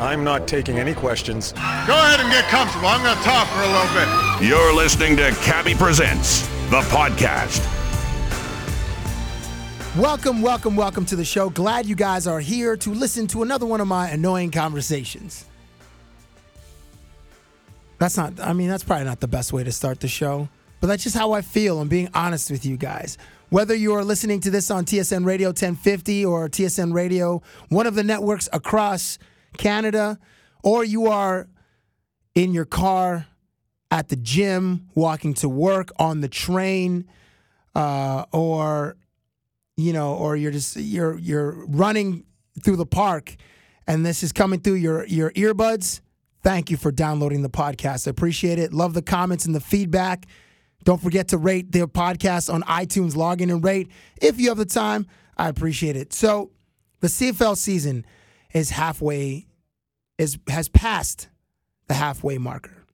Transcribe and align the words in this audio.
I'm 0.00 0.24
not 0.24 0.48
taking 0.48 0.78
any 0.78 0.92
questions. 0.92 1.52
Go 1.52 1.60
ahead 1.60 2.18
and 2.18 2.28
get 2.30 2.44
comfortable. 2.46 2.88
I'm 2.88 3.02
going 3.02 3.16
to 3.16 3.22
talk 3.22 3.46
for 3.48 3.60
a 3.60 3.68
little 3.68 3.94
bit. 3.94 4.48
You're 4.48 4.74
listening 4.74 5.16
to 5.18 5.30
Cabbie 5.42 5.74
Presents, 5.74 6.42
the 6.70 6.80
podcast. 6.90 7.62
Welcome, 9.96 10.42
welcome, 10.42 10.74
welcome 10.74 11.04
to 11.06 11.14
the 11.14 11.24
show. 11.24 11.48
Glad 11.48 11.86
you 11.86 11.94
guys 11.94 12.26
are 12.26 12.40
here 12.40 12.76
to 12.78 12.90
listen 12.90 13.28
to 13.28 13.44
another 13.44 13.66
one 13.66 13.80
of 13.80 13.86
my 13.86 14.10
annoying 14.10 14.50
conversations. 14.50 15.44
That's 18.00 18.16
not, 18.16 18.40
I 18.40 18.52
mean, 18.52 18.68
that's 18.68 18.82
probably 18.82 19.04
not 19.04 19.20
the 19.20 19.28
best 19.28 19.52
way 19.52 19.62
to 19.62 19.70
start 19.70 20.00
the 20.00 20.08
show, 20.08 20.48
but 20.80 20.88
that's 20.88 21.04
just 21.04 21.16
how 21.16 21.30
I 21.30 21.42
feel. 21.42 21.80
I'm 21.80 21.86
being 21.86 22.08
honest 22.12 22.50
with 22.50 22.66
you 22.66 22.76
guys. 22.76 23.16
Whether 23.50 23.76
you 23.76 23.94
are 23.94 24.02
listening 24.02 24.40
to 24.40 24.50
this 24.50 24.72
on 24.72 24.84
TSN 24.84 25.24
Radio 25.24 25.50
1050 25.50 26.24
or 26.24 26.48
TSN 26.48 26.92
Radio, 26.92 27.40
one 27.68 27.86
of 27.86 27.94
the 27.94 28.02
networks 28.02 28.48
across 28.52 29.20
Canada, 29.56 30.18
or 30.62 30.84
you 30.84 31.06
are 31.06 31.48
in 32.34 32.52
your 32.52 32.64
car, 32.64 33.26
at 33.90 34.08
the 34.08 34.16
gym, 34.16 34.88
walking 34.96 35.34
to 35.34 35.48
work, 35.48 35.92
on 36.00 36.20
the 36.20 36.28
train, 36.28 37.08
uh, 37.76 38.24
or 38.32 38.96
you 39.76 39.92
know, 39.92 40.14
or 40.14 40.34
you're 40.36 40.50
just 40.50 40.76
you're 40.76 41.16
you're 41.18 41.64
running 41.66 42.24
through 42.64 42.76
the 42.76 42.86
park, 42.86 43.36
and 43.86 44.04
this 44.04 44.24
is 44.24 44.32
coming 44.32 44.60
through 44.60 44.74
your 44.74 45.06
your 45.06 45.30
earbuds. 45.32 46.00
Thank 46.42 46.70
you 46.70 46.76
for 46.76 46.90
downloading 46.90 47.42
the 47.42 47.48
podcast. 47.48 48.08
I 48.08 48.10
appreciate 48.10 48.58
it. 48.58 48.74
Love 48.74 48.94
the 48.94 49.02
comments 49.02 49.46
and 49.46 49.54
the 49.54 49.60
feedback. 49.60 50.26
Don't 50.82 51.00
forget 51.00 51.28
to 51.28 51.38
rate 51.38 51.70
the 51.70 51.86
podcast 51.86 52.52
on 52.52 52.62
iTunes. 52.64 53.16
Log 53.16 53.40
in 53.40 53.48
and 53.48 53.64
rate 53.64 53.90
if 54.20 54.40
you 54.40 54.48
have 54.48 54.58
the 54.58 54.66
time. 54.66 55.06
I 55.36 55.48
appreciate 55.48 55.96
it. 55.96 56.12
So, 56.12 56.50
the 56.98 57.06
CFL 57.06 57.56
season 57.56 58.04
is 58.54 58.70
halfway 58.70 59.46
is 60.16 60.38
has 60.48 60.68
passed 60.68 61.28
the 61.88 61.94
halfway 61.94 62.38
marker. 62.38 62.86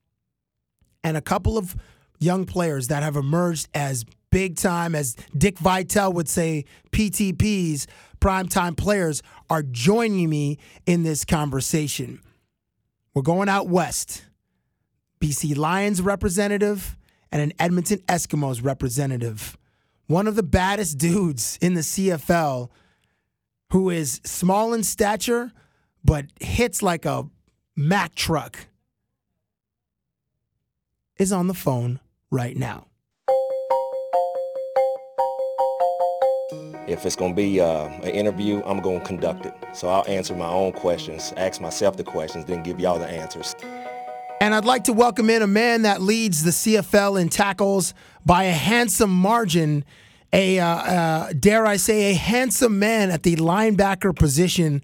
And 1.04 1.16
a 1.16 1.20
couple 1.20 1.56
of 1.56 1.76
young 2.18 2.44
players 2.44 2.88
that 2.88 3.02
have 3.02 3.16
emerged 3.16 3.68
as 3.74 4.04
big 4.30 4.56
time 4.56 4.94
as 4.94 5.16
Dick 5.36 5.58
Vitale 5.58 6.12
would 6.12 6.28
say 6.28 6.64
PTPs, 6.92 7.86
primetime 8.20 8.76
players 8.76 9.22
are 9.48 9.62
joining 9.62 10.28
me 10.28 10.58
in 10.86 11.02
this 11.02 11.24
conversation. 11.24 12.20
We're 13.14 13.22
going 13.22 13.48
out 13.48 13.68
west. 13.68 14.24
BC 15.20 15.56
Lions 15.56 16.00
representative 16.00 16.96
and 17.32 17.42
an 17.42 17.52
Edmonton 17.58 17.98
Eskimos 18.08 18.64
representative. 18.64 19.56
One 20.06 20.26
of 20.26 20.36
the 20.36 20.42
baddest 20.42 20.98
dudes 20.98 21.58
in 21.60 21.74
the 21.74 21.80
CFL 21.80 22.70
who 23.72 23.90
is 23.90 24.20
small 24.24 24.72
in 24.72 24.82
stature 24.82 25.52
but 26.04 26.26
hits 26.40 26.82
like 26.82 27.04
a 27.04 27.26
Mack 27.76 28.14
truck, 28.14 28.66
is 31.16 31.32
on 31.32 31.46
the 31.46 31.54
phone 31.54 31.98
right 32.30 32.54
now. 32.54 32.88
If 36.86 37.06
it's 37.06 37.16
going 37.16 37.32
to 37.32 37.36
be 37.36 37.60
uh, 37.60 37.84
an 37.84 38.10
interview, 38.10 38.62
I'm 38.66 38.80
going 38.80 39.00
to 39.00 39.06
conduct 39.06 39.46
it. 39.46 39.54
So 39.72 39.88
I'll 39.88 40.06
answer 40.06 40.34
my 40.34 40.48
own 40.48 40.72
questions, 40.72 41.32
ask 41.38 41.60
myself 41.60 41.96
the 41.96 42.04
questions, 42.04 42.44
then 42.44 42.62
give 42.62 42.80
y'all 42.80 42.98
the 42.98 43.06
answers. 43.06 43.54
And 44.42 44.54
I'd 44.54 44.64
like 44.64 44.84
to 44.84 44.92
welcome 44.92 45.30
in 45.30 45.40
a 45.40 45.46
man 45.46 45.82
that 45.82 46.02
leads 46.02 46.42
the 46.42 46.50
CFL 46.50 47.20
in 47.20 47.28
tackles 47.28 47.94
by 48.26 48.44
a 48.44 48.52
handsome 48.52 49.10
margin. 49.10 49.84
A 50.32 50.60
uh, 50.60 50.66
uh, 50.66 51.32
dare 51.38 51.66
I 51.66 51.76
say, 51.76 52.12
a 52.12 52.14
handsome 52.14 52.78
man 52.78 53.10
at 53.10 53.24
the 53.24 53.36
linebacker 53.36 54.14
position 54.14 54.82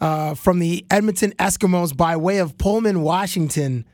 uh, 0.00 0.34
from 0.34 0.60
the 0.60 0.86
Edmonton 0.90 1.32
Eskimos 1.38 1.96
by 1.96 2.16
way 2.16 2.38
of 2.38 2.56
Pullman, 2.58 3.02
Washington. 3.02 3.84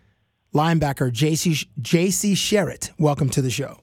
Linebacker 0.54 1.10
JC 1.10 1.66
JC 1.80 2.32
Sherritt. 2.32 2.90
Welcome 2.98 3.30
to 3.30 3.40
the 3.40 3.50
show. 3.50 3.78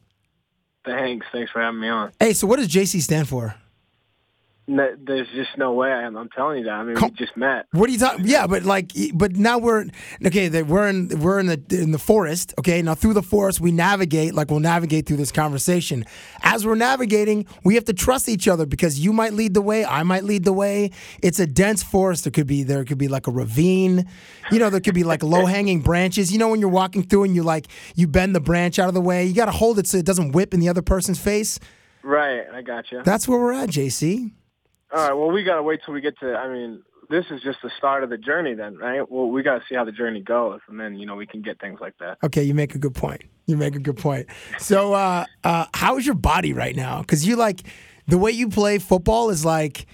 Thanks. 0.85 1.25
Thanks 1.31 1.51
for 1.51 1.61
having 1.61 1.79
me 1.79 1.89
on. 1.89 2.11
Hey, 2.19 2.33
so 2.33 2.47
what 2.47 2.57
does 2.57 2.67
JC 2.67 3.01
stand 3.01 3.27
for? 3.27 3.55
No, 4.69 4.95
there's 5.01 5.27
just 5.33 5.57
no 5.57 5.73
way. 5.73 5.91
I'm, 5.91 6.15
I'm 6.15 6.29
telling 6.29 6.59
you 6.59 6.65
that. 6.65 6.73
I 6.73 6.83
mean, 6.83 6.93
we 6.93 7.09
just 7.11 7.35
met. 7.35 7.65
What 7.71 7.89
are 7.89 7.91
you 7.91 7.97
talking? 7.97 8.27
Yeah, 8.27 8.45
but 8.45 8.65
like, 8.65 8.91
but 9.15 9.35
now 9.35 9.57
we're 9.57 9.87
okay. 10.23 10.61
We're 10.61 10.87
in 10.87 11.07
we're 11.19 11.39
in 11.39 11.47
the 11.47 11.59
in 11.71 11.91
the 11.91 11.97
forest. 11.97 12.53
Okay, 12.59 12.79
now 12.83 12.93
through 12.93 13.15
the 13.15 13.23
forest 13.23 13.59
we 13.59 13.71
navigate 13.71 14.35
like 14.35 14.51
we'll 14.51 14.59
navigate 14.59 15.07
through 15.07 15.17
this 15.17 15.31
conversation. 15.31 16.05
As 16.43 16.67
we're 16.67 16.75
navigating, 16.75 17.47
we 17.63 17.73
have 17.73 17.85
to 17.85 17.93
trust 17.93 18.29
each 18.29 18.47
other 18.47 18.67
because 18.67 18.99
you 18.99 19.11
might 19.11 19.33
lead 19.33 19.55
the 19.55 19.61
way, 19.61 19.83
I 19.83 20.03
might 20.03 20.23
lead 20.23 20.43
the 20.43 20.53
way. 20.53 20.91
It's 21.23 21.39
a 21.39 21.47
dense 21.47 21.81
forest. 21.81 22.25
There 22.25 22.31
could 22.31 22.45
be 22.45 22.61
there 22.61 22.85
could 22.85 22.99
be 22.99 23.07
like 23.07 23.25
a 23.25 23.31
ravine. 23.31 24.07
You 24.51 24.59
know, 24.59 24.69
there 24.69 24.81
could 24.81 24.93
be 24.93 25.03
like 25.03 25.23
low 25.23 25.47
hanging 25.47 25.81
branches. 25.81 26.31
You 26.31 26.37
know, 26.37 26.47
when 26.47 26.59
you're 26.59 26.69
walking 26.69 27.01
through 27.01 27.23
and 27.23 27.33
you 27.33 27.41
like 27.41 27.65
you 27.95 28.05
bend 28.05 28.35
the 28.35 28.39
branch 28.39 28.77
out 28.77 28.87
of 28.87 28.93
the 28.93 29.01
way, 29.01 29.25
you 29.25 29.33
got 29.33 29.45
to 29.45 29.51
hold 29.51 29.79
it 29.79 29.87
so 29.87 29.97
it 29.97 30.05
doesn't 30.05 30.33
whip 30.33 30.53
in 30.53 30.59
the 30.59 30.69
other 30.69 30.83
person's 30.83 31.19
face. 31.19 31.59
Right, 32.03 32.43
I 32.53 32.61
got 32.61 32.91
you. 32.91 33.01
That's 33.03 33.27
where 33.27 33.39
we're 33.39 33.53
at, 33.53 33.69
JC. 33.69 34.31
All 34.91 35.07
right. 35.07 35.13
Well, 35.13 35.29
we 35.29 35.43
gotta 35.43 35.63
wait 35.63 35.81
till 35.85 35.93
we 35.93 36.01
get 36.01 36.19
to. 36.19 36.35
I 36.35 36.51
mean, 36.51 36.81
this 37.09 37.25
is 37.31 37.41
just 37.41 37.59
the 37.63 37.71
start 37.77 38.03
of 38.03 38.09
the 38.09 38.17
journey, 38.17 38.53
then, 38.53 38.77
right? 38.77 39.09
Well, 39.09 39.27
we 39.27 39.43
gotta 39.43 39.63
see 39.67 39.75
how 39.75 39.83
the 39.83 39.91
journey 39.91 40.21
goes, 40.21 40.59
and 40.67 40.79
then 40.79 40.95
you 40.95 41.05
know 41.05 41.15
we 41.15 41.25
can 41.25 41.41
get 41.41 41.59
things 41.59 41.79
like 41.79 41.97
that. 41.99 42.17
Okay, 42.23 42.43
you 42.43 42.53
make 42.53 42.75
a 42.75 42.79
good 42.79 42.95
point. 42.95 43.23
You 43.45 43.57
make 43.57 43.75
a 43.75 43.79
good 43.79 43.97
point. 43.97 44.27
So, 44.59 44.93
uh, 44.93 45.25
uh, 45.43 45.65
how 45.73 45.97
is 45.97 46.05
your 46.05 46.15
body 46.15 46.53
right 46.53 46.75
now? 46.75 47.01
Because 47.01 47.27
you 47.27 47.35
like 47.35 47.63
the 48.07 48.17
way 48.17 48.31
you 48.31 48.49
play 48.49 48.77
football 48.77 49.29
is 49.29 49.43
like. 49.45 49.85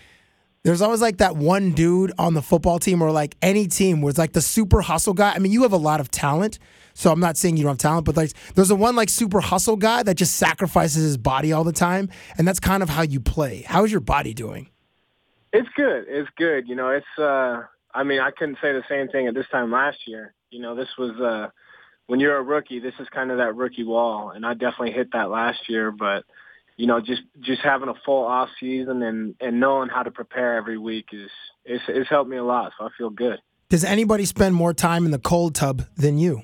There's 0.63 0.81
always 0.81 0.99
like 0.99 1.17
that 1.17 1.35
one 1.35 1.73
dude 1.73 2.11
on 2.17 2.33
the 2.33 2.41
football 2.41 2.79
team 2.79 3.03
or 3.03 3.11
like 3.11 3.37
any 3.43 3.67
team 3.67 4.01
where 4.01 4.09
it's 4.09 4.17
like 4.17 4.33
the 4.33 4.41
super 4.41 4.81
hustle 4.81 5.13
guy. 5.13 5.31
I 5.31 5.37
mean, 5.37 5.51
you 5.51 5.61
have 5.61 5.73
a 5.73 5.77
lot 5.77 5.99
of 5.99 6.09
talent, 6.09 6.57
so 6.95 7.11
I'm 7.11 7.19
not 7.19 7.37
saying 7.37 7.57
you 7.57 7.61
don't 7.61 7.73
have 7.73 7.77
talent, 7.77 8.05
but 8.07 8.17
like 8.17 8.31
there's 8.55 8.71
a 8.71 8.75
one 8.75 8.95
like 8.95 9.09
super 9.09 9.41
hustle 9.41 9.75
guy 9.75 10.01
that 10.01 10.15
just 10.15 10.37
sacrifices 10.37 11.03
his 11.03 11.17
body 11.17 11.53
all 11.53 11.63
the 11.63 11.71
time, 11.71 12.09
and 12.39 12.47
that's 12.47 12.59
kind 12.59 12.81
of 12.81 12.89
how 12.89 13.03
you 13.03 13.19
play. 13.19 13.61
How 13.61 13.83
is 13.83 13.91
your 13.91 14.01
body 14.01 14.33
doing? 14.33 14.69
It's 15.55 15.69
good. 15.75 16.05
It's 16.07 16.29
good. 16.37 16.67
You 16.67 16.75
know, 16.75 16.89
it's 16.89 17.19
uh 17.19 17.63
I 17.93 18.03
mean, 18.03 18.19
I 18.19 18.31
couldn't 18.31 18.57
say 18.61 18.73
the 18.73 18.83
same 18.89 19.07
thing 19.07 19.27
at 19.27 19.33
this 19.33 19.47
time 19.51 19.71
last 19.71 19.99
year. 20.05 20.33
You 20.49 20.61
know, 20.61 20.75
this 20.75 20.89
was 20.97 21.19
uh 21.19 21.49
when 22.07 22.19
you're 22.19 22.37
a 22.37 22.43
rookie, 22.43 22.79
this 22.79 22.93
is 22.99 23.07
kind 23.09 23.31
of 23.31 23.37
that 23.37 23.55
rookie 23.55 23.83
wall 23.83 24.31
and 24.31 24.45
I 24.45 24.53
definitely 24.53 24.91
hit 24.91 25.13
that 25.13 25.29
last 25.29 25.69
year, 25.69 25.91
but 25.91 26.25
you 26.77 26.87
know, 26.87 26.99
just 26.99 27.21
just 27.39 27.61
having 27.61 27.89
a 27.89 27.93
full 28.05 28.25
off 28.25 28.49
season 28.59 29.01
and 29.01 29.35
and 29.39 29.59
knowing 29.59 29.89
how 29.89 30.03
to 30.03 30.11
prepare 30.11 30.57
every 30.57 30.77
week 30.77 31.07
is 31.13 31.29
it's 31.63 31.83
it's 31.87 32.09
helped 32.09 32.29
me 32.29 32.37
a 32.37 32.43
lot, 32.43 32.73
so 32.77 32.85
I 32.85 32.89
feel 32.97 33.09
good. 33.09 33.39
Does 33.69 33.83
anybody 33.83 34.25
spend 34.25 34.55
more 34.55 34.73
time 34.73 35.05
in 35.05 35.11
the 35.11 35.19
cold 35.19 35.55
tub 35.55 35.83
than 35.95 36.17
you? 36.17 36.43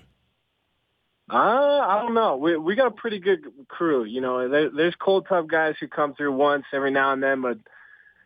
Uh, 1.29 1.79
I 1.79 2.01
don't 2.01 2.13
know. 2.13 2.37
We 2.37 2.57
we 2.57 2.75
got 2.75 2.87
a 2.87 2.91
pretty 2.91 3.19
good 3.19 3.45
crew. 3.67 4.03
You 4.05 4.21
know, 4.21 4.49
there, 4.49 4.69
there's 4.69 4.95
cold 4.95 5.27
tub 5.29 5.49
guys 5.49 5.75
who 5.79 5.87
come 5.87 6.13
through 6.15 6.33
once 6.33 6.65
every 6.73 6.91
now 6.91 7.13
and 7.13 7.21
then, 7.21 7.41
but 7.41 7.57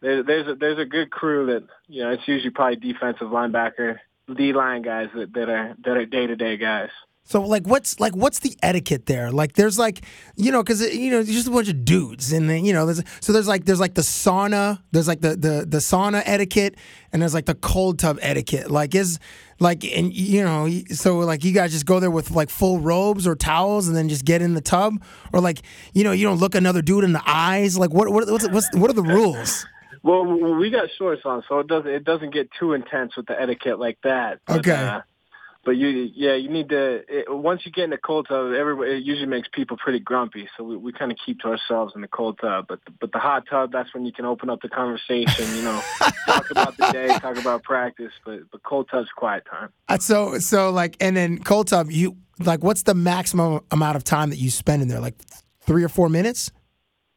there, 0.02 0.24
there's 0.24 0.48
a, 0.48 0.56
there's 0.56 0.80
a 0.80 0.86
good 0.86 1.12
crew 1.12 1.48
that 1.48 1.64
you 1.88 2.04
know 2.04 2.12
it's 2.12 2.28
usually 2.28 2.52
probably 2.52 2.76
defensive 2.78 3.28
linebacker, 3.28 3.98
D 4.34 4.54
line 4.54 4.82
guys 4.82 5.10
that, 5.16 5.34
that 5.34 5.50
are 5.50 5.76
that 5.84 5.98
are 5.98 6.06
day 6.06 6.28
to 6.28 6.36
day 6.36 6.58
guys. 6.58 6.90
So 7.28 7.42
like 7.42 7.66
what's 7.66 8.00
like 8.00 8.16
what's 8.16 8.38
the 8.40 8.56
etiquette 8.62 9.08
there? 9.08 9.32
Like 9.32 9.54
there's 9.54 9.80
like 9.80 10.06
you 10.36 10.52
know 10.52 10.62
because 10.62 10.82
you 10.96 11.10
know 11.10 11.20
it's 11.20 11.32
just 11.32 11.48
a 11.48 11.52
bunch 11.52 11.70
of 11.70 11.84
dudes 11.84 12.32
and 12.32 12.48
then 12.48 12.66
you 12.66 12.72
know 12.72 12.86
there's 12.86 13.02
so 13.20 13.34
there's 13.34 13.48
like 13.48 13.66
there's 13.66 13.80
like 13.80 13.96
the 13.96 14.04
sauna 14.04 14.80
there's 14.92 15.08
like 15.08 15.22
the 15.22 15.30
the 15.30 15.66
the 15.68 15.80
sauna 15.80 16.22
etiquette 16.24 16.76
and 17.12 17.24
there's 17.24 17.34
like 17.34 17.48
the 17.48 17.56
cold 17.56 17.98
tub 17.98 18.20
etiquette. 18.22 18.70
Like 18.70 18.94
is 18.94 19.18
like 19.60 19.84
and 19.84 20.14
you 20.14 20.44
know 20.44 20.70
so 20.92 21.18
like 21.18 21.44
you 21.44 21.52
guys 21.52 21.72
just 21.72 21.88
go 21.88 22.00
there 22.00 22.12
with 22.12 22.30
like 22.30 22.52
full 22.52 22.80
robes 22.80 23.26
or 23.26 23.36
towels 23.36 23.88
and 23.88 23.98
then 23.98 24.08
just 24.08 24.24
get 24.24 24.44
in 24.44 24.54
the 24.54 24.62
tub 24.62 24.94
or 25.34 25.40
like 25.40 25.64
you 25.94 26.04
know 26.04 26.12
you 26.12 26.28
don't 26.28 26.38
look 26.38 26.54
another 26.54 26.84
dude 26.84 27.04
in 27.04 27.14
the 27.14 27.24
eyes. 27.26 27.76
Like 27.76 27.92
what 27.92 28.08
what 28.10 28.30
what's, 28.30 28.48
what's 28.50 28.76
what 28.76 28.92
are 28.92 28.94
the 28.94 29.02
rules? 29.02 29.66
Well, 30.06 30.24
we 30.60 30.70
got 30.70 30.90
shorts 31.00 31.24
on, 31.26 31.44
so 31.50 31.58
it 31.60 31.68
doesn't 31.68 31.90
it 31.90 32.04
doesn't 32.04 32.32
get 32.32 32.50
too 32.60 32.74
intense 32.74 33.18
with 33.18 33.26
the 33.26 33.42
etiquette 33.42 33.80
like 33.80 33.98
that. 34.04 34.40
But, 34.46 34.60
Okay. 34.60 34.72
Uh, 34.72 35.02
but 35.64 35.72
you, 35.72 35.88
yeah, 36.14 36.36
you 36.36 36.48
need 36.48 36.70
to. 36.70 37.02
It, 37.10 37.26
once 37.28 37.66
you 37.66 37.72
get 37.72 37.86
in 37.86 37.90
the 37.90 37.98
cold 37.98 38.28
tub, 38.30 38.54
everybody 38.54 38.92
it 38.92 39.04
usually 39.04 39.26
makes 39.26 39.48
people 39.52 39.78
pretty 39.78 39.98
grumpy. 40.00 40.48
So 40.56 40.64
we, 40.64 40.78
we 40.78 40.94
kind 40.94 41.12
of 41.12 41.18
keep 41.26 41.40
to 41.40 41.48
ourselves 41.48 41.94
in 41.96 42.02
the 42.02 42.08
cold 42.08 42.38
tub. 42.40 42.68
But 42.70 42.82
but 43.02 43.12
the 43.12 43.18
hot 43.18 43.46
tub, 43.50 43.72
that's 43.72 43.92
when 43.96 44.06
you 44.06 44.14
can 44.14 44.26
open 44.26 44.48
up 44.52 44.62
the 44.62 44.70
conversation. 44.70 45.56
You 45.56 45.64
know, 45.64 45.82
talk 46.28 46.52
about 46.52 46.78
the 46.78 46.92
day, 46.92 47.08
talk 47.18 47.38
about 47.38 47.64
practice. 47.64 48.12
But 48.24 48.42
but 48.52 48.62
cold 48.62 48.90
tub's 48.92 49.10
quiet 49.16 49.48
time. 49.50 49.70
Uh, 49.90 49.98
So 49.98 50.38
so 50.38 50.70
like, 50.70 50.98
and 51.00 51.18
then 51.18 51.40
cold 51.40 51.70
tub, 51.70 51.90
you 51.90 52.16
like, 52.38 52.64
what's 52.64 52.84
the 52.84 52.94
maximum 52.94 53.62
amount 53.72 53.96
of 53.96 54.04
time 54.04 54.30
that 54.30 54.38
you 54.38 54.52
spend 54.52 54.84
in 54.84 54.88
there? 54.88 55.00
Like 55.00 55.16
three 55.62 55.84
or 55.84 55.90
four 55.90 56.10
minutes? 56.10 56.52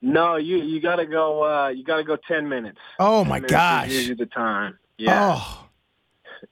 No, 0.01 0.37
you 0.37 0.59
you 0.59 0.81
gotta 0.81 1.07
go. 1.07 1.43
uh 1.45 1.69
You 1.69 1.85
gotta 1.85 2.05
go 2.05 2.17
ten 2.29 2.49
minutes. 2.49 2.79
Oh 2.99 3.25
my 3.25 3.37
minutes 3.37 3.53
gosh! 3.53 4.09
The 4.17 4.27
time. 4.27 4.79
Yeah. 4.97 5.35
Oh, 5.41 5.65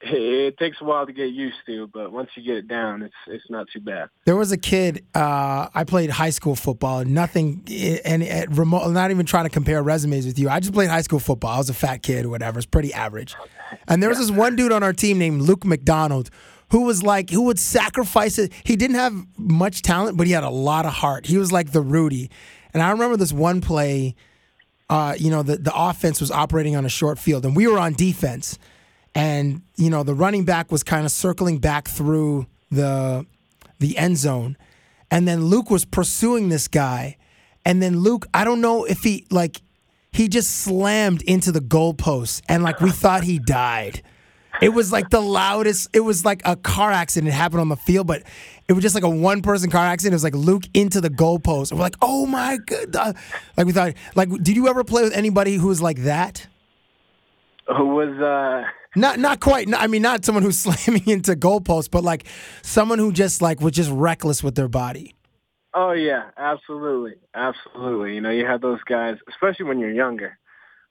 It, 0.00 0.12
it 0.12 0.58
takes 0.58 0.80
a 0.80 0.84
while 0.84 1.06
to 1.06 1.12
get 1.12 1.26
used 1.30 1.56
to, 1.66 1.86
but 1.94 2.10
once 2.10 2.30
you 2.36 2.42
get 2.42 2.56
it 2.56 2.66
down, 2.68 3.02
it's 3.02 3.14
it's 3.28 3.44
not 3.48 3.66
too 3.72 3.80
bad. 3.80 4.08
there 4.24 4.34
was 4.36 4.50
a 4.50 4.56
kid. 4.56 5.04
Uh, 5.14 5.68
I 5.72 5.84
played 5.84 6.10
high 6.10 6.30
school 6.30 6.56
football. 6.56 7.04
Nothing, 7.04 7.62
and 8.04 8.22
at 8.24 8.50
remote. 8.50 8.90
Not 8.90 9.10
even 9.12 9.26
trying 9.26 9.44
to 9.44 9.50
compare 9.50 9.80
resumes 9.82 10.26
with 10.26 10.38
you. 10.40 10.48
I 10.48 10.58
just 10.58 10.72
played 10.72 10.90
high 10.90 11.02
school 11.02 11.20
football. 11.20 11.52
I 11.54 11.58
was 11.58 11.70
a 11.70 11.74
fat 11.74 12.02
kid 12.02 12.24
or 12.24 12.28
whatever. 12.30 12.58
It's 12.58 12.66
pretty 12.66 12.92
average. 12.92 13.36
And 13.86 14.02
there 14.02 14.08
was 14.08 14.18
this 14.18 14.30
one 14.30 14.56
dude 14.56 14.72
on 14.72 14.82
our 14.82 14.92
team 14.92 15.18
named 15.18 15.42
Luke 15.42 15.64
McDonald. 15.64 16.30
Who 16.70 16.80
was 16.82 17.04
like, 17.04 17.30
who 17.30 17.42
would 17.42 17.60
sacrifice 17.60 18.38
it? 18.40 18.52
He 18.64 18.74
didn't 18.74 18.96
have 18.96 19.14
much 19.38 19.82
talent, 19.82 20.16
but 20.16 20.26
he 20.26 20.32
had 20.32 20.42
a 20.42 20.50
lot 20.50 20.84
of 20.84 20.94
heart. 20.94 21.26
He 21.26 21.38
was 21.38 21.52
like 21.52 21.70
the 21.70 21.80
Rudy. 21.80 22.28
And 22.76 22.82
I 22.82 22.90
remember 22.90 23.16
this 23.16 23.32
one 23.32 23.62
play, 23.62 24.14
uh, 24.90 25.14
you 25.16 25.30
know, 25.30 25.42
the, 25.42 25.56
the 25.56 25.74
offense 25.74 26.20
was 26.20 26.30
operating 26.30 26.76
on 26.76 26.84
a 26.84 26.90
short 26.90 27.18
field 27.18 27.46
and 27.46 27.56
we 27.56 27.66
were 27.66 27.78
on 27.78 27.94
defense. 27.94 28.58
And, 29.14 29.62
you 29.76 29.88
know, 29.88 30.02
the 30.02 30.12
running 30.12 30.44
back 30.44 30.70
was 30.70 30.82
kind 30.82 31.06
of 31.06 31.10
circling 31.10 31.56
back 31.56 31.88
through 31.88 32.46
the 32.70 33.24
the 33.78 33.96
end 33.96 34.18
zone. 34.18 34.58
And 35.10 35.26
then 35.26 35.46
Luke 35.46 35.70
was 35.70 35.86
pursuing 35.86 36.50
this 36.50 36.68
guy. 36.68 37.16
And 37.64 37.82
then 37.82 38.00
Luke, 38.00 38.26
I 38.34 38.44
don't 38.44 38.60
know 38.60 38.84
if 38.84 38.98
he 38.98 39.26
like 39.30 39.62
he 40.12 40.28
just 40.28 40.50
slammed 40.50 41.22
into 41.22 41.52
the 41.52 41.60
goalpost 41.60 42.42
and 42.46 42.62
like 42.62 42.82
we 42.82 42.90
thought 42.90 43.24
he 43.24 43.38
died. 43.38 44.02
It 44.60 44.70
was 44.70 44.92
like 44.92 45.08
the 45.08 45.22
loudest. 45.22 45.88
It 45.94 46.00
was 46.00 46.26
like 46.26 46.42
a 46.44 46.56
car 46.56 46.92
accident 46.92 47.32
happened 47.32 47.62
on 47.62 47.70
the 47.70 47.76
field, 47.76 48.06
but 48.06 48.22
it 48.68 48.72
was 48.72 48.82
just 48.82 48.94
like 48.94 49.04
a 49.04 49.08
one 49.10 49.42
person 49.42 49.70
car 49.70 49.84
accident. 49.84 50.12
It 50.12 50.16
was 50.16 50.24
like 50.24 50.34
Luke 50.34 50.64
into 50.74 51.00
the 51.00 51.10
goalpost. 51.10 51.70
And 51.70 51.78
we're 51.78 51.84
like, 51.86 51.96
oh 52.02 52.26
my 52.26 52.58
god! 52.66 52.96
uh, 52.96 53.12
Like 53.56 53.66
we 53.66 53.72
thought. 53.72 53.94
Like, 54.14 54.28
did 54.42 54.56
you 54.56 54.68
ever 54.68 54.84
play 54.84 55.02
with 55.02 55.14
anybody 55.14 55.54
who 55.54 55.68
was 55.68 55.80
like 55.80 55.98
that? 56.04 56.46
Who 57.76 57.86
was 57.86 58.18
uh 58.20 58.64
Not 58.94 59.18
not 59.18 59.40
quite. 59.40 59.68
I 59.74 59.86
mean, 59.86 60.02
not 60.02 60.24
someone 60.24 60.42
who's 60.42 60.58
slamming 60.66 61.06
into 61.08 61.32
goalposts, 61.32 61.90
but 61.90 62.04
like 62.04 62.24
someone 62.62 62.98
who 62.98 63.12
just 63.12 63.42
like 63.42 63.60
was 63.60 63.72
just 63.72 63.90
reckless 63.90 64.42
with 64.42 64.54
their 64.54 64.68
body. 64.68 65.14
Oh 65.74 65.92
yeah, 65.92 66.30
absolutely, 66.38 67.16
absolutely. 67.34 68.14
You 68.14 68.20
know, 68.22 68.30
you 68.30 68.46
have 68.46 68.62
those 68.62 68.82
guys, 68.84 69.16
especially 69.28 69.66
when 69.66 69.78
you're 69.78 69.92
younger. 69.92 70.38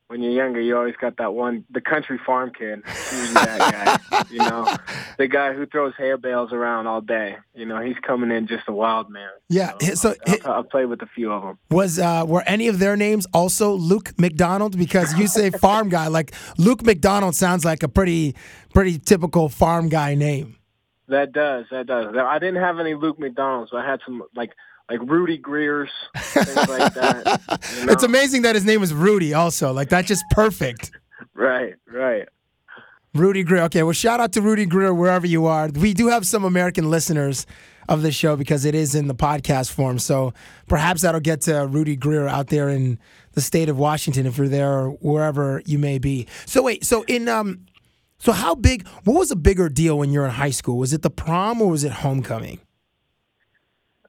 When 0.07 0.22
you're 0.22 0.34
younger, 0.34 0.62
you 0.62 0.78
always 0.78 0.96
got 1.02 1.18
that 1.18 1.34
one, 1.34 1.66
the 1.72 1.81
country 1.81 2.19
farm 2.24 2.52
kid. 2.56 2.84
That 2.86 4.00
guy? 4.12 4.24
you 4.30 4.38
know, 4.38 4.72
the 5.18 5.28
guy 5.28 5.54
who 5.54 5.66
throws 5.66 5.94
hay 5.98 6.13
bales 6.16 6.54
around 6.54 6.86
all 6.86 7.02
day. 7.02 7.38
You 7.56 7.66
know, 7.66 7.81
he's 7.81 7.96
coming 8.06 8.30
in 8.30 8.46
just 8.46 8.68
a 8.68 8.72
wild 8.72 9.10
man. 9.10 9.30
Yeah. 9.50 9.72
So, 9.96 10.13
I've, 10.28 10.46
I've 10.46 10.69
played 10.69 10.86
with 10.86 11.02
a 11.02 11.07
few 11.07 11.31
of 11.31 11.42
them. 11.42 11.57
was 11.72 11.98
uh, 11.98 12.24
were 12.28 12.44
any 12.46 12.68
of 12.68 12.78
their 12.78 12.96
names 12.96 13.25
also 13.34 13.74
Luke 13.74 14.13
McDonald? 14.19 14.78
Because 14.78 15.18
you 15.18 15.25
say 15.28 15.50
farm 15.66 15.90
guy, 15.90 16.08
like 16.08 16.34
Luke 16.60 16.84
McDonald 16.86 17.36
sounds 17.36 17.66
like 17.66 17.81
a 17.81 17.88
pretty 17.88 18.36
pretty 18.75 19.00
typical 19.00 19.50
farm 19.50 19.90
guy 19.90 20.13
name. 20.13 20.58
That 21.08 21.31
does, 21.31 21.66
that 21.72 21.88
does. 21.88 22.16
I 22.16 22.38
didn't 22.40 22.62
have 22.62 22.80
any 22.80 22.94
Luke 22.94 23.19
McDonald's, 23.19 23.72
but 23.72 23.84
I 23.84 23.90
had 23.90 24.01
some 24.06 24.24
like 24.36 24.54
like 24.90 25.00
Rudy 25.02 25.38
Greer's, 25.38 25.90
things 26.18 26.56
like 26.56 26.94
that. 26.94 27.42
you 27.78 27.86
know? 27.86 27.92
It's 27.92 28.04
amazing 28.04 28.44
that 28.44 28.56
his 28.56 28.66
name 28.66 28.82
was 28.82 28.94
Rudy. 28.94 29.34
Also, 29.34 29.74
like 29.74 29.90
that's 29.90 30.08
just 30.08 30.24
perfect. 30.32 30.92
Right, 31.34 31.76
right. 31.92 32.28
Rudy 33.14 33.44
Greer. 33.44 33.64
Okay, 33.64 33.84
well, 33.84 33.94
shout 33.94 34.22
out 34.22 34.32
to 34.34 34.42
Rudy 34.42 34.66
Greer 34.66 34.94
wherever 34.94 35.28
you 35.28 35.46
are. 35.48 35.68
We 35.70 35.94
do 35.94 36.08
have 36.08 36.26
some 36.26 36.46
American 36.46 36.90
listeners 36.90 37.46
of 37.88 38.02
the 38.02 38.12
show 38.12 38.36
because 38.36 38.66
it 38.66 38.76
is 38.76 38.96
in 38.96 39.08
the 39.08 39.16
podcast 39.16 39.72
form. 39.72 40.00
So 40.00 40.34
perhaps 40.68 41.02
that'll 41.02 41.22
get 41.22 41.42
to 41.42 41.68
Rudy 41.68 41.96
Greer 41.96 42.28
out 42.28 42.48
there 42.48 42.70
in 42.70 43.00
the 43.34 43.42
state 43.42 43.70
of 43.70 43.78
Washington 43.78 44.26
if 44.26 44.38
you're 44.38 44.48
there 44.48 44.72
or 44.72 44.90
wherever 45.02 45.62
you 45.66 45.78
may 45.78 45.98
be. 45.98 46.28
So 46.46 46.64
wait, 46.64 46.84
so 46.86 47.04
in 47.04 47.28
um, 47.28 47.66
so 48.18 48.32
how 48.32 48.56
big? 48.56 48.88
What 49.04 49.18
was 49.20 49.32
a 49.32 49.36
bigger 49.36 49.70
deal 49.70 49.98
when 49.98 50.12
you 50.12 50.20
were 50.20 50.26
in 50.26 50.32
high 50.32 50.50
school? 50.52 50.78
Was 50.78 50.94
it 50.94 51.02
the 51.02 51.10
prom 51.10 51.62
or 51.62 51.70
was 51.70 51.84
it 51.84 51.92
homecoming? 51.92 52.60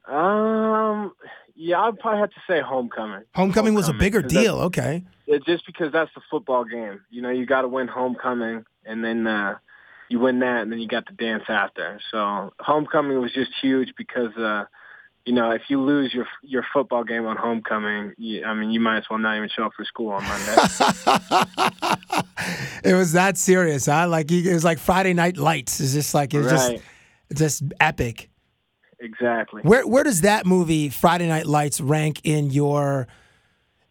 Um, 0.06 1.12
yeah, 1.54 1.80
I'd 1.80 1.98
probably 1.98 2.20
have 2.20 2.30
to 2.30 2.40
say 2.46 2.60
homecoming. 2.60 3.22
Homecoming 3.34 3.74
was 3.74 3.88
a 3.88 3.92
bigger 3.92 4.22
deal. 4.22 4.60
Okay. 4.62 5.04
It, 5.26 5.44
just 5.44 5.66
because 5.66 5.92
that's 5.92 6.10
the 6.14 6.20
football 6.30 6.64
game. 6.64 7.00
You 7.10 7.22
know, 7.22 7.30
you 7.30 7.46
got 7.46 7.62
to 7.62 7.68
win 7.68 7.88
homecoming, 7.88 8.64
and 8.84 9.04
then 9.04 9.26
uh, 9.26 9.56
you 10.08 10.20
win 10.20 10.38
that, 10.40 10.62
and 10.62 10.70
then 10.70 10.78
you 10.78 10.86
got 10.88 11.06
to 11.06 11.12
dance 11.14 11.44
after. 11.48 11.98
So 12.10 12.52
homecoming 12.60 13.20
was 13.20 13.32
just 13.32 13.50
huge 13.60 13.94
because, 13.96 14.36
uh, 14.36 14.66
you 15.24 15.32
know, 15.32 15.50
if 15.50 15.62
you 15.68 15.80
lose 15.82 16.14
your 16.14 16.26
your 16.42 16.64
football 16.72 17.02
game 17.02 17.26
on 17.26 17.36
homecoming, 17.36 18.12
you, 18.16 18.44
I 18.44 18.54
mean, 18.54 18.70
you 18.70 18.78
might 18.78 18.98
as 18.98 19.04
well 19.10 19.18
not 19.18 19.36
even 19.36 19.48
show 19.48 19.64
up 19.64 19.72
for 19.76 19.84
school 19.84 20.10
on 20.12 20.22
Monday. 20.22 20.56
It 22.84 22.94
was 22.94 23.12
that 23.12 23.36
serious, 23.36 23.86
huh? 23.86 24.06
Like 24.08 24.30
it 24.30 24.52
was 24.52 24.62
like 24.62 24.78
Friday 24.78 25.12
Night 25.12 25.36
Lights. 25.36 25.80
It's 25.80 25.92
just 25.92 26.14
like 26.14 26.32
it 26.34 26.38
was 26.38 26.52
Right. 26.52 26.80
just 27.32 27.62
just 27.62 27.62
epic. 27.80 28.30
Exactly. 29.00 29.62
Where 29.62 29.86
where 29.86 30.04
does 30.04 30.22
that 30.22 30.46
movie 30.46 30.88
Friday 30.88 31.28
Night 31.28 31.46
Lights 31.46 31.80
rank 31.80 32.20
in 32.24 32.50
your 32.50 33.06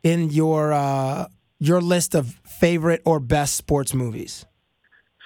in 0.03 0.29
your 0.29 0.73
uh 0.73 1.27
your 1.59 1.81
list 1.81 2.15
of 2.15 2.27
favorite 2.45 3.01
or 3.05 3.19
best 3.19 3.55
sports 3.55 3.93
movies? 3.93 4.45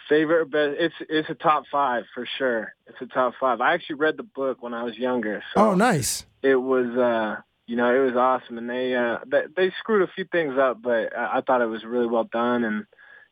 Favorite, 0.07 0.49
but 0.49 0.69
it's 0.71 0.95
it's 1.07 1.29
a 1.29 1.35
top 1.35 1.65
five 1.71 2.03
for 2.15 2.27
sure. 2.37 2.73
It's 2.87 2.97
a 3.01 3.05
top 3.05 3.33
five. 3.39 3.61
I 3.61 3.73
actually 3.75 3.97
read 3.97 4.17
the 4.17 4.23
book 4.23 4.61
when 4.63 4.73
I 4.73 4.83
was 4.83 4.97
younger. 4.97 5.43
So 5.53 5.61
Oh, 5.69 5.75
nice. 5.75 6.25
it 6.41 6.55
was 6.55 6.87
uh 6.97 7.41
you 7.67 7.75
know 7.75 7.93
it 7.93 8.03
was 8.03 8.15
awesome 8.15 8.57
and 8.57 8.67
they 8.67 8.95
uh 8.95 9.19
they, 9.27 9.43
they 9.55 9.71
screwed 9.79 10.01
a 10.01 10.11
few 10.11 10.25
things 10.25 10.57
up 10.57 10.81
but 10.81 11.15
I, 11.15 11.37
I 11.37 11.41
thought 11.41 11.61
it 11.61 11.67
was 11.67 11.83
really 11.83 12.07
well 12.07 12.23
done 12.23 12.63
and 12.63 12.85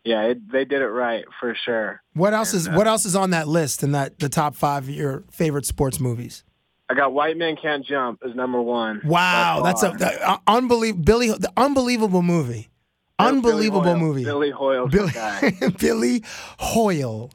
yeah 0.08 0.24
it, 0.32 0.52
they 0.52 0.66
did 0.66 0.82
it 0.82 0.88
right 1.06 1.26
for 1.40 1.54
sure 1.66 2.02
What 2.14 2.34
else 2.34 2.54
is 2.54 2.68
uh, 2.68 2.72
what 2.72 2.88
else 2.88 3.06
is 3.06 3.16
on 3.16 3.30
that 3.32 3.48
list 3.48 3.84
in 3.84 3.92
that 3.92 4.20
the 4.20 4.30
top 4.30 4.56
5 4.56 4.84
of 4.86 4.90
your 4.90 5.24
favorite 5.32 5.66
sports 5.66 6.00
movies? 6.00 6.44
i 6.90 6.94
got 6.94 7.12
white 7.14 7.38
man 7.38 7.56
can't 7.62 7.86
jump 7.86 8.20
is 8.26 8.34
number 8.36 8.62
one 8.62 9.02
Wow, 9.06 9.62
that's 9.64 9.84
a 9.84 9.90
the, 9.92 10.10
uh, 10.30 10.38
unbelievable 10.48 11.04
Billy 11.04 11.28
the 11.30 11.52
unbelievable 11.58 12.22
movie. 12.22 12.70
Billy 13.20 13.30
Unbelievable 13.32 13.82
Hoyle. 13.84 13.98
movie. 14.00 14.24
billy 14.24 14.52
hoyle's 14.52 14.92
Billy, 14.92 15.12
Billy 15.80 16.24
Hoyle. 16.60 17.30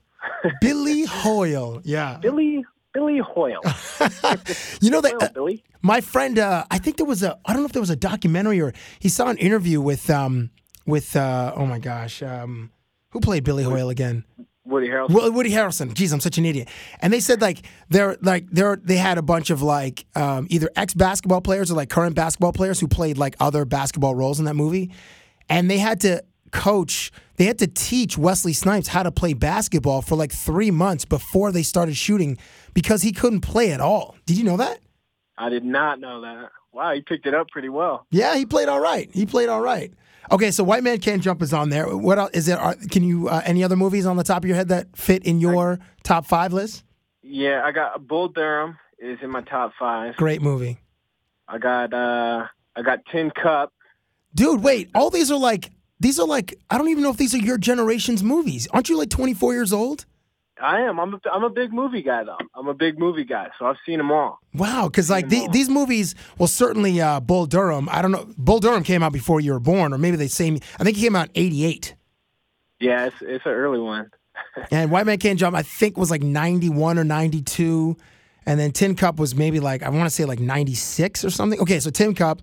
Billy 0.60 1.04
Hoyle. 1.04 1.80
Yeah. 1.84 2.18
billy 2.22 2.64
billy 2.94 3.18
hoyle 3.18 3.60
You 4.80 4.90
know 4.90 5.00
that 5.00 5.14
Hoyle, 5.20 5.30
billy 5.34 5.64
my 5.82 6.00
friend 6.00 6.38
uh, 6.38 6.64
I 6.70 6.78
think 6.78 6.96
there 6.98 7.06
was 7.06 7.22
a 7.22 7.38
I 7.44 7.52
don't 7.52 7.62
know 7.62 7.66
if 7.66 7.72
there 7.72 7.80
was 7.82 7.90
a 7.90 7.96
documentary 7.96 8.60
or 8.60 8.72
he 9.00 9.08
saw 9.08 9.28
an 9.28 9.38
interview 9.38 9.80
with 9.80 10.08
um 10.10 10.50
with 10.86 11.16
uh 11.16 11.52
oh 11.56 11.66
my 11.66 11.78
gosh 11.78 12.22
um 12.22 12.70
who 13.10 13.20
played 13.20 13.44
Billy 13.44 13.64
Hoyle 13.64 13.90
again 13.90 14.24
woody 14.64 14.88
harrelson 14.88 15.10
Wo- 15.10 15.30
Woody 15.30 15.50
Harrelson. 15.50 15.92
Jeez, 15.92 16.12
I'm 16.12 16.20
such 16.20 16.38
an 16.38 16.44
idiot. 16.46 16.68
And 17.00 17.12
they 17.12 17.20
said 17.20 17.40
like 17.40 17.66
they're 17.88 18.16
like 18.22 18.46
they're 18.50 18.76
they 18.76 18.96
had 18.96 19.18
a 19.18 19.22
bunch 19.22 19.50
of 19.50 19.60
like 19.60 20.06
um, 20.14 20.46
either 20.50 20.70
ex 20.76 20.94
basketball 20.94 21.40
players 21.40 21.70
or 21.70 21.74
like 21.74 21.90
current 21.90 22.14
basketball 22.14 22.52
players 22.52 22.78
who 22.78 22.86
played 22.88 23.18
like 23.18 23.34
other 23.40 23.64
basketball 23.64 24.14
roles 24.14 24.38
in 24.38 24.44
that 24.44 24.54
movie, 24.54 24.92
and 25.48 25.68
they 25.70 25.78
had 25.78 26.00
to 26.02 26.22
coach. 26.52 27.10
They 27.36 27.44
had 27.46 27.58
to 27.58 27.66
teach 27.66 28.16
Wesley 28.16 28.52
Snipes 28.52 28.86
how 28.88 29.02
to 29.02 29.10
play 29.10 29.32
basketball 29.32 30.00
for 30.00 30.14
like 30.14 30.30
three 30.30 30.70
months 30.70 31.04
before 31.04 31.50
they 31.50 31.64
started 31.64 31.96
shooting 31.96 32.38
because 32.72 33.02
he 33.02 33.10
couldn't 33.10 33.40
play 33.40 33.72
at 33.72 33.80
all. 33.80 34.16
Did 34.26 34.38
you 34.38 34.44
know 34.44 34.56
that? 34.58 34.78
i 35.38 35.48
did 35.48 35.64
not 35.64 35.98
know 35.98 36.20
that 36.20 36.50
wow 36.72 36.92
he 36.92 37.00
picked 37.00 37.26
it 37.26 37.34
up 37.34 37.48
pretty 37.48 37.70
well 37.70 38.06
Yeah, 38.10 38.36
he 38.36 38.46
played 38.46 38.68
all 38.68 38.80
right. 38.80 39.10
He 39.12 39.26
played 39.26 39.48
all 39.48 39.62
right. 39.62 39.92
Okay, 40.32 40.50
so 40.50 40.64
White 40.64 40.82
Man 40.82 40.98
Can't 40.98 41.22
Jump 41.22 41.42
is 41.42 41.52
on 41.52 41.68
there. 41.68 41.94
What 41.96 42.18
else 42.18 42.30
is 42.32 42.46
there? 42.46 42.58
Are, 42.58 42.74
can 42.90 43.04
you 43.04 43.28
uh, 43.28 43.42
any 43.44 43.62
other 43.62 43.76
movies 43.76 44.06
on 44.06 44.16
the 44.16 44.24
top 44.24 44.42
of 44.42 44.48
your 44.48 44.56
head 44.56 44.68
that 44.68 44.96
fit 44.96 45.24
in 45.24 45.38
your 45.38 45.78
top 46.02 46.26
five 46.26 46.52
list? 46.52 46.84
yeah 47.22 47.62
i 47.64 47.70
got 47.70 48.06
bull 48.06 48.28
durham 48.28 48.76
is 48.98 49.16
in 49.22 49.30
my 49.30 49.40
top 49.42 49.72
five 49.78 50.16
Great 50.16 50.42
movie. 50.42 50.78
i 51.48 51.56
got 51.56 51.94
uh 51.94 52.46
i 52.76 52.82
got 52.82 52.98
tin 53.10 53.30
cup 53.30 53.72
Dude, 54.34 54.62
wait. 54.62 54.88
All 54.94 55.10
these 55.10 55.30
are 55.30 55.38
like 55.38 55.70
these 56.00 56.18
are 56.18 56.26
like 56.26 56.54
I 56.70 56.78
don't 56.78 56.88
even 56.88 57.02
know 57.02 57.10
if 57.10 57.18
these 57.18 57.34
are 57.34 57.38
your 57.38 57.58
generation's 57.58 58.22
movies. 58.22 58.66
Aren't 58.72 58.88
you 58.88 58.96
like 58.98 59.10
24 59.10 59.52
years 59.52 59.72
old? 59.72 60.06
I 60.60 60.80
am. 60.82 61.00
I'm 61.00 61.14
a, 61.14 61.20
I'm 61.32 61.44
a 61.44 61.50
big 61.50 61.72
movie 61.72 62.02
guy, 62.02 62.24
though. 62.24 62.38
I'm 62.54 62.68
a 62.68 62.74
big 62.74 62.98
movie 62.98 63.24
guy, 63.24 63.48
so 63.58 63.66
I've 63.66 63.76
seen 63.86 63.98
them 63.98 64.12
all. 64.12 64.38
Wow, 64.54 64.88
because 64.88 65.10
like 65.10 65.28
the, 65.28 65.48
these 65.50 65.68
movies, 65.68 66.14
well, 66.38 66.46
certainly 66.46 67.00
uh, 67.00 67.20
Bull 67.20 67.46
Durham. 67.46 67.88
I 67.90 68.02
don't 68.02 68.12
know. 68.12 68.26
Bull 68.36 68.60
Durham 68.60 68.82
came 68.82 69.02
out 69.02 69.12
before 69.12 69.40
you 69.40 69.52
were 69.52 69.60
born, 69.60 69.92
or 69.92 69.98
maybe 69.98 70.16
the 70.16 70.28
same. 70.28 70.58
I 70.78 70.84
think 70.84 70.96
he 70.96 71.02
came 71.04 71.16
out 71.16 71.28
in 71.34 71.42
'88. 71.42 71.94
Yeah, 72.80 73.06
it's 73.06 73.16
it's 73.22 73.46
an 73.46 73.52
early 73.52 73.78
one. 73.78 74.10
and 74.70 74.90
White 74.90 75.06
Man 75.06 75.18
Can't 75.18 75.38
Jump, 75.38 75.56
I 75.56 75.62
think 75.62 75.96
was 75.96 76.10
like 76.10 76.22
91 76.22 76.98
or 76.98 77.04
92. 77.04 77.96
And 78.44 78.58
then 78.58 78.72
Tin 78.72 78.94
Cup 78.96 79.18
was 79.18 79.34
maybe 79.34 79.60
like, 79.60 79.82
I 79.82 79.88
want 79.88 80.04
to 80.04 80.10
say 80.10 80.24
like 80.24 80.40
96 80.40 81.24
or 81.24 81.30
something. 81.30 81.60
Okay, 81.60 81.80
so 81.80 81.90
Tin 81.90 82.14
Cup. 82.14 82.42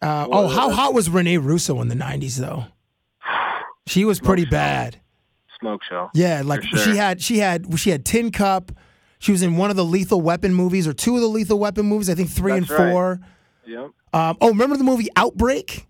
Uh, 0.00 0.26
oh, 0.30 0.48
how 0.48 0.70
hot 0.70 0.94
was 0.94 1.08
Rene 1.08 1.38
Russo 1.38 1.80
in 1.80 1.88
the 1.88 1.94
90s, 1.94 2.36
though? 2.36 2.66
She 3.86 4.06
was 4.06 4.18
pretty 4.18 4.46
bad. 4.46 4.98
Smoke 5.60 5.82
show. 5.84 6.10
Yeah, 6.14 6.42
like 6.44 6.62
sure. 6.62 6.78
she 6.78 6.96
had 6.96 7.20
she 7.20 7.38
had 7.38 7.78
she 7.78 7.90
had 7.90 8.04
Tin 8.04 8.30
Cup. 8.30 8.72
She 9.18 9.32
was 9.32 9.42
in 9.42 9.56
one 9.56 9.70
of 9.70 9.76
the 9.76 9.84
Lethal 9.84 10.20
Weapon 10.20 10.52
movies 10.52 10.86
or 10.86 10.92
two 10.92 11.14
of 11.14 11.20
the 11.20 11.28
Lethal 11.28 11.58
Weapon 11.58 11.86
movies. 11.86 12.10
I 12.10 12.14
think 12.14 12.30
three 12.30 12.52
That's 12.52 12.70
and 12.70 12.78
right. 12.78 12.92
four. 12.92 13.20
Yep. 13.66 13.90
Um, 14.12 14.36
oh, 14.40 14.48
remember 14.48 14.76
the 14.76 14.84
movie 14.84 15.08
Outbreak? 15.16 15.86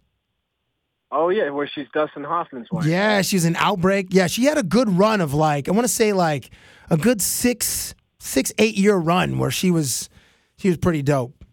Oh 1.10 1.28
yeah, 1.28 1.50
where 1.50 1.70
she's 1.72 1.86
Dustin 1.92 2.24
Hoffman's 2.24 2.68
wife. 2.72 2.86
Yeah, 2.86 3.22
she's 3.22 3.44
in 3.44 3.54
Outbreak. 3.56 4.08
Yeah, 4.10 4.26
she 4.26 4.44
had 4.44 4.58
a 4.58 4.62
good 4.62 4.88
run 4.88 5.20
of 5.20 5.32
like 5.34 5.68
I 5.68 5.72
want 5.72 5.84
to 5.84 5.92
say 5.92 6.12
like 6.12 6.50
a 6.90 6.96
good 6.96 7.22
six 7.22 7.94
six 8.18 8.52
eight 8.58 8.76
year 8.76 8.96
run 8.96 9.38
where 9.38 9.50
she 9.50 9.70
was 9.70 10.08
she 10.56 10.68
was 10.68 10.76
pretty 10.76 11.02
dope. 11.02 11.44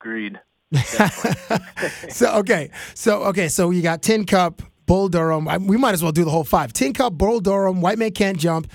Agreed. 0.00 0.40
So 2.10 2.34
okay, 2.38 2.70
so 2.94 3.24
okay, 3.24 3.48
so 3.48 3.70
you 3.70 3.82
got 3.82 4.02
Tin 4.02 4.24
Cup, 4.26 4.62
Bull 4.88 5.08
Durham. 5.08 5.46
I, 5.46 5.58
we 5.58 5.76
might 5.76 5.92
as 5.94 6.02
well 6.02 6.10
do 6.10 6.24
the 6.24 6.30
whole 6.32 6.42
five. 6.42 6.72
Tin 6.72 6.92
Cup, 6.94 7.12
Bull 7.12 7.38
Durham, 7.38 7.80
White 7.80 7.98
Man 7.98 8.10
Can't 8.10 8.36
Jump, 8.38 8.68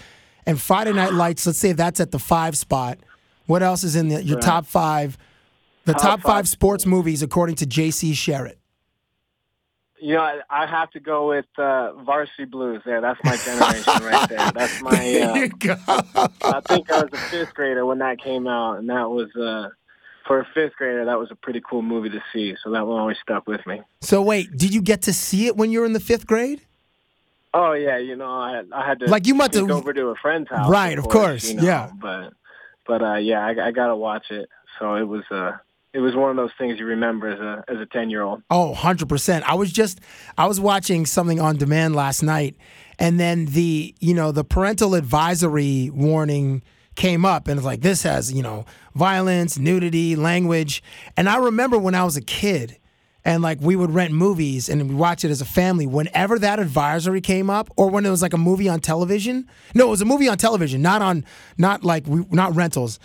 and 0.46 0.58
Friday 0.62 0.94
Night 0.94 1.12
Lights. 1.14 1.46
Let's 1.46 1.60
say 1.60 1.74
that's 1.74 2.00
at 2.00 2.12
the 2.12 2.20
five 2.20 2.56
spot. 2.58 3.00
What 3.48 3.62
else 3.62 3.84
is 3.84 3.98
in 3.98 4.08
the, 4.08 4.24
your 4.24 4.38
Right. 4.38 4.46
top 4.46 4.66
five? 4.66 5.18
The 5.86 5.92
Top 5.92 6.02
top, 6.02 6.20
five, 6.22 6.24
five. 6.24 6.48
sports 6.48 6.86
movies 6.86 7.22
according 7.22 7.56
to 7.58 7.66
J.C. 7.66 8.14
Sherritt. 8.14 8.56
You 10.00 10.16
know, 10.16 10.22
I, 10.22 10.40
I 10.50 10.66
have 10.66 10.90
to 10.92 11.00
go 11.00 11.30
with 11.30 11.46
uh, 11.58 11.94
Varsity 12.04 12.46
Blues. 12.46 12.82
There, 12.86 13.00
that's 13.02 13.20
my 13.24 13.36
generation 13.38 14.04
right 14.06 14.30
there. 14.30 14.52
That's 14.52 14.82
my. 14.82 14.92
There 14.92 15.36
you 15.46 15.46
Uh, 15.46 15.48
go. 15.60 15.76
I 16.44 16.62
think 16.68 16.92
I 16.92 17.04
was 17.04 17.10
a 17.14 17.18
fifth 17.18 17.54
grader 17.54 17.86
when 17.86 18.00
that 18.00 18.20
came 18.22 18.48
out, 18.48 18.80
and 18.80 18.90
that 18.90 19.10
was 19.10 19.34
uh, 19.36 19.70
for 20.26 20.40
a 20.40 20.48
fifth 20.54 20.74
grader. 20.78 21.06
That 21.06 21.20
was 21.20 21.30
a 21.32 21.36
pretty 21.36 21.62
cool 21.68 21.82
movie 21.82 22.10
to 22.10 22.24
see. 22.32 22.56
So 22.64 22.72
that 22.72 22.86
one 22.86 23.00
always 23.00 23.18
stuck 23.22 23.48
with 23.48 23.66
me. 23.68 23.82
So 24.02 24.22
wait, 24.22 24.56
did 24.58 24.74
you 24.74 24.82
get 24.82 25.02
to 25.04 25.14
see 25.14 25.48
it 25.48 25.58
when 25.58 25.72
you 25.72 25.80
were 25.82 25.86
in 25.86 25.94
the 25.94 26.00
fifth 26.00 26.28
grade? 26.28 26.62
Oh 27.54 27.74
yeah, 27.74 27.98
you 27.98 28.16
know, 28.16 28.32
I 28.32 28.56
had, 28.56 28.68
I 28.74 28.88
had 28.88 29.00
to 29.02 29.06
Like, 29.06 29.28
you 29.28 29.36
must 29.36 29.54
have- 29.54 29.70
over 29.70 29.94
to 29.94 30.08
a 30.08 30.16
friend's 30.16 30.50
house. 30.50 30.70
Right, 30.70 30.98
of 30.98 31.08
course, 31.08 31.50
you 31.50 31.58
know, 31.58 31.64
yeah. 31.64 31.92
But 32.02 32.34
but 32.88 33.02
uh, 33.04 33.16
yeah, 33.16 33.46
I, 33.46 33.68
I 33.68 33.72
got 33.72 33.88
to 33.88 33.96
watch 33.96 34.32
it. 34.32 34.50
So 34.80 34.96
it 34.96 35.04
was 35.08 35.24
uh, 35.30 35.52
it 35.94 36.00
was 36.00 36.16
one 36.16 36.32
of 36.32 36.36
those 36.36 36.50
things 36.58 36.80
you 36.80 36.86
remember 36.86 37.28
as 37.30 37.40
a 37.40 37.64
as 37.72 37.80
a 37.80 37.86
ten 37.86 38.10
year 38.10 38.24
old. 38.24 38.42
Oh, 38.50 38.74
100%. 38.76 39.44
I 39.44 39.54
was 39.54 39.72
just 39.72 40.00
I 40.38 40.48
was 40.48 40.60
watching 40.60 41.06
something 41.06 41.40
on 41.40 41.58
demand 41.58 41.96
last 41.96 42.24
night 42.24 42.56
and 43.00 43.20
then 43.20 43.46
the, 43.46 43.94
you 44.00 44.14
know, 44.14 44.32
the 44.32 44.44
parental 44.44 44.96
advisory 44.96 45.90
warning 45.92 46.64
came 46.96 47.26
up 47.26 47.48
and 47.48 47.58
it's 47.58 47.66
like 47.66 47.82
this 47.82 48.04
has, 48.04 48.32
you 48.32 48.44
know, 48.44 48.66
violence, 48.96 49.58
nudity, 49.58 50.16
language. 50.16 50.84
And 51.18 51.28
I 51.30 51.38
remember 51.38 51.78
when 51.78 51.96
I 51.96 52.04
was 52.04 52.18
a 52.18 52.22
kid 52.22 52.78
and 53.26 53.42
like 53.42 53.60
we 53.62 53.76
would 53.76 53.92
rent 53.92 54.14
movies 54.14 54.70
and 54.70 54.90
we 54.90 54.96
watch 54.96 55.24
it 55.24 55.32
as 55.32 55.42
a 55.42 55.46
family 55.46 55.88
whenever 55.88 56.38
that 56.40 56.60
advisory 56.60 57.22
came 57.22 57.50
up 57.50 57.70
or 57.78 57.90
when 57.90 58.06
it 58.06 58.10
was 58.10 58.22
like 58.22 58.34
a 58.34 58.38
movie 58.38 58.70
on 58.70 58.80
television. 58.80 59.50
No, 59.74 59.88
it 59.88 59.92
was 59.92 60.02
a 60.02 60.06
movie 60.06 60.28
on 60.28 60.38
television, 60.38 60.82
not 60.82 61.02
on 61.02 61.26
not 61.58 61.84
like 61.84 62.06
we 62.08 62.26
not 62.32 62.56
rentals. 62.56 63.00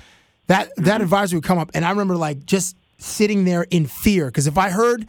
That 0.47 0.75
that 0.76 0.85
mm-hmm. 0.85 1.02
advisory 1.02 1.38
would 1.38 1.45
come 1.45 1.59
up 1.59 1.71
and 1.75 1.85
I 1.85 1.90
remember 1.90 2.16
like 2.16 2.45
just 2.45 2.76
sitting 2.99 3.45
there 3.45 3.66
in 3.71 3.87
fear 3.87 4.26
because 4.26 4.47
if 4.47 4.59
I 4.59 4.71
heard 4.71 5.07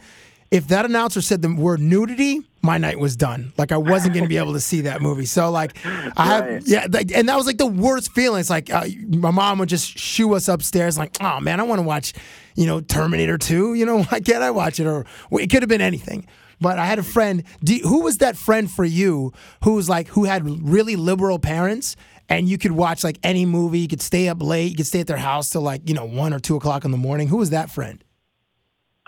if 0.50 0.68
that 0.68 0.84
announcer 0.84 1.20
said 1.20 1.42
the 1.42 1.54
word 1.54 1.80
nudity, 1.80 2.42
my 2.62 2.78
night 2.78 2.98
was 2.98 3.16
done. 3.16 3.52
Like 3.56 3.72
I 3.72 3.76
wasn't 3.76 4.14
going 4.14 4.24
to 4.24 4.28
be 4.28 4.36
able 4.36 4.52
to 4.52 4.60
see 4.60 4.82
that 4.82 5.00
movie. 5.00 5.24
So 5.24 5.50
like 5.50 5.76
I 5.84 6.26
have 6.26 6.68
yeah, 6.68 6.86
like, 6.90 7.12
and 7.12 7.28
that 7.28 7.36
was 7.36 7.46
like 7.46 7.58
the 7.58 7.66
worst 7.66 8.12
feeling. 8.12 8.40
It's 8.40 8.50
like 8.50 8.70
uh, 8.70 8.86
my 9.08 9.30
mom 9.30 9.58
would 9.58 9.68
just 9.68 9.98
shoo 9.98 10.34
us 10.34 10.48
upstairs, 10.48 10.98
like, 10.98 11.16
oh 11.20 11.40
man, 11.40 11.60
I 11.60 11.62
want 11.62 11.78
to 11.78 11.86
watch, 11.86 12.12
you 12.54 12.66
know, 12.66 12.80
Terminator 12.80 13.38
Two. 13.38 13.74
You 13.74 13.86
know, 13.86 14.02
why 14.04 14.20
can't 14.20 14.42
I 14.42 14.50
watch 14.50 14.80
it? 14.80 14.86
Or 14.86 15.06
well, 15.30 15.42
it 15.42 15.50
could 15.50 15.62
have 15.62 15.68
been 15.68 15.80
anything. 15.80 16.26
But 16.60 16.78
I 16.78 16.84
had 16.84 16.98
a 16.98 17.02
friend. 17.02 17.44
Do, 17.64 17.74
who 17.78 18.02
was 18.02 18.18
that 18.18 18.36
friend 18.36 18.70
for 18.70 18.84
you? 18.84 19.32
Who 19.64 19.74
was 19.74 19.88
like 19.88 20.08
who 20.08 20.24
had 20.24 20.46
really 20.62 20.96
liberal 20.96 21.38
parents, 21.38 21.96
and 22.28 22.46
you 22.46 22.58
could 22.58 22.72
watch 22.72 23.02
like 23.02 23.18
any 23.22 23.46
movie. 23.46 23.80
You 23.80 23.88
could 23.88 24.02
stay 24.02 24.28
up 24.28 24.42
late. 24.42 24.70
You 24.70 24.76
could 24.76 24.86
stay 24.86 25.00
at 25.00 25.06
their 25.06 25.16
house 25.16 25.48
till 25.48 25.62
like 25.62 25.88
you 25.88 25.94
know 25.94 26.04
one 26.04 26.34
or 26.34 26.38
two 26.38 26.56
o'clock 26.56 26.84
in 26.84 26.90
the 26.90 26.98
morning. 26.98 27.28
Who 27.28 27.38
was 27.38 27.50
that 27.50 27.70
friend? 27.70 28.04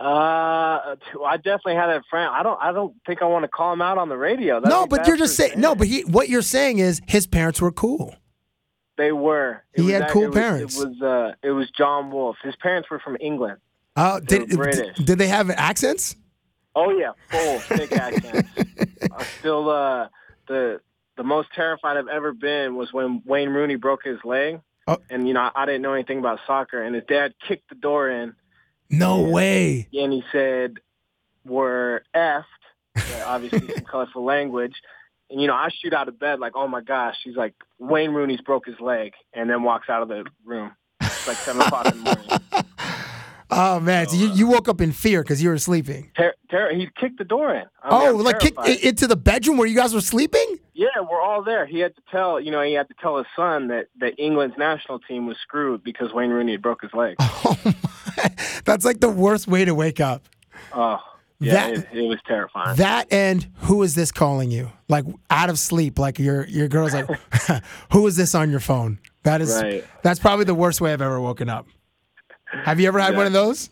Uh, 0.02 0.96
I 1.24 1.36
definitely 1.36 1.76
had 1.76 1.90
a 1.90 2.02
friend. 2.10 2.30
I 2.34 2.42
don't. 2.42 2.58
I 2.60 2.72
don't 2.72 2.94
think 3.06 3.22
I 3.22 3.26
want 3.26 3.44
to 3.44 3.48
call 3.48 3.72
him 3.72 3.80
out 3.82 3.98
on 3.98 4.08
the 4.08 4.16
radio. 4.16 4.60
That'd 4.60 4.68
no, 4.70 4.86
but 4.86 5.06
you're 5.06 5.16
just 5.16 5.36
saying 5.36 5.52
no. 5.58 5.74
But 5.74 5.86
he, 5.86 6.02
what 6.02 6.28
you're 6.28 6.42
saying 6.42 6.78
is 6.78 7.00
his 7.06 7.26
parents 7.26 7.60
were 7.60 7.72
cool. 7.72 8.14
They 8.98 9.12
were. 9.12 9.62
It 9.74 9.80
He 9.82 9.86
was 9.92 9.92
had 10.02 10.10
cool 10.10 10.24
it 10.24 10.28
was- 10.28 10.34
parents. 10.34 10.80
It 10.80 10.88
was. 10.88 11.02
Uh, 11.02 11.32
it 11.42 11.50
was 11.52 11.70
John 11.70 12.10
Wolfe. 12.10 12.36
His 12.42 12.56
parents 12.56 12.90
were 12.90 12.98
from 12.98 13.16
England. 13.20 13.58
Oh, 13.96 14.20
They 14.20 14.38
did, 14.40 14.50
British. 14.56 14.96
did 14.98 15.18
they 15.18 15.28
have 15.28 15.50
accents? 15.50 16.16
Oh 16.74 16.90
yeah, 16.90 17.12
full 17.30 17.58
thick 17.60 17.92
accents. 17.92 18.48
I 19.12 19.24
still 19.38 19.68
uh, 19.70 20.08
the 20.48 20.80
the 21.16 21.22
most 21.22 21.48
terrified 21.54 21.96
I've 21.98 22.08
ever 22.08 22.32
been 22.32 22.74
was 22.76 22.92
when 22.92 23.22
Wayne 23.26 23.50
Rooney 23.50 23.76
broke 23.76 24.02
his 24.04 24.18
leg, 24.24 24.60
Oh. 24.88 24.96
and 25.10 25.28
you 25.28 25.34
know 25.34 25.50
I 25.54 25.66
didn't 25.66 25.82
know 25.82 25.92
anything 25.92 26.18
about 26.18 26.40
soccer, 26.46 26.82
and 26.82 26.94
his 26.94 27.04
dad 27.06 27.34
kicked 27.46 27.68
the 27.68 27.74
door 27.74 28.08
in, 28.08 28.34
No 28.92 29.22
way. 29.22 29.88
and 29.92 30.12
he 30.12 30.22
said, 30.30 30.78
"We're 31.44 32.02
effed." 32.14 32.44
Obviously 33.26 33.66
some 33.74 33.84
colorful 33.90 34.24
language. 34.24 34.74
And 35.30 35.40
you 35.40 35.46
know, 35.46 35.54
I 35.54 35.70
shoot 35.80 35.92
out 35.94 36.08
of 36.08 36.18
bed 36.20 36.38
like, 36.40 36.52
"Oh 36.54 36.68
my 36.68 36.82
gosh!" 36.82 37.16
He's 37.24 37.36
like, 37.36 37.54
"Wayne 37.78 38.12
Rooney's 38.12 38.40
broke 38.42 38.66
his 38.66 38.78
leg," 38.80 39.12
and 39.32 39.48
then 39.48 39.62
walks 39.62 39.88
out 39.88 40.02
of 40.02 40.08
the 40.08 40.24
room. 40.44 40.72
It's 41.00 41.26
like 41.26 41.38
seven 41.38 41.62
o'clock 41.62 41.86
in 41.86 42.04
the 42.04 42.14
morning. 42.14 42.64
Oh 43.54 43.78
man, 43.80 44.08
so 44.08 44.16
you, 44.16 44.28
you 44.32 44.48
uh, 44.48 44.52
woke 44.52 44.68
up 44.70 44.80
in 44.80 44.92
fear 44.92 45.22
because 45.22 45.42
you 45.42 45.50
were 45.50 45.58
sleeping. 45.58 46.10
Ter- 46.16 46.32
ter- 46.50 46.72
he 46.74 46.88
kicked 46.98 47.18
the 47.18 47.24
door 47.24 47.54
in. 47.54 47.64
I 47.82 47.90
mean, 47.90 48.00
oh, 48.08 48.18
I'm 48.18 48.24
like 48.24 48.38
terrified. 48.38 48.66
i- 48.66 48.78
into 48.88 49.06
the 49.06 49.14
bedroom 49.14 49.58
where 49.58 49.66
you 49.66 49.76
guys 49.76 49.92
were 49.92 50.00
sleeping? 50.00 50.58
Yeah, 50.74 50.88
we're 51.08 51.20
all 51.20 51.42
there. 51.42 51.66
He 51.66 51.80
had 51.80 51.94
to 51.96 52.02
tell, 52.10 52.40
you 52.40 52.50
know, 52.50 52.62
he 52.62 52.72
had 52.72 52.88
to 52.88 52.94
tell 53.00 53.18
his 53.18 53.26
son 53.36 53.68
that, 53.68 53.88
that 54.00 54.14
England's 54.18 54.56
national 54.56 55.00
team 55.00 55.26
was 55.26 55.36
screwed 55.42 55.84
because 55.84 56.12
Wayne 56.14 56.30
Rooney 56.30 56.52
had 56.52 56.62
broke 56.62 56.82
his 56.82 56.92
leg. 56.94 57.16
Oh 57.44 57.56
my, 57.64 57.74
that's 58.64 58.84
like 58.84 59.00
the 59.00 59.08
worst 59.10 59.46
way 59.48 59.64
to 59.64 59.74
wake 59.74 60.00
up. 60.00 60.22
Oh, 60.74 60.98
yeah, 61.40 61.52
That- 61.54 61.72
it, 61.72 61.88
it 61.92 62.08
was 62.08 62.18
terrifying. 62.26 62.76
That 62.76 63.12
and 63.12 63.46
who 63.60 63.82
is 63.82 63.94
this 63.94 64.12
calling 64.12 64.50
you? 64.50 64.70
Like 64.88 65.04
out 65.30 65.50
of 65.50 65.58
sleep, 65.58 65.98
like 65.98 66.18
your 66.18 66.46
your 66.46 66.68
girl's 66.68 66.94
like, 66.94 67.08
who 67.92 68.06
is 68.06 68.16
this 68.16 68.34
on 68.34 68.50
your 68.50 68.60
phone? 68.60 68.98
That 69.24 69.40
is 69.40 69.54
Right. 69.60 69.84
that's 70.02 70.20
probably 70.20 70.44
the 70.44 70.54
worst 70.54 70.80
way 70.80 70.92
I've 70.92 71.02
ever 71.02 71.20
woken 71.20 71.48
up. 71.48 71.66
Have 72.46 72.78
you 72.80 72.86
ever 72.88 72.98
had 73.00 73.16
one 73.16 73.26
of 73.26 73.32
those? 73.32 73.70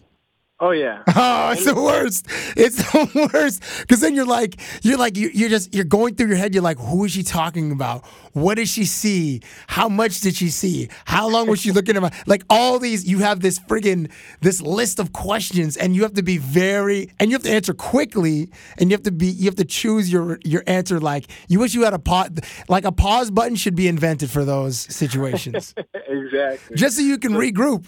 Oh 0.60 0.70
yeah, 0.72 1.02
Oh, 1.16 1.50
it's 1.52 1.64
the 1.64 1.74
worst. 1.74 2.26
It's 2.56 2.76
the 2.76 3.30
worst. 3.32 3.62
Because 3.80 4.00
then 4.00 4.14
you're 4.14 4.26
like, 4.26 4.60
you're 4.82 4.98
like, 4.98 5.16
you- 5.16 5.30
you're 5.32 5.48
just, 5.48 5.74
you're 5.74 5.84
going 5.84 6.14
through 6.14 6.28
your 6.28 6.36
head. 6.36 6.54
You're 6.54 6.62
like, 6.62 6.78
who 6.78 7.04
is 7.04 7.12
she 7.12 7.22
talking 7.22 7.72
about? 7.72 8.04
What 8.32 8.56
did 8.56 8.68
she 8.68 8.84
see? 8.84 9.40
How 9.66 9.88
much 9.88 10.20
did 10.20 10.36
she 10.36 10.50
see? 10.50 10.88
How 11.04 11.28
long 11.28 11.48
was 11.48 11.60
she 11.60 11.72
looking 11.72 11.96
at 11.96 12.02
my, 12.02 12.12
like 12.26 12.44
all 12.50 12.78
these, 12.78 13.04
you 13.08 13.18
have 13.20 13.40
this 13.40 13.58
friggin', 13.58 14.10
this 14.40 14.60
list 14.60 14.98
of 15.00 15.12
questions 15.12 15.76
and 15.76 15.96
you 15.96 16.02
have 16.02 16.14
to 16.14 16.22
be 16.22 16.38
very, 16.38 17.10
and 17.18 17.30
you 17.30 17.34
have 17.34 17.42
to 17.44 17.50
answer 17.50 17.74
quickly 17.74 18.50
and 18.78 18.90
you 18.90 18.94
have 18.94 19.02
to 19.04 19.10
be, 19.12 19.26
you 19.26 19.46
have 19.46 19.56
to 19.56 19.64
choose 19.64 20.12
your, 20.12 20.38
your 20.44 20.62
answer. 20.66 21.00
Like 21.00 21.26
you 21.48 21.58
wish 21.58 21.74
you 21.74 21.82
had 21.84 21.94
a 21.94 21.98
pause, 21.98 22.30
like 22.68 22.84
a 22.84 22.92
pause 22.92 23.30
button 23.30 23.56
should 23.56 23.74
be 23.74 23.88
invented 23.88 24.30
for 24.30 24.44
those 24.44 24.78
situations 24.78 25.74
exactly. 26.06 26.76
just 26.76 26.96
so 26.96 27.02
you 27.02 27.18
can 27.18 27.32
regroup. 27.32 27.84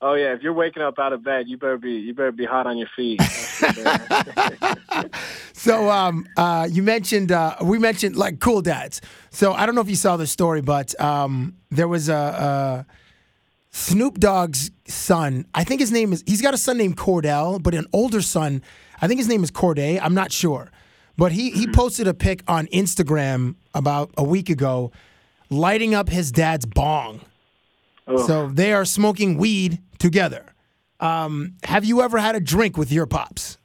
Oh 0.00 0.14
yeah, 0.14 0.32
if 0.32 0.42
you're 0.42 0.52
waking 0.52 0.82
up 0.82 0.98
out 0.98 1.12
of 1.12 1.24
bed, 1.24 1.48
you 1.48 1.56
better 1.56 1.76
be 1.76 1.92
you 1.92 2.14
better 2.14 2.30
be 2.30 2.44
hot 2.44 2.66
on 2.66 2.78
your 2.78 2.88
feet. 2.94 3.18
That's 3.18 3.58
for 3.58 3.72
sure. 3.72 5.10
So 5.52 5.90
um, 5.90 6.26
uh, 6.36 6.68
you 6.70 6.84
mentioned 6.84 7.32
uh, 7.32 7.56
we 7.62 7.78
mentioned 7.80 8.14
like 8.16 8.38
cool 8.38 8.62
dads. 8.62 9.00
So 9.30 9.52
I 9.52 9.66
don't 9.66 9.74
know 9.74 9.80
if 9.80 9.90
you 9.90 9.96
saw 9.96 10.16
the 10.16 10.26
story, 10.26 10.60
but 10.60 10.98
um, 11.00 11.56
there 11.70 11.88
was 11.88 12.08
a, 12.08 12.14
a 12.14 12.86
Snoop 13.70 14.18
Dogg's 14.18 14.70
son. 14.86 15.46
I 15.54 15.64
think 15.64 15.80
his 15.80 15.90
name 15.90 16.12
is. 16.12 16.22
He's 16.26 16.42
got 16.42 16.54
a 16.54 16.58
son 16.58 16.78
named 16.78 16.96
Cordell, 16.96 17.60
but 17.60 17.74
an 17.74 17.86
older 17.92 18.22
son. 18.22 18.62
I 19.02 19.08
think 19.08 19.18
his 19.18 19.28
name 19.28 19.42
is 19.42 19.50
Cordé. 19.50 19.98
I'm 20.00 20.14
not 20.14 20.30
sure, 20.30 20.70
but 21.16 21.32
he 21.32 21.50
he 21.50 21.66
posted 21.66 22.06
a 22.06 22.14
pic 22.14 22.44
on 22.46 22.68
Instagram 22.68 23.56
about 23.74 24.12
a 24.16 24.22
week 24.22 24.48
ago, 24.50 24.92
lighting 25.50 25.92
up 25.92 26.08
his 26.08 26.30
dad's 26.30 26.66
bong. 26.66 27.20
Oh. 28.08 28.26
So 28.26 28.48
they 28.48 28.72
are 28.72 28.84
smoking 28.84 29.36
weed 29.38 29.80
together. 29.98 30.46
Um, 31.00 31.54
have 31.64 31.84
you 31.84 32.02
ever 32.02 32.18
had 32.18 32.34
a 32.34 32.40
drink 32.40 32.76
with 32.76 32.90
your 32.90 33.06
pops? 33.06 33.58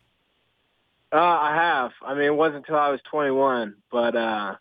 Uh, 1.12 1.18
I 1.18 1.56
have. 1.56 1.92
I 2.06 2.14
mean, 2.14 2.24
it 2.26 2.36
wasn't 2.36 2.58
until 2.58 2.76
I 2.78 2.90
was 2.90 3.00
21, 3.10 3.76
but 3.92 4.16
uh, 4.16 4.56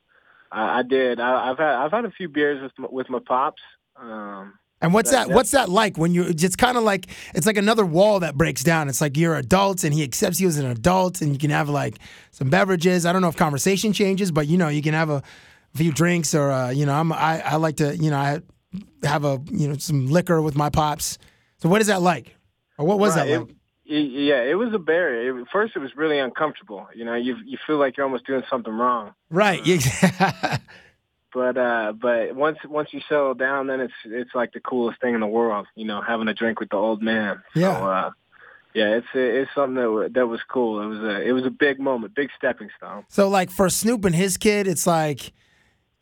I, 0.50 0.78
I 0.78 0.82
did. 0.82 1.18
I, 1.18 1.50
I've 1.50 1.58
had 1.58 1.74
I've 1.74 1.90
had 1.90 2.04
a 2.04 2.10
few 2.10 2.28
beers 2.28 2.62
with 2.62 2.72
my, 2.78 2.88
with 2.90 3.10
my 3.10 3.18
pops. 3.26 3.62
Um, 3.96 4.54
And 4.82 4.92
what's 4.92 5.10
That- 5.10 5.28
that? 5.28 5.34
What's 5.34 5.50
that 5.52 5.68
like 5.68 5.96
when 5.96 6.12
you? 6.14 6.24
It's 6.24 6.56
kind 6.56 6.76
of 6.76 6.82
like 6.84 7.06
it's 7.34 7.46
like 7.46 7.56
another 7.56 7.86
wall 7.86 8.20
that 8.20 8.36
breaks 8.36 8.62
down. 8.62 8.88
It's 8.88 9.00
like 9.00 9.16
you're 9.16 9.34
adults 9.36 9.82
and 9.84 9.94
he 9.94 10.02
accepts 10.02 10.40
you 10.40 10.48
as 10.48 10.58
an 10.58 10.66
adult, 10.66 11.22
and 11.22 11.32
you 11.32 11.38
can 11.38 11.50
have 11.50 11.68
like 11.70 11.98
some 12.32 12.50
beverages. 12.50 13.06
I 13.06 13.12
don't 13.12 13.22
know 13.22 13.28
if 13.28 13.36
conversation 13.36 13.92
changes, 13.94 14.30
but 14.30 14.46
you 14.46 14.58
know 14.58 14.68
you 14.68 14.82
can 14.82 14.94
have 14.94 15.08
a 15.10 15.22
few 15.74 15.90
drinks 15.92 16.34
or 16.34 16.50
uh, 16.50 16.70
you 16.70 16.84
know 16.84 16.92
I'm 16.94 17.12
I, 17.12 17.40
I 17.42 17.56
like 17.56 17.76
to 17.76 17.96
you 17.96 18.10
know 18.10 18.18
I 18.18 18.40
have 19.04 19.24
a 19.24 19.40
you 19.50 19.68
know 19.68 19.76
some 19.78 20.08
liquor 20.08 20.40
with 20.42 20.54
my 20.56 20.70
pops. 20.70 21.18
So 21.58 21.68
what 21.68 21.80
is 21.80 21.86
that 21.88 22.02
like? 22.02 22.36
Or 22.78 22.86
what 22.86 22.98
was 22.98 23.16
Right, 23.16 23.26
that 23.28 23.32
it- 23.34 23.38
like? 23.40 23.48
y- 23.88 23.96
yeah, 23.96 24.42
it 24.42 24.54
was 24.54 24.72
a 24.74 24.78
barrier. 24.78 25.38
It, 25.40 25.46
first, 25.52 25.76
it 25.76 25.80
was 25.80 25.96
really 25.96 26.18
uncomfortable. 26.18 26.86
You 26.94 27.04
know, 27.04 27.14
you 27.14 27.36
you 27.44 27.58
feel 27.66 27.76
like 27.78 27.96
you're 27.96 28.06
almost 28.06 28.26
doing 28.26 28.42
something 28.48 28.72
wrong. 28.72 29.12
Right. 29.30 29.64
Yeah. 29.66 30.58
But 31.34 31.56
uh, 31.56 31.94
but 31.98 32.34
once 32.36 32.58
once 32.68 32.90
you 32.92 33.00
settle 33.08 33.32
down, 33.32 33.66
then 33.66 33.80
it's 33.80 33.94
it's 34.04 34.34
like 34.34 34.52
the 34.52 34.60
coolest 34.60 35.00
thing 35.00 35.14
in 35.14 35.20
the 35.20 35.26
world. 35.26 35.66
You 35.74 35.86
know, 35.86 36.02
having 36.02 36.28
a 36.28 36.34
drink 36.34 36.60
with 36.60 36.68
the 36.68 36.76
old 36.76 37.00
man. 37.02 37.42
Yeah. 37.54 37.78
So, 37.80 37.86
uh, 37.86 38.10
yeah, 38.74 38.88
it's 38.96 39.06
it's 39.14 39.50
something 39.54 39.76
that 39.76 40.10
that 40.12 40.26
was 40.26 40.40
cool. 40.46 40.82
It 40.82 40.86
was 40.88 40.98
a 40.98 41.22
it 41.26 41.32
was 41.32 41.46
a 41.46 41.50
big 41.50 41.80
moment, 41.80 42.14
big 42.14 42.28
stepping 42.36 42.68
stone. 42.76 43.04
So 43.08 43.30
like 43.30 43.50
for 43.50 43.70
Snoop 43.70 44.04
and 44.04 44.14
his 44.14 44.36
kid, 44.36 44.66
it's 44.66 44.86
like 44.86 45.32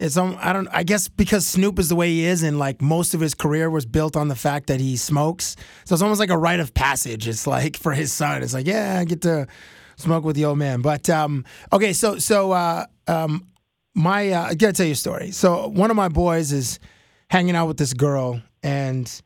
it's 0.01 0.17
um, 0.17 0.37
I 0.41 0.55
don't 0.55 0.67
I 0.73 0.83
guess 0.83 1.09
because 1.09 1.47
Snoop 1.47 1.79
is 1.79 1.91
the 1.91 1.95
way 1.95 2.09
he 2.09 2.25
is 2.25 2.43
and 2.43 2.59
like 2.59 2.81
most 2.81 3.13
of 3.13 3.21
his 3.21 3.35
career 3.35 3.69
was 3.69 3.85
built 3.85 4.17
on 4.17 4.29
the 4.29 4.35
fact 4.35 4.69
that 4.69 4.81
he 4.81 4.97
smokes. 4.97 5.57
So 5.85 5.95
it's 5.95 6.03
almost 6.03 6.19
like 6.19 6.31
a 6.31 6.39
rite 6.39 6.59
of 6.59 6.73
passage. 6.73 7.29
It's 7.29 7.47
like 7.47 7.77
for 7.77 7.93
his 7.93 8.11
son, 8.11 8.43
it's 8.43 8.55
like, 8.55 8.67
yeah, 8.67 8.99
I 8.99 9.05
get 9.05 9.21
to 9.23 9.47
smoke 9.97 10.25
with 10.25 10.37
the 10.37 10.47
old 10.47 10.57
man. 10.57 10.81
But 10.81 11.11
um 11.11 11.45
okay, 11.71 11.93
so 11.93 12.19
so 12.19 12.53
uh 12.53 12.87
um 13.07 13.47
my 13.95 14.31
uh, 14.31 14.47
I 14.47 14.55
gotta 14.55 14.73
tell 14.73 14.87
you 14.87 14.93
a 14.93 14.97
story. 14.97 15.33
So 15.33 15.69
one 15.69 15.91
of 15.91 15.97
my 15.97 16.09
boys 16.09 16.51
is 16.51 16.81
hanging 17.29 17.55
out 17.55 17.67
with 17.67 17.77
this 17.77 17.93
girl 17.93 18.41
and 18.63 19.23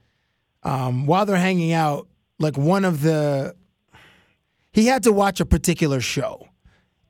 um 0.64 1.07
while 1.07 1.25
they're 1.25 1.37
hanging 1.37 1.73
out, 1.73 2.09
like 2.40 2.59
one 2.59 2.85
of 2.85 3.00
the 3.00 3.54
he 4.73 4.87
had 4.87 5.04
to 5.04 5.12
watch 5.12 5.38
a 5.38 5.47
particular 5.47 6.00
show 6.00 6.49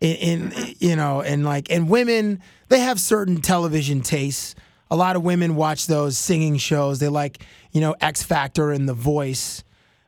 in, 0.05 0.53
in 0.53 0.75
you 0.79 0.97
know 0.97 1.23
and 1.23 1.45
like 1.45 1.71
and 1.71 1.89
women 1.89 2.41
they 2.69 2.81
have 2.81 3.01
certain 3.01 3.41
television 3.41 4.01
tastes. 4.03 4.55
A 4.91 4.97
lot 4.97 5.17
of 5.17 5.25
women 5.25 5.57
watch 5.57 5.87
those 5.87 6.19
singing 6.19 6.57
shows. 6.59 6.99
They 6.99 7.09
like 7.09 7.45
you 7.73 7.81
know 7.81 7.95
x 8.01 8.23
factor 8.23 8.71
and 8.71 8.89
the 8.89 8.95
voice. 8.95 9.65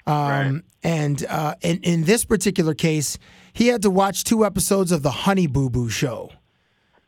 Um, 0.07 0.63
and 0.85 1.27
uh, 1.27 1.57
in, 1.63 1.81
in 1.83 2.05
this 2.05 2.25
particular 2.25 2.75
case 2.75 3.19
he 3.53 3.69
had 3.69 3.83
to 3.83 3.91
watch 3.91 4.23
two 4.23 4.45
episodes 4.45 4.93
of 4.93 5.03
the 5.03 5.11
honey 5.11 5.47
boo 5.47 5.71
boo 5.71 5.89
show. 5.89 6.31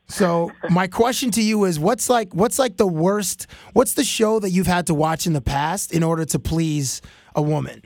So 0.08 0.50
my 0.70 0.86
question 0.86 1.30
to 1.32 1.42
you 1.42 1.64
is 1.64 1.78
what's 1.78 2.08
like 2.08 2.34
what's 2.34 2.58
like 2.58 2.78
the 2.78 2.86
worst 2.86 3.46
what's 3.74 3.94
the 3.94 4.04
show 4.04 4.40
that 4.40 4.50
you've 4.50 4.66
had 4.66 4.86
to 4.86 4.94
watch 4.94 5.26
in 5.26 5.34
the 5.34 5.42
past 5.42 5.92
in 5.92 6.02
order 6.02 6.24
to 6.24 6.38
please 6.38 7.02
a 7.34 7.42
woman? 7.42 7.82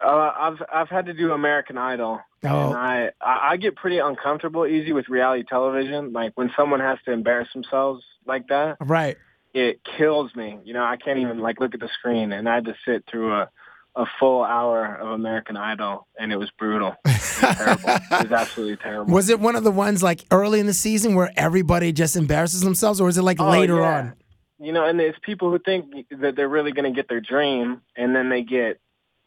Uh, 0.00 0.32
I've 0.38 0.62
I've 0.72 0.88
had 0.88 1.06
to 1.06 1.14
do 1.14 1.32
American 1.32 1.78
Idol, 1.78 2.20
Oh. 2.44 2.68
and 2.68 2.76
I 2.76 3.10
I 3.20 3.48
I 3.52 3.56
get 3.56 3.76
pretty 3.76 3.98
uncomfortable 3.98 4.66
easy 4.66 4.92
with 4.92 5.08
reality 5.08 5.44
television. 5.48 6.12
Like 6.12 6.32
when 6.36 6.50
someone 6.56 6.80
has 6.80 6.98
to 7.04 7.12
embarrass 7.12 7.48
themselves 7.52 8.02
like 8.26 8.48
that, 8.48 8.76
right 8.80 9.16
it 9.52 9.80
kills 9.98 10.34
me. 10.36 10.58
You 10.64 10.74
know, 10.74 10.84
I 10.84 10.96
can't 10.96 11.18
even 11.18 11.40
like 11.40 11.58
look 11.60 11.74
at 11.74 11.80
the 11.80 11.88
screen, 11.98 12.32
and 12.32 12.48
I 12.48 12.54
had 12.54 12.64
to 12.66 12.74
sit 12.86 13.04
through 13.10 13.34
a 13.34 13.50
a 13.96 14.06
full 14.20 14.44
hour 14.44 14.94
of 14.94 15.08
American 15.10 15.56
Idol, 15.56 16.06
and 16.16 16.32
it 16.32 16.36
was 16.36 16.48
brutal. 16.56 16.94
It 17.04 17.08
was 17.08 17.36
terrible. 17.56 17.88
It 18.20 18.30
was 18.30 18.32
absolutely 18.32 18.76
terrible. 18.76 19.12
Was 19.12 19.28
it 19.28 19.40
one 19.40 19.56
of 19.56 19.64
the 19.64 19.72
ones 19.72 20.00
like 20.02 20.24
early 20.30 20.60
in 20.60 20.66
the 20.66 20.72
season 20.72 21.16
where 21.16 21.32
everybody 21.36 21.92
just 21.92 22.14
embarrasses 22.14 22.60
themselves, 22.60 23.00
or 23.00 23.08
is 23.08 23.18
it 23.18 23.22
like 23.22 23.40
Oh, 23.40 23.50
later 23.50 23.80
yeah. 23.80 23.98
on? 23.98 24.14
You 24.60 24.72
know, 24.72 24.84
and 24.86 25.00
it's 25.00 25.18
people 25.22 25.50
who 25.50 25.58
think 25.58 26.06
that 26.20 26.36
they're 26.36 26.48
really 26.48 26.70
going 26.70 26.84
to 26.90 26.96
get 26.96 27.08
their 27.08 27.20
dream, 27.20 27.80
and 27.96 28.14
then 28.14 28.28
they 28.28 28.42
get 28.42 28.78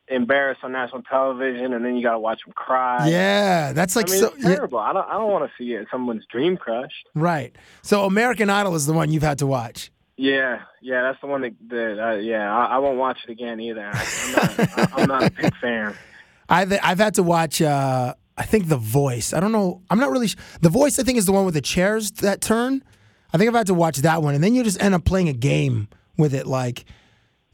embarrassed 0.07 0.61
on 0.63 0.71
national 0.71 1.01
television, 1.03 1.73
and 1.73 1.83
then 1.85 1.95
you 1.95 2.03
got 2.03 2.13
to 2.13 2.19
watch 2.19 2.41
them 2.45 2.53
cry. 2.53 3.07
Yeah, 3.07 3.73
that's 3.73 3.95
like 3.95 4.09
I 4.09 4.11
mean, 4.13 4.21
so. 4.21 4.29
terrible. 4.41 4.79
I 4.79 4.93
don't. 4.93 5.07
I 5.07 5.13
don't 5.13 5.31
want 5.31 5.49
to 5.49 5.51
see 5.57 5.73
it. 5.73 5.87
Someone's 5.91 6.25
dream 6.31 6.57
crushed. 6.57 7.07
right. 7.15 7.55
So 7.81 8.05
American 8.05 8.49
Idol 8.49 8.75
is 8.75 8.85
the 8.85 8.93
one 8.93 9.11
you've 9.11 9.23
had 9.23 9.39
to 9.39 9.47
watch. 9.47 9.91
Yeah, 10.15 10.61
yeah, 10.81 11.01
that's 11.01 11.19
the 11.21 11.27
one 11.27 11.41
that. 11.41 11.53
that 11.69 11.99
uh, 12.07 12.15
yeah, 12.15 12.55
I, 12.55 12.75
I 12.75 12.77
won't 12.77 12.97
watch 12.97 13.17
it 13.27 13.31
again 13.31 13.59
either. 13.59 13.89
I, 13.91 14.89
I'm 14.93 15.07
not. 15.07 15.07
Not 15.07 15.23
a 15.23 15.31
big 15.31 15.55
fan. 15.57 15.95
I've 16.49 16.71
I've 16.83 16.99
had 16.99 17.15
to 17.15 17.23
watch. 17.23 17.61
Uh, 17.61 18.13
I 18.37 18.43
think 18.43 18.67
The 18.67 18.77
Voice. 18.77 19.33
I 19.33 19.39
don't 19.39 19.51
know. 19.51 19.81
I'm 19.89 19.99
not 19.99 20.11
really. 20.11 20.27
Sh- 20.27 20.35
the 20.61 20.69
Voice. 20.69 20.99
I 20.99 21.03
think 21.03 21.17
is 21.17 21.25
the 21.25 21.31
one 21.31 21.45
with 21.45 21.53
the 21.53 21.61
chairs 21.61 22.11
that 22.11 22.41
turn. 22.41 22.83
I 23.33 23.37
think 23.37 23.47
I've 23.47 23.55
had 23.55 23.67
to 23.67 23.73
watch 23.73 23.97
that 23.97 24.21
one, 24.21 24.35
and 24.35 24.43
then 24.43 24.53
you 24.53 24.63
just 24.63 24.81
end 24.81 24.93
up 24.93 25.03
playing 25.05 25.29
a 25.29 25.33
game 25.33 25.87
with 26.17 26.35
it, 26.35 26.45
like 26.45 26.85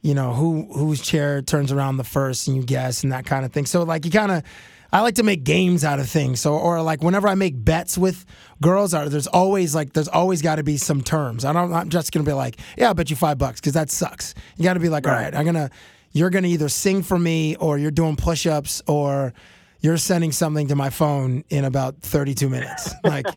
you 0.01 0.13
know 0.13 0.33
who 0.33 0.63
whose 0.73 1.01
chair 1.01 1.41
turns 1.41 1.71
around 1.71 1.97
the 1.97 2.03
first, 2.03 2.47
and 2.47 2.57
you 2.57 2.63
guess, 2.63 3.03
and 3.03 3.12
that 3.12 3.25
kind 3.25 3.45
of 3.45 3.51
thing. 3.51 3.65
So 3.65 3.83
like 3.83 4.05
you 4.05 4.12
kind 4.12 4.31
of. 4.31 4.43
I 4.91 5.01
like 5.01 5.13
to 5.15 5.23
make 5.23 5.43
games 5.43 5.85
out 5.85 5.99
of 5.99 6.09
things. 6.09 6.39
So, 6.39 6.57
or 6.57 6.81
like 6.81 7.03
whenever 7.03 7.27
I 7.27 7.35
make 7.35 7.53
bets 7.63 7.95
with 7.95 8.25
girls, 8.59 8.95
are 8.95 9.07
there's 9.07 9.27
always 9.27 9.75
like 9.75 9.93
there's 9.93 10.07
always 10.07 10.41
got 10.41 10.55
to 10.55 10.63
be 10.63 10.77
some 10.77 11.03
terms. 11.03 11.45
I 11.45 11.53
don't. 11.53 11.71
I'm 11.71 11.89
just 11.89 12.12
gonna 12.12 12.25
be 12.25 12.33
like, 12.33 12.59
yeah, 12.75 12.88
I'll 12.88 12.95
bet 12.95 13.12
you 13.12 13.15
five 13.15 13.38
bucks 13.38 13.59
because 13.59 13.73
that 13.73 13.91
sucks. 13.91 14.33
You 14.57 14.63
got 14.63 14.73
to 14.73 14.79
be 14.79 14.89
like, 14.89 15.05
all 15.05 15.13
right, 15.13 15.35
I'm 15.35 15.45
gonna. 15.45 15.69
You're 16.12 16.31
gonna 16.31 16.47
either 16.47 16.69
sing 16.69 17.03
for 17.03 17.19
me, 17.19 17.55
or 17.57 17.77
you're 17.77 17.91
doing 17.91 18.15
push-ups, 18.15 18.81
or 18.88 19.31
you're 19.79 19.97
sending 19.97 20.31
something 20.31 20.67
to 20.69 20.75
my 20.75 20.89
phone 20.89 21.43
in 21.49 21.65
about 21.65 22.01
32 22.01 22.49
minutes. 22.49 22.91
Like, 23.03 23.27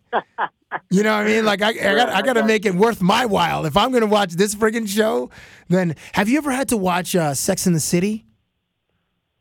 you 0.91 1.03
know 1.03 1.17
what 1.17 1.25
I 1.25 1.27
mean? 1.27 1.45
Like, 1.45 1.63
I, 1.63 1.69
I 1.71 1.95
got 1.95 2.09
I 2.09 2.23
got 2.23 2.33
to 2.35 2.45
make 2.45 2.65
it 2.67 2.75
worth 2.75 3.01
my 3.03 3.27
while. 3.27 3.65
If 3.67 3.77
I'm 3.77 3.91
going 3.91 4.03
to 4.03 4.07
watch 4.07 4.33
this 4.33 4.55
friggin' 4.55 4.89
show, 4.89 5.31
then 5.69 5.95
have 6.13 6.29
you 6.29 6.39
ever 6.39 6.51
had 6.53 6.69
to 6.69 6.77
watch 6.77 7.15
uh, 7.17 7.35
Sex 7.35 7.67
in 7.67 7.73
the 7.73 7.81
City? 7.81 8.25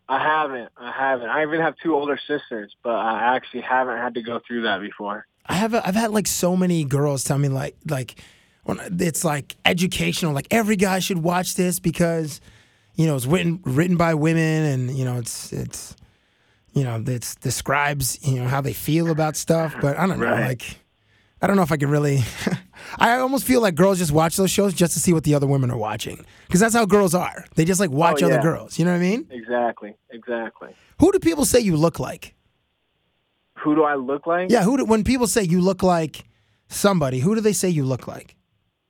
I 0.09 0.19
haven't. 0.19 0.69
I 0.77 0.91
haven't. 0.91 1.29
I 1.29 1.43
even 1.43 1.61
have 1.61 1.75
two 1.81 1.95
older 1.95 2.19
sisters, 2.27 2.75
but 2.83 2.93
I 2.95 3.35
actually 3.35 3.61
haven't 3.61 3.97
had 3.97 4.13
to 4.15 4.21
go 4.21 4.41
through 4.45 4.63
that 4.63 4.81
before. 4.81 5.25
I 5.45 5.53
have 5.55 5.73
I've 5.73 5.95
had 5.95 6.11
like 6.11 6.27
so 6.27 6.55
many 6.57 6.83
girls 6.83 7.23
tell 7.23 7.37
me 7.37 7.47
like 7.47 7.75
like 7.89 8.15
it's 8.67 9.23
like 9.25 9.55
educational 9.65 10.33
like 10.33 10.47
every 10.51 10.75
guy 10.75 10.99
should 10.99 11.17
watch 11.17 11.55
this 11.55 11.79
because 11.79 12.39
you 12.95 13.07
know 13.07 13.15
it's 13.15 13.25
written 13.25 13.59
written 13.63 13.97
by 13.97 14.13
women 14.13 14.63
and 14.65 14.91
you 14.91 15.03
know 15.03 15.17
it's 15.17 15.51
it's 15.51 15.95
you 16.73 16.83
know 16.83 17.03
it's 17.07 17.33
describes 17.35 18.19
you 18.25 18.39
know 18.39 18.47
how 18.47 18.61
they 18.61 18.71
feel 18.73 19.09
about 19.09 19.35
stuff 19.35 19.73
but 19.81 19.97
I 19.97 20.05
don't 20.05 20.19
know 20.19 20.25
Right. 20.27 20.47
like 20.49 20.77
I 21.41 21.47
don't 21.47 21.55
know 21.55 21.63
if 21.63 21.71
I 21.71 21.77
could 21.77 21.89
really 21.89 22.19
I 22.99 23.17
almost 23.17 23.45
feel 23.45 23.61
like 23.61 23.75
girls 23.75 23.97
just 23.97 24.11
watch 24.11 24.35
those 24.37 24.51
shows 24.51 24.73
just 24.73 24.93
to 24.93 24.99
see 24.99 25.13
what 25.13 25.23
the 25.23 25.33
other 25.35 25.47
women 25.47 25.71
are 25.71 25.77
watching 25.77 26.23
because 26.47 26.59
that's 26.59 26.75
how 26.75 26.85
girls 26.85 27.13
are 27.15 27.45
they 27.55 27.65
just 27.65 27.79
like 27.79 27.89
watch 27.91 28.21
Oh, 28.21 28.27
other 28.27 28.41
girls 28.41 28.77
you 28.77 28.85
know 28.85 28.91
what 28.91 28.97
I 28.97 29.01
mean 29.01 29.27
Exactly. 29.31 29.95
Exactly. 30.11 30.69
who 30.99 31.11
do 31.11 31.19
people 31.19 31.45
say 31.45 31.59
you 31.59 31.75
look 31.77 31.99
like 31.99 32.35
Who 33.59 33.75
do 33.75 33.83
I 33.83 33.95
look 33.95 34.27
like? 34.27 34.51
yeah 34.51 34.63
who 34.63 34.77
do, 34.77 34.85
when 34.85 35.03
people 35.03 35.27
say 35.27 35.43
you 35.43 35.61
look 35.61 35.81
like 35.83 36.25
somebody 36.67 37.19
who 37.19 37.33
do 37.35 37.41
they 37.41 37.53
say 37.53 37.69
you 37.69 37.85
look 37.85 38.07
like 38.07 38.35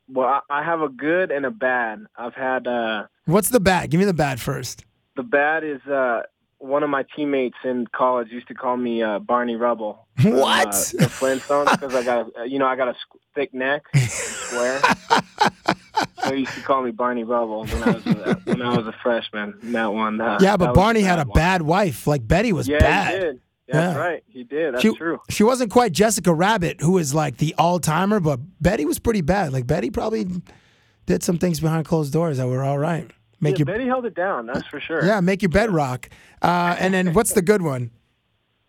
Well, 0.10 0.28
I, 0.28 0.42
I 0.60 0.64
have 0.64 0.82
a 0.82 0.90
good 0.90 1.32
and 1.32 1.46
a 1.46 1.52
bad. 1.52 2.06
I've 2.18 2.36
had 2.36 2.68
uh, 2.68 3.08
What's 3.26 3.50
the 3.50 3.60
bad? 3.60 3.90
Give 3.92 4.00
me 4.00 4.06
the 4.06 4.14
bad 4.14 4.40
first. 4.42 4.84
the 5.16 5.24
bad 5.24 5.64
is 5.64 5.82
uh, 5.88 6.24
one 6.62 6.84
of 6.84 6.90
my 6.90 7.04
teammates 7.16 7.58
in 7.64 7.88
college 7.88 8.30
used 8.32 8.48
to 8.48 8.54
call 8.54 8.78
me 8.78 9.02
uh, 9.02 9.20
Barney 9.20 9.56
Rubble. 9.56 10.08
from, 10.22 10.34
What? 10.36 10.68
Uh, 10.68 10.72
the 10.72 11.10
Flintstones 11.10 11.72
because 11.72 11.94
I 11.96 12.04
got 12.04 12.28
a, 12.40 12.48
you 12.48 12.60
know 12.60 12.68
I 12.68 12.76
got 12.76 12.88
a 12.90 12.96
thick 13.36 13.54
neck, 13.54 13.84
and 13.94 14.04
square. 14.10 14.80
so 16.24 16.32
he 16.34 16.42
used 16.42 16.54
to 16.54 16.62
call 16.62 16.84
me 16.84 16.92
Barney 16.92 17.24
Rubble 17.24 17.66
when 17.66 17.84
I 17.84 17.92
was 17.92 18.06
a, 18.06 18.42
when 18.46 18.62
I 18.62 18.78
was 18.78 18.88
a 18.88 18.96
freshman. 19.04 19.56
That 19.64 19.92
one. 19.94 20.22
Uh, 20.22 20.38
Yeah, 20.42 20.58
but 20.58 20.74
Barney 20.74 21.02
the 21.02 21.08
had 21.08 21.20
a 21.20 21.24
one. 21.26 21.36
bad 21.36 21.62
wife. 21.64 22.08
Like 22.08 22.28
Betty 22.28 22.54
was 22.54 22.68
Yeah, 22.68 22.80
bad. 22.80 23.14
he 23.14 23.20
did. 23.20 23.42
That's 23.68 23.96
Yeah. 23.96 24.02
right. 24.02 24.24
He 24.28 24.44
did. 24.44 24.74
That's 24.74 24.82
she, 24.84 24.96
true. 24.96 25.20
She 25.30 25.44
wasn't 25.44 25.72
quite 25.72 25.94
Jessica 25.94 26.34
Rabbit, 26.34 26.82
who 26.82 26.98
is 26.98 27.14
like 27.14 27.38
the 27.38 27.56
all 27.58 27.80
timer, 27.80 28.20
but 28.20 28.40
Betty 28.62 28.86
was 28.86 29.00
pretty 29.00 29.22
bad. 29.22 29.54
Like 29.54 29.66
Betty 29.66 29.90
probably 29.90 30.28
did 31.06 31.24
some 31.24 31.38
things 31.38 31.60
behind 31.60 31.86
closed 31.86 32.14
doors 32.14 32.38
that 32.38 32.48
were 32.48 32.64
all 32.64 32.78
right. 32.78 33.10
Make 33.42 33.56
yeah, 33.56 33.60
your 33.60 33.66
Betty 33.66 33.86
held 33.86 34.06
it 34.06 34.16
down. 34.16 34.46
That's 34.46 34.66
for 34.68 34.80
sure. 34.80 35.04
yeah, 35.04 35.20
make 35.20 35.42
your 35.42 35.50
bedrock. 35.50 36.10
Uh, 36.42 36.76
and 36.80 36.94
then 36.94 37.14
what's 37.14 37.34
the 37.34 37.42
good 37.42 37.62
one? 37.62 37.92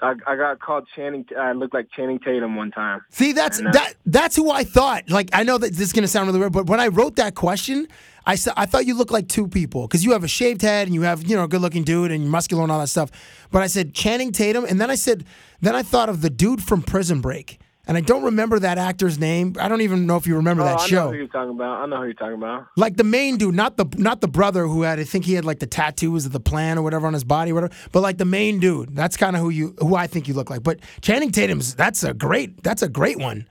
I, 0.03 0.15
I 0.27 0.35
got 0.35 0.59
called 0.59 0.89
Channing. 0.97 1.25
I 1.39 1.53
looked 1.53 1.75
like 1.75 1.87
Channing 1.95 2.19
Tatum 2.19 2.57
one 2.57 2.73
time. 2.73 3.03
See, 3.11 3.33
that's 3.33 3.59
And, 3.59 3.69
uh, 3.69 3.73
that. 3.73 3.95
That's 4.05 4.35
who 4.35 4.51
I 4.51 4.65
thought. 4.65 5.09
Like, 5.09 5.31
I 5.33 5.45
know 5.45 5.59
that 5.59 5.71
this 5.71 5.81
is 5.81 5.93
gonna 5.93 6.09
sound 6.09 6.27
really 6.27 6.41
weird, 6.41 6.53
but 6.53 6.67
when 6.67 6.81
I 6.81 6.89
wrote 6.89 7.17
that 7.17 7.37
question, 7.37 7.87
I 8.27 8.35
said 8.35 8.55
I 8.57 8.67
thought 8.67 8.85
you 8.87 8.95
looked 8.97 9.13
like 9.13 9.29
two 9.29 9.47
people 9.47 9.87
because 9.87 10.05
you 10.05 10.13
have 10.13 10.25
a 10.25 10.29
shaved 10.29 10.63
head 10.63 10.89
and 10.89 10.95
you 10.95 11.03
have 11.03 11.25
you 11.25 11.37
know 11.37 11.45
a 11.45 11.49
good-looking 11.49 11.85
dude 11.85 12.11
and 12.11 12.25
you're 12.25 12.31
muscular 12.31 12.65
and 12.65 12.73
all 12.73 12.81
that 12.81 12.89
stuff. 12.89 13.11
But 13.53 13.63
I 13.63 13.69
said 13.69 13.95
Channing 13.95 14.33
Tatum, 14.33 14.65
and 14.65 14.81
then 14.81 14.91
I 14.91 14.97
said, 14.97 15.25
then 15.61 15.77
I 15.77 15.83
thought 15.83 16.09
of 16.09 16.21
the 16.21 16.31
dude 16.31 16.63
from 16.63 16.83
Prison 16.83 17.21
Break, 17.21 17.61
and 17.87 17.97
I 17.97 18.01
don't 18.01 18.23
remember 18.23 18.59
that 18.59 18.79
actor's 18.79 19.19
name. 19.19 19.55
I 19.59 19.69
don't 19.69 19.81
even 19.81 20.07
know 20.07 20.17
if 20.17 20.27
you 20.27 20.37
remember 20.37 20.63
oh, 20.63 20.67
that 20.67 20.79
I 20.79 20.83
know 20.83 20.87
show. 20.87 21.11
who 21.11 21.17
you're 21.17 21.27
talking 21.27 21.55
about. 21.55 21.83
I 21.83 21.87
know 21.87 21.99
who 21.99 22.05
you're 22.05 22.15
talking 22.15 22.35
about. 22.35 22.67
Like 22.77 22.97
the 22.97 23.05
main 23.05 23.39
dude, 23.39 23.55
not 23.55 23.77
the 23.77 23.87
not 23.97 24.21
the 24.21 24.29
brother 24.29 24.67
who 24.67 24.83
had 24.83 25.01
I 25.01 25.05
think 25.05 25.25
he 25.25 25.35
had 25.35 25.45
like 25.45 25.59
the 25.59 25.67
tattoos 25.67 26.27
of 26.27 26.33
the 26.33 26.41
plan 26.41 26.79
or 26.79 26.83
whatever 26.83 27.07
on 27.07 27.13
his 27.13 27.25
body, 27.25 27.53
whatever. 27.53 27.75
But 27.91 28.01
like 28.01 28.19
the 28.19 28.25
main 28.25 28.61
dude, 28.61 28.95
that's 28.95 29.17
kind 29.17 29.35
of 29.35 29.43
who 29.43 29.51
you 29.51 29.75
who 29.79 29.97
I 29.97 30.07
think 30.07 30.29
you 30.29 30.35
look 30.35 30.51
like. 30.51 30.63
But 30.63 30.81
Channing 31.01 31.33
Tatum's 31.33 31.75
that's 31.75 32.05
a 32.05 32.15
great 32.15 32.63
that's 32.63 32.83
a 32.83 32.89
great 32.89 33.19
one. 33.19 33.49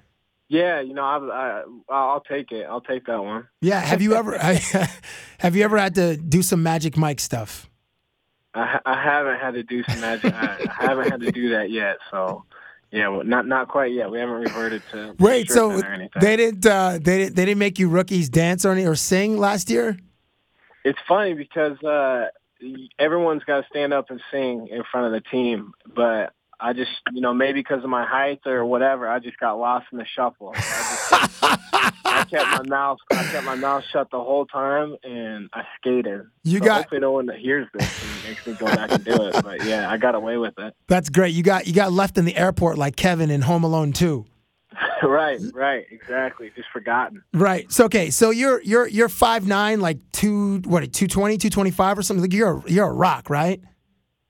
Yeah, 0.48 0.82
you 0.82 0.94
know, 0.94 1.04
I, 1.04 1.18
I 1.18 1.64
I'll 1.90 2.22
take 2.22 2.52
it. 2.52 2.66
I'll 2.70 2.82
take 2.82 3.06
that 3.06 3.24
one. 3.24 3.48
Yeah. 3.62 3.80
Have 3.80 4.02
you 4.02 4.16
ever 4.16 4.38
have 5.40 5.56
you 5.56 5.64
ever 5.64 5.78
had 5.78 5.96
to 5.96 6.18
do 6.18 6.42
some 6.42 6.64
Magic 6.64 6.98
Mike 6.98 7.20
stuff? 7.20 7.70
I, 8.54 8.80
I 8.86 9.02
haven't 9.02 9.40
had 9.40 9.54
to 9.54 9.64
do 9.64 9.84
some 9.84 10.02
magic. 10.02 10.34
I, 10.34 10.58
I 10.80 10.86
haven't 10.86 11.10
had 11.10 11.22
to 11.22 11.32
do 11.32 11.50
that 11.52 11.70
yet. 11.70 11.98
So, 12.10 12.44
yeah, 12.92 13.08
well, 13.08 13.24
not 13.24 13.48
not 13.48 13.68
quite 13.68 13.94
yet. 13.94 14.12
We 14.12 14.20
haven't 14.20 14.42
reverted 14.42 14.84
to 14.92 15.16
Wait, 15.20 15.50
so 15.50 15.70
restricting 15.70 15.92
or 15.92 15.94
anything. 15.94 16.22
they 16.22 16.36
didn't 16.36 16.66
uh, 16.66 17.00
they 17.02 17.18
didn't 17.20 17.36
they 17.36 17.46
didn't 17.46 17.60
make 17.60 17.80
you 17.80 17.88
rookies 17.88 18.30
dance 18.30 18.66
or 18.66 18.72
any 18.72 18.86
or 18.86 18.96
sing 18.96 19.38
last 19.38 19.70
year? 19.70 19.98
It's 20.84 21.00
funny 21.08 21.34
because 21.34 21.82
uh, 21.84 22.28
everyone's 23.00 23.44
got 23.44 23.62
to 23.62 23.68
stand 23.70 23.94
up 23.94 24.10
and 24.10 24.20
sing 24.32 24.68
in 24.70 24.84
front 24.92 25.08
of 25.08 25.12
the 25.14 25.30
team, 25.30 25.74
but 25.96 26.34
I 26.62 26.74
just, 26.74 26.92
you 27.12 27.22
know, 27.22 27.34
maybe 27.34 27.60
because 27.60 27.84
of 27.84 27.90
my 27.90 28.06
height 28.06 28.42
or 28.46 28.64
whatever, 28.66 29.10
I 29.10 29.18
just 29.20 29.38
got 29.40 29.54
lost 29.58 29.88
in 29.92 29.98
the 29.98 30.06
shuffle. 30.06 30.54
I, 31.12 32.26
kept 32.30 32.48
my 32.48 32.64
mouth, 32.68 32.98
I 33.12 33.24
kept 33.32 33.46
my 33.46 33.56
mouth 33.56 33.84
shut 33.92 34.10
the 34.12 34.20
whole 34.20 34.46
time, 34.46 34.96
and 35.04 35.50
I 35.54 35.64
skated. 35.78 36.22
You 36.44 36.60
So 36.60 36.66
got- 36.66 36.78
hopefully 36.82 37.02
no 37.02 37.12
one 37.12 37.26
that 37.28 37.38
hears 37.40 37.68
this 37.74 38.04
and 38.04 38.30
makes 38.30 38.46
me 38.48 38.54
go 38.54 38.66
back 38.68 38.92
and 38.92 39.04
do 39.04 39.14
it. 39.24 39.44
But 39.44 39.64
yeah, 39.66 39.90
I 39.90 39.98
got 39.98 40.16
away 40.16 40.38
with 40.38 40.54
it. 40.58 40.74
That's 40.88 41.10
great. 41.10 41.34
You 41.34 41.44
got 41.44 41.68
you 41.68 41.74
got 41.74 41.92
left 41.92 42.18
in 42.18 42.26
the 42.26 42.36
airport 42.38 42.78
like 42.78 42.96
Kevin 42.96 43.30
in 43.32 43.42
Home 43.42 43.64
Alone 43.64 43.92
too. 43.94 44.26
right, 45.04 45.40
right, 45.54 45.86
exactly. 45.92 46.52
Just 46.56 46.70
forgotten. 46.72 47.24
Right. 47.34 47.70
So 47.72 47.86
okay, 47.86 48.10
so 48.10 48.30
you're 48.30 48.62
you're 48.62 48.88
you're 48.88 49.10
five 49.10 49.46
nine, 49.48 49.82
like 49.82 49.98
2 50.14 50.62
what 50.66 50.82
220, 50.94 51.38
225 51.38 51.98
or 51.98 52.02
something. 52.04 52.22
Like 52.22 52.34
you're 52.34 52.58
a, 52.58 52.72
you're 52.72 52.88
a 52.88 52.94
rock, 52.94 53.30
right? 53.30 53.60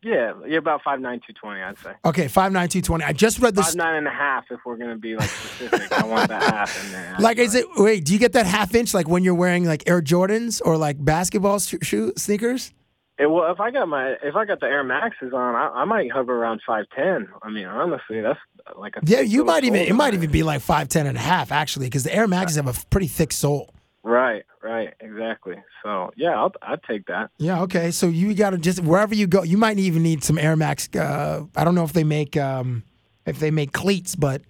Yeah, 0.03 0.33
you're 0.47 0.59
about 0.59 0.81
five 0.83 0.99
nine, 0.99 1.21
two 1.25 1.33
twenty, 1.33 1.61
I'd 1.61 1.77
say. 1.77 1.91
Okay, 2.03 2.25
5'9 2.25 2.51
220. 2.51 3.03
I 3.03 3.13
just 3.13 3.39
read 3.39 3.55
this. 3.55 3.67
Five 3.67 3.75
nine 3.75 3.95
and 3.95 4.07
a 4.07 4.11
half, 4.11 4.45
if 4.49 4.59
we're 4.65 4.77
gonna 4.77 4.97
be 4.97 5.15
like 5.15 5.29
specific. 5.29 5.91
I 5.91 6.05
want 6.05 6.29
that 6.29 6.41
half 6.41 6.85
in 6.85 6.91
there. 6.91 7.15
like 7.19 7.37
is 7.37 7.53
it 7.53 7.67
wait, 7.75 8.05
do 8.05 8.13
you 8.13 8.19
get 8.19 8.33
that 8.33 8.47
half 8.47 8.73
inch 8.73 8.93
like 8.93 9.07
when 9.07 9.23
you're 9.23 9.35
wearing 9.35 9.65
like 9.65 9.87
Air 9.87 10.01
Jordans 10.01 10.59
or 10.65 10.75
like 10.75 11.03
basketball 11.03 11.59
sh- 11.59 11.75
shoe 11.83 12.13
sneakers? 12.17 12.73
It, 13.19 13.29
well, 13.29 13.51
if 13.51 13.59
I 13.59 13.69
got 13.69 13.87
my 13.87 14.15
if 14.23 14.35
I 14.35 14.45
got 14.45 14.59
the 14.59 14.65
Air 14.65 14.83
Maxes 14.83 15.33
on, 15.33 15.53
I, 15.53 15.67
I 15.67 15.85
might 15.85 16.11
hover 16.11 16.35
around 16.35 16.61
five 16.65 16.85
ten. 16.95 17.27
I 17.43 17.51
mean, 17.51 17.67
honestly, 17.67 18.21
that's 18.21 18.39
like 18.75 18.95
a 18.95 19.01
Yeah, 19.03 19.19
you 19.19 19.45
might 19.45 19.63
even 19.65 19.81
it 19.81 19.93
might 19.93 20.15
even 20.15 20.31
be 20.31 20.41
like 20.41 20.61
5'10 20.61 21.05
and 21.05 21.17
a 21.17 21.21
half 21.21 21.51
actually 21.51 21.89
cuz 21.89 22.03
the 22.03 22.15
Air 22.15 22.27
Maxes 22.27 22.55
have 22.55 22.67
a 22.67 22.85
pretty 22.89 23.07
thick 23.07 23.31
sole. 23.31 23.71
Right, 24.03 24.43
right, 24.61 24.93
exactly. 24.99 25.55
So 25.83 26.11
yeah, 26.15 26.39
I'll 26.39 26.53
I'd 26.61 26.83
take 26.83 27.07
that. 27.07 27.31
Yeah, 27.37 27.61
okay. 27.63 27.91
So 27.91 28.07
you 28.07 28.33
got 28.33 28.51
to 28.51 28.57
just 28.57 28.81
wherever 28.81 29.15
you 29.15 29.27
go, 29.27 29.43
you 29.43 29.57
might 29.57 29.79
even 29.79 30.03
need 30.03 30.23
some 30.23 30.37
Air 30.37 30.55
Max. 30.55 30.89
Uh, 30.93 31.45
I 31.55 31.63
don't 31.63 31.75
know 31.75 31.83
if 31.83 31.93
they 31.93 32.03
make 32.03 32.37
um, 32.37 32.83
if 33.25 33.39
they 33.39 33.51
make 33.51 33.71
cleats, 33.73 34.15
but 34.15 34.41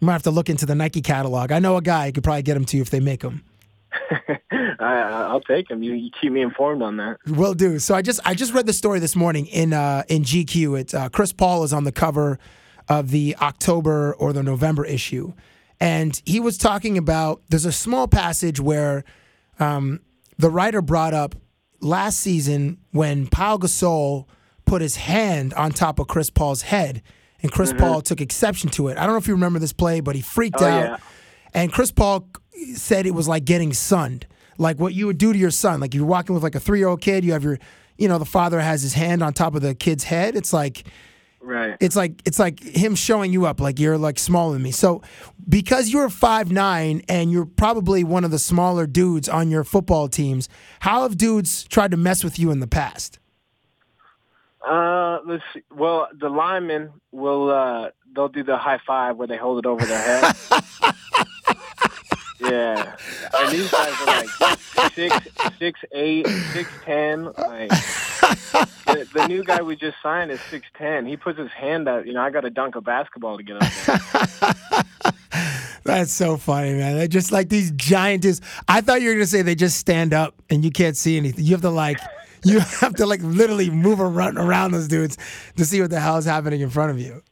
you 0.00 0.06
might 0.06 0.12
have 0.12 0.22
to 0.24 0.30
look 0.30 0.48
into 0.48 0.66
the 0.66 0.74
Nike 0.74 1.02
catalog. 1.02 1.52
I 1.52 1.58
know 1.58 1.76
a 1.76 1.82
guy 1.82 2.06
who 2.06 2.12
could 2.12 2.24
probably 2.24 2.42
get 2.42 2.54
them 2.54 2.64
to 2.66 2.76
you 2.76 2.82
if 2.82 2.90
they 2.90 3.00
make 3.00 3.20
them. 3.20 3.44
I, 4.80 5.26
I'll 5.28 5.40
take 5.40 5.68
them. 5.68 5.82
You, 5.82 5.94
you 5.94 6.10
keep 6.20 6.32
me 6.32 6.42
informed 6.42 6.82
on 6.82 6.96
that. 6.98 7.18
Will 7.26 7.54
do. 7.54 7.78
So 7.78 7.94
I 7.94 8.02
just 8.02 8.20
I 8.24 8.34
just 8.34 8.52
read 8.52 8.66
the 8.66 8.72
story 8.72 8.98
this 8.98 9.16
morning 9.16 9.46
in 9.46 9.72
uh, 9.72 10.04
in 10.08 10.22
GQ. 10.22 10.80
It's 10.80 10.94
uh, 10.94 11.08
Chris 11.08 11.32
Paul 11.32 11.64
is 11.64 11.72
on 11.72 11.84
the 11.84 11.92
cover 11.92 12.38
of 12.88 13.10
the 13.10 13.36
October 13.40 14.14
or 14.14 14.32
the 14.32 14.42
November 14.42 14.84
issue, 14.84 15.32
and 15.80 16.20
he 16.26 16.40
was 16.40 16.58
talking 16.58 16.98
about. 16.98 17.42
There's 17.48 17.64
a 17.64 17.72
small 17.72 18.06
passage 18.08 18.60
where 18.60 19.04
um, 19.58 20.00
the 20.38 20.50
writer 20.50 20.82
brought 20.82 21.14
up 21.14 21.34
last 21.80 22.20
season 22.20 22.78
when 22.92 23.26
Paul 23.26 23.58
Gasol 23.58 24.26
put 24.66 24.82
his 24.82 24.96
hand 24.96 25.54
on 25.54 25.72
top 25.72 25.98
of 25.98 26.06
Chris 26.06 26.30
Paul's 26.30 26.62
head, 26.62 27.02
and 27.42 27.50
Chris 27.50 27.72
Paul 27.72 28.02
took 28.02 28.20
exception 28.20 28.70
to 28.70 28.88
it. 28.88 28.98
I 28.98 29.02
don't 29.04 29.12
know 29.14 29.18
if 29.18 29.26
you 29.26 29.34
remember 29.34 29.58
this 29.58 29.72
play, 29.72 30.00
but 30.00 30.14
he 30.14 30.22
freaked 30.22 30.60
Oh, 30.60 30.66
out. 30.66 30.84
yeah. 30.84 30.96
And 31.54 31.72
Chris 31.72 31.90
Paul 31.90 32.28
said 32.74 33.06
it 33.06 33.14
was 33.14 33.26
like 33.26 33.44
getting 33.44 33.72
sunned, 33.72 34.26
like 34.58 34.78
what 34.78 34.92
you 34.94 35.06
would 35.06 35.18
do 35.18 35.32
to 35.32 35.38
your 35.38 35.50
son. 35.50 35.80
Like 35.80 35.94
you're 35.94 36.04
walking 36.04 36.34
with 36.34 36.42
like 36.44 36.54
a 36.54 36.60
three 36.60 36.78
year 36.78 36.88
old 36.88 37.00
kid, 37.00 37.24
you 37.24 37.32
have 37.32 37.42
your, 37.42 37.58
you 37.98 38.06
know, 38.06 38.18
the 38.18 38.24
father 38.26 38.60
has 38.60 38.82
his 38.82 38.92
hand 38.94 39.22
on 39.22 39.32
top 39.32 39.54
of 39.54 39.62
the 39.62 39.74
kid's 39.74 40.04
head. 40.04 40.36
It's 40.36 40.52
like, 40.52 40.84
Right. 41.42 41.76
it's 41.80 41.96
like 41.96 42.20
it's 42.26 42.38
like 42.38 42.62
him 42.62 42.94
showing 42.94 43.32
you 43.32 43.46
up, 43.46 43.60
like 43.60 43.80
you're 43.80 43.96
like 43.96 44.18
smaller 44.18 44.52
than 44.52 44.62
me. 44.62 44.72
So 44.72 45.02
because 45.48 45.88
you're 45.88 46.10
five 46.10 46.52
nine 46.52 47.02
and 47.08 47.32
you're 47.32 47.46
probably 47.46 48.04
one 48.04 48.24
of 48.24 48.30
the 48.30 48.38
smaller 48.38 48.86
dudes 48.86 49.28
on 49.28 49.50
your 49.50 49.64
football 49.64 50.08
teams, 50.08 50.48
how 50.80 51.02
have 51.02 51.16
dudes 51.16 51.64
tried 51.64 51.92
to 51.92 51.96
mess 51.96 52.22
with 52.22 52.38
you 52.38 52.50
in 52.50 52.60
the 52.60 52.66
past? 52.66 53.18
Uh, 54.66 55.20
let's 55.26 55.42
see. 55.54 55.62
Well, 55.74 56.08
the 56.18 56.28
linemen 56.28 56.90
will 57.10 57.50
uh 57.50 57.90
they'll 58.14 58.28
do 58.28 58.42
the 58.42 58.58
high 58.58 58.80
five 58.86 59.16
where 59.16 59.26
they 59.26 59.38
hold 59.38 59.58
it 59.58 59.66
over 59.66 59.84
their 59.84 60.02
head. 60.02 60.36
yeah, 62.40 62.96
and 63.38 63.52
these 63.52 63.70
guys 63.70 63.92
are 64.00 64.06
like 64.06 64.58
six, 64.92 65.16
six, 65.58 65.80
eight, 65.92 66.26
six, 66.52 66.70
ten. 66.84 67.24
Like 67.24 67.70
the, 67.70 69.08
the 69.14 69.26
new 69.28 69.44
guy 69.44 69.62
we 69.62 69.76
just 69.76 69.96
signed 70.02 70.30
is 70.30 70.40
six 70.42 70.66
ten. 70.76 71.06
He 71.06 71.16
puts 71.16 71.38
his 71.38 71.50
hand 71.50 71.88
out. 71.88 72.06
You 72.06 72.14
know, 72.14 72.22
I 72.22 72.30
got 72.30 72.42
to 72.42 72.50
dunk 72.50 72.76
a 72.76 72.80
basketball 72.80 73.36
to 73.36 73.42
get 73.42 73.56
up 73.62 73.72
there. 73.86 74.84
That's 75.84 76.12
so 76.12 76.36
funny, 76.36 76.74
man. 76.74 76.96
They're 76.96 77.08
just 77.08 77.32
like 77.32 77.48
these 77.48 77.70
giant 77.72 78.22
dudes. 78.22 78.40
I 78.68 78.80
thought 78.80 79.00
you 79.00 79.08
were 79.08 79.14
gonna 79.14 79.26
say 79.26 79.42
they 79.42 79.54
just 79.54 79.78
stand 79.78 80.12
up 80.12 80.34
and 80.50 80.64
you 80.64 80.70
can't 80.70 80.96
see 80.96 81.16
anything. 81.16 81.44
You 81.44 81.52
have 81.52 81.62
to 81.62 81.70
like, 81.70 81.98
you 82.44 82.60
have 82.60 82.94
to 82.96 83.06
like 83.06 83.20
literally 83.22 83.70
move 83.70 84.00
around 84.00 84.38
around 84.38 84.72
those 84.72 84.88
dudes 84.88 85.16
to 85.56 85.64
see 85.64 85.80
what 85.80 85.90
the 85.90 86.00
hell 86.00 86.16
is 86.16 86.24
happening 86.24 86.60
in 86.60 86.70
front 86.70 86.90
of 86.90 87.00
you. 87.00 87.22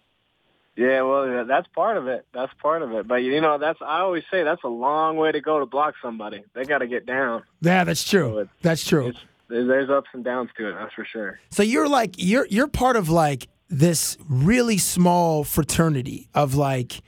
Yeah, 0.79 1.03
well, 1.03 1.45
that's 1.45 1.67
part 1.75 1.97
of 1.97 2.07
it. 2.07 2.25
That's 2.33 2.53
part 2.63 2.83
of 2.83 2.93
it. 2.93 3.09
But 3.09 3.17
you 3.17 3.41
know, 3.41 3.59
that's 3.59 3.81
I 3.83 3.99
always 3.99 4.23
say 4.31 4.45
that's 4.45 4.63
a 4.63 4.69
long 4.69 5.17
way 5.17 5.33
to 5.33 5.41
go 5.41 5.59
to 5.59 5.67
block 5.67 5.95
somebody. 6.01 6.45
They 6.55 6.65
got 6.65 6.79
to 6.79 6.87
get 6.87 7.05
down. 7.05 7.43
Yeah, 7.61 7.83
that's 7.83 8.01
So 8.01 8.19
true. 8.19 8.39
it's- 8.41 8.57
That's 8.63 8.87
true. 8.87 9.09
It's, 9.09 9.19
there's 9.49 9.91
ups 9.91 10.11
and 10.13 10.23
downs 10.23 10.51
to 10.57 10.69
it. 10.69 10.75
That's 10.75 10.95
for 10.95 11.05
sure. 11.05 11.41
So 11.51 11.65
you're 11.65 11.89
like 11.89 12.15
you're 12.17 12.47
you're 12.47 12.69
part 12.69 12.95
of 12.95 13.09
like 13.09 13.49
this 13.69 14.17
really 14.29 14.79
small 14.79 15.43
fraternity 15.43 16.29
of 16.33 16.55
like 16.55 17.01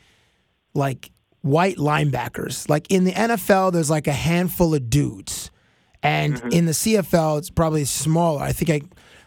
like 0.74 1.12
white 1.42 1.76
linebackers. 1.76 2.68
Like 2.68 2.90
in 2.90 3.04
the 3.04 3.12
NFL, 3.12 3.72
there's 3.72 3.90
like 3.90 4.08
a 4.08 4.12
handful 4.12 4.74
of 4.74 4.90
dudes, 4.90 5.52
and 6.02 6.34
mm-hmm. 6.34 6.48
in 6.48 6.66
the 6.66 6.72
CFL, 6.72 7.38
it's 7.38 7.50
probably 7.50 7.84
smaller. 7.84 8.42
I 8.42 8.50
think 8.50 8.70
I 8.70 8.80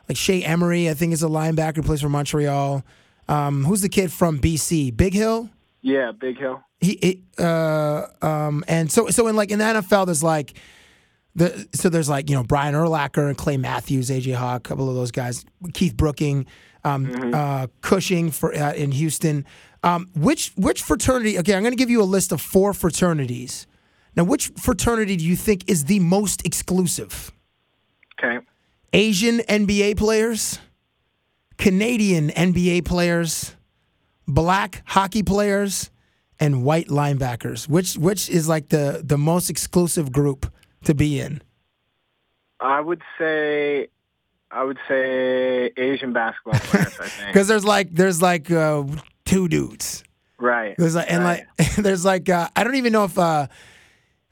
like 0.10 0.18
Shea 0.18 0.44
Emery. 0.44 0.90
I 0.90 0.96
think 0.96 1.14
is 1.14 1.24
a 1.24 1.28
linebacker 1.28 1.78
who 1.78 1.84
plays 1.84 2.02
for 2.02 2.10
Montreal. 2.10 2.84
Um, 3.28 3.64
who's 3.64 3.82
the 3.82 3.90
kid 3.90 4.12
from 4.12 4.40
BC? 4.40 4.94
Bighill. 4.94 5.50
Yeah, 5.82 6.12
Bighill. 6.12 6.64
He, 6.80 7.00
he 7.02 7.24
uh, 7.40 8.08
um, 8.22 8.64
and 8.68 8.92
so 8.92 9.10
so 9.10 9.28
in 9.28 9.36
like 9.36 9.52
in 9.52 9.60
the 9.60 9.66
NFL, 9.66 10.06
there's 10.06 10.24
like 10.24 10.58
the 11.36 11.68
so 11.74 11.90
there's 11.90 12.10
like 12.10 12.30
you 12.30 12.36
know 12.36 12.44
Brian 12.44 12.76
Urlacher 12.76 13.28
and 13.28 13.38
Clay 13.38 13.58
Matthews, 13.58 14.10
AJ 14.10 14.36
Hawk, 14.36 14.66
a 14.66 14.70
couple 14.70 14.90
of 14.90 14.96
those 14.96 15.12
guys, 15.12 15.46
Keith 15.74 15.96
Brooking, 15.96 16.46
um, 16.84 17.34
uh, 17.34 17.68
Cushing 17.82 18.32
for 18.32 18.54
uh, 18.54 18.74
in 18.74 18.92
Houston. 18.92 19.46
Um, 19.84 20.10
which 20.16 20.54
which 20.56 20.82
fraternity? 20.82 21.38
Okay, 21.40 21.54
I'm 21.54 21.64
going 21.64 21.74
to 21.74 21.78
give 21.78 21.90
you 21.90 22.02
a 22.02 22.06
list 22.06 22.32
of 22.32 22.42
four 22.42 22.74
fraternities. 22.74 23.68
Now, 24.16 24.24
which 24.24 24.50
fraternity 24.58 25.16
do 25.16 25.26
you 25.26 25.36
think 25.36 25.70
is 25.70 25.86
the 25.86 26.00
most 26.00 26.46
exclusive? 26.46 27.32
Okay. 28.18 28.46
Asian 28.94 29.40
NBA 29.40 29.98
players, 29.98 30.60
Canadian 31.58 32.30
NBA 32.30 32.86
players, 32.86 33.56
black 34.28 34.84
hockey 34.86 35.24
players, 35.24 35.90
and 36.40 36.64
white 36.64 36.88
linebackers. 36.88 37.68
Which 37.68 37.96
which 37.98 38.30
is 38.30 38.48
like 38.48 38.70
the 38.70 39.02
the 39.04 39.18
most 39.18 39.50
exclusive 39.50 40.12
group 40.12 40.52
to 40.84 40.94
be 40.94 41.20
in? 41.20 41.42
I 42.60 42.80
would 42.80 43.02
say, 43.18 43.88
I 44.52 44.64
would 44.64 44.80
say 44.88 45.72
Asian 45.78 46.14
basketball 46.14 46.60
players. 46.60 47.00
I 47.00 47.08
think. 47.08 47.28
Because 47.28 47.48
there's 47.48 47.66
like 47.66 47.92
there's 47.94 48.22
like 48.22 48.50
uh, 48.52 48.84
two 49.26 49.48
dudes. 49.48 50.04
Right. 50.40 50.76
There's 50.78 50.96
like 50.96 51.12
and 51.12 51.24
right. 51.24 51.46
like 51.58 51.76
there's 51.78 52.04
like 52.06 52.30
uh, 52.30 52.50
I 52.56 52.64
don't 52.64 52.76
even 52.76 52.92
know 52.94 53.06
if 53.06 53.18
uh, 53.18 53.48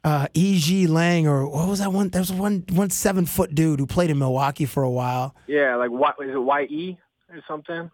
uh, 0.04 0.28
E.G. 0.34 0.88
Lang 0.88 1.28
or 1.28 1.48
what 1.48 1.68
was 1.68 1.80
that 1.80 1.94
one? 1.94 2.10
There 2.10 2.22
was 2.22 2.32
one 2.32 2.66
one 2.72 2.90
seven 2.90 3.26
foot 3.26 3.54
dude 3.56 3.80
who 3.80 3.86
played 3.86 4.10
in 4.10 4.18
Milwaukee 4.20 4.66
for 4.66 4.84
a 4.84 4.90
while. 4.90 5.36
yeah, 5.48 5.76
like 5.76 5.92
what 5.92 6.16
is 6.22 6.34
it? 6.34 6.38
Y 6.42 6.64
E 6.64 6.98
or 7.34 7.42
something? 7.48 7.90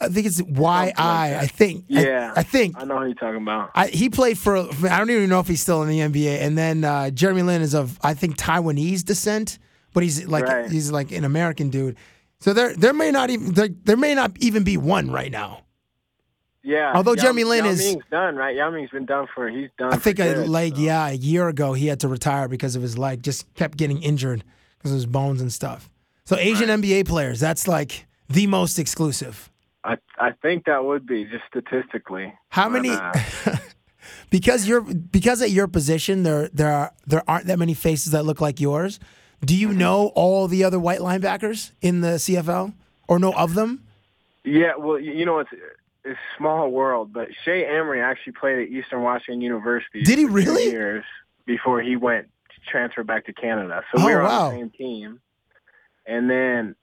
I 0.00 0.08
think 0.08 0.26
it's 0.26 0.42
Y 0.42 0.92
I. 0.96 1.36
I 1.36 1.46
think. 1.46 1.84
Yeah, 1.88 2.32
I, 2.36 2.42
think. 2.42 2.76
I 2.78 2.84
know 2.84 2.98
who 2.98 3.06
you're 3.06 3.14
talking 3.14 3.42
about. 3.42 3.70
I, 3.74 3.86
he 3.88 4.10
played 4.10 4.38
for. 4.38 4.56
I 4.56 4.98
don't 4.98 5.10
even 5.10 5.28
know 5.28 5.40
if 5.40 5.46
he's 5.48 5.60
still 5.60 5.82
in 5.82 5.88
the 5.88 6.00
NBA. 6.00 6.40
And 6.40 6.56
then 6.58 6.84
uh, 6.84 7.10
Jeremy 7.10 7.42
Lin 7.42 7.62
is 7.62 7.74
of 7.74 7.98
I 8.02 8.14
think 8.14 8.36
Taiwanese 8.36 9.04
descent, 9.04 9.58
but 9.92 10.02
he's 10.02 10.26
like 10.26 10.44
Right. 10.44 10.70
he's 10.70 10.90
like 10.90 11.12
an 11.12 11.24
American 11.24 11.70
dude. 11.70 11.96
So 12.40 12.52
there 12.52 12.74
there 12.74 12.92
may 12.92 13.10
not 13.10 13.30
even 13.30 13.52
there, 13.54 13.68
there 13.68 13.96
may 13.96 14.14
not 14.14 14.32
even 14.40 14.64
be 14.64 14.76
one 14.76 15.10
right 15.10 15.30
now. 15.30 15.60
Yeah. 16.62 16.92
Although 16.94 17.12
Yao- 17.12 17.22
Jeremy 17.22 17.44
Lin 17.44 17.64
Yao 17.66 17.70
is- 17.72 17.78
Ming's 17.84 18.04
done, 18.10 18.36
right? 18.36 18.56
Yao 18.56 18.70
Ming's 18.70 18.90
been 18.90 19.06
done 19.06 19.26
for. 19.34 19.48
He's 19.48 19.68
done. 19.78 19.92
I 19.92 19.96
think 19.96 20.18
a 20.18 20.34
good, 20.34 20.48
leg, 20.48 20.76
so. 20.76 20.82
yeah, 20.82 21.08
a 21.08 21.12
year 21.12 21.48
ago 21.48 21.74
he 21.74 21.86
had 21.86 22.00
to 22.00 22.08
retire 22.08 22.48
because 22.48 22.74
of 22.74 22.82
his 22.82 22.96
leg. 22.98 23.22
Just 23.22 23.52
kept 23.54 23.76
getting 23.76 24.02
injured 24.02 24.42
because 24.78 24.90
of 24.92 24.96
his 24.96 25.06
bones 25.06 25.40
and 25.42 25.52
stuff. 25.52 25.90
So 26.24 26.36
Asian 26.36 26.68
NBA 26.70 27.06
players, 27.06 27.38
that's 27.38 27.68
like 27.68 28.06
the 28.28 28.46
most 28.46 28.78
exclusive. 28.78 29.50
I 29.84 29.98
I 30.18 30.30
think 30.42 30.64
that 30.66 30.84
would 30.84 31.06
be 31.06 31.24
just 31.24 31.44
statistically. 31.48 32.32
How 32.48 32.68
many? 32.68 32.90
uh, 32.90 33.12
because 34.30 34.66
you're 34.66 34.80
because 34.82 35.42
at 35.42 35.50
your 35.50 35.68
position 35.68 36.22
there 36.22 36.48
there 36.52 36.72
are 36.72 36.92
there 37.06 37.22
aren't 37.28 37.46
that 37.46 37.58
many 37.58 37.74
faces 37.74 38.12
that 38.12 38.24
look 38.24 38.40
like 38.40 38.60
yours. 38.60 38.98
Do 39.44 39.54
you 39.54 39.72
know 39.74 40.06
all 40.14 40.48
the 40.48 40.64
other 40.64 40.78
white 40.80 41.00
linebackers 41.00 41.72
in 41.82 42.00
the 42.00 42.16
CFL 42.16 42.72
or 43.08 43.18
know 43.18 43.32
of 43.34 43.54
them? 43.54 43.84
Yeah, 44.42 44.76
well, 44.78 44.98
you 44.98 45.26
know, 45.26 45.38
it's 45.40 45.50
it's 46.04 46.18
a 46.18 46.38
small 46.38 46.70
world, 46.70 47.12
but 47.12 47.28
Shea 47.44 47.64
Emery 47.66 48.00
actually 48.00 48.34
played 48.34 48.58
at 48.58 48.68
Eastern 48.68 49.02
Washington 49.02 49.40
University. 49.42 50.02
Did 50.02 50.18
he 50.18 50.24
really? 50.24 50.64
Years 50.64 51.04
before 51.46 51.82
he 51.82 51.96
went 51.96 52.28
transferred 52.70 53.06
back 53.06 53.26
to 53.26 53.32
Canada. 53.34 53.82
So 53.94 54.02
Oh, 54.02 54.06
we 54.06 54.14
were 54.14 54.22
wow. 54.22 54.46
on 54.46 54.54
the 54.54 54.60
same 54.60 54.70
team. 54.70 55.20
And 56.06 56.30
then 56.30 56.74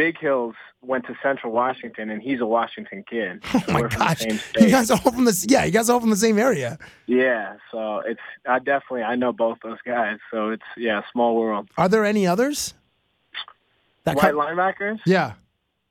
Bighill's 0.00 0.54
went 0.80 1.06
to 1.06 1.14
Central 1.22 1.52
Washington, 1.52 2.08
and 2.08 2.22
he's 2.22 2.40
a 2.40 2.46
Washington 2.46 3.04
kid. 3.08 3.44
So 3.52 3.60
Oh 3.68 3.72
my 3.72 3.82
gosh, 3.82 4.24
you 4.58 4.70
guys 4.70 4.90
are 4.90 4.98
all 5.04 5.12
from 5.12 5.26
the 5.26 5.46
yeah, 5.48 5.64
you 5.64 5.72
guys 5.72 5.90
are 5.90 5.94
all 5.94 6.00
from 6.00 6.10
the 6.10 6.16
same 6.16 6.38
area. 6.38 6.78
Yeah, 7.06 7.56
so 7.70 7.98
it's 7.98 8.20
I 8.48 8.58
definitely 8.60 9.02
I 9.02 9.16
know 9.16 9.32
both 9.32 9.58
those 9.62 9.78
guys. 9.84 10.18
So 10.30 10.50
it's 10.50 10.64
yeah, 10.76 11.02
small 11.12 11.36
world. 11.36 11.68
Are 11.76 11.88
there 11.88 12.04
any 12.06 12.26
others? 12.26 12.74
That 14.04 14.16
White 14.16 14.32
linebackers? 14.32 15.00
yeah. 15.04 15.34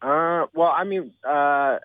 Uh, 0.01 0.47
well, 0.55 0.73
I 0.75 0.85
mean, 0.85 1.11
uh, 1.27 1.77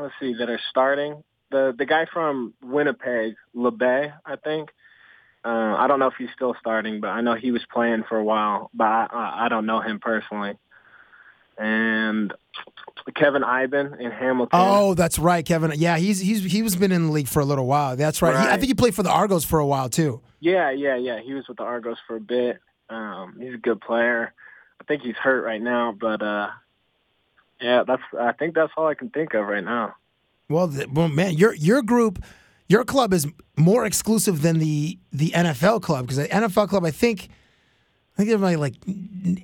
let's 0.00 0.14
see, 0.20 0.34
that 0.38 0.48
are 0.48 0.60
starting. 0.70 1.22
The 1.50 1.74
the 1.76 1.84
guy 1.84 2.06
from 2.10 2.54
Winnipeg, 2.62 3.34
LeBay, 3.54 4.14
I 4.24 4.36
think. 4.36 4.70
Uh, 5.44 5.76
I 5.76 5.88
don't 5.88 5.98
know 5.98 6.06
if 6.06 6.14
he's 6.16 6.30
still 6.34 6.56
starting, 6.58 7.02
but 7.02 7.08
I 7.08 7.20
know 7.20 7.34
he 7.34 7.50
was 7.50 7.62
playing 7.70 8.04
for 8.08 8.16
a 8.16 8.24
while. 8.24 8.70
But 8.72 8.84
I, 8.84 9.06
I 9.12 9.44
I 9.44 9.48
don't 9.50 9.66
know 9.66 9.80
him 9.80 9.98
personally. 9.98 10.56
And 11.58 12.32
Kevin 13.14 13.44
Eiben 13.44 14.00
in 14.00 14.10
Hamilton. 14.10 14.58
Oh, 14.60 14.94
that's 14.94 15.18
right, 15.18 15.44
Kevin. 15.44 15.72
Yeah, 15.76 15.98
he's 15.98 16.20
he's 16.20 16.42
he 16.44 16.62
was 16.62 16.76
been 16.76 16.92
in 16.92 17.06
the 17.06 17.12
league 17.12 17.28
for 17.28 17.40
a 17.40 17.44
little 17.44 17.66
while. 17.66 17.96
That's 17.96 18.22
right. 18.22 18.34
He, 18.34 18.48
I 18.48 18.56
think 18.56 18.66
he 18.66 18.74
played 18.74 18.94
for 18.94 19.02
the 19.02 19.10
Argos 19.10 19.44
for 19.44 19.58
a 19.58 19.66
while 19.66 19.88
too. 19.88 20.20
Yeah, 20.40 20.70
yeah, 20.70 20.96
yeah. 20.96 21.20
He 21.20 21.34
was 21.34 21.46
with 21.48 21.58
the 21.58 21.62
Argos 21.62 21.98
for 22.06 22.16
a 22.16 22.20
bit. 22.20 22.60
Um, 22.88 23.36
he's 23.40 23.54
a 23.54 23.58
good 23.58 23.80
player. 23.80 24.32
I 24.80 24.84
think 24.84 25.02
he's 25.02 25.16
hurt 25.16 25.44
right 25.44 25.60
now, 25.60 25.94
but 25.98 26.22
uh, 26.22 26.48
yeah, 27.60 27.84
that's. 27.86 28.02
I 28.18 28.32
think 28.32 28.54
that's 28.54 28.72
all 28.76 28.86
I 28.86 28.94
can 28.94 29.10
think 29.10 29.34
of 29.34 29.46
right 29.46 29.64
now. 29.64 29.94
Well, 30.48 30.68
th- 30.68 30.88
well, 30.88 31.08
man, 31.08 31.34
your 31.34 31.54
your 31.54 31.82
group, 31.82 32.22
your 32.68 32.84
club 32.84 33.12
is 33.12 33.26
more 33.56 33.84
exclusive 33.84 34.42
than 34.42 34.58
the 34.58 34.98
the 35.12 35.30
NFL 35.30 35.82
club 35.82 36.06
because 36.06 36.16
the 36.16 36.28
NFL 36.28 36.68
club, 36.68 36.84
I 36.84 36.90
think, 36.90 37.28
I 38.14 38.22
think 38.24 38.28
there's 38.28 38.40
like 38.40 38.58
like 38.58 38.74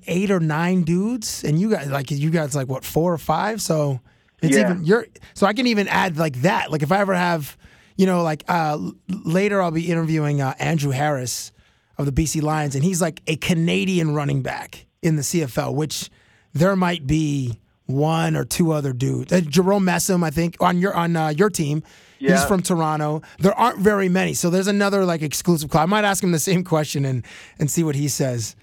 eight 0.07 0.31
or 0.31 0.39
nine 0.41 0.83
dudes, 0.83 1.43
and 1.45 1.61
you 1.61 1.71
guys 1.71 1.89
like 1.89 2.11
you 2.11 2.31
guys 2.31 2.55
like 2.55 2.69
what 2.69 2.85
four 2.85 3.13
or 3.13 3.19
five. 3.19 3.61
So 3.61 4.01
it's 4.43 4.57
Yeah. 4.57 4.71
even 4.71 4.85
you're. 4.85 5.07
So 5.35 5.47
I 5.47 5.53
can 5.53 5.67
even 5.67 5.89
add 5.89 6.17
like 6.17 6.43
that. 6.43 6.71
Like 6.71 6.83
if 6.83 6.93
I 6.93 7.01
ever 7.01 7.15
have, 7.15 7.57
you 7.97 8.07
know, 8.07 8.23
like 8.23 8.45
uh, 8.49 8.79
later 9.09 9.61
I'll 9.61 9.71
be 9.73 9.91
interviewing 9.91 10.41
uh, 10.41 10.55
Andrew 10.59 10.93
Harris 10.93 11.51
of 11.99 12.07
the 12.07 12.13
BC 12.13 12.43
Lions, 12.43 12.75
and 12.77 12.85
he's 12.85 13.01
like 13.03 13.23
a 13.27 13.37
Canadian 13.37 14.15
running 14.15 14.41
back 14.43 14.87
in 15.03 15.17
the 15.17 15.23
CFL, 15.23 15.75
which 15.75 16.09
there 16.53 16.77
might 16.77 17.07
be 17.07 17.59
one 17.87 18.37
or 18.37 18.45
two 18.45 18.71
other 18.71 18.93
dudes. 18.93 19.33
Uh, 19.33 19.41
Jerome 19.41 19.85
Messam, 19.85 20.23
I 20.23 20.31
think, 20.31 20.57
on 20.61 20.79
your 20.79 20.95
on 20.95 21.17
uh, 21.17 21.29
your 21.31 21.51
team. 21.51 21.83
He's 22.21 22.45
from 22.45 22.63
Toronto. 22.63 23.23
There 23.39 23.55
aren't 23.55 23.79
very 23.79 24.09
many, 24.09 24.35
so 24.35 24.51
there's 24.51 24.67
another 24.69 25.05
like 25.05 25.23
exclusive 25.23 25.71
club. 25.71 25.83
I 25.83 25.87
might 25.87 26.05
ask 26.05 26.23
him 26.23 26.33
the 26.33 26.39
same 26.39 26.65
question 26.65 27.05
and 27.05 27.25
and 27.59 27.71
see 27.71 27.83
what 27.83 27.95
he 27.95 28.09
says. 28.09 28.57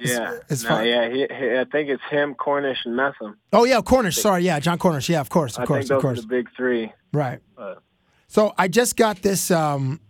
Yeah, 0.00 0.38
as 0.48 0.62
no, 0.62 0.68
far- 0.70 0.86
yeah. 0.86 1.08
He, 1.10 1.18
he, 1.18 1.58
I 1.58 1.64
think 1.70 1.88
it's 1.90 2.02
him, 2.08 2.34
Cornish, 2.34 2.78
and 2.84 2.98
Messam. 2.98 3.34
Oh 3.52 3.64
yeah, 3.64 3.80
Cornish. 3.80 4.16
Sorry, 4.16 4.42
yeah, 4.44 4.60
Jon 4.60 4.78
Cornish. 4.78 5.08
Yeah, 5.08 5.20
of 5.20 5.28
course, 5.28 5.56
of 5.56 5.62
I 5.62 5.66
course, 5.66 5.90
of 5.90 6.00
course. 6.00 6.18
are 6.18 6.22
the 6.22 6.28
big 6.28 6.48
three. 6.56 6.92
Right. 7.12 7.40
But 7.56 7.82
So 8.28 8.54
I 8.56 8.68
just 8.68 8.96
got 8.96 9.22
this. 9.22 9.50
Um, 9.50 10.00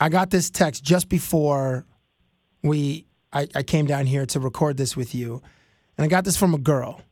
I 0.00 0.08
got 0.08 0.30
this 0.30 0.50
text 0.50 0.82
just 0.82 1.08
before 1.08 1.84
we. 2.62 3.06
I, 3.32 3.48
I 3.54 3.62
came 3.64 3.84
down 3.86 4.06
here 4.06 4.26
to 4.26 4.40
record 4.40 4.76
this 4.76 4.96
with 4.96 5.14
you, 5.14 5.42
and 5.98 6.04
I 6.04 6.08
got 6.08 6.24
this 6.24 6.36
from 6.36 6.54
a 6.54 6.58
girl, 6.58 7.02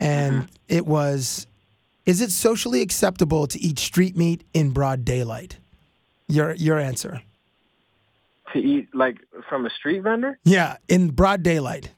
and 0.00 0.48
it 0.66 0.86
was, 0.86 1.46
"Is 2.06 2.20
it 2.20 2.30
socially 2.30 2.82
acceptable 2.82 3.46
to 3.46 3.58
eat 3.60 3.78
street 3.78 4.16
meat 4.16 4.44
in 4.52 4.70
broad 4.70 5.04
daylight?" 5.04 5.58
Your 6.28 6.54
your 6.54 6.78
answer. 6.78 7.22
to 8.52 8.58
eat 8.58 8.88
like 8.94 9.18
from 9.48 9.64
a 9.66 9.70
street 9.70 10.00
vendor? 10.02 10.38
Yeah, 10.44 10.76
in 10.88 11.10
broad 11.10 11.42
daylight, 11.42 11.92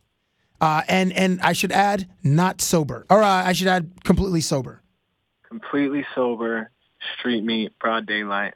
uh, 0.61 0.83
and 0.89 1.13
and 1.13 1.41
I 1.41 1.53
should 1.53 1.73
add 1.73 2.09
not 2.23 2.61
sober, 2.61 3.07
or 3.11 3.23
uh, 3.23 3.45
I 3.45 3.53
should 3.53 3.69
add 3.69 3.93
completely 4.05 4.41
sober. 4.41 4.81
Completely 5.49 6.05
sober, 6.15 6.71
street 7.19 7.45
meat, 7.45 7.73
broad 7.81 8.07
daylight. 8.07 8.55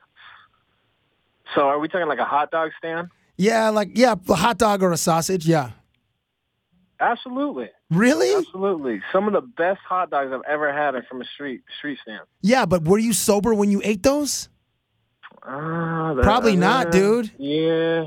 So 1.54 1.62
are 1.62 1.78
we 1.78 1.88
talking 1.88 2.08
like 2.08 2.18
a 2.18 2.24
hot 2.24 2.50
dog 2.50 2.70
stand? 2.78 3.08
Yeah, 3.36 3.68
like 3.70 3.90
yeah, 3.94 4.14
a 4.28 4.34
hot 4.34 4.58
dog 4.58 4.82
or 4.82 4.92
a 4.92 4.96
sausage. 4.96 5.46
Yeah, 5.46 5.70
Absolutely. 7.00 7.70
Really? 7.90 8.34
Absolutely. 8.34 9.00
Some 9.12 9.26
of 9.26 9.32
the 9.32 9.40
best 9.40 9.80
hot 9.88 10.10
dogs 10.10 10.30
I've 10.32 10.42
ever 10.48 10.72
had 10.72 10.94
are 10.94 11.02
from 11.08 11.20
a 11.22 11.24
street 11.24 11.62
street 11.78 11.98
stand. 12.02 12.22
Yeah, 12.42 12.66
but 12.66 12.84
were 12.84 12.98
you 12.98 13.12
sober 13.12 13.54
when 13.54 13.70
you 13.70 13.80
ate 13.84 14.02
those? 14.02 14.48
Ah, 15.42 16.14
that- 16.14 16.22
Probably 16.24 16.56
not, 16.56 16.88
uh, 16.88 16.90
dude. 16.90 17.30
Yeah. 17.38 18.04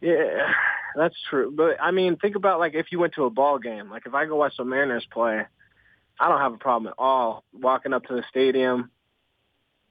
Yeah. 0.00 0.52
That's 0.96 1.14
true. 1.30 1.52
But 1.54 1.76
I 1.80 1.90
mean, 1.90 2.16
think 2.16 2.34
about 2.36 2.58
like 2.58 2.74
if 2.74 2.86
you 2.90 2.98
went 2.98 3.14
to 3.14 3.24
a 3.24 3.30
ball 3.30 3.58
game. 3.58 3.90
Like 3.90 4.04
if 4.06 4.14
I 4.14 4.24
go 4.26 4.36
watch 4.36 4.56
the 4.56 4.64
Mariners 4.64 5.06
play, 5.12 5.44
I 6.20 6.28
don't 6.28 6.40
have 6.40 6.54
a 6.54 6.58
problem 6.58 6.88
at 6.88 6.94
all 6.98 7.44
walking 7.52 7.92
up 7.92 8.04
to 8.06 8.14
the 8.14 8.24
stadium, 8.28 8.90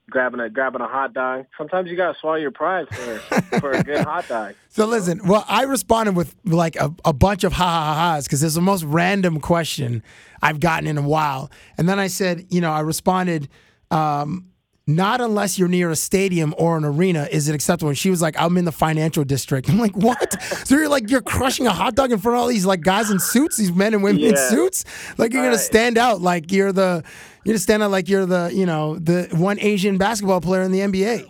grabbing 0.10 0.40
a 0.40 0.50
grabbing 0.50 0.82
a 0.82 0.88
hot 0.88 1.14
dog. 1.14 1.46
Sometimes 1.58 1.90
you 1.90 1.98
gotta 1.98 2.18
swallow 2.20 2.38
your 2.38 2.52
pride 2.52 2.88
for 2.90 3.18
for 3.60 3.72
a 3.72 3.84
good 3.84 4.00
hot 4.06 4.28
dog. 4.28 4.56
So 4.70 4.86
listen, 4.86 5.22
well, 5.28 5.44
I 5.48 5.64
responded 5.64 6.16
with 6.16 6.36
like 6.46 6.76
a, 6.78 6.94
a 7.06 7.14
bunch 7.14 7.44
of 7.44 7.54
ha 7.54 7.64
ha 7.66 7.94
ha 7.94 8.14
ha's 8.16 8.26
because 8.26 8.44
it's 8.44 8.56
the 8.56 8.62
most 8.62 8.84
random 8.84 9.40
question 9.40 10.04
I've 10.42 10.60
gotten 10.60 10.88
in 10.88 10.98
a 10.98 11.02
while. 11.08 11.52
And 11.78 11.88
then 11.90 12.00
I 12.00 12.08
said, 12.08 12.46
you 12.50 12.62
know, 12.62 12.72
I 12.72 12.82
responded, 12.82 13.50
um, 13.92 14.46
not 14.90 15.20
unless 15.20 15.60
you're 15.60 15.68
near 15.68 15.90
a 15.90 15.98
stadium 15.98 16.56
or 16.58 16.78
an 16.78 16.86
arena 16.86 17.28
is 17.30 17.50
it 17.50 17.56
acceptable. 17.56 17.90
And 17.90 17.98
she 17.98 18.10
was 18.10 18.22
like, 18.22 18.40
I'm 18.40 18.56
in 18.58 18.64
the 18.64 18.72
financial 18.72 19.26
district. 19.26 19.70
I'm 19.70 19.78
like, 19.80 19.98
what? 19.98 20.42
so 20.66 20.76
you're 20.76 20.88
like, 20.88 21.10
you're 21.10 21.22
crushing 21.22 21.68
a 21.68 21.74
hot 21.74 21.96
dog 21.96 22.14
in 22.14 22.20
front 22.20 22.38
of 22.38 22.42
all 22.42 22.48
these 22.48 22.66
like 22.66 22.80
guys 22.82 23.12
in 23.12 23.20
suits, 23.20 23.58
these 23.58 23.74
men 23.74 23.94
and 23.94 24.02
women 24.02 24.24
in 24.24 24.38
suits. 24.38 24.86
Like 25.18 25.34
you're 25.34 25.42
gonna 25.44 25.56
Right. 25.58 25.60
stand 25.66 25.98
out 25.98 26.22
like 26.22 26.54
you're 26.54 26.72
the, 26.72 27.04
you're 27.48 27.54
gonna 27.54 27.60
stand 27.60 27.82
out 27.84 27.92
like 27.92 28.10
you're 28.10 28.26
the, 28.26 28.52
you 28.54 28.66
know, 28.66 28.98
the 29.00 29.28
one 29.32 29.58
Asian 29.60 29.98
basketball 29.98 30.42
player 30.42 30.62
in 30.64 30.72
the 30.72 30.80
NBA. 30.82 31.28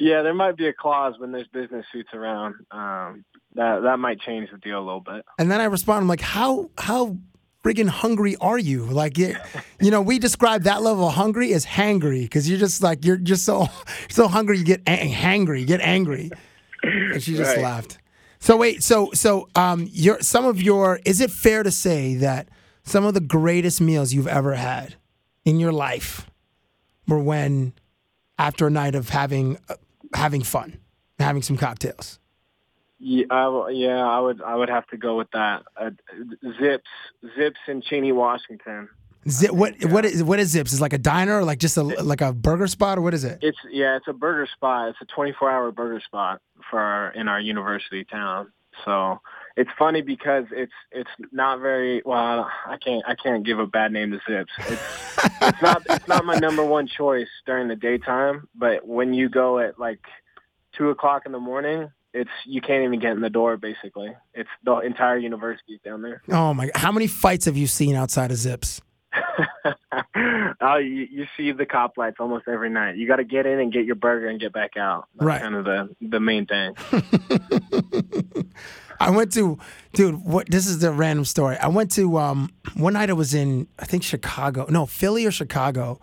yeah, 0.00 0.22
there 0.22 0.34
might 0.34 0.56
be 0.56 0.66
a 0.66 0.72
clause 0.72 1.14
when 1.18 1.32
there's 1.32 1.48
business 1.48 1.84
suits 1.92 2.10
around. 2.14 2.54
Um, 2.70 3.24
that 3.54 3.80
that 3.82 3.98
might 3.98 4.20
change 4.20 4.50
the 4.50 4.58
deal 4.58 4.78
a 4.78 4.84
little 4.84 5.00
bit. 5.00 5.24
And 5.38 5.50
then 5.50 5.60
I 5.60 5.64
respond, 5.64 6.02
I'm 6.02 6.08
like, 6.08 6.20
how 6.20 6.70
how 6.78 7.16
friggin' 7.64 7.88
hungry 7.88 8.36
are 8.40 8.58
you? 8.58 8.84
Like, 8.84 9.18
you, 9.18 9.34
you 9.80 9.90
know, 9.90 10.00
we 10.00 10.18
describe 10.18 10.62
that 10.62 10.82
level 10.82 11.08
of 11.08 11.14
hungry 11.14 11.52
as 11.54 11.66
hangry 11.66 12.22
because 12.22 12.48
you're 12.48 12.58
just 12.58 12.82
like 12.82 13.04
you're 13.04 13.16
just 13.16 13.44
so 13.44 13.68
so 14.08 14.28
hungry 14.28 14.58
you 14.58 14.64
get 14.64 14.80
ang- 14.86 15.10
hangry, 15.12 15.60
you 15.60 15.66
get 15.66 15.80
angry. 15.80 16.30
And 16.82 17.22
she 17.22 17.34
just 17.34 17.56
Right. 17.56 17.62
laughed. 17.62 17.98
So 18.38 18.56
wait, 18.56 18.82
so 18.82 19.10
so 19.12 19.48
um, 19.56 19.88
your 19.90 20.20
some 20.20 20.44
of 20.46 20.62
your 20.62 21.00
is 21.04 21.20
it 21.20 21.30
fair 21.30 21.62
to 21.62 21.70
say 21.70 22.14
that 22.16 22.48
some 22.88 23.04
of 23.04 23.14
the 23.14 23.20
greatest 23.20 23.80
meals 23.80 24.12
you've 24.12 24.26
ever 24.26 24.54
had 24.54 24.96
in 25.44 25.60
your 25.60 25.72
life 25.72 26.28
were 27.06 27.18
when 27.18 27.72
after 28.38 28.66
a 28.66 28.70
night 28.70 28.94
of 28.94 29.10
having 29.10 29.58
uh, 29.68 29.74
having 30.14 30.42
fun, 30.42 30.78
having 31.18 31.42
some 31.42 31.56
cocktails. 31.56 32.18
Yeah, 32.98 33.26
I, 33.30 33.70
yeah, 33.70 34.06
I 34.06 34.20
would 34.20 34.42
I 34.42 34.56
would 34.56 34.68
have 34.68 34.86
to 34.88 34.96
go 34.96 35.16
with 35.16 35.30
that. 35.32 35.62
Uh, 35.76 35.90
Zips, 36.60 36.88
Zips 37.36 37.60
in 37.68 37.82
Cheney, 37.82 38.12
Washington. 38.12 38.88
Zip, 39.28 39.52
what 39.52 39.74
what 39.84 40.04
is 40.04 40.24
what 40.24 40.38
is 40.40 40.50
Zips? 40.50 40.72
Is 40.72 40.80
it 40.80 40.82
like 40.82 40.92
a 40.92 40.98
diner 40.98 41.38
or 41.38 41.44
like 41.44 41.58
just 41.58 41.76
a 41.76 41.82
like 41.82 42.20
a 42.20 42.32
burger 42.32 42.66
spot 42.66 42.98
or 42.98 43.02
what 43.02 43.14
is 43.14 43.24
it? 43.24 43.38
It's 43.42 43.58
yeah, 43.70 43.96
it's 43.96 44.08
a 44.08 44.12
burger 44.12 44.48
spot. 44.52 44.88
It's 44.88 44.98
a 45.02 45.06
24-hour 45.20 45.72
burger 45.72 46.00
spot 46.00 46.40
for 46.70 46.80
our, 46.80 47.10
in 47.12 47.28
our 47.28 47.40
university 47.40 48.04
town. 48.04 48.52
So 48.84 49.20
it's 49.60 49.70
funny 49.78 50.02
because 50.02 50.44
it's 50.52 50.72
it's 50.92 51.10
not 51.32 51.58
very 51.60 52.00
well. 52.04 52.48
I 52.66 52.76
can't 52.78 53.02
I 53.06 53.14
can't 53.16 53.44
give 53.44 53.58
a 53.58 53.66
bad 53.66 53.92
name 53.92 54.12
to 54.12 54.20
Zips. 54.28 54.52
It's 54.58 54.82
it's 55.42 55.62
not 55.62 55.82
it's 55.90 56.06
not 56.08 56.24
my 56.24 56.36
number 56.38 56.64
one 56.64 56.86
choice 56.86 57.28
during 57.44 57.66
the 57.68 57.76
daytime. 57.76 58.48
But 58.54 58.86
when 58.86 59.12
you 59.14 59.28
go 59.28 59.58
at 59.58 59.78
like 59.78 60.00
two 60.76 60.90
o'clock 60.90 61.22
in 61.26 61.32
the 61.32 61.40
morning, 61.40 61.90
it's 62.14 62.30
you 62.46 62.60
can't 62.60 62.84
even 62.84 63.00
get 63.00 63.12
in 63.12 63.20
the 63.20 63.30
door. 63.30 63.56
Basically, 63.56 64.14
it's 64.32 64.48
the 64.64 64.76
entire 64.78 65.18
university 65.18 65.80
down 65.84 66.02
there. 66.02 66.22
Oh 66.30 66.54
my! 66.54 66.70
How 66.74 66.92
many 66.92 67.08
fights 67.08 67.46
have 67.46 67.56
you 67.56 67.66
seen 67.66 67.96
outside 67.96 68.30
of 68.30 68.36
Zips? 68.36 68.80
oh, 70.60 70.76
you, 70.76 71.06
you 71.10 71.26
see 71.36 71.50
the 71.52 71.66
cop 71.66 71.96
lights 71.96 72.16
almost 72.20 72.46
every 72.46 72.70
night. 72.70 72.96
You 72.96 73.08
got 73.08 73.16
to 73.16 73.24
get 73.24 73.46
in 73.46 73.58
and 73.58 73.72
get 73.72 73.84
your 73.86 73.94
burger 73.96 74.28
and 74.28 74.38
get 74.38 74.52
back 74.52 74.76
out. 74.76 75.06
That's 75.16 75.26
Right. 75.26 75.40
kind 75.40 75.54
of 75.54 75.64
the 75.64 75.88
the 76.00 76.20
main 76.20 76.46
thing. 76.46 76.74
I 79.00 79.10
went 79.10 79.32
to, 79.34 79.58
dude. 79.92 80.24
What? 80.24 80.50
This 80.50 80.66
is 80.66 80.80
the 80.80 80.90
random 80.90 81.24
story. 81.24 81.56
I 81.56 81.68
went 81.68 81.90
to 81.92 82.18
um 82.18 82.50
one 82.74 82.94
night. 82.94 83.10
I 83.10 83.14
was 83.14 83.34
in 83.34 83.68
I 83.78 83.84
think 83.84 84.02
Chicago, 84.02 84.66
no 84.68 84.86
Philly 84.86 85.24
or 85.26 85.30
Chicago, 85.30 86.00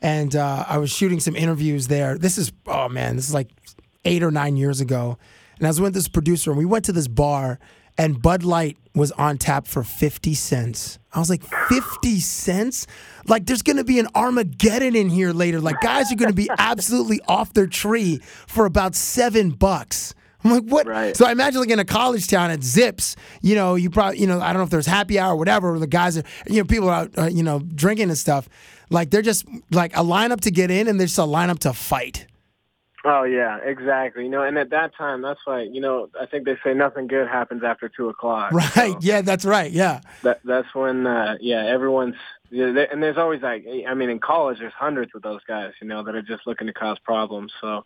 and 0.00 0.34
uh, 0.34 0.64
I 0.68 0.78
was 0.78 0.90
shooting 0.90 1.20
some 1.20 1.36
interviews 1.36 1.88
there. 1.88 2.18
This 2.18 2.38
is 2.38 2.52
oh 2.66 2.88
man, 2.88 3.16
this 3.16 3.28
is 3.28 3.34
like 3.34 3.48
eight 4.04 4.22
or 4.22 4.30
nine 4.30 4.56
years 4.56 4.80
ago, 4.80 5.18
and 5.58 5.66
I 5.66 5.70
was 5.70 5.80
with 5.80 5.94
this 5.94 6.08
producer, 6.08 6.50
and 6.50 6.58
we 6.58 6.64
went 6.64 6.84
to 6.86 6.92
this 6.92 7.08
bar, 7.08 7.60
and 7.96 8.20
Bud 8.20 8.42
Light 8.42 8.76
was 8.94 9.12
on 9.12 9.38
tap 9.38 9.66
for 9.66 9.84
fifty 9.84 10.34
cents. 10.34 10.98
I 11.14 11.18
was 11.18 11.30
like, 11.30 11.44
fifty 11.68 12.20
cents? 12.20 12.86
Like, 13.28 13.46
there's 13.46 13.62
gonna 13.62 13.84
be 13.84 13.98
an 13.98 14.08
Armageddon 14.14 14.96
in 14.96 15.08
here 15.10 15.32
later. 15.32 15.60
Like, 15.60 15.80
guys 15.80 16.10
are 16.10 16.16
gonna 16.16 16.32
be 16.32 16.50
absolutely 16.58 17.20
off 17.28 17.52
their 17.52 17.66
tree 17.68 18.20
for 18.46 18.66
about 18.66 18.94
seven 18.94 19.50
bucks. 19.50 20.14
I'm 20.44 20.50
like, 20.50 20.64
what? 20.64 20.86
Right. 20.86 21.16
So 21.16 21.26
I 21.26 21.32
imagine 21.32 21.60
like 21.60 21.70
in 21.70 21.78
a 21.78 21.84
college 21.84 22.26
town 22.26 22.50
at 22.50 22.62
Zips, 22.62 23.16
you 23.40 23.54
know, 23.54 23.74
you 23.74 23.90
probably, 23.90 24.18
you 24.18 24.26
know, 24.26 24.40
I 24.40 24.48
don't 24.48 24.58
know 24.58 24.64
if 24.64 24.70
there's 24.70 24.86
happy 24.86 25.18
hour 25.18 25.34
or 25.34 25.36
whatever. 25.36 25.78
The 25.78 25.86
guys 25.86 26.18
are, 26.18 26.24
you 26.46 26.58
know, 26.58 26.64
people 26.64 26.88
are 26.88 27.02
out, 27.02 27.18
uh, 27.18 27.26
you 27.26 27.42
know, 27.42 27.60
drinking 27.60 28.08
and 28.08 28.18
stuff. 28.18 28.48
Like 28.90 29.10
they're 29.10 29.22
just 29.22 29.46
like 29.70 29.96
a 29.96 30.00
lineup 30.00 30.40
to 30.42 30.50
get 30.50 30.70
in, 30.70 30.86
and 30.86 31.00
there's 31.00 31.16
a 31.18 31.22
lineup 31.22 31.60
to 31.60 31.72
fight. 31.72 32.26
Oh 33.04 33.24
yeah, 33.24 33.58
exactly. 33.64 34.24
You 34.24 34.30
know, 34.30 34.44
and 34.44 34.56
at 34.56 34.70
that 34.70 34.94
time, 34.94 35.22
that's 35.22 35.40
why 35.44 35.62
you 35.62 35.80
know 35.80 36.08
I 36.20 36.26
think 36.26 36.44
they 36.44 36.56
say 36.62 36.72
nothing 36.72 37.08
good 37.08 37.26
happens 37.26 37.62
after 37.64 37.88
two 37.88 38.08
o'clock. 38.08 38.52
Right? 38.76 38.92
So 38.92 38.98
Yeah, 39.00 39.22
that's 39.22 39.44
right. 39.44 39.70
Yeah. 39.70 40.00
that 40.22 40.40
that's 40.44 40.72
when 40.74 41.06
uh, 41.06 41.36
yeah 41.40 41.64
everyone's 41.66 42.14
yeah, 42.50 42.70
they, 42.70 42.86
and 42.88 43.02
there's 43.02 43.16
always 43.16 43.42
like 43.42 43.64
I 43.88 43.94
mean 43.94 44.10
in 44.10 44.20
college 44.20 44.58
there's 44.60 44.74
hundreds 44.74 45.12
of 45.14 45.22
those 45.22 45.40
guys 45.48 45.72
you 45.80 45.88
know 45.88 46.04
that 46.04 46.14
are 46.14 46.22
just 46.22 46.46
looking 46.46 46.68
to 46.68 46.72
cause 46.72 46.98
problems. 47.00 47.52
So 47.60 47.84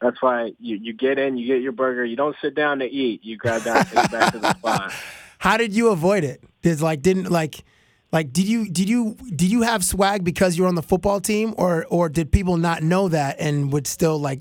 that's 0.00 0.20
why 0.22 0.52
you 0.60 0.76
you 0.76 0.92
get 0.92 1.18
in, 1.18 1.36
you 1.36 1.46
get 1.46 1.62
your 1.62 1.72
burger, 1.72 2.04
you 2.04 2.16
don't 2.16 2.36
sit 2.42 2.54
down 2.54 2.78
to 2.80 2.84
eat, 2.84 3.24
you 3.24 3.36
grab 3.36 3.62
that 3.62 3.86
it 3.88 4.10
back 4.10 4.32
to 4.32 4.38
the 4.38 4.54
spot. 4.54 4.92
How 5.38 5.56
did 5.56 5.74
you 5.74 5.90
avoid 5.90 6.24
it? 6.24 6.42
Did 6.62 6.80
like 6.80 7.02
didn't 7.02 7.30
like 7.30 7.64
like 8.12 8.32
did 8.32 8.46
you 8.46 8.68
did 8.68 8.88
you 8.88 9.16
did 9.34 9.50
you 9.50 9.62
have 9.62 9.84
swag 9.84 10.24
because 10.24 10.56
you 10.56 10.62
were 10.62 10.68
on 10.68 10.74
the 10.74 10.82
football 10.82 11.20
team 11.20 11.54
or 11.56 11.86
or 11.88 12.08
did 12.08 12.32
people 12.32 12.56
not 12.56 12.82
know 12.82 13.08
that 13.08 13.36
and 13.38 13.72
would 13.72 13.86
still 13.86 14.18
like 14.18 14.40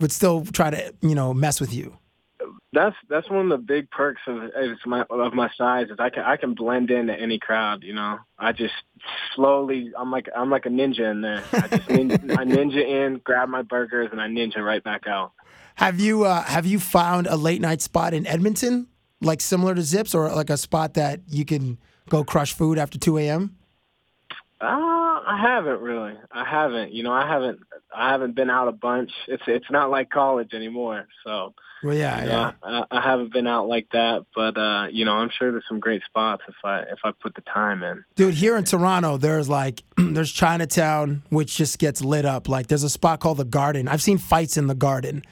would 0.00 0.12
still 0.12 0.44
try 0.44 0.70
to 0.70 0.94
you 1.00 1.14
know 1.14 1.34
mess 1.34 1.60
with 1.60 1.72
you? 1.72 1.96
That's 2.74 2.96
that's 3.10 3.28
one 3.28 3.42
of 3.42 3.48
the 3.50 3.58
big 3.58 3.90
perks 3.90 4.22
of 4.26 4.44
is 4.44 4.78
my 4.86 5.02
of 5.10 5.34
my 5.34 5.50
size 5.58 5.88
is 5.90 5.96
I 5.98 6.08
can 6.08 6.22
I 6.24 6.36
can 6.36 6.54
blend 6.54 6.90
into 6.90 7.12
any 7.12 7.38
crowd. 7.38 7.82
You 7.82 7.92
know, 7.92 8.18
I 8.38 8.52
just 8.52 8.72
slowly 9.36 9.92
I'm 9.96 10.10
like 10.10 10.28
I'm 10.34 10.48
like 10.48 10.64
a 10.64 10.70
ninja 10.70 11.10
in 11.10 11.20
there. 11.20 11.44
I 11.52 11.68
just 11.68 11.88
ninja, 11.88 12.14
I 12.38 12.44
ninja 12.44 12.82
in, 12.82 13.20
grab 13.24 13.50
my 13.50 13.60
burgers, 13.60 14.08
and 14.10 14.20
I 14.20 14.28
ninja 14.28 14.64
right 14.64 14.82
back 14.82 15.06
out. 15.06 15.32
Have 15.74 16.00
you 16.00 16.24
uh, 16.24 16.42
have 16.42 16.64
you 16.64 16.80
found 16.80 17.26
a 17.26 17.36
late 17.36 17.60
night 17.60 17.82
spot 17.82 18.14
in 18.14 18.26
Edmonton 18.26 18.88
like 19.20 19.40
similar 19.40 19.74
to 19.74 19.82
Zips 19.82 20.14
or 20.14 20.30
like 20.30 20.50
a 20.50 20.56
spot 20.56 20.94
that 20.94 21.20
you 21.28 21.44
can 21.44 21.78
go 22.08 22.24
crush 22.24 22.52
food 22.52 22.78
after 22.78 22.98
two 22.98 23.18
a.m. 23.18 23.56
Uh, 24.60 24.66
I 24.66 25.38
haven't 25.40 25.80
really. 25.80 26.14
I 26.30 26.44
haven't. 26.44 26.92
You 26.92 27.02
know, 27.02 27.12
I 27.12 27.26
haven't. 27.26 27.60
I 27.94 28.10
haven't 28.10 28.34
been 28.34 28.50
out 28.50 28.68
a 28.68 28.72
bunch. 28.72 29.10
It's 29.28 29.42
it's 29.46 29.70
not 29.70 29.90
like 29.90 30.10
college 30.10 30.54
anymore. 30.54 31.06
So 31.24 31.54
Well, 31.82 31.94
yeah, 31.94 32.22
you 32.24 32.30
yeah. 32.30 32.52
I, 32.62 32.84
I 32.90 33.00
haven't 33.00 33.32
been 33.32 33.46
out 33.46 33.66
like 33.68 33.88
that. 33.92 34.24
But 34.34 34.56
uh, 34.56 34.86
you 34.90 35.04
know, 35.04 35.14
I'm 35.14 35.30
sure 35.36 35.50
there's 35.50 35.64
some 35.68 35.80
great 35.80 36.02
spots 36.04 36.42
if 36.48 36.54
I 36.64 36.80
if 36.80 36.98
I 37.04 37.10
put 37.20 37.34
the 37.34 37.40
time 37.42 37.82
in. 37.82 38.04
Dude, 38.14 38.34
here 38.34 38.56
in 38.56 38.64
Toronto, 38.64 39.16
there's 39.16 39.48
like 39.48 39.82
there's 39.96 40.30
Chinatown, 40.32 41.22
which 41.30 41.56
just 41.56 41.78
gets 41.78 42.02
lit 42.02 42.24
up. 42.24 42.48
Like 42.48 42.68
there's 42.68 42.84
a 42.84 42.90
spot 42.90 43.20
called 43.20 43.38
the 43.38 43.44
Garden. 43.44 43.88
I've 43.88 44.02
seen 44.02 44.18
fights 44.18 44.56
in 44.56 44.66
the 44.68 44.74
Garden. 44.74 45.22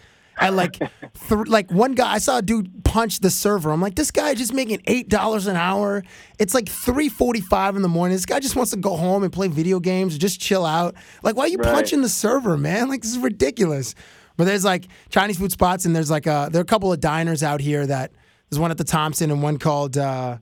And 0.41 0.57
like, 0.57 0.79
th- 1.29 1.49
like 1.49 1.71
one 1.71 1.93
guy, 1.93 2.15
I 2.15 2.19
saw 2.19 2.39
a 2.39 2.43
dude 2.43 2.83
punch 2.83 3.19
the 3.21 3.29
server. 3.29 3.71
I'm 3.73 3.83
like, 3.83 3.95
this 3.95 4.11
guy 4.11 4.33
just 4.35 4.55
making 4.55 4.81
eight 4.87 5.11
dollars 5.11 5.47
an 5.47 5.57
hour. 5.57 6.03
It's 6.39 6.55
like 6.55 6.67
three 6.69 7.11
forty-five 7.11 7.77
in 7.77 7.83
the 7.83 7.89
morning. 7.89 8.17
This 8.17 8.25
guy 8.25 8.41
just 8.41 8.57
wants 8.57 8.71
to 8.71 8.79
go 8.79 8.97
home 8.97 9.23
and 9.23 9.31
play 9.31 9.49
video 9.49 9.81
games, 9.81 10.17
just 10.17 10.41
chill 10.41 10.65
out. 10.65 10.95
Like, 11.23 11.37
why 11.37 11.45
are 11.45 11.49
you 11.49 11.59
Right. 11.59 11.75
punching 11.75 12.01
the 12.01 12.09
server, 12.09 12.57
man? 12.57 12.89
Like, 12.89 13.03
this 13.03 13.11
is 13.11 13.19
ridiculous. 13.19 13.95
But 14.41 14.47
there's 14.47 14.65
like 14.65 14.87
Chinese 15.11 15.37
food 15.37 15.53
spots, 15.53 15.85
and 15.85 15.95
there's 15.95 16.11
like 16.11 16.27
a 16.27 16.49
there 16.51 16.61
are 16.61 16.63
a 16.63 16.67
couple 16.67 16.91
of 16.91 16.99
diners 16.99 17.43
out 17.43 17.61
here 17.61 17.87
that 17.87 18.11
there's 18.49 18.59
one 18.59 18.71
at 18.71 18.79
the 18.79 18.85
Thompson 18.85 19.31
and 19.31 19.43
one 19.43 19.59
called. 19.59 19.99
uh 19.99 20.39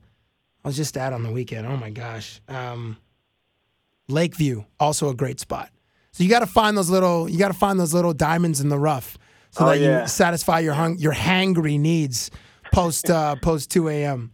I 0.63 0.67
was 0.69 0.77
just 0.77 0.95
at 0.95 1.11
on 1.11 1.23
the 1.23 1.31
weekend. 1.33 1.67
Oh 1.67 1.75
my 1.75 1.89
gosh. 1.89 2.39
Um, 2.47 2.95
Lakeview, 4.07 4.63
also 4.79 5.09
a 5.09 5.13
great 5.13 5.39
spot. 5.41 5.69
So 6.13 6.23
you 6.23 6.29
got 6.29 6.39
to 6.39 6.47
find 6.47 6.77
those 6.77 6.89
little, 6.89 7.29
you 7.29 7.37
got 7.37 7.49
to 7.49 7.53
find 7.57 7.79
those 7.79 7.93
little 7.93 8.13
diamonds 8.13 8.59
in 8.61 8.69
the 8.69 8.79
rough, 8.79 9.17
so 9.51 9.65
Oh, 9.65 9.69
that 9.69 9.79
yeah. 9.79 10.01
you 10.03 10.07
satisfy 10.07 10.59
your 10.59 10.73
hung, 10.73 10.97
your 10.97 11.13
hangry 11.13 11.79
needs 11.79 12.31
post 12.71 13.09
uh, 13.09 13.35
post 13.41 13.69
two 13.69 13.89
a.m. 13.89 14.31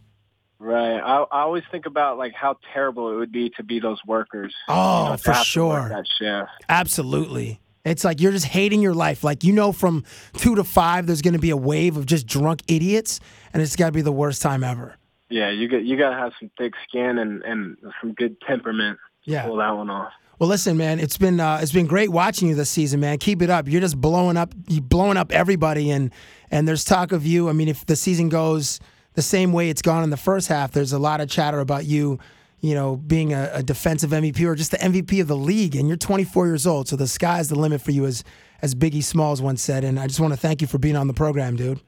Right. 0.60 0.98
I, 1.00 1.24
I 1.32 1.42
always 1.42 1.64
think 1.72 1.86
about 1.86 2.18
like 2.20 2.34
how 2.34 2.58
terrible 2.74 3.12
it 3.12 3.16
would 3.16 3.32
be 3.32 3.50
to 3.58 3.64
be 3.64 3.80
those 3.80 4.00
workers. 4.06 4.54
Oh, 4.70 5.04
you 5.06 5.10
know, 5.12 5.18
for 5.18 5.32
have 5.34 5.48
to 5.52 5.66
work 5.66 5.80
sure. 5.82 5.90
That 5.90 6.06
shift. 6.20 6.52
Absolutely. 6.70 7.62
It's 7.86 8.04
like 8.04 8.20
you're 8.20 8.32
just 8.32 8.48
hating 8.48 8.82
your 8.82 8.94
life. 8.94 9.24
Like 9.24 9.44
you 9.44 9.54
know, 9.54 9.72
from 9.72 10.04
two 10.34 10.56
to 10.56 10.64
five, 10.64 11.08
there's 11.08 11.22
going 11.22 11.36
to 11.36 11.40
be 11.40 11.52
a 11.52 11.58
wave 11.58 11.96
of 11.98 12.06
just 12.06 12.28
drunk 12.28 12.62
idiots, 12.68 13.20
and 13.54 13.62
it's 13.62 13.76
got 13.76 13.88
to 13.88 13.92
be 13.92 14.02
the 14.02 14.12
worst 14.12 14.42
time 14.42 14.64
ever. 14.64 14.98
Yeah, 15.30 15.52
you 15.52 15.68
got 15.68 15.84
you 15.84 15.98
got 15.98 16.10
to 16.10 16.16
have 16.16 16.34
some 16.40 16.52
thick 16.58 16.74
skin 16.88 17.18
and 17.20 17.44
and 17.44 17.78
some 18.02 18.14
good 18.14 18.42
temperament. 18.42 18.98
to 19.26 19.32
Yeah. 19.32 19.46
Pull 19.46 19.58
that 19.58 19.72
one 19.72 19.90
off. 19.90 20.12
Well, 20.38 20.50
listen, 20.50 20.76
man, 20.76 21.00
it's 21.00 21.18
been 21.18 21.40
uh, 21.40 21.60
it's 21.62 21.72
been 21.72 21.88
great 21.88 22.10
watching 22.10 22.50
you 22.50 22.56
this 22.56 22.70
season, 22.70 23.00
man. 23.00 23.18
Keep 23.20 23.42
it 23.42 23.50
up. 23.50 23.70
You're 23.70 23.82
just 23.82 24.00
blowing 24.02 24.36
up, 24.36 24.54
you 24.68 24.82
blowing 24.82 25.16
up 25.16 25.32
everybody, 25.32 25.92
and 25.92 26.12
and 26.52 26.68
there's 26.68 26.84
talk 26.84 27.12
of 27.12 27.26
you. 27.26 27.48
I 27.50 27.54
mean, 27.54 27.70
if 27.70 27.86
the 27.86 27.96
season 27.96 28.30
goes 28.30 28.80
the 29.14 29.22
same 29.22 29.54
way 29.54 29.70
it's 29.70 29.82
gone 29.82 30.04
in 30.04 30.10
the 30.10 30.18
first 30.18 30.50
half, 30.50 30.72
there's 30.72 30.92
a 30.92 31.00
lot 31.00 31.22
of 31.22 31.30
chatter 31.30 31.62
about 31.62 31.86
you, 31.86 32.20
you 32.66 32.74
know, 32.74 32.96
being 32.96 33.34
a, 33.34 33.50
a 33.54 33.64
defensive 33.64 34.10
MVP 34.10 34.42
or 34.46 34.56
just 34.56 34.72
the 34.72 34.78
MVP 34.78 35.22
of 35.22 35.28
the 35.28 35.38
league. 35.38 35.76
And 35.76 35.88
you're 35.88 35.98
24 35.98 36.48
years 36.48 36.66
old, 36.66 36.88
so 36.88 36.96
the 36.96 37.08
sky's 37.08 37.50
the 37.50 37.56
limit 37.56 37.82
for 37.82 37.92
you, 37.92 38.06
as 38.06 38.24
as 38.62 38.74
Biggie 38.74 39.04
Smalls 39.04 39.42
once 39.42 39.62
said. 39.62 39.84
And 39.84 40.00
I 40.00 40.08
just 40.08 40.20
want 40.20 40.34
to 40.34 40.40
thank 40.40 40.62
you 40.62 40.68
for 40.68 40.78
being 40.78 40.96
on 40.96 41.08
the 41.08 41.14
program, 41.14 41.56
dude. 41.56 41.82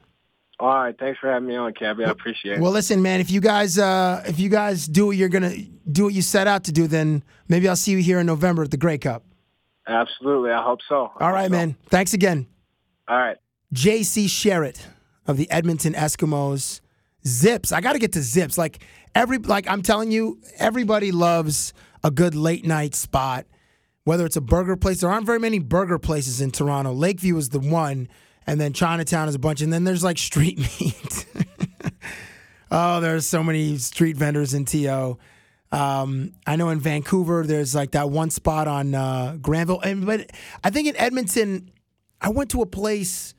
All 0.60 0.68
right, 0.68 0.94
thanks 0.98 1.18
for 1.20 1.30
having 1.30 1.48
me 1.48 1.56
on, 1.56 1.72
Cabbie. 1.72 2.04
I 2.04 2.10
appreciate 2.10 2.58
it. 2.58 2.60
Well, 2.60 2.72
listen, 2.72 3.00
man. 3.00 3.20
If 3.20 3.30
you 3.30 3.40
guys, 3.40 3.78
uh, 3.78 4.24
if 4.26 4.40
you 4.40 4.48
guys 4.48 4.86
do 4.86 5.06
what 5.06 5.16
you're 5.16 5.28
gonna 5.28 5.56
do, 5.90 6.04
what 6.04 6.14
you 6.14 6.22
set 6.22 6.46
out 6.46 6.64
to 6.64 6.72
do, 6.72 6.86
then 6.86 7.22
maybe 7.48 7.68
I'll 7.68 7.76
see 7.76 7.92
you 7.92 7.98
here 7.98 8.20
in 8.20 8.26
November 8.26 8.62
at 8.62 8.70
the 8.70 8.76
Grey 8.76 8.98
Cup. 8.98 9.24
Absolutely, 9.86 10.50
I 10.50 10.62
hope 10.62 10.80
so. 10.88 11.12
I 11.18 11.26
All 11.26 11.32
right, 11.32 11.46
so. 11.46 11.56
man. 11.56 11.76
Thanks 11.88 12.12
again. 12.12 12.46
All 13.08 13.16
right. 13.16 13.36
J.C. 13.72 14.26
Sherritt 14.26 14.86
of 15.26 15.36
the 15.36 15.50
Edmonton 15.50 15.94
Eskimos. 15.94 16.80
Zips. 17.26 17.72
I 17.72 17.80
got 17.80 17.92
to 17.92 17.98
get 17.98 18.12
to 18.12 18.22
Zips. 18.22 18.56
Like 18.56 18.82
every, 19.14 19.38
like 19.38 19.68
I'm 19.68 19.82
telling 19.82 20.10
you, 20.10 20.40
everybody 20.58 21.12
loves 21.12 21.72
a 22.02 22.10
good 22.10 22.34
late 22.34 22.66
night 22.66 22.94
spot. 22.94 23.46
Whether 24.04 24.24
it's 24.24 24.36
a 24.36 24.40
burger 24.40 24.76
place, 24.76 25.00
there 25.00 25.10
aren't 25.10 25.26
very 25.26 25.38
many 25.38 25.58
burger 25.58 25.98
places 25.98 26.40
in 26.40 26.50
Toronto. 26.50 26.92
Lakeview 26.92 27.36
is 27.36 27.50
the 27.50 27.60
one, 27.60 28.08
and 28.46 28.58
then 28.58 28.72
Chinatown 28.72 29.28
is 29.28 29.34
a 29.34 29.38
bunch, 29.38 29.60
and 29.60 29.70
then 29.70 29.84
there's 29.84 30.02
like 30.02 30.16
street 30.16 30.58
meat. 30.80 31.26
oh, 32.70 33.00
there's 33.00 33.26
so 33.26 33.42
many 33.42 33.76
street 33.76 34.16
vendors 34.16 34.54
in 34.54 34.64
TO. 34.64 35.18
Um, 35.70 36.32
I 36.46 36.56
know 36.56 36.70
in 36.70 36.80
Vancouver, 36.80 37.44
there's 37.46 37.74
like 37.74 37.90
that 37.90 38.08
one 38.08 38.30
spot 38.30 38.66
on 38.66 38.94
uh, 38.94 39.36
Granville, 39.42 39.80
and 39.80 40.06
but 40.06 40.30
I 40.64 40.70
think 40.70 40.88
in 40.88 40.96
Edmonton, 40.96 41.70
I 42.20 42.30
went 42.30 42.50
to 42.52 42.62
a 42.62 42.66
place 42.66 43.34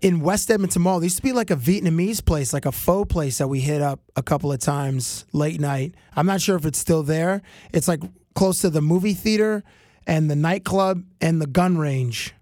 in- 0.00 0.20
West 0.20 0.50
Edmonton 0.50 0.82
Mall. 0.82 1.00
There 1.00 1.06
used 1.06 1.16
to 1.16 1.22
be 1.22 1.32
like 1.32 1.50
a 1.50 1.56
Vietnamese 1.56 2.24
place, 2.24 2.52
like 2.52 2.66
a 2.66 2.72
faux 2.72 3.12
place 3.12 3.38
that 3.38 3.48
we 3.48 3.60
hit 3.60 3.82
up 3.82 4.00
a 4.14 4.22
couple 4.22 4.52
of 4.52 4.60
times 4.60 5.26
late 5.32 5.60
night. 5.60 5.94
I'm 6.14 6.26
not 6.26 6.40
sure 6.40 6.56
if 6.56 6.64
it's 6.64 6.78
still 6.78 7.02
there. 7.02 7.42
It's 7.72 7.88
like 7.88 8.00
close 8.34 8.60
to 8.60 8.70
the 8.70 8.80
movie 8.80 9.14
theater 9.14 9.62
and 10.06 10.30
the 10.30 10.36
nightclub 10.36 11.04
and 11.20 11.40
the 11.40 11.46
gun 11.46 11.78
range. 11.78 12.34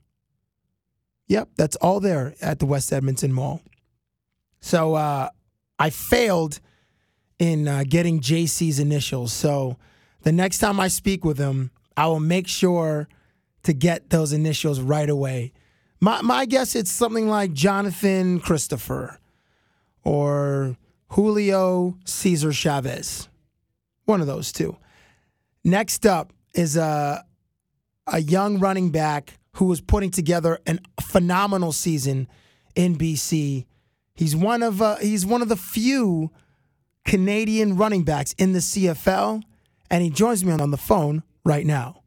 Yep, 1.28 1.50
that's 1.56 1.76
all 1.76 2.00
there 2.00 2.34
at 2.42 2.58
the 2.58 2.66
West 2.66 2.92
Edmonton 2.92 3.32
Mall. 3.32 3.62
So 4.60 4.94
uh, 4.94 5.30
I 5.78 5.90
failed 5.90 6.60
in 7.38 7.66
uh, 7.66 7.84
getting 7.88 8.20
JC's 8.20 8.78
initials. 8.78 9.32
So 9.32 9.76
the 10.22 10.32
next 10.32 10.58
time 10.58 10.78
I 10.78 10.88
speak 10.88 11.24
with 11.24 11.38
him, 11.38 11.70
I 11.96 12.06
will 12.06 12.20
make 12.20 12.48
sure 12.48 13.08
to 13.62 13.72
get 13.72 14.10
those 14.10 14.32
initials 14.32 14.80
right 14.80 15.08
away. 15.08 15.52
My 16.04 16.20
my 16.20 16.44
guess 16.44 16.76
it's 16.76 16.90
something 16.90 17.30
like 17.30 17.54
Jonathan 17.54 18.38
Christopher 18.38 19.18
or 20.02 20.76
Julio 21.08 21.96
Cesar 22.04 22.52
Chavez. 22.52 23.30
One 24.04 24.20
of 24.20 24.26
those 24.26 24.52
two. 24.52 24.76
Next 25.64 26.04
up 26.04 26.34
is 26.52 26.76
a 26.76 27.24
a 28.06 28.20
young 28.20 28.58
running 28.58 28.90
back 28.90 29.38
who 29.52 29.64
was 29.64 29.80
putting 29.80 30.10
together 30.10 30.58
a 30.66 30.76
phenomenal 31.00 31.72
season 31.72 32.28
in 32.74 32.96
BC. 32.96 33.64
He's 34.14 34.36
one 34.36 34.62
of 34.62 34.82
uh, 34.82 34.96
he's 34.96 35.24
one 35.24 35.40
of 35.40 35.48
the 35.48 35.56
few 35.56 36.30
Canadian 37.06 37.78
running 37.78 38.04
backs 38.04 38.34
in 38.34 38.52
the 38.52 38.58
CFL, 38.58 39.42
and 39.90 40.02
he 40.02 40.10
joins 40.10 40.44
me 40.44 40.52
on 40.52 40.70
the 40.70 40.76
phone 40.76 41.22
right 41.46 41.64
now. 41.64 42.03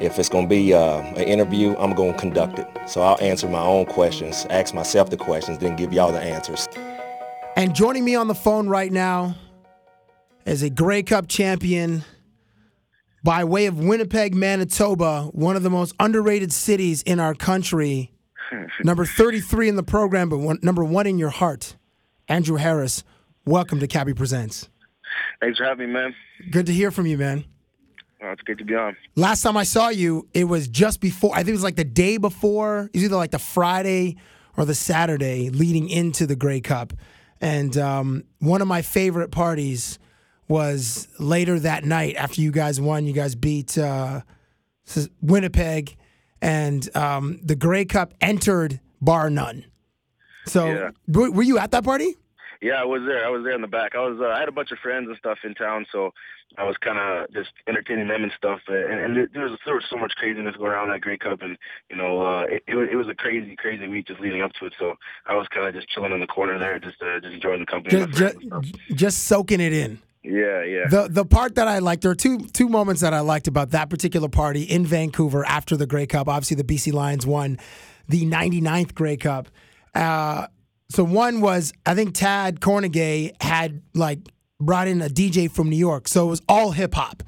If 0.00 0.18
it's 0.18 0.30
going 0.30 0.46
to 0.46 0.48
be 0.48 0.72
uh, 0.72 1.00
an 1.00 1.16
interview, 1.16 1.76
I'm 1.76 1.94
going 1.94 2.14
to 2.14 2.18
conduct 2.18 2.58
it. 2.58 2.66
So 2.86 3.02
I'll 3.02 3.20
answer 3.20 3.46
my 3.48 3.62
own 3.62 3.84
questions, 3.84 4.46
ask 4.48 4.74
myself 4.74 5.10
the 5.10 5.18
questions, 5.18 5.58
then 5.58 5.76
give 5.76 5.92
y'all 5.92 6.10
the 6.10 6.20
answers. 6.20 6.66
And 7.54 7.74
joining 7.74 8.04
me 8.06 8.14
on 8.14 8.26
the 8.26 8.34
phone 8.34 8.66
right 8.66 8.90
now 8.90 9.36
as 10.46 10.62
a 10.62 10.70
Grey 10.70 11.02
Cup 11.02 11.28
champion 11.28 12.02
by 13.22 13.44
way 13.44 13.66
of 13.66 13.78
Winnipeg, 13.78 14.34
Manitoba, 14.34 15.24
one 15.32 15.54
of 15.54 15.62
the 15.62 15.68
most 15.68 15.94
underrated 16.00 16.50
cities 16.50 17.02
in 17.02 17.20
our 17.20 17.34
country. 17.34 18.10
number 18.84 19.04
33 19.04 19.68
in 19.68 19.76
the 19.76 19.82
program, 19.82 20.30
but 20.30 20.38
one, 20.38 20.58
number 20.62 20.82
one 20.82 21.06
in 21.06 21.18
your 21.18 21.28
heart. 21.28 21.76
Andrew 22.26 22.56
Harris, 22.56 23.04
welcome 23.44 23.78
to 23.80 23.86
Cabbie 23.86 24.14
Presents. 24.14 24.70
Thanks 25.40 25.58
for 25.58 25.64
having 25.64 25.88
me, 25.88 25.92
man. 25.92 26.14
Good 26.50 26.66
to 26.66 26.72
hear 26.72 26.90
from 26.90 27.06
you, 27.06 27.18
man. 27.18 27.44
Oh, 28.22 28.30
it's 28.30 28.42
good 28.42 28.58
to 28.58 28.64
be 28.64 28.74
on. 28.74 28.96
Last 29.16 29.42
time 29.42 29.56
I 29.56 29.62
saw 29.62 29.88
you, 29.88 30.28
it 30.34 30.44
was 30.44 30.68
just 30.68 31.00
before, 31.00 31.32
I 31.34 31.38
think 31.38 31.48
it 31.48 31.52
was 31.52 31.62
like 31.64 31.76
the 31.76 31.84
day 31.84 32.18
before, 32.18 32.90
it 32.92 32.96
was 32.96 33.04
either 33.04 33.16
like 33.16 33.30
the 33.30 33.38
Friday 33.38 34.16
or 34.56 34.64
the 34.66 34.74
Saturday 34.74 35.48
leading 35.48 35.88
into 35.88 36.26
the 36.26 36.36
Grey 36.36 36.60
Cup. 36.60 36.92
And 37.40 37.76
um, 37.78 38.24
one 38.40 38.60
of 38.60 38.68
my 38.68 38.82
favorite 38.82 39.30
parties 39.30 39.98
was 40.48 41.08
later 41.18 41.58
that 41.60 41.84
night 41.84 42.16
after 42.16 42.42
you 42.42 42.50
guys 42.50 42.78
won. 42.80 43.06
You 43.06 43.14
guys 43.14 43.34
beat 43.34 43.78
uh, 43.78 44.20
Winnipeg, 45.22 45.96
and 46.42 46.94
um, 46.96 47.40
the 47.42 47.56
Grey 47.56 47.84
Cup 47.84 48.12
entered 48.20 48.80
bar 49.00 49.30
none. 49.30 49.64
So, 50.46 50.66
Yeah. 50.66 50.90
were 51.06 51.42
you 51.42 51.58
at 51.58 51.70
that 51.70 51.84
party? 51.84 52.16
Yeah, 52.60 52.74
I 52.74 52.84
was 52.84 53.02
there. 53.06 53.24
I 53.24 53.30
was 53.30 53.42
there 53.44 53.54
in 53.54 53.62
the 53.62 53.68
back. 53.68 53.94
I 53.94 54.00
was. 54.00 54.18
Uh, 54.20 54.26
I 54.28 54.40
had 54.40 54.48
a 54.48 54.52
bunch 54.52 54.70
of 54.70 54.78
friends 54.80 55.08
and 55.08 55.16
stuff 55.16 55.38
in 55.44 55.54
town, 55.54 55.86
so 55.90 56.10
I 56.58 56.64
was 56.64 56.76
kind 56.78 56.98
of 56.98 57.32
just 57.32 57.50
entertaining 57.66 58.08
them 58.08 58.22
and 58.22 58.32
stuff. 58.36 58.60
And, 58.68 59.00
and 59.00 59.28
there 59.32 59.44
was 59.44 59.58
there 59.64 59.74
was 59.74 59.84
so 59.88 59.96
much 59.96 60.12
craziness 60.16 60.56
going 60.56 60.72
around 60.72 60.90
that 60.90 61.00
Grey 61.00 61.18
Cup, 61.18 61.42
and 61.42 61.56
you 61.88 61.96
know, 61.96 62.20
uh, 62.20 62.42
it, 62.42 62.62
it 62.66 62.74
was 62.74 62.88
it 62.92 62.96
was 62.96 63.08
a 63.08 63.14
crazy, 63.14 63.56
crazy 63.56 63.86
week 63.88 64.06
just 64.06 64.20
leading 64.20 64.42
up 64.42 64.52
to 64.54 64.66
it. 64.66 64.74
So 64.78 64.94
I 65.26 65.34
was 65.34 65.46
kind 65.48 65.66
of 65.66 65.74
just 65.74 65.88
chilling 65.88 66.12
in 66.12 66.20
the 66.20 66.26
corner 66.26 66.58
there, 66.58 66.78
just 66.78 67.00
uh, 67.02 67.20
just 67.20 67.34
enjoying 67.34 67.60
the 67.60 67.66
company. 67.66 68.06
Just, 68.06 68.12
my 68.12 68.30
friends 68.30 68.44
and 68.50 68.64
just, 68.64 68.96
just 68.96 69.24
soaking 69.24 69.60
it 69.60 69.72
in. 69.72 70.00
Yeah, 70.22 70.62
yeah. 70.64 70.88
The 70.88 71.08
the 71.10 71.24
part 71.24 71.54
that 71.54 71.66
I 71.66 71.78
liked, 71.78 72.02
there 72.02 72.10
are 72.10 72.16
two 72.16 72.40
two 72.40 72.68
moments 72.68 73.00
that 73.00 73.14
I 73.14 73.20
liked 73.20 73.48
about 73.48 73.70
that 73.70 73.88
particular 73.88 74.28
party 74.28 74.62
in 74.62 74.84
Vancouver 74.84 75.46
after 75.46 75.76
the 75.76 75.86
Grey 75.86 76.06
Cup. 76.06 76.28
Obviously, 76.28 76.56
the 76.56 76.64
BC 76.64 76.92
Lions 76.92 77.26
won 77.26 77.58
the 78.08 78.26
99th 78.26 78.94
Grey 78.94 79.16
Cup. 79.16 79.48
Uh, 79.94 80.46
so 80.90 81.04
one 81.04 81.40
was 81.40 81.72
I 81.86 81.94
think 81.94 82.14
Tad 82.14 82.60
Kornegay 82.60 83.40
had 83.42 83.82
like 83.94 84.18
brought 84.60 84.88
in 84.88 85.00
a 85.02 85.08
DJ 85.08 85.50
from 85.50 85.68
New 85.70 85.76
York, 85.76 86.06
so 86.08 86.26
it 86.26 86.30
was 86.30 86.42
all 86.48 86.72
hip 86.72 86.94
hop, 86.94 87.22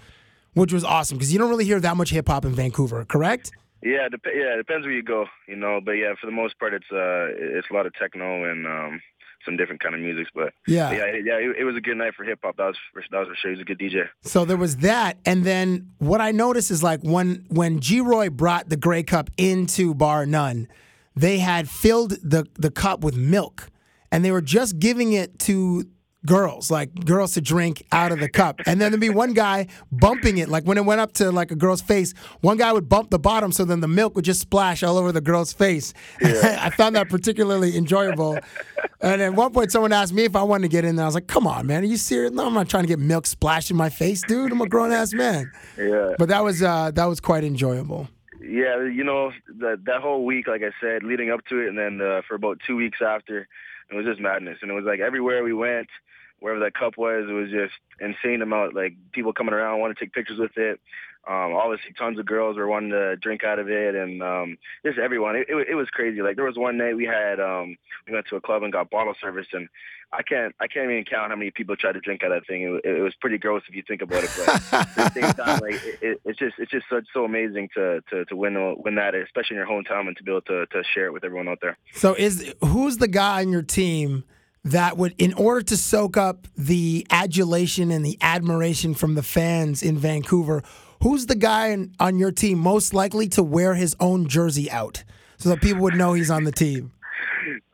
which 0.54 0.72
was 0.72 0.84
awesome 0.84 1.18
because 1.18 1.32
you 1.32 1.38
don't 1.38 1.50
really 1.50 1.64
hear 1.64 1.80
that 1.80 1.96
much 1.96 2.10
hip 2.10 2.28
hop 2.28 2.44
in 2.44 2.52
Vancouver, 2.52 3.04
correct? 3.04 3.50
Yeah, 3.82 4.08
dep- 4.08 4.20
yeah, 4.26 4.54
it 4.54 4.58
depends 4.58 4.86
where 4.86 4.94
you 4.94 5.02
go, 5.02 5.26
you 5.48 5.56
know. 5.56 5.80
But 5.84 5.92
yeah, 5.92 6.12
for 6.20 6.26
the 6.26 6.32
most 6.32 6.58
part, 6.58 6.72
it's 6.74 6.84
uh, 6.92 7.26
it's 7.58 7.66
a 7.70 7.74
lot 7.74 7.86
of 7.86 7.92
techno 7.94 8.44
and 8.48 8.64
um, 8.66 9.00
some 9.44 9.56
different 9.56 9.82
kind 9.82 9.94
of 9.96 10.00
music. 10.00 10.28
But 10.34 10.52
Yeah. 10.68 10.92
yeah, 10.92 11.04
it- 11.06 11.24
yeah, 11.26 11.34
it, 11.38 11.56
it 11.60 11.64
was 11.64 11.74
a 11.74 11.80
good 11.80 11.96
night 11.96 12.14
for 12.16 12.22
hip 12.22 12.38
hop. 12.44 12.58
That 12.58 12.66
was 12.66 12.76
for, 12.92 13.02
that 13.10 13.18
was 13.18 13.28
for 13.28 13.34
sure. 13.34 13.50
He 13.50 13.56
was 13.56 13.62
a 13.62 13.64
good 13.64 13.80
DJ. 13.80 14.04
So 14.20 14.44
there 14.44 14.56
was 14.56 14.76
that, 14.78 15.18
and 15.26 15.42
then 15.42 15.88
what 15.98 16.20
I 16.20 16.30
noticed 16.30 16.70
is 16.70 16.82
like 16.82 17.00
when 17.02 17.44
when 17.48 17.80
Geroy 17.80 18.30
brought 18.30 18.68
the 18.68 18.76
Grey 18.76 19.02
Cup 19.02 19.30
into 19.36 19.94
Bar 19.94 20.26
None, 20.26 20.68
they 21.16 21.38
had 21.38 21.68
filled 21.68 22.12
the 22.22 22.46
the 22.54 22.70
cup 22.70 23.00
with 23.00 23.16
milk, 23.16 23.68
and 24.12 24.24
they 24.24 24.30
were 24.30 24.42
just 24.42 24.78
giving 24.78 25.12
it 25.12 25.40
to 25.40 25.86
girls, 26.26 26.70
like 26.70 26.94
girls 27.04 27.32
to 27.34 27.40
drink 27.40 27.84
out 27.92 28.12
of 28.12 28.20
the 28.20 28.28
cup, 28.28 28.60
and 28.66 28.80
then 28.80 28.92
there'd 28.92 29.00
be 29.00 29.10
one 29.10 29.32
guy 29.32 29.66
bumping 29.90 30.38
it, 30.38 30.48
like 30.48 30.64
when 30.64 30.78
it 30.78 30.84
went 30.84 31.00
up 31.00 31.12
to 31.14 31.30
like 31.30 31.50
a 31.50 31.56
girl's 31.56 31.82
face, 31.82 32.14
one 32.40 32.56
guy 32.56 32.72
would 32.72 32.88
bump 32.88 33.10
the 33.10 33.18
bottom, 33.18 33.52
so 33.52 33.64
then 33.64 33.80
the 33.80 33.88
milk 33.88 34.14
would 34.14 34.24
just 34.24 34.40
splash 34.40 34.82
all 34.82 34.96
over 34.98 35.12
the 35.12 35.20
girl's 35.20 35.52
face. 35.52 35.92
I 36.22 36.70
found 36.70 36.96
that 36.96 37.08
particularly 37.08 37.76
enjoyable. 37.76 38.38
And 39.00 39.20
at 39.20 39.34
one 39.34 39.52
point, 39.52 39.72
someone 39.72 39.92
asked 39.92 40.12
me 40.12 40.24
if 40.24 40.36
I 40.36 40.42
wanted 40.42 40.62
to 40.62 40.68
get 40.68 40.84
in 40.84 40.96
there. 40.96 41.04
I 41.04 41.08
was 41.08 41.14
like, 41.14 41.26
"Come 41.26 41.46
on, 41.46 41.66
man, 41.66 41.82
are 41.82 41.86
you 41.86 41.96
serious? 41.96 42.32
No, 42.32 42.46
I'm 42.46 42.54
not 42.54 42.68
trying 42.68 42.84
to 42.84 42.88
get 42.88 42.98
milk 42.98 43.26
splashed 43.26 43.70
in 43.70 43.76
my 43.76 43.90
face, 43.90 44.22
dude. 44.26 44.52
I'm 44.52 44.60
a 44.60 44.68
grown 44.68 44.92
ass 44.92 45.12
man." 45.12 45.50
Yeah. 45.76 46.14
But 46.18 46.28
that 46.28 46.44
was 46.44 46.62
uh, 46.62 46.92
that 46.92 47.06
was 47.06 47.20
quite 47.20 47.44
enjoyable. 47.44 48.08
Yeah, 48.40 48.84
you 48.84 49.04
know 49.04 49.32
that 49.58 49.84
that 49.86 50.00
whole 50.00 50.24
week, 50.24 50.46
like 50.46 50.62
I 50.62 50.70
said, 50.80 51.02
leading 51.04 51.30
up 51.30 51.44
to 51.46 51.58
it, 51.58 51.68
and 51.68 51.78
then 51.78 52.00
uh, 52.00 52.22
for 52.26 52.34
about 52.34 52.58
two 52.66 52.76
weeks 52.76 52.98
after, 53.04 53.48
it 53.93 53.97
was 53.97 54.07
just 54.07 54.20
madness. 54.20 54.59
And 54.62 54.70
it 54.70 54.74
was 54.74 54.84
like 54.84 55.01
everywhere 55.01 55.45
we 55.45 55.53
went, 55.53 55.88
wherever 56.40 56.61
that 56.61 56.74
cup 56.74 56.97
was, 56.97 57.26
it 57.28 57.32
was 57.32 57.51
just 57.51 57.74
insane 58.01 58.43
amount 58.43 58.74
like 58.74 58.95
people 59.12 59.32
coming 59.32 59.55
around 59.55 59.80
wanting 59.80 59.95
to 59.97 60.01
take 60.01 60.12
pictures 60.12 60.38
with 60.38 60.57
it. 60.57 60.80
Um, 61.28 61.54
obviously, 61.54 61.92
tons 61.92 62.18
of 62.18 62.26
girls 62.26 62.56
were 62.56 62.66
wanting 62.66 62.90
to 62.90 63.16
drink 63.16 63.44
out 63.44 63.60
of 63.60 63.70
it, 63.70 63.94
and 63.94 64.22
um, 64.22 64.58
just 64.84 64.98
everyone. 64.98 65.36
It, 65.36 65.46
it, 65.48 65.68
it 65.70 65.74
was 65.74 65.88
crazy. 65.90 66.20
Like 66.20 66.34
there 66.34 66.44
was 66.44 66.56
one 66.56 66.76
night 66.76 66.96
we 66.96 67.04
had 67.04 67.38
um, 67.38 67.76
we 68.06 68.12
went 68.12 68.26
to 68.28 68.36
a 68.36 68.40
club 68.40 68.64
and 68.64 68.72
got 68.72 68.90
bottle 68.90 69.14
service, 69.20 69.46
and 69.52 69.68
I 70.12 70.22
can't 70.22 70.52
I 70.58 70.66
can't 70.66 70.90
even 70.90 71.04
count 71.04 71.30
how 71.30 71.36
many 71.36 71.52
people 71.52 71.76
tried 71.76 71.92
to 71.92 72.00
drink 72.00 72.24
out 72.24 72.32
of 72.32 72.42
that 72.42 72.46
thing. 72.48 72.80
It, 72.84 72.98
it 72.98 73.02
was 73.02 73.14
pretty 73.20 73.38
gross 73.38 73.62
if 73.68 73.74
you 73.76 73.84
think 73.86 74.02
about 74.02 74.24
it. 74.24 74.30
But 74.36 74.72
at 74.72 74.94
the 74.94 75.10
same 75.10 75.32
time, 75.44 75.60
like 75.60 75.74
it, 75.74 75.98
it, 76.02 76.20
it's 76.24 76.38
just 76.40 76.56
it's 76.58 76.72
just 76.72 76.86
so, 76.90 77.00
so 77.14 77.24
amazing 77.24 77.68
to, 77.74 78.02
to 78.10 78.24
to 78.24 78.36
win 78.36 78.76
win 78.78 78.96
that, 78.96 79.14
especially 79.14 79.56
in 79.56 79.64
your 79.64 79.68
hometown, 79.68 80.08
and 80.08 80.16
to 80.16 80.24
be 80.24 80.32
able 80.32 80.42
to 80.42 80.66
to 80.66 80.82
share 80.92 81.06
it 81.06 81.12
with 81.12 81.24
everyone 81.24 81.46
out 81.46 81.58
there. 81.62 81.78
So 81.94 82.14
is 82.14 82.52
who's 82.64 82.96
the 82.96 83.08
guy 83.08 83.42
on 83.42 83.50
your 83.50 83.62
team 83.62 84.24
that 84.64 84.96
would, 84.96 85.14
in 85.18 85.32
order 85.34 85.62
to 85.62 85.76
soak 85.76 86.16
up 86.16 86.46
the 86.56 87.06
adulation 87.10 87.90
and 87.90 88.04
the 88.04 88.16
admiration 88.20 88.94
from 88.94 89.14
the 89.14 89.22
fans 89.22 89.82
in 89.82 89.98
Vancouver, 89.98 90.62
who's 91.03 91.26
the 91.26 91.34
guy 91.34 91.68
in, 91.68 91.94
on 92.00 92.18
your 92.18 92.32
team 92.32 92.59
most 92.59 92.94
likely 92.94 93.28
to 93.28 93.42
wear 93.42 93.74
his 93.74 93.94
own 94.00 94.28
jersey 94.28 94.70
out 94.70 95.05
so 95.36 95.48
that 95.50 95.61
people 95.61 95.82
would 95.82 95.94
know 95.94 96.12
he's 96.12 96.30
on 96.30 96.44
the 96.44 96.53
team? 96.53 96.92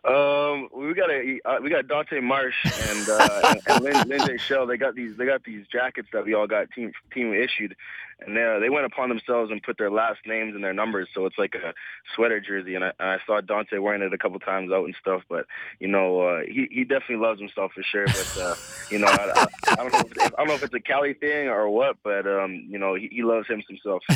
Um, 0.04 0.68
we 0.74 0.94
got 0.94 1.10
a 1.10 1.38
uh, 1.44 1.58
we 1.62 1.68
got 1.68 1.86
Dante 1.86 2.20
Marsh 2.20 2.56
and 2.64 3.08
uh, 3.10 3.54
and, 3.68 3.84
and 3.86 4.08
Lin, 4.08 4.38
Shell. 4.38 4.66
They 4.66 4.78
got 4.78 4.94
these 4.94 5.16
they 5.18 5.26
got 5.26 5.44
these 5.44 5.66
jackets 5.70 6.08
that 6.14 6.24
we 6.24 6.32
all 6.32 6.46
got 6.46 6.70
team 6.70 6.92
team 7.12 7.34
issued, 7.34 7.76
and 8.20 8.36
they 8.36 8.42
uh, 8.42 8.58
they 8.58 8.68
went 8.68 8.86
upon 8.86 9.08
themselves 9.08 9.50
and 9.50 9.62
put 9.62 9.78
their 9.78 9.90
last 9.90 10.20
names 10.26 10.54
and 10.54 10.64
their 10.64 10.72
numbers. 10.72 11.08
So 11.14 11.26
it's 11.26 11.38
like 11.38 11.54
a 11.54 11.72
sweater 12.14 12.40
jersey, 12.40 12.74
and 12.74 12.84
I, 12.84 12.92
I 12.98 13.18
saw 13.26 13.40
Dante 13.40 13.78
wearing 13.78 14.02
it 14.02 14.12
a 14.12 14.18
couple 14.18 14.38
times 14.40 14.72
out 14.72 14.84
and 14.84 14.94
stuff. 15.00 15.22
But 15.28 15.46
you 15.78 15.88
know, 15.88 16.20
uh, 16.20 16.40
he 16.46 16.68
he 16.70 16.84
definitely 16.84 17.24
loves 17.24 17.40
himself 17.40 17.72
for 17.74 17.82
sure. 17.82 18.06
But 18.06 18.38
uh, 18.40 18.54
you 18.90 18.98
know, 18.98 19.06
I, 19.06 19.32
I, 19.34 19.72
I 19.72 19.74
don't 19.76 19.92
know 19.92 20.00
if, 20.00 20.34
I 20.34 20.36
don't 20.36 20.48
know 20.48 20.54
if 20.54 20.62
it's 20.62 20.74
a 20.74 20.80
Cali 20.80 21.14
thing 21.14 21.48
or 21.48 21.68
what, 21.68 21.96
but 22.02 22.26
um, 22.26 22.66
you 22.68 22.78
know, 22.78 22.94
he, 22.94 23.08
he 23.12 23.22
loves 23.22 23.46
him 23.46 23.62
himself. 23.68 24.02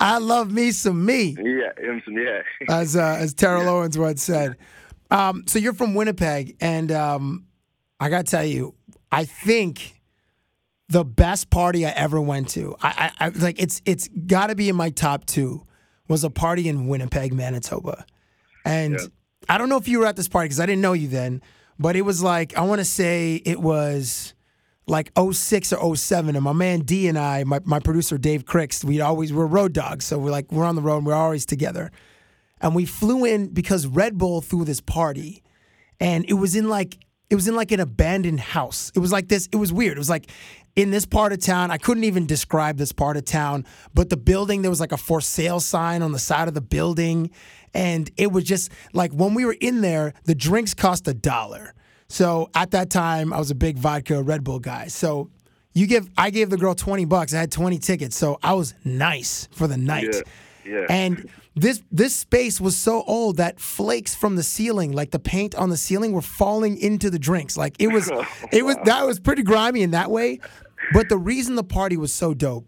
I 0.00 0.18
love 0.18 0.52
me 0.52 0.70
some 0.70 1.04
me, 1.04 1.36
Yeah, 1.38 1.72
him 1.78 2.00
some 2.04 2.14
yeah. 2.14 2.42
as 2.68 2.96
uh, 2.96 3.16
as 3.18 3.34
Terrell 3.34 3.68
Owens 3.68 3.98
once 3.98 4.22
said. 4.22 4.56
Um, 5.10 5.44
so 5.46 5.58
you're 5.58 5.72
from 5.72 5.94
Winnipeg, 5.94 6.56
and 6.60 6.92
um, 6.92 7.46
I 7.98 8.10
got 8.10 8.26
to 8.26 8.30
tell 8.30 8.44
you, 8.44 8.74
I 9.10 9.24
think 9.24 9.97
the 10.88 11.04
best 11.04 11.50
party 11.50 11.84
I 11.84 11.90
ever 11.90 12.20
went 12.20 12.48
to, 12.50 12.74
I, 12.82 13.12
I, 13.20 13.26
I 13.26 13.28
like 13.30 13.60
it's 13.60 13.82
it's 13.84 14.08
got 14.08 14.48
to 14.48 14.54
be 14.54 14.68
in 14.68 14.76
my 14.76 14.90
top 14.90 15.26
two, 15.26 15.66
was 16.08 16.24
a 16.24 16.30
party 16.30 16.68
in 16.68 16.86
Winnipeg, 16.86 17.32
Manitoba, 17.32 18.06
and 18.64 18.98
I 19.48 19.58
don't 19.58 19.68
know 19.68 19.76
if 19.76 19.88
you 19.88 20.00
were 20.00 20.06
at 20.06 20.16
this 20.16 20.28
party 20.28 20.46
because 20.46 20.60
I 20.60 20.66
didn't 20.66 20.82
know 20.82 20.94
you 20.94 21.08
then, 21.08 21.42
but 21.78 21.96
it 21.96 22.02
was 22.02 22.22
like 22.22 22.56
I 22.56 22.62
want 22.62 22.80
to 22.80 22.84
say 22.84 23.42
it 23.44 23.60
was 23.60 24.34
like 24.86 25.12
06 25.18 25.72
or 25.74 25.96
07 25.96 26.34
and 26.34 26.42
my 26.42 26.52
man 26.52 26.80
D 26.80 27.08
and 27.08 27.18
I 27.18 27.44
my, 27.44 27.60
my 27.64 27.78
producer 27.78 28.16
Dave 28.16 28.46
Cricks 28.46 28.82
we 28.82 29.00
always 29.02 29.32
we're 29.32 29.46
road 29.46 29.74
dogs 29.74 30.06
so 30.06 30.18
we're 30.18 30.30
like 30.30 30.50
we're 30.50 30.64
on 30.64 30.76
the 30.76 30.82
road 30.82 30.98
and 30.98 31.06
we're 31.06 31.14
always 31.14 31.44
together. 31.46 31.90
And 32.60 32.74
we 32.74 32.86
flew 32.86 33.24
in 33.24 33.48
because 33.48 33.86
Red 33.86 34.18
Bull 34.18 34.40
threw 34.40 34.64
this 34.64 34.80
party 34.80 35.44
and 36.00 36.24
it 36.28 36.34
was 36.34 36.56
in 36.56 36.68
like 36.68 36.98
it 37.30 37.34
was 37.34 37.46
in 37.46 37.54
like 37.54 37.70
an 37.72 37.80
abandoned 37.80 38.40
house. 38.40 38.90
It 38.94 39.00
was 39.00 39.12
like 39.12 39.28
this 39.28 39.48
it 39.52 39.56
was 39.56 39.72
weird. 39.72 39.96
It 39.96 40.00
was 40.00 40.10
like 40.10 40.28
in 40.78 40.90
this 40.90 41.04
part 41.04 41.32
of 41.32 41.40
town 41.40 41.70
I 41.70 41.78
couldn't 41.78 42.04
even 42.04 42.26
describe 42.26 42.76
this 42.78 42.92
part 42.92 43.16
of 43.16 43.24
town 43.24 43.66
but 43.94 44.10
the 44.10 44.16
building 44.16 44.62
there 44.62 44.70
was 44.70 44.80
like 44.80 44.92
a 44.92 44.96
for 44.96 45.20
sale 45.20 45.60
sign 45.60 46.02
on 46.02 46.12
the 46.12 46.18
side 46.18 46.48
of 46.48 46.54
the 46.54 46.60
building 46.60 47.30
and 47.74 48.10
it 48.16 48.32
was 48.32 48.44
just 48.44 48.70
like 48.92 49.12
when 49.12 49.34
we 49.34 49.44
were 49.44 49.56
in 49.60 49.80
there 49.80 50.14
the 50.24 50.34
drinks 50.34 50.74
cost 50.74 51.06
a 51.08 51.14
dollar 51.14 51.74
so 52.08 52.50
at 52.54 52.70
that 52.72 52.90
time, 52.90 53.32
I 53.32 53.38
was 53.38 53.50
a 53.50 53.54
big 53.54 53.76
vodka 53.76 54.22
Red 54.22 54.42
Bull 54.42 54.58
guy. 54.58 54.88
So 54.88 55.30
you 55.74 55.86
give, 55.86 56.08
I 56.16 56.30
gave 56.30 56.50
the 56.50 56.56
girl 56.56 56.74
twenty 56.74 57.04
bucks. 57.04 57.34
I 57.34 57.38
had 57.38 57.52
twenty 57.52 57.78
tickets, 57.78 58.16
so 58.16 58.38
I 58.42 58.54
was 58.54 58.74
nice 58.84 59.48
for 59.52 59.66
the 59.66 59.76
night. 59.76 60.14
Yeah, 60.64 60.80
yeah. 60.80 60.86
And 60.88 61.30
this 61.54 61.82
this 61.92 62.16
space 62.16 62.60
was 62.60 62.76
so 62.76 63.02
old 63.02 63.36
that 63.36 63.60
flakes 63.60 64.14
from 64.14 64.36
the 64.36 64.42
ceiling, 64.42 64.92
like 64.92 65.10
the 65.10 65.18
paint 65.18 65.54
on 65.54 65.68
the 65.68 65.76
ceiling, 65.76 66.12
were 66.12 66.22
falling 66.22 66.78
into 66.78 67.10
the 67.10 67.18
drinks. 67.18 67.56
Like 67.56 67.76
it 67.78 67.88
was, 67.88 68.10
oh, 68.12 68.24
it 68.50 68.64
was 68.64 68.76
that 68.84 69.06
was 69.06 69.20
pretty 69.20 69.42
grimy 69.42 69.82
in 69.82 69.90
that 69.90 70.10
way. 70.10 70.40
But 70.92 71.08
the 71.08 71.18
reason 71.18 71.54
the 71.54 71.64
party 71.64 71.96
was 71.96 72.12
so 72.12 72.34
dope 72.34 72.66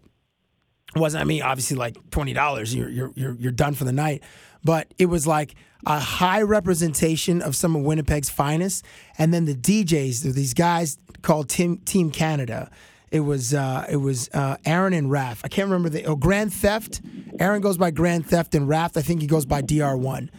wasn't 0.95 1.21
I 1.21 1.23
mean 1.23 1.41
obviously 1.41 1.77
like 1.77 1.97
twenty 2.11 2.33
dollars 2.33 2.75
you're 2.75 2.89
you're 2.89 3.11
you're 3.15 3.35
you're 3.35 3.51
done 3.51 3.73
for 3.73 3.85
the 3.85 3.93
night, 3.93 4.23
but 4.63 4.93
it 4.97 5.05
was 5.05 5.25
like 5.25 5.55
a 5.85 5.99
high 5.99 6.41
representation 6.41 7.41
of 7.41 7.55
some 7.55 7.75
of 7.75 7.83
Winnipeg's 7.83 8.29
finest, 8.29 8.85
and 9.17 9.33
then 9.33 9.45
the 9.45 9.55
DJs 9.55 10.33
these 10.33 10.53
guys 10.53 10.97
called 11.21 11.49
Team 11.49 11.77
Team 11.77 12.11
Canada. 12.11 12.69
It 13.09 13.21
was 13.21 13.53
uh, 13.53 13.85
it 13.89 13.97
was 13.97 14.29
uh, 14.33 14.57
Aaron 14.65 14.93
and 14.93 15.07
Raph. 15.07 15.41
I 15.43 15.47
can't 15.47 15.67
remember 15.67 15.89
the 15.89 16.05
oh 16.05 16.15
Grand 16.15 16.53
Theft. 16.53 17.01
Aaron 17.39 17.61
goes 17.61 17.77
by 17.77 17.91
Grand 17.91 18.25
Theft, 18.25 18.55
and 18.55 18.67
Raph 18.67 18.95
I 18.95 19.01
think 19.01 19.21
he 19.21 19.27
goes 19.27 19.45
by 19.45 19.61
Dr 19.61 19.97
One. 19.97 20.29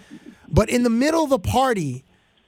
But 0.49 0.71
in 0.71 0.83
the 0.83 0.91
middle 0.91 1.25
of 1.25 1.31
the 1.31 1.39
party, 1.39 2.05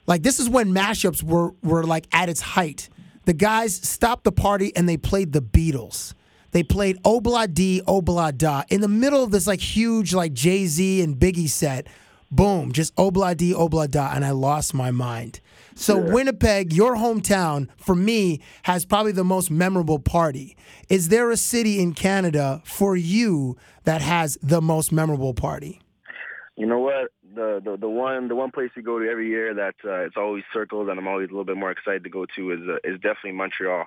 like 0.07 0.22
this 0.22 0.39
is 0.41 0.49
when 0.49 0.72
mashups 0.72 1.22
were 1.22 1.53
were 1.62 1.85
like 1.85 2.07
at 2.12 2.29
its 2.29 2.41
height. 2.41 2.89
The 3.25 3.33
guys 3.33 3.75
stopped 3.75 4.25
the 4.25 4.33
party 4.33 4.75
and 4.77 4.89
they 4.89 4.97
played 4.97 5.33
the 5.33 5.43
Beatles. 5.43 6.14
They 6.53 6.62
played 6.62 6.99
oh 7.05 7.20
Obla 7.20 7.53
D, 7.53 7.83
Obla 7.87 8.29
oh 8.29 8.31
Da 8.31 8.62
in 8.68 8.81
the 8.81 8.89
middle 8.89 9.22
of 9.25 9.31
this 9.31 9.47
like 9.47 9.61
huge 9.61 10.14
like 10.14 10.33
Jay 10.33 10.66
Z 10.66 11.03
and 11.03 11.16
Biggie 11.16 11.49
set. 11.49 11.89
Boom, 12.31 12.72
just 12.72 12.93
oh 12.97 13.11
Obla 13.11 13.37
D, 13.37 13.53
Obla 13.53 13.91
Da, 13.91 14.12
and 14.14 14.25
I 14.25 14.31
lost 14.31 14.75
my 14.75 14.91
mind. 14.91 15.41
So 15.75 15.99
Winnipeg, 15.99 16.72
your 16.72 16.95
hometown, 16.95 17.68
for 17.77 17.97
me, 17.97 18.41
has 18.62 18.85
probably 18.85 19.11
the 19.11 19.25
most 19.25 19.51
memorable 19.51 19.99
party. 19.99 20.57
Is 20.89 21.09
there 21.09 21.33
a 21.33 21.37
city 21.37 21.81
in 21.81 21.95
Canada 21.95 22.62
for 22.64 22.97
you 22.97 23.57
that 23.83 24.01
has 24.01 24.39
the 24.41 24.62
most 24.62 24.93
memorable 24.93 25.35
party? 25.35 25.81
You 26.57 26.66
know 26.66 26.79
what? 26.79 27.11
The, 27.35 27.61
the 27.64 27.76
the 27.76 27.89
one 27.89 28.28
the 28.28 28.35
one 28.35 28.51
place 28.51 28.70
we 28.76 28.82
go 28.82 28.99
to 28.99 29.09
every 29.09 29.28
year 29.28 29.55
that 29.55 29.74
uh, 29.85 30.05
it's 30.05 30.16
always 30.16 30.45
circled 30.53 30.89
and 30.89 30.99
I'm 30.99 31.09
always 31.09 31.28
a 31.28 31.32
little 31.32 31.45
bit 31.45 31.57
more 31.57 31.70
excited 31.70 32.05
to 32.05 32.11
go 32.11 32.26
to 32.37 32.53
is 32.53 32.61
uh, 32.68 32.76
is 32.85 33.01
definitely 33.01 33.32
Montreal. 33.32 33.87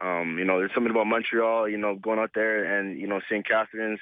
Um, 0.00 0.36
you 0.38 0.44
know, 0.44 0.58
there's 0.58 0.70
something 0.74 0.90
about 0.90 1.06
Montreal. 1.06 1.68
You 1.68 1.78
know, 1.78 1.96
going 1.96 2.18
out 2.18 2.30
there 2.34 2.78
and 2.78 2.98
you 2.98 3.06
know 3.06 3.20
St. 3.28 3.46
Catherine's. 3.46 4.00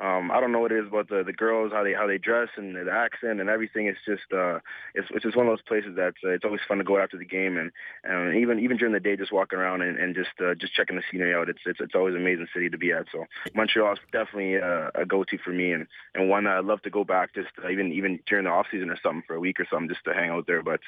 Um, 0.00 0.30
I 0.30 0.40
don't 0.40 0.52
know 0.52 0.60
what 0.60 0.70
it 0.70 0.78
is 0.78 0.86
about 0.86 1.08
the 1.08 1.24
the 1.24 1.32
girls 1.32 1.72
how 1.72 1.82
they 1.82 1.92
how 1.92 2.06
they 2.06 2.18
dress 2.18 2.48
and 2.56 2.76
the 2.76 2.90
accent 2.90 3.40
and 3.40 3.50
everything. 3.50 3.86
It's 3.86 3.98
just 4.06 4.32
uh, 4.32 4.60
it's 4.94 5.08
it's 5.10 5.24
just 5.24 5.36
one 5.36 5.46
of 5.46 5.50
those 5.50 5.62
places 5.62 5.96
that 5.96 6.14
uh, 6.24 6.30
it's 6.30 6.44
always 6.44 6.60
fun 6.68 6.78
to 6.78 6.84
go 6.84 6.98
after 6.98 7.18
the 7.18 7.24
game 7.24 7.56
and, 7.56 7.72
and 8.04 8.36
even 8.36 8.60
even 8.60 8.76
during 8.76 8.94
the 8.94 9.00
day 9.00 9.16
just 9.16 9.32
walking 9.32 9.58
around 9.58 9.82
and, 9.82 9.98
and 9.98 10.14
just 10.14 10.30
uh, 10.40 10.54
just 10.54 10.74
checking 10.74 10.96
the 10.96 11.02
scenery 11.10 11.34
out. 11.34 11.48
It's 11.48 11.60
it's 11.66 11.80
it's 11.80 11.94
always 11.94 12.14
an 12.14 12.20
amazing 12.20 12.46
city 12.54 12.68
to 12.70 12.78
be 12.78 12.92
at. 12.92 13.06
So 13.10 13.24
Montreal 13.54 13.94
is 13.94 13.98
definitely 14.12 14.58
uh, 14.58 14.90
a 14.94 15.04
go 15.04 15.24
to 15.24 15.38
for 15.38 15.50
me 15.50 15.72
and 15.72 15.86
and 16.14 16.28
one 16.28 16.44
that 16.44 16.58
I'd 16.58 16.64
love 16.64 16.82
to 16.82 16.90
go 16.90 17.02
back 17.02 17.34
just 17.34 17.48
uh, 17.64 17.68
even 17.68 17.92
even 17.92 18.20
during 18.26 18.44
the 18.44 18.50
off 18.50 18.66
season 18.70 18.90
or 18.90 18.98
something 19.02 19.24
for 19.26 19.34
a 19.34 19.40
week 19.40 19.58
or 19.58 19.66
something 19.70 19.88
just 19.88 20.04
to 20.04 20.14
hang 20.14 20.30
out 20.30 20.46
there. 20.46 20.62
But 20.62 20.80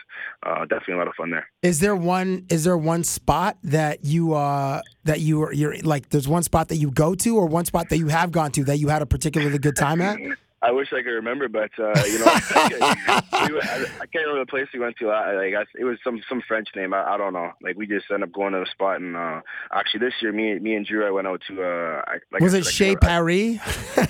uh, 0.45 0.61
definitely 0.67 0.95
a 0.95 0.99
lot 0.99 1.09
of 1.09 1.15
fun 1.15 1.31
there. 1.31 1.49
Is 1.63 1.81
there 1.81 1.97
one? 1.97 2.47
Is 2.49 2.63
there 2.65 2.79
one 2.79 3.03
spot 3.03 3.59
that 3.65 4.05
you 4.05 4.35
uh 4.35 4.83
that 5.05 5.21
you 5.21 5.43
are 5.43 5.53
you're 5.53 5.77
like? 5.79 6.11
There's 6.11 6.29
one 6.29 6.45
spot 6.45 6.69
that 6.69 6.77
you 6.77 6.93
go 6.93 7.17
to, 7.17 7.37
or 7.37 7.47
one 7.47 7.65
spot 7.65 7.89
that 7.89 7.99
you 7.99 8.09
have 8.09 8.31
gone 8.31 8.53
to 8.53 8.65
that 8.65 8.79
you 8.79 8.89
had 9.01 9.07
a 9.07 9.07
particularly 9.07 9.59
good 9.59 9.77
time 9.77 10.01
at? 10.03 10.19
I 10.63 10.73
wish 10.73 10.93
I 10.93 11.03
could 11.03 11.11
remember, 11.11 11.49
but 11.49 11.71
uh, 11.79 11.95
you 12.05 12.19
know, 12.19 12.27
I, 12.27 13.23
I 13.33 14.07
can't 14.07 14.27
remember 14.27 14.41
the 14.41 14.51
place 14.51 14.67
we 14.75 14.81
went 14.81 14.97
to. 14.99 15.09
I, 15.09 15.35
like 15.35 15.55
I, 15.55 15.65
it 15.79 15.85
was 15.85 15.97
some 16.05 16.21
some 16.29 16.43
French 16.47 16.69
name. 16.77 16.93
I, 16.93 17.15
I 17.15 17.17
don't 17.17 17.33
know. 17.33 17.53
Like 17.63 17.77
we 17.77 17.87
just 17.87 18.11
ended 18.11 18.29
up 18.29 18.35
going 18.35 18.53
to 18.53 18.61
a 18.63 18.67
spot, 18.67 19.01
and 19.01 19.17
uh, 19.17 19.41
actually 19.73 20.01
this 20.01 20.13
year, 20.21 20.33
me 20.33 20.59
me 20.59 20.75
and 20.75 20.85
Drew, 20.85 21.07
I 21.07 21.11
went 21.11 21.27
out 21.27 21.41
to. 21.49 21.63
Uh, 21.63 22.03
I, 22.07 22.19
like 22.31 22.43
Was 22.43 22.55
I, 22.55 22.59
it 22.59 22.67
like, 22.67 22.75
Chez 22.75 22.97
Paris? 22.97 23.59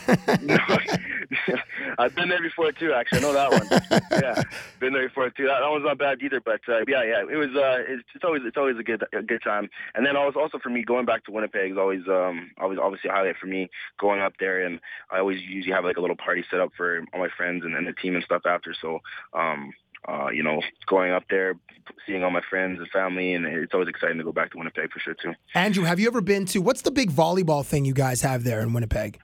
I've 1.99 2.15
been 2.17 2.29
there 2.29 2.43
before 2.43 2.73
too. 2.73 2.93
Actually, 2.93 3.19
I 3.19 3.23
know 3.23 3.33
that 3.33 3.53
one. 3.53 3.69
yeah, 4.23 4.43
been 4.81 4.93
there 4.93 5.07
before 5.07 5.31
too. 5.31 5.47
That, 5.47 5.61
that 5.61 5.71
one's 5.71 5.85
not 5.85 5.99
bad 5.99 6.21
either. 6.21 6.41
But 6.41 6.63
uh, 6.69 6.81
yeah, 6.89 7.05
yeah, 7.05 7.23
it 7.31 7.37
was. 7.37 7.51
Uh, 7.55 7.85
it's, 7.87 8.03
it's 8.15 8.25
always 8.25 8.43
it's 8.45 8.57
always 8.57 8.77
a 8.77 8.83
good 8.83 9.05
a 9.13 9.23
good 9.23 9.43
time. 9.43 9.71
And 9.95 10.05
then 10.05 10.17
also 10.17 10.41
also 10.41 10.59
for 10.59 10.71
me 10.71 10.83
going 10.83 11.07
back 11.07 11.25
to 11.27 11.31
Winnipeg 11.31 11.71
is 11.71 11.79
always 11.79 12.09
um 12.09 12.51
always 12.59 12.81
obviously 12.83 13.11
a 13.11 13.13
highlight 13.13 13.37
for 13.37 13.47
me 13.47 13.71
going 14.01 14.21
up 14.21 14.33
there. 14.41 14.67
And 14.67 14.81
I 15.13 15.21
always 15.21 15.41
usually 15.43 15.73
have 15.73 15.85
like 15.85 15.97
a 15.97 16.01
little 16.01 16.17
party 16.17 16.40
set 16.51 16.61
up 16.61 16.71
for 16.77 17.05
all 17.13 17.21
my 17.21 17.29
friends 17.37 17.65
and, 17.65 17.75
and 17.75 17.87
the 17.87 17.93
team 17.93 18.15
and 18.15 18.25
stuff 18.25 18.43
after. 18.47 18.75
So 18.81 19.01
um 19.35 19.73
uh 20.09 20.29
you 20.33 20.43
know 20.43 20.63
going 20.87 21.13
up 21.13 21.25
there, 21.29 21.55
seeing 22.07 22.25
all 22.25 22.31
my 22.31 22.43
friends 22.49 22.79
and 22.79 22.89
family, 22.89 23.35
and 23.35 23.45
it's 23.47 23.75
always 23.75 23.89
exciting 23.89 24.19
to 24.19 24.25
go 24.25 24.33
back 24.33 24.51
to 24.53 24.59
Winnipeg 24.59 24.91
for 24.93 25.01
sure 25.01 25.15
too. 25.15 25.35
Andrew, 25.55 25.85
have 25.85 26.01
you 26.01 26.07
ever 26.07 26.21
been 26.21 26.47
to 26.47 26.61
what's 26.61 26.83
the 26.83 26.91
big 26.91 27.11
volleyball 27.11 27.65
thing 27.65 27.85
you 27.85 27.95
guys 27.95 28.23
have 28.23 28.45
there 28.45 28.61
in 28.61 28.73
Winnipeg? 28.73 29.21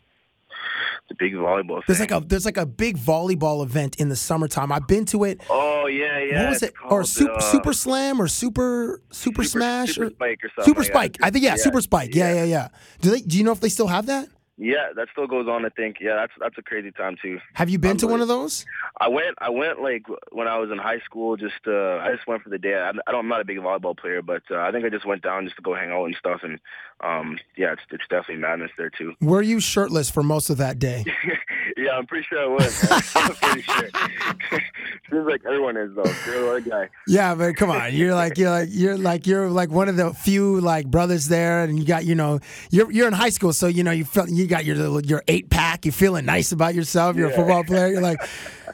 The 1.09 1.15
big 1.15 1.35
volleyball. 1.35 1.83
There's 1.87 2.01
thing. 2.01 2.11
like 2.11 2.25
a 2.25 2.27
there's 2.27 2.45
like 2.45 2.57
a 2.57 2.67
big 2.67 2.99
volleyball 2.99 3.63
event 3.63 3.97
in 3.97 4.09
the 4.09 4.17
summertime. 4.17 4.73
I've 4.73 4.89
been 4.89 5.05
to 5.07 5.23
it. 5.23 5.41
Oh 5.49 5.87
yeah, 5.87 6.19
yeah. 6.19 6.43
what 6.43 6.51
was 6.51 6.63
it? 6.65 6.75
Or 6.91 7.05
super, 7.05 7.35
uh, 7.35 7.41
super 7.41 7.73
Slam 7.73 8.21
or 8.21 8.27
super 8.27 9.01
super, 9.13 9.45
smash 9.45 9.95
Super 9.95 10.09
or 10.09 10.11
Spike 10.11 10.41
or 10.43 10.51
something 10.57 10.65
Super 10.65 10.81
like. 10.81 10.91
Spike. 10.91 11.17
I 11.23 11.31
think 11.31 11.45
yeah, 11.45 11.51
Yeah, 11.51 11.57
Super 11.63 11.81
Spike. 11.81 12.13
Yeah, 12.13 12.35
yeah, 12.35 12.45
yeah. 12.45 12.69
Do 13.01 13.11
they? 13.11 13.21
Do 13.21 13.39
you 13.39 13.45
know 13.45 13.53
if 13.53 13.61
they 13.61 13.69
still 13.69 13.87
have 13.87 14.07
that? 14.07 14.29
Yeah, 14.59 14.89
that 14.97 15.09
still 15.13 15.27
goes 15.27 15.49
on. 15.49 15.67
I 15.67 15.69
think. 15.69 15.99
Yeah, 16.01 16.15
that's 16.17 16.33
that's 16.41 16.57
a 16.57 16.63
crazy 16.63 16.91
time 16.91 17.17
too. 17.21 17.39
Have 17.55 17.69
you 17.69 17.79
been 17.79 17.99
to 17.99 18.07
one 18.07 18.23
of 18.23 18.29
those? 18.29 18.65
I 18.99 19.09
went. 19.09 19.37
I 19.39 19.51
went 19.51 19.83
like 19.83 20.07
when 20.33 20.49
I 20.49 20.59
was 20.59 20.71
in 20.71 20.79
high 20.79 21.01
school. 21.01 21.37
Just 21.37 21.67
uh, 21.67 21.99
I 21.99 22.13
just 22.15 22.27
went 22.27 22.43
for 22.43 22.49
the 22.49 22.59
day. 22.59 22.75
I, 22.75 22.89
I 22.89 23.13
don't. 23.13 23.21
I'm 23.21 23.29
not 23.29 23.43
a 23.43 23.45
big 23.45 23.59
volleyball 23.59 23.97
player, 23.97 24.23
but 24.23 24.43
uh, 24.51 24.61
I 24.61 24.73
think 24.73 24.87
I 24.87 24.89
just 24.89 25.05
went 25.05 25.23
down 25.23 25.45
just 25.45 25.57
to 25.57 25.63
go 25.63 25.75
hang 25.75 25.91
out 25.91 26.07
and 26.07 26.17
stuff. 26.17 26.41
And 26.43 26.59
um, 27.03 27.39
yeah, 27.57 27.73
it's 27.73 27.83
it's 27.91 28.05
definitely 28.09 28.37
madness 28.37 28.71
there 28.79 28.89
too. 28.89 29.15
Were 29.21 29.43
you 29.43 29.61
shirtless 29.61 30.09
for 30.09 30.23
most 30.23 30.49
of 30.49 30.57
that 30.57 30.79
day? 30.79 31.05
yeah, 31.77 31.91
I'm 31.93 32.07
pretty 32.07 32.27
sure 32.27 32.43
I 32.43 32.47
was. 32.47 32.87
I'm 33.17 33.35
pretty 33.35 33.63
sure. 33.63 33.91
Seems 35.11 35.27
like 35.27 35.43
everyone 35.45 35.77
is 35.77 35.95
though. 35.95 36.15
You're 36.27 36.57
a 36.57 36.61
guy. 36.63 36.89
Yeah, 37.07 37.35
but 37.35 37.57
come 37.57 37.71
on, 37.71 37.95
you're 37.95 38.15
like 38.15 38.39
you're 38.39 38.51
like 38.51 38.69
you're 38.71 38.97
like 38.97 39.27
you're 39.27 39.51
like 39.51 39.71
one 39.71 39.89
of 39.89 39.97
the 39.97 40.15
few 40.15 40.61
like 40.63 40.87
brothers 40.87 41.29
there, 41.29 41.65
and 41.65 41.79
you 41.79 41.85
got 41.85 42.07
you 42.07 42.15
know 42.15 42.41
you're 42.71 42.91
you're 42.91 43.07
in 43.07 43.13
high 43.13 43.29
school, 43.29 43.53
so 43.53 43.67
you 43.67 43.85
know 43.85 43.91
you 43.91 44.05
felt 44.07 44.31
you 44.31 44.46
got 44.47 44.65
your 44.65 44.77
little 44.77 45.01
your 45.03 45.23
eight 45.29 45.51
pack, 45.51 45.85
you're 45.85 45.93
feeling 45.93 46.25
nice 46.25 46.53
about 46.53 46.75
yourself, 46.75 47.17
you're 47.17 47.31
a 47.31 47.35
football 47.35 47.65
player, 47.65 47.89
you're 47.89 48.03
like. 48.03 48.21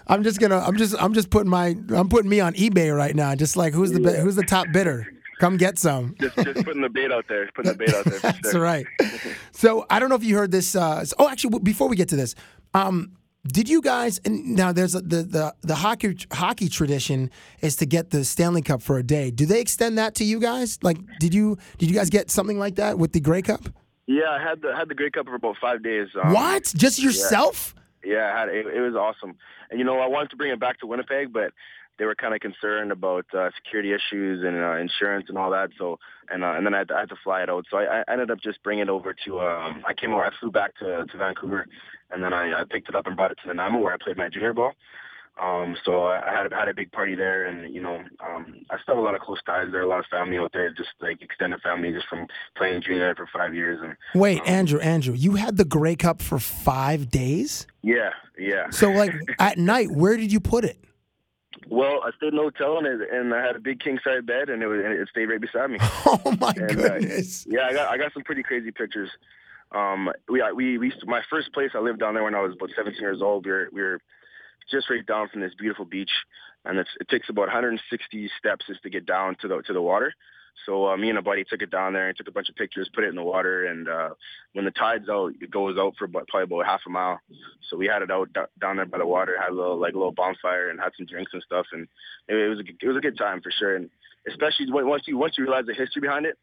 I'm 0.09 0.25
just 0.25 0.41
gonna. 0.41 0.59
I'm 0.59 0.77
just. 0.77 0.97
I'm 0.99 1.15
just 1.15 1.31
putting 1.31 1.49
my. 1.49 1.77
I'm 1.95 2.09
putting 2.09 2.29
me 2.29 2.41
on 2.41 2.55
eBay 2.55 2.95
right 2.95 3.15
now. 3.15 3.37
Just 3.37 3.57
like 3.57 3.73
who's 3.73 3.93
the 3.93 4.01
bi- 4.01 4.17
who's 4.17 4.35
the 4.35 4.43
top 4.43 4.67
bidder? 4.73 5.07
Come 5.39 5.57
get 5.57 5.79
some. 5.79 6.15
Just 6.21 6.37
just 6.37 6.65
putting 6.65 6.83
the 6.83 6.89
bait 6.89 7.13
out 7.13 7.27
there. 7.29 7.49
Putting 7.55 7.73
the 7.73 7.79
bait 7.79 7.95
out 7.95 8.05
there. 8.05 8.19
That's 8.21 8.51
sure. 8.51 8.61
right. 8.61 8.87
So 9.53 9.87
I 9.89 10.01
don't 10.01 10.09
know 10.09 10.15
if 10.17 10.25
you 10.25 10.37
heard 10.37 10.51
this. 10.51 10.75
Uh, 10.75 11.05
oh, 11.19 11.29
actually, 11.29 11.61
before 11.61 11.87
we 11.89 11.95
get 11.95 12.09
to 12.09 12.17
this, 12.17 12.35
um, 12.75 13.13
did 13.47 13.69
you 13.69 13.81
guys? 13.81 14.21
And 14.25 14.57
now 14.57 14.73
there's 14.73 14.95
a, 14.95 15.01
the 15.01 15.23
the 15.23 15.55
the 15.63 15.75
hockey 15.77 16.17
hockey 16.33 16.69
tradition 16.69 17.31
is 17.61 17.77
to 17.77 17.87
get 17.87 18.11
the 18.11 18.25
Stanley 18.25 18.63
Cup 18.63 18.83
for 18.83 18.99
a 18.99 19.03
day. 19.03 19.31
Do 19.31 19.47
they 19.47 19.61
extend 19.61 19.99
that 19.99 20.17
to 20.17 20.25
you 20.25 20.41
guys? 20.41 20.79
Like, 20.83 20.99
did 21.21 21.33
you 21.33 21.59
did 21.79 21.91
you 21.91 21.95
guys 21.95 22.11
get 22.11 22.31
something 22.31 22.59
like 22.59 22.77
that 22.77 22.99
with 22.99 23.13
the 23.13 23.21
Grey 23.21 23.43
Cup? 23.43 23.69
Yeah, 24.07 24.31
I 24.31 24.43
had 24.43 24.63
the 24.63 24.75
had 24.77 24.89
the 24.89 24.95
Grey 24.95 25.11
Cup 25.11 25.27
for 25.27 25.35
about 25.35 25.57
five 25.61 25.83
days. 25.83 26.09
Um, 26.23 26.33
what? 26.33 26.65
Just 26.77 26.99
yeah. 26.99 27.07
yourself? 27.07 27.75
Yeah, 28.05 28.33
I 28.35 28.41
had 28.41 28.49
it, 28.49 28.67
it 28.67 28.81
was 28.81 28.95
awesome. 28.95 29.37
And 29.71 29.79
you 29.79 29.85
know, 29.85 29.99
I 30.01 30.07
wanted 30.07 30.31
to 30.31 30.37
bring 30.37 30.53
it 30.53 30.61
back 30.61 30.81
to 30.81 30.87
Winnipeg, 30.87 31.33
but 31.33 31.53
they 31.99 32.05
were 32.05 32.15
kind 32.15 32.35
of 32.35 32.41
concerned 32.41 32.91
about 32.91 33.27
uh, 33.37 33.51
security 33.63 33.93
issues 33.93 34.45
and 34.45 34.57
uh, 34.57 34.77
insurance 34.77 35.27
and 35.29 35.39
all 35.39 35.51
that. 35.51 35.71
So, 35.79 35.99
and 36.29 36.43
uh, 36.43 36.55
and 36.57 36.67
then 36.67 36.75
I 36.75 36.79
had, 36.79 36.89
to, 36.89 36.95
I 36.95 37.01
had 37.01 37.09
to 37.11 37.17
fly 37.23 37.43
it 37.43 37.51
out. 37.51 37.67
So 37.71 37.77
I, 37.77 38.01
I 38.01 38.13
ended 38.13 38.31
up 38.31 38.41
just 38.43 38.63
bringing 38.63 38.83
it 38.83 38.89
over 38.89 39.15
to. 39.25 39.41
Um, 39.41 39.85
I 39.87 39.95
came 39.95 40.13
over. 40.13 40.25
I 40.25 40.31
flew 40.41 40.51
back 40.51 40.77
to 40.79 41.07
to 41.07 41.17
Vancouver, 41.17 41.67
and 42.11 42.23
then 42.25 42.33
I, 42.33 42.61
I 42.61 42.65
picked 42.69 42.89
it 42.89 42.97
up 42.97 43.07
and 43.07 43.17
brought 43.17 43.31
it 43.31 43.39
to 43.43 43.49
the 43.49 43.55
Nanaimo 43.55 43.79
where 43.79 43.95
I 43.95 43.99
played 44.03 44.17
my 44.17 44.29
junior 44.29 44.53
ball. 44.53 44.73
Um, 45.41 45.77
so 45.85 46.05
I 46.05 46.31
I 46.31 46.43
had 46.43 46.53
had 46.53 46.69
a 46.69 46.75
big 46.75 46.93
party 46.93 47.15
there, 47.15 47.47
and 47.47 47.75
you 47.75 47.81
know, 47.83 48.03
um, 48.25 48.55
I 48.71 48.77
still 48.83 48.97
have 48.97 48.99
a 48.99 49.01
lot 49.07 49.15
of 49.15 49.23
close 49.23 49.39
ties 49.47 49.69
there, 49.73 49.81
a 49.83 49.89
lot 49.89 50.01
of 50.01 50.07
family 50.11 50.37
out 50.39 50.53
there, 50.53 50.71
just 50.73 50.91
like 51.01 51.23
extended 51.23 51.61
family, 51.63 51.91
just 51.93 52.07
from 52.07 52.27
playing 52.57 52.83
junior 52.83 53.15
for 53.15 53.27
five 53.33 53.55
years. 53.55 53.81
And 53.83 53.97
Wait, 54.15 54.43
Andrew, 54.47 54.79
Andrew, 54.81 55.15
you 55.15 55.37
had 55.37 55.57
the 55.57 55.65
Grey 55.65 55.97
Cup 55.97 56.21
for 56.21 56.39
five 56.39 57.09
days. 57.11 57.67
yeah, 57.83 58.11
yeah. 58.39 58.69
So 58.71 58.91
like 58.91 59.13
at 59.39 59.57
night, 59.59 59.91
where 59.91 60.17
did 60.19 60.31
you 60.31 60.39
put 60.41 60.65
it? 60.65 60.79
Well, 61.69 62.01
I 62.05 62.11
stayed 62.17 62.33
in 62.33 62.39
a 62.39 62.43
hotel 62.43 62.79
and, 62.79 62.87
it, 62.87 63.09
and 63.13 63.33
I 63.33 63.41
had 63.45 63.57
a 63.57 63.61
big 63.61 63.81
king 63.81 63.99
size 64.05 64.23
bed 64.25 64.49
and 64.51 64.63
it 64.63 64.67
was 64.67 64.81
and 64.85 64.93
it 64.93 65.09
stayed 65.09 65.27
right 65.27 65.41
beside 65.41 65.71
me. 65.71 65.79
Oh 66.07 66.37
my 66.41 66.53
And, 66.57 66.71
uh, 66.79 66.89
goodness! 66.99 67.47
yeah, 67.49 67.67
I 67.67 67.73
got 67.73 67.89
I 67.89 67.97
got 67.97 68.13
some 68.13 68.23
pretty 68.23 68.43
crazy 68.43 68.71
pictures. 68.71 69.09
Um, 69.71 70.11
we 70.29 70.43
we 70.55 70.77
we 70.79 70.93
my 71.07 71.23
first 71.31 71.53
place 71.55 71.71
I 71.75 71.79
lived 71.79 72.01
down 72.01 72.15
there 72.15 72.25
when 72.25 72.35
I 72.35 72.41
was 72.43 72.53
about 72.55 72.71
17 72.77 73.01
years 73.01 73.23
old. 73.23 73.47
We 73.47 73.53
were 73.53 73.69
we 73.73 73.81
were 73.81 74.01
just 74.71 74.91
right 74.91 75.05
down 75.05 75.29
from 75.29 75.41
this 75.41 75.55
beautiful 75.59 75.85
beach, 75.85 76.11
and 76.65 76.79
it 76.79 76.89
takes 77.09 77.29
about 77.29 77.49
160 77.49 78.31
steps 78.39 78.67
just 78.67 78.83
to 78.83 78.91
get 78.91 79.07
down 79.07 79.37
to 79.41 79.49
the 79.49 79.63
to 79.63 79.73
the 79.73 79.83
water. 79.83 80.15
So 80.67 80.89
uh, 80.89 80.97
me 80.97 81.09
and 81.09 81.19
a 81.19 81.23
buddy 81.23 81.45
took 81.45 81.63
it 81.63 81.71
down 81.71 81.93
there 81.93 82.09
and 82.09 82.17
took 82.17 82.29
a 82.29 82.33
bunch 82.33 82.49
of 82.49 82.55
pictures, 82.57 82.89
put 82.95 83.05
it 83.05 83.09
in 83.09 83.17
the 83.17 83.23
water, 83.23 83.67
and 83.67 83.89
uh, 83.89 84.11
when 84.53 84.65
the 84.65 84.71
tide's 84.71 85.09
out, 85.09 85.33
it 85.41 85.51
goes 85.51 85.77
out 85.79 85.95
for 85.99 86.05
about, 86.05 86.29
probably 86.29 86.45
about 86.45 86.67
half 86.67 86.83
a 86.87 86.91
mile. 86.91 87.19
So 87.69 87.77
we 87.77 87.87
had 87.87 88.03
it 88.03 88.11
out 88.11 88.33
d- 88.33 88.41
down 88.61 88.77
there 88.77 88.87
by 88.87 88.99
the 88.99 89.07
water, 89.07 89.37
had 89.41 89.51
a 89.51 89.55
little 89.55 89.79
like 89.79 89.95
a 89.95 89.99
little 89.99 90.13
bonfire, 90.13 90.71
and 90.71 90.79
had 90.79 90.93
some 90.97 91.07
drinks 91.07 91.33
and 91.33 91.43
stuff, 91.43 91.67
and 91.73 91.89
it, 92.29 92.37
it 92.37 92.49
was 92.49 92.61
a, 92.61 92.65
it 92.85 92.89
was 92.89 92.97
a 92.97 93.01
good 93.01 93.19
time 93.19 93.41
for 93.41 93.51
sure. 93.51 93.77
And 93.77 93.91
especially 94.29 94.67
once 94.71 95.05
you 95.07 95.17
once 95.17 95.37
you 95.37 95.45
realize 95.45 95.67
the 95.67 95.75
history 95.75 96.01
behind 96.01 96.27
it, 96.27 96.39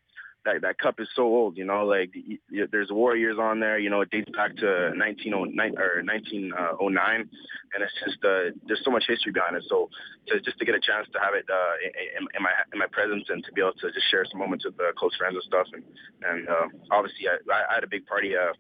that 0.46 0.62
that 0.62 0.78
cup 0.80 1.00
is 1.00 1.08
so 1.16 1.24
old. 1.24 1.58
You 1.58 1.66
know, 1.66 1.86
like 1.86 2.12
y- 2.16 2.40
y- 2.52 2.66
there's 2.72 2.92
Warriors 2.92 3.38
on 3.40 3.60
there. 3.60 3.78
You 3.80 3.90
know, 3.90 4.02
it 4.02 4.10
dates 4.10 4.30
back 4.36 4.56
to 4.58 4.94
1909 4.96 5.78
or 5.78 6.02
1909, 6.04 7.30
and 7.74 7.84
it's 7.84 7.94
just 8.06 8.24
uh, 8.24 8.56
there's 8.68 8.82
so 8.84 8.92
much 8.92 9.06
history 9.08 9.32
behind 9.32 9.56
it. 9.56 9.64
So 9.68 9.90
to, 10.28 10.40
just 10.42 10.58
to 10.60 10.66
get 10.66 10.76
a 10.76 10.80
chance 10.80 11.08
to 11.14 11.20
have 11.20 11.34
it 11.34 11.46
uh, 11.52 11.74
in, 12.18 12.28
in 12.36 12.42
my 12.44 12.52
in 12.74 12.80
my 12.80 12.88
presence 12.92 13.26
and 13.30 13.44
to 13.46 13.52
be 13.52 13.62
able 13.62 13.74
to 13.74 13.92
just 13.92 14.10
share 14.10 14.26
some 14.32 14.40
moments 14.40 14.66
with 14.66 14.80
uh, 14.80 14.92
close 14.98 15.16
friends 15.16 15.36
and 15.36 15.44
stuff, 15.44 15.68
and 15.74 15.84
and 16.24 16.48
uh, 16.50 16.68
obviously 16.92 17.28
I, 17.28 17.38
I 17.72 17.76
had 17.76 17.84
a 17.84 17.88
big 17.88 18.06
party. 18.06 18.34
Uh, 18.36 18.54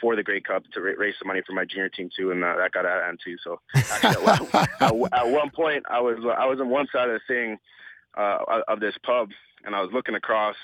for 0.00 0.16
the 0.16 0.24
Grey 0.24 0.40
Cup 0.40 0.64
to 0.72 0.80
raise 0.80 1.14
some 1.20 1.28
money 1.28 1.40
for 1.46 1.52
my 1.52 1.64
junior 1.64 1.88
team 1.88 2.10
too, 2.14 2.32
and 2.32 2.42
uh, 2.42 2.56
that 2.56 2.72
got 2.72 2.84
out 2.84 2.98
of 2.98 3.04
hand 3.04 3.20
too. 3.24 3.36
So 3.44 3.60
actually, 3.76 4.26
at, 4.26 4.50
one- 4.52 4.68
at, 5.12 5.20
at 5.20 5.30
one 5.30 5.50
point, 5.50 5.84
I 5.88 6.00
was 6.00 6.16
I 6.36 6.46
was 6.46 6.58
on 6.60 6.68
one 6.68 6.88
side 6.92 7.08
of 7.08 7.14
the 7.14 7.32
thing 7.32 7.58
uh, 8.18 8.38
of 8.66 8.80
this 8.80 8.96
pub, 9.06 9.28
and 9.64 9.72
I 9.74 9.80
was 9.80 9.90
looking 9.92 10.16
across, 10.16 10.56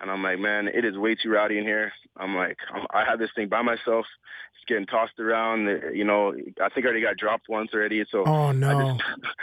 And 0.00 0.10
I'm 0.10 0.22
like, 0.22 0.38
man, 0.38 0.68
it 0.68 0.84
is 0.84 0.96
way 0.96 1.14
too 1.14 1.30
rowdy 1.30 1.58
in 1.58 1.64
here. 1.64 1.92
I'm 2.16 2.36
like, 2.36 2.58
I'm, 2.72 2.86
I 2.90 3.04
have 3.04 3.18
this 3.18 3.30
thing 3.34 3.48
by 3.48 3.62
myself. 3.62 4.06
It's 4.54 4.64
getting 4.68 4.86
tossed 4.86 5.18
around. 5.18 5.66
You 5.92 6.04
know, 6.04 6.34
I 6.62 6.68
think 6.68 6.86
I 6.86 6.90
already 6.90 7.02
got 7.02 7.16
dropped 7.16 7.48
once 7.48 7.70
already. 7.74 8.04
So 8.10 8.24
Oh 8.24 8.52
no. 8.52 8.68
I 8.68 8.82
just, 8.84 9.02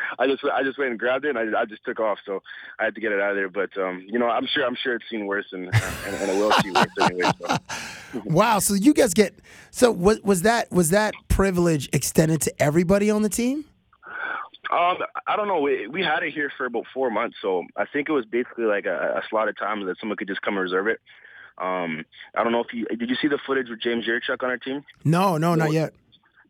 I 0.20 0.28
just, 0.28 0.44
I 0.46 0.64
just 0.64 0.78
went 0.78 0.92
and 0.92 1.00
grabbed 1.00 1.26
it, 1.26 1.36
and 1.36 1.56
I, 1.56 1.62
I 1.62 1.66
just 1.66 1.84
took 1.84 2.00
off. 2.00 2.20
So 2.26 2.42
I 2.80 2.86
had 2.86 2.96
to 2.96 3.02
get 3.02 3.12
it 3.12 3.20
out 3.20 3.32
of 3.32 3.36
there. 3.36 3.50
But 3.50 3.78
um, 3.78 4.06
you 4.08 4.18
know, 4.18 4.30
I'm 4.30 4.48
sure, 4.48 4.66
I'm 4.66 4.76
sure 4.76 4.96
it's 4.96 5.06
seen 5.10 5.26
worse, 5.26 5.48
and 5.52 5.66
and, 5.66 6.16
and 6.16 6.32
it 6.32 6.36
will 6.36 6.52
see 6.54 6.72
worse 6.72 6.88
anyway. 7.02 7.32
So. 7.42 8.22
Wow. 8.26 8.60
So 8.60 8.76
you 8.76 8.94
guys 8.94 9.14
get 9.14 9.36
so 9.72 9.92
was 9.92 10.22
was 10.22 10.44
that 10.44 10.72
was 10.72 10.92
that 10.92 11.14
privilege 11.28 11.90
extended 11.92 12.42
to 12.42 12.62
everybody 12.62 13.10
on 13.10 13.22
the 13.24 13.30
team? 13.30 13.66
Um, 14.72 14.98
I 15.28 15.36
don't 15.36 15.48
know. 15.48 15.60
We, 15.60 15.88
we 15.88 16.02
had 16.02 16.24
it 16.24 16.34
here 16.34 16.52
for 16.58 16.66
about 16.66 16.86
four 16.94 17.10
months, 17.10 17.38
so 17.42 17.64
I 17.76 17.86
think 17.86 18.10
it 18.10 18.14
was 18.14 18.26
basically 18.26 18.66
like 18.66 18.86
a, 18.86 19.18
a 19.18 19.22
slotted 19.30 19.58
time 19.58 19.86
that 19.86 20.00
someone 20.00 20.18
could 20.18 20.28
just 20.28 20.42
come 20.42 20.56
and 20.56 20.64
reserve 20.64 20.88
it. 20.88 21.00
Um, 21.58 22.04
I 22.36 22.44
don't 22.44 22.52
know 22.52 22.62
if 22.62 22.74
you 22.74 22.86
did 22.86 23.10
you 23.10 23.16
see 23.22 23.28
the 23.28 23.40
footage 23.46 23.70
with 23.70 23.82
James 23.82 24.06
Yurichuk 24.06 24.44
on 24.44 24.50
our 24.50 24.58
team? 24.58 24.84
No, 25.04 25.38
no, 25.38 25.56
not 25.56 25.72
yet. 25.72 25.94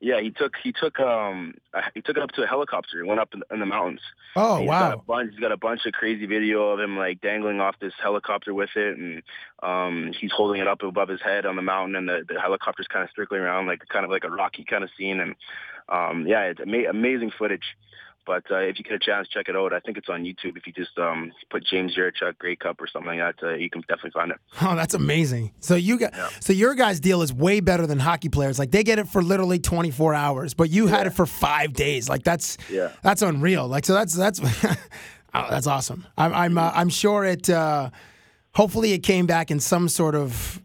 Yeah, 0.01 0.19
he 0.19 0.29
took 0.29 0.53
he 0.61 0.71
took 0.71 0.99
um 0.99 1.55
uh, 1.73 1.81
he 1.93 2.01
took 2.01 2.17
it 2.17 2.23
up 2.23 2.31
to 2.31 2.43
a 2.43 2.47
helicopter. 2.47 3.01
He 3.01 3.07
went 3.07 3.19
up 3.19 3.29
in, 3.33 3.43
in 3.51 3.59
the 3.59 3.65
mountains. 3.65 4.01
Oh 4.35 4.57
He's 4.57 4.67
Got 4.67 4.93
a 4.93 4.97
wow. 4.97 5.03
bunch, 5.07 5.31
he's 5.31 5.39
got 5.39 5.51
a 5.51 5.57
bunch 5.57 5.85
of 5.85 5.93
crazy 5.93 6.25
video 6.25 6.69
of 6.69 6.79
him 6.79 6.97
like 6.97 7.21
dangling 7.21 7.59
off 7.59 7.75
this 7.79 7.93
helicopter 8.01 8.53
with 8.53 8.69
it, 8.75 8.97
and 8.97 9.23
um 9.63 10.11
he's 10.19 10.31
holding 10.31 10.61
it 10.61 10.67
up 10.67 10.83
above 10.83 11.09
his 11.09 11.21
head 11.21 11.45
on 11.45 11.55
the 11.55 11.61
mountain, 11.61 11.95
and 11.95 12.09
the, 12.09 12.25
the 12.27 12.39
helicopter's 12.39 12.87
kind 12.87 13.03
of 13.03 13.09
circling 13.15 13.41
around 13.41 13.67
like 13.67 13.81
kind 13.87 14.05
of 14.05 14.11
like 14.11 14.25
a 14.25 14.29
rocky 14.29 14.63
kind 14.63 14.83
of 14.83 14.89
scene, 14.97 15.19
and 15.19 15.35
um 15.87 16.25
yeah, 16.27 16.41
it's 16.41 16.59
ama- 16.59 16.89
amazing 16.89 17.31
footage. 17.37 17.75
But 18.25 18.43
uh, 18.51 18.57
if 18.57 18.77
you 18.77 18.83
get 18.83 18.93
a 18.93 18.99
chance, 18.99 19.27
check 19.27 19.47
it 19.49 19.55
out. 19.55 19.73
I 19.73 19.79
think 19.79 19.97
it's 19.97 20.09
on 20.09 20.23
YouTube. 20.23 20.57
If 20.57 20.65
you 20.67 20.73
just 20.73 20.97
um, 20.97 21.31
put 21.49 21.63
James 21.65 21.95
Yurichuk 21.95 22.37
Grey 22.37 22.55
Cup 22.55 22.81
or 22.81 22.87
something 22.87 23.17
like 23.19 23.37
that, 23.39 23.47
uh, 23.47 23.53
you 23.53 23.69
can 23.69 23.81
definitely 23.81 24.11
find 24.11 24.31
it. 24.31 24.37
Oh, 24.61 24.75
that's 24.75 24.93
amazing. 24.93 25.51
So 25.59 25.75
you 25.75 25.97
got 25.99 26.13
so 26.39 26.53
your 26.53 26.73
guys' 26.75 26.99
deal 26.99 27.21
is 27.21 27.31
way 27.31 27.59
better 27.59 27.85
than 27.85 27.99
hockey 27.99 28.29
players. 28.29 28.57
Like 28.57 28.71
they 28.71 28.83
get 28.83 28.99
it 28.99 29.07
for 29.07 29.21
literally 29.21 29.59
24 29.59 30.13
hours, 30.13 30.53
but 30.53 30.69
you 30.69 30.87
had 30.87 31.07
it 31.07 31.11
for 31.11 31.25
five 31.25 31.73
days. 31.73 32.09
Like 32.09 32.23
that's 32.23 32.57
Yeah. 32.69 32.91
that's 33.03 33.21
unreal. 33.21 33.67
Like 33.67 33.85
so 33.85 33.93
that's 33.93 34.13
that's 34.15 34.39
oh, 35.33 35.47
that's 35.49 35.67
awesome. 35.67 36.05
I'm 36.17 36.33
I'm 36.33 36.57
uh, 36.57 36.71
I'm 36.73 36.89
sure 36.89 37.25
it. 37.25 37.49
Uh, 37.49 37.89
hopefully, 38.53 38.93
it 38.93 38.99
came 38.99 39.25
back 39.27 39.51
in 39.51 39.59
some 39.59 39.87
sort 39.89 40.15
of. 40.15 40.61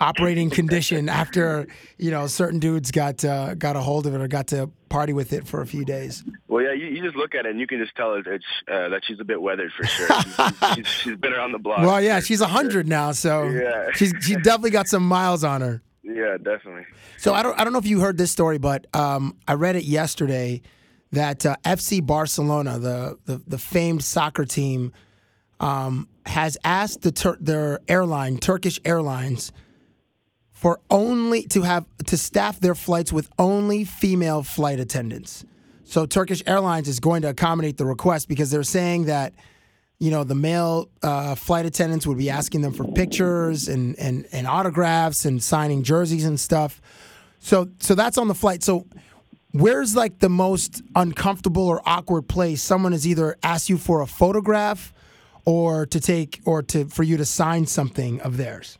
Operating 0.00 0.48
condition 0.60 1.08
after 1.08 1.66
you 1.98 2.10
know 2.10 2.26
certain 2.26 2.58
dudes 2.58 2.90
got 2.90 3.24
uh, 3.24 3.54
got 3.54 3.76
a 3.76 3.80
hold 3.80 4.06
of 4.06 4.14
it 4.14 4.20
or 4.20 4.28
got 4.28 4.46
to 4.48 4.70
party 4.88 5.12
with 5.12 5.32
it 5.32 5.46
for 5.46 5.60
a 5.60 5.66
few 5.66 5.84
days. 5.84 6.24
Well, 6.48 6.62
yeah, 6.64 6.72
you, 6.72 6.86
you 6.86 7.02
just 7.02 7.16
look 7.16 7.34
at 7.34 7.44
it 7.46 7.50
and 7.50 7.60
you 7.60 7.66
can 7.66 7.78
just 7.78 7.94
tell 7.96 8.14
it, 8.14 8.26
it's 8.26 8.44
uh, 8.66 8.88
that 8.88 9.02
she's 9.06 9.20
a 9.20 9.24
bit 9.24 9.40
weathered 9.40 9.70
for 9.72 9.84
sure. 9.86 10.08
She's, 10.22 10.74
she's, 10.74 10.86
she's 11.02 11.16
been 11.16 11.32
around 11.32 11.52
the 11.52 11.58
block. 11.58 11.80
Well, 11.80 12.00
yeah, 12.02 12.20
she's 12.20 12.40
hundred 12.40 12.88
now, 12.88 13.12
so 13.12 13.44
Yeah. 13.48 13.90
she's 13.94 14.12
she 14.20 14.34
definitely 14.36 14.70
got 14.70 14.88
some 14.88 15.06
miles 15.06 15.44
on 15.44 15.60
her. 15.60 15.82
Yeah, 16.02 16.38
definitely. 16.42 16.86
So 17.18 17.34
I 17.34 17.42
don't 17.42 17.58
I 17.60 17.64
don't 17.64 17.72
know 17.72 17.78
if 17.78 17.86
you 17.86 18.00
heard 18.00 18.16
this 18.18 18.30
story, 18.30 18.58
but 18.58 18.86
um, 18.94 19.36
I 19.46 19.52
read 19.54 19.76
it 19.76 19.84
yesterday 19.84 20.62
that 21.12 21.44
uh, 21.44 21.56
FC 21.64 22.04
Barcelona, 22.04 22.78
the, 22.78 23.18
the 23.26 23.42
the 23.46 23.58
famed 23.58 24.02
soccer 24.02 24.44
team, 24.44 24.92
um, 25.60 26.08
has 26.26 26.56
asked 26.64 27.02
the 27.02 27.12
Tur- 27.12 27.36
their 27.40 27.80
airline, 27.86 28.38
Turkish 28.38 28.80
Airlines, 28.84 29.52
for 30.60 30.78
only 30.90 31.44
to 31.44 31.62
have 31.62 31.86
to 32.04 32.18
staff 32.18 32.60
their 32.60 32.74
flights 32.74 33.10
with 33.10 33.30
only 33.38 33.82
female 33.82 34.42
flight 34.42 34.78
attendants. 34.78 35.42
So 35.84 36.04
Turkish 36.04 36.42
Airlines 36.46 36.86
is 36.86 37.00
going 37.00 37.22
to 37.22 37.30
accommodate 37.30 37.78
the 37.78 37.86
request 37.86 38.28
because 38.28 38.50
they're 38.50 38.62
saying 38.62 39.06
that 39.06 39.32
you 39.98 40.10
know 40.10 40.22
the 40.22 40.34
male 40.34 40.90
uh, 41.02 41.34
flight 41.34 41.64
attendants 41.64 42.06
would 42.06 42.18
be 42.18 42.28
asking 42.28 42.60
them 42.60 42.74
for 42.74 42.84
pictures 42.84 43.68
and, 43.68 43.98
and 43.98 44.26
and 44.32 44.46
autographs 44.46 45.24
and 45.24 45.42
signing 45.42 45.82
jerseys 45.82 46.26
and 46.26 46.38
stuff. 46.38 46.82
So 47.38 47.70
so 47.78 47.94
that's 47.94 48.18
on 48.18 48.28
the 48.28 48.34
flight. 48.34 48.62
So 48.62 48.86
where's 49.52 49.96
like 49.96 50.18
the 50.18 50.28
most 50.28 50.82
uncomfortable 50.94 51.66
or 51.66 51.80
awkward 51.86 52.28
place 52.28 52.60
someone 52.60 52.92
has 52.92 53.06
either 53.06 53.34
asked 53.42 53.70
you 53.70 53.78
for 53.78 54.02
a 54.02 54.06
photograph 54.06 54.92
or 55.46 55.86
to 55.86 56.00
take 56.00 56.42
or 56.44 56.62
to 56.64 56.84
for 56.84 57.02
you 57.02 57.16
to 57.16 57.24
sign 57.24 57.64
something 57.64 58.20
of 58.20 58.36
theirs? 58.36 58.76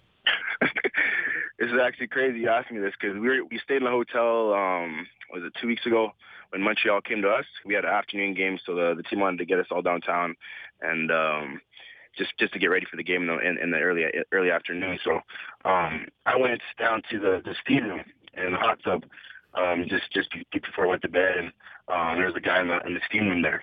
This 1.60 1.68
is 1.68 1.78
actually 1.78 2.06
crazy 2.06 2.40
you 2.40 2.48
asking 2.48 2.78
me 2.78 2.82
this 2.82 2.94
because 2.98 3.18
we 3.18 3.42
we 3.42 3.60
stayed 3.62 3.82
in 3.82 3.86
a 3.86 3.90
hotel. 3.90 4.54
Um, 4.54 5.06
was 5.30 5.44
it 5.44 5.52
two 5.60 5.66
weeks 5.68 5.84
ago 5.84 6.12
when 6.48 6.62
Montreal 6.62 7.02
came 7.02 7.20
to 7.20 7.28
us? 7.28 7.44
We 7.66 7.74
had 7.74 7.84
an 7.84 7.90
afternoon 7.90 8.32
game, 8.32 8.58
so 8.64 8.74
the 8.74 8.94
the 8.96 9.02
team 9.02 9.20
wanted 9.20 9.36
to 9.38 9.44
get 9.44 9.58
us 9.58 9.66
all 9.70 9.82
downtown 9.82 10.34
and 10.80 11.10
um, 11.12 11.60
just 12.16 12.32
just 12.38 12.54
to 12.54 12.58
get 12.58 12.68
ready 12.68 12.86
for 12.90 12.96
the 12.96 13.04
game 13.04 13.22
in 13.22 13.26
the, 13.28 13.38
in, 13.46 13.58
in 13.58 13.70
the 13.70 13.76
early 13.76 14.04
early 14.32 14.50
afternoon. 14.50 14.98
So 15.04 15.20
um, 15.68 16.06
I 16.24 16.34
went 16.34 16.62
down 16.78 17.02
to 17.10 17.18
the 17.18 17.42
the 17.44 17.54
steam 17.62 17.84
room 17.84 18.04
and 18.34 18.54
the 18.54 18.58
hot 18.58 18.78
tub 18.82 19.04
um, 19.52 19.84
just 19.86 20.10
just 20.12 20.30
before 20.50 20.86
I 20.86 20.88
went 20.88 21.02
to 21.02 21.08
bed, 21.08 21.36
and 21.36 21.52
um, 21.92 22.16
there 22.16 22.26
was 22.26 22.36
a 22.36 22.40
guy 22.40 22.62
in 22.62 22.68
the 22.68 22.78
in 22.86 22.94
the 22.94 23.00
steam 23.06 23.28
room 23.28 23.42
there. 23.42 23.62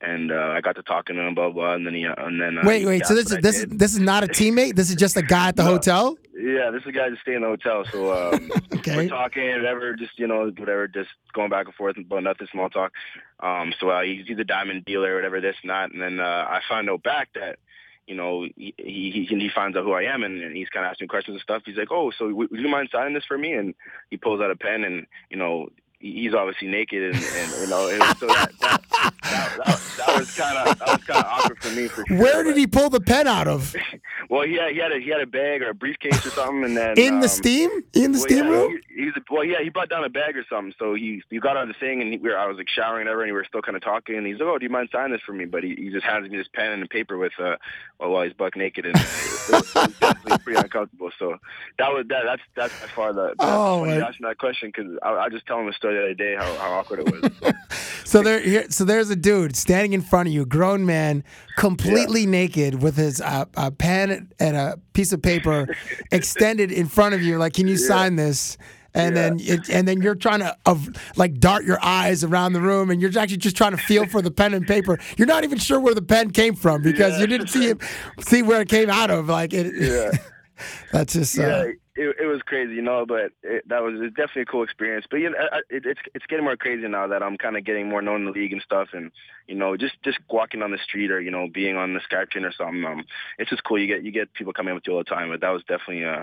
And 0.00 0.30
uh, 0.30 0.52
I 0.56 0.60
got 0.60 0.76
to 0.76 0.82
talking 0.84 1.16
to 1.16 1.22
him, 1.22 1.34
blah 1.34 1.50
blah, 1.50 1.74
and 1.74 1.84
then 1.84 1.92
he, 1.92 2.04
and 2.04 2.40
then 2.40 2.56
uh, 2.58 2.62
Wait, 2.64 2.86
wait. 2.86 3.04
So 3.04 3.14
this 3.16 3.32
is 3.32 3.38
this 3.38 3.58
is 3.58 3.66
this 3.66 3.92
is 3.94 3.98
not 3.98 4.22
a 4.22 4.28
teammate. 4.28 4.76
This 4.76 4.90
is 4.90 4.96
just 4.96 5.16
a 5.16 5.22
guy 5.22 5.48
at 5.48 5.56
the 5.56 5.64
No. 5.64 5.70
hotel. 5.70 6.16
Yeah, 6.40 6.70
this 6.70 6.82
is 6.82 6.86
a 6.86 6.92
guy 6.92 7.10
just 7.10 7.22
staying 7.22 7.38
in 7.38 7.42
the 7.42 7.48
hotel. 7.48 7.84
So 7.90 8.12
um, 8.12 8.48
Okay. 8.76 8.94
we're 8.94 9.08
talking, 9.08 9.50
whatever, 9.56 9.94
just 9.94 10.16
you 10.16 10.28
know, 10.28 10.52
whatever, 10.56 10.86
just 10.86 11.10
going 11.32 11.50
back 11.50 11.66
and 11.66 11.74
forth, 11.74 11.96
but 12.08 12.20
nothing 12.22 12.46
small 12.52 12.70
talk. 12.70 12.92
Um, 13.40 13.74
so 13.80 13.90
uh, 13.90 14.02
he's 14.02 14.24
he's 14.28 14.38
a 14.38 14.44
diamond 14.44 14.84
dealer, 14.84 15.16
whatever, 15.16 15.40
this 15.40 15.56
and 15.62 15.70
that. 15.70 15.90
And 15.90 16.00
then 16.00 16.20
uh, 16.20 16.46
I 16.48 16.60
find 16.68 16.88
out 16.88 17.02
back 17.02 17.30
that 17.34 17.58
you 18.06 18.14
know 18.14 18.44
he 18.56 18.72
he, 18.78 19.26
he 19.28 19.36
he 19.36 19.50
finds 19.52 19.76
out 19.76 19.82
who 19.82 19.94
I 19.94 20.02
am, 20.04 20.22
and, 20.22 20.40
and 20.40 20.56
he's 20.56 20.68
kind 20.68 20.86
of 20.86 20.90
asking 20.90 21.08
questions 21.08 21.34
and 21.34 21.42
stuff. 21.42 21.62
He's 21.66 21.76
like, 21.76 21.90
oh, 21.90 22.12
so 22.12 22.28
w- 22.28 22.48
would 22.48 22.60
you 22.60 22.68
mind 22.68 22.88
signing 22.92 23.14
this 23.14 23.24
for 23.26 23.36
me? 23.36 23.52
And 23.54 23.74
he 24.12 24.16
pulls 24.16 24.40
out 24.40 24.52
a 24.52 24.56
pen, 24.56 24.84
and 24.84 25.06
you 25.28 25.36
know. 25.36 25.70
He- 26.00 26.12
He's 26.22 26.34
obviously 26.34 26.68
naked, 26.68 27.02
and, 27.02 27.14
and 27.16 27.52
you 27.60 27.66
know, 27.68 27.88
and 27.88 28.02
so 28.18 28.26
that 28.26 28.52
that, 28.60 28.82
that, 29.22 29.56
that, 29.98 30.18
was 30.18 30.34
kind 30.36 30.68
of 30.68 30.78
that 30.78 30.88
was 30.88 31.04
kind 31.04 31.24
of 31.24 31.26
awkward 31.26 31.58
for 31.62 31.70
me. 31.74 31.88
For 31.88 32.04
sure. 32.06 32.18
Where 32.18 32.44
did 32.44 32.56
he 32.56 32.66
pull 32.66 32.88
the 32.90 33.00
pen 33.00 33.26
out 33.26 33.48
of? 33.48 33.74
Well, 34.30 34.42
he 34.42 34.56
had 34.56 34.72
he 34.72 34.78
had 34.78 34.92
a 34.92 34.98
he 35.00 35.08
had 35.08 35.22
a 35.22 35.26
bag 35.26 35.62
or 35.62 35.70
a 35.70 35.74
briefcase 35.74 36.26
or 36.26 36.30
something, 36.30 36.62
and 36.64 36.76
then 36.76 36.98
In 36.98 37.20
the 37.20 37.24
um, 37.26 37.28
steam? 37.28 37.70
In 37.94 38.12
the 38.12 38.18
well, 38.18 38.26
steam 38.26 38.44
yeah, 38.44 38.50
room? 38.50 38.78
He, 38.94 39.04
he's 39.04 39.12
a, 39.16 39.22
well, 39.30 39.42
yeah, 39.42 39.62
he 39.62 39.70
brought 39.70 39.88
down 39.88 40.04
a 40.04 40.10
bag 40.10 40.36
or 40.36 40.44
something. 40.50 40.74
So 40.78 40.92
he 40.92 41.22
he 41.30 41.38
got 41.38 41.56
on 41.56 41.68
the 41.68 41.72
thing, 41.74 42.02
and 42.02 42.12
he, 42.12 42.18
we 42.18 42.28
were, 42.28 42.38
I 42.38 42.44
was 42.46 42.58
like 42.58 42.68
showering 42.68 43.02
and 43.02 43.08
everything. 43.08 43.30
And 43.30 43.36
we 43.36 43.40
were 43.40 43.46
still 43.48 43.62
kind 43.62 43.74
of 43.74 43.82
talking, 43.82 44.16
and 44.16 44.26
he's 44.26 44.38
like, 44.38 44.48
"Oh, 44.48 44.58
do 44.58 44.64
you 44.66 44.70
mind 44.70 44.90
signing 44.92 45.12
this 45.12 45.22
for 45.24 45.32
me?" 45.32 45.46
But 45.46 45.64
he, 45.64 45.74
he 45.76 45.88
just 45.88 46.04
hands 46.04 46.28
me 46.30 46.36
this 46.36 46.48
pen 46.52 46.72
and 46.72 46.82
a 46.82 46.86
paper 46.88 47.16
with 47.16 47.32
uh, 47.38 47.56
well, 47.98 48.10
while 48.10 48.24
he's 48.24 48.34
buck 48.34 48.54
naked, 48.54 48.84
and 48.84 48.96
uh, 48.96 48.98
it, 49.00 49.52
was, 49.52 49.70
it 49.70 49.74
was 49.74 49.98
definitely 49.98 50.38
pretty 50.44 50.60
uncomfortable. 50.60 51.10
So 51.18 51.38
that 51.78 51.88
was 51.90 52.04
that. 52.08 52.24
That's 52.26 52.42
that's 52.54 52.80
by 52.82 52.86
far 52.88 53.12
the. 53.14 53.28
That's 53.28 53.36
Oh, 53.40 53.80
funny 53.80 53.94
you 53.94 54.00
my- 54.00 54.08
asked 54.08 54.20
me 54.20 54.28
that 54.28 54.36
question 54.36 54.68
because 54.74 54.98
I, 55.02 55.10
I 55.14 55.28
just 55.30 55.46
tell 55.46 55.58
him 55.58 55.68
a 55.68 55.72
story 55.72 55.87
the 55.92 55.98
other 55.98 56.14
day 56.14 56.34
how, 56.36 56.54
how 56.56 56.72
awkward 56.72 57.00
it 57.00 57.40
was. 57.40 57.54
So 58.08 58.22
there, 58.22 58.40
here, 58.40 58.64
so 58.70 58.86
there's 58.86 59.10
a 59.10 59.16
dude 59.16 59.54
standing 59.54 59.92
in 59.92 60.00
front 60.00 60.28
of 60.28 60.32
you, 60.32 60.46
grown 60.46 60.86
man, 60.86 61.22
completely 61.58 62.24
naked, 62.24 62.82
with 62.82 62.96
his 62.96 63.20
uh, 63.20 63.44
a 63.54 63.70
pen 63.70 64.32
and 64.40 64.56
a 64.56 64.78
piece 64.94 65.12
of 65.12 65.20
paper 65.20 65.68
extended 66.10 66.72
in 66.72 66.86
front 66.88 67.14
of 67.14 67.20
you. 67.20 67.36
Like, 67.36 67.52
can 67.52 67.68
you 67.68 67.76
sign 67.76 68.16
this? 68.16 68.56
And 68.94 69.14
then, 69.14 69.38
it, 69.40 69.68
and 69.68 69.86
then 69.86 70.00
you're 70.00 70.14
trying 70.14 70.40
to 70.40 70.56
of, 70.64 70.88
like 71.16 71.38
dart 71.38 71.66
your 71.66 71.78
eyes 71.82 72.24
around 72.24 72.54
the 72.54 72.62
room, 72.62 72.88
and 72.88 72.98
you're 73.02 73.10
actually 73.18 73.36
just 73.36 73.58
trying 73.58 73.72
to 73.72 73.82
feel 73.82 74.06
for 74.06 74.22
the 74.22 74.30
pen 74.30 74.54
and 74.54 74.66
paper. 74.66 74.98
You're 75.18 75.28
not 75.28 75.44
even 75.44 75.58
sure 75.58 75.78
where 75.78 75.94
the 75.94 76.00
pen 76.00 76.30
came 76.30 76.54
from 76.54 76.80
because 76.80 77.20
you 77.20 77.26
didn't 77.26 77.48
see 77.48 77.66
it, 77.66 77.82
see 78.20 78.40
where 78.42 78.62
it 78.62 78.70
came 78.70 78.88
out 78.88 79.10
of. 79.10 79.28
Like, 79.28 79.52
it, 79.52 79.74
Yeah. 79.78 80.12
that's 80.92 81.12
just. 81.12 81.38
Uh, 81.38 81.42
yeah, 81.42 81.72
it, 81.98 82.16
it 82.20 82.26
was 82.26 82.40
crazy, 82.42 82.74
you 82.74 82.82
know, 82.82 83.04
but 83.04 83.32
it, 83.42 83.68
that 83.68 83.82
was 83.82 83.94
definitely 84.10 84.42
a 84.42 84.46
cool 84.46 84.62
experience. 84.62 85.06
But 85.10 85.16
you 85.16 85.30
know, 85.30 85.38
it, 85.68 85.84
it's 85.84 86.00
it's 86.14 86.26
getting 86.26 86.44
more 86.44 86.56
crazy 86.56 86.86
now 86.86 87.08
that 87.08 87.22
I'm 87.22 87.36
kind 87.36 87.56
of 87.56 87.64
getting 87.64 87.88
more 87.88 88.00
known 88.00 88.20
in 88.20 88.24
the 88.26 88.30
league 88.30 88.52
and 88.52 88.62
stuff, 88.62 88.88
and 88.92 89.10
you 89.48 89.56
know, 89.56 89.76
just 89.76 90.00
just 90.04 90.18
walking 90.30 90.62
on 90.62 90.70
the 90.70 90.78
street 90.78 91.10
or 91.10 91.20
you 91.20 91.32
know, 91.32 91.48
being 91.52 91.76
on 91.76 91.94
the 91.94 92.00
SkyTrain 92.00 92.44
or 92.44 92.52
something. 92.52 92.84
Um, 92.84 93.04
it's 93.38 93.50
just 93.50 93.64
cool. 93.64 93.80
You 93.80 93.88
get 93.88 94.04
you 94.04 94.12
get 94.12 94.32
people 94.34 94.52
coming 94.52 94.76
up 94.76 94.82
to 94.84 94.90
you 94.90 94.96
all 94.96 95.02
the 95.02 95.10
time, 95.10 95.28
but 95.30 95.40
that 95.40 95.50
was 95.50 95.62
definitely 95.62 96.04
uh, 96.04 96.22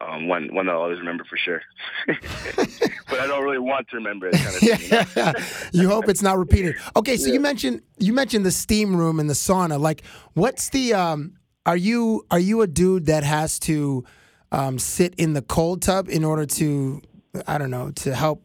um, 0.00 0.26
one 0.26 0.52
one 0.52 0.66
that 0.66 0.72
I'll 0.72 0.82
always 0.82 0.98
remember 0.98 1.24
for 1.24 1.36
sure. 1.36 1.62
but 2.06 3.20
I 3.20 3.26
don't 3.28 3.44
really 3.44 3.58
want 3.58 3.88
to 3.90 3.96
remember 3.96 4.28
it. 4.28 4.34
Kind 4.34 4.46
of 4.46 4.54
thing, 4.54 4.80
you 4.80 4.88
know? 4.88 5.04
yeah, 5.16 5.32
you 5.72 5.88
hope 5.88 6.08
it's 6.08 6.22
not 6.22 6.36
repeated. 6.36 6.76
Okay, 6.96 7.16
so 7.16 7.32
you 7.32 7.38
mentioned 7.38 7.82
you 7.98 8.12
mentioned 8.12 8.44
the 8.44 8.50
steam 8.50 8.96
room 8.96 9.20
and 9.20 9.30
the 9.30 9.34
sauna. 9.34 9.78
Like, 9.78 10.02
what's 10.34 10.70
the 10.70 10.94
um? 10.94 11.34
Are 11.64 11.76
you 11.76 12.26
are 12.32 12.40
you 12.40 12.62
a 12.62 12.66
dude 12.66 13.06
that 13.06 13.22
has 13.22 13.60
to 13.60 14.04
um, 14.52 14.78
sit 14.78 15.14
in 15.16 15.32
the 15.32 15.42
cold 15.42 15.82
tub 15.82 16.08
in 16.08 16.24
order 16.24 16.46
to 16.46 17.02
I 17.46 17.58
don't 17.58 17.70
know 17.70 17.90
to 17.90 18.14
help 18.14 18.44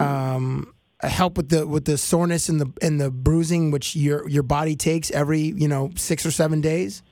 um 0.00 0.72
help 1.02 1.36
with 1.36 1.50
the 1.50 1.66
with 1.66 1.84
the 1.84 1.98
soreness 1.98 2.48
and 2.48 2.60
the 2.60 2.72
and 2.82 3.00
the 3.00 3.10
bruising 3.10 3.70
which 3.70 3.94
your 3.94 4.28
your 4.28 4.42
body 4.42 4.74
takes 4.74 5.10
every 5.10 5.40
you 5.40 5.68
know 5.68 5.90
six 5.94 6.26
or 6.26 6.30
seven 6.30 6.60
days? 6.60 7.02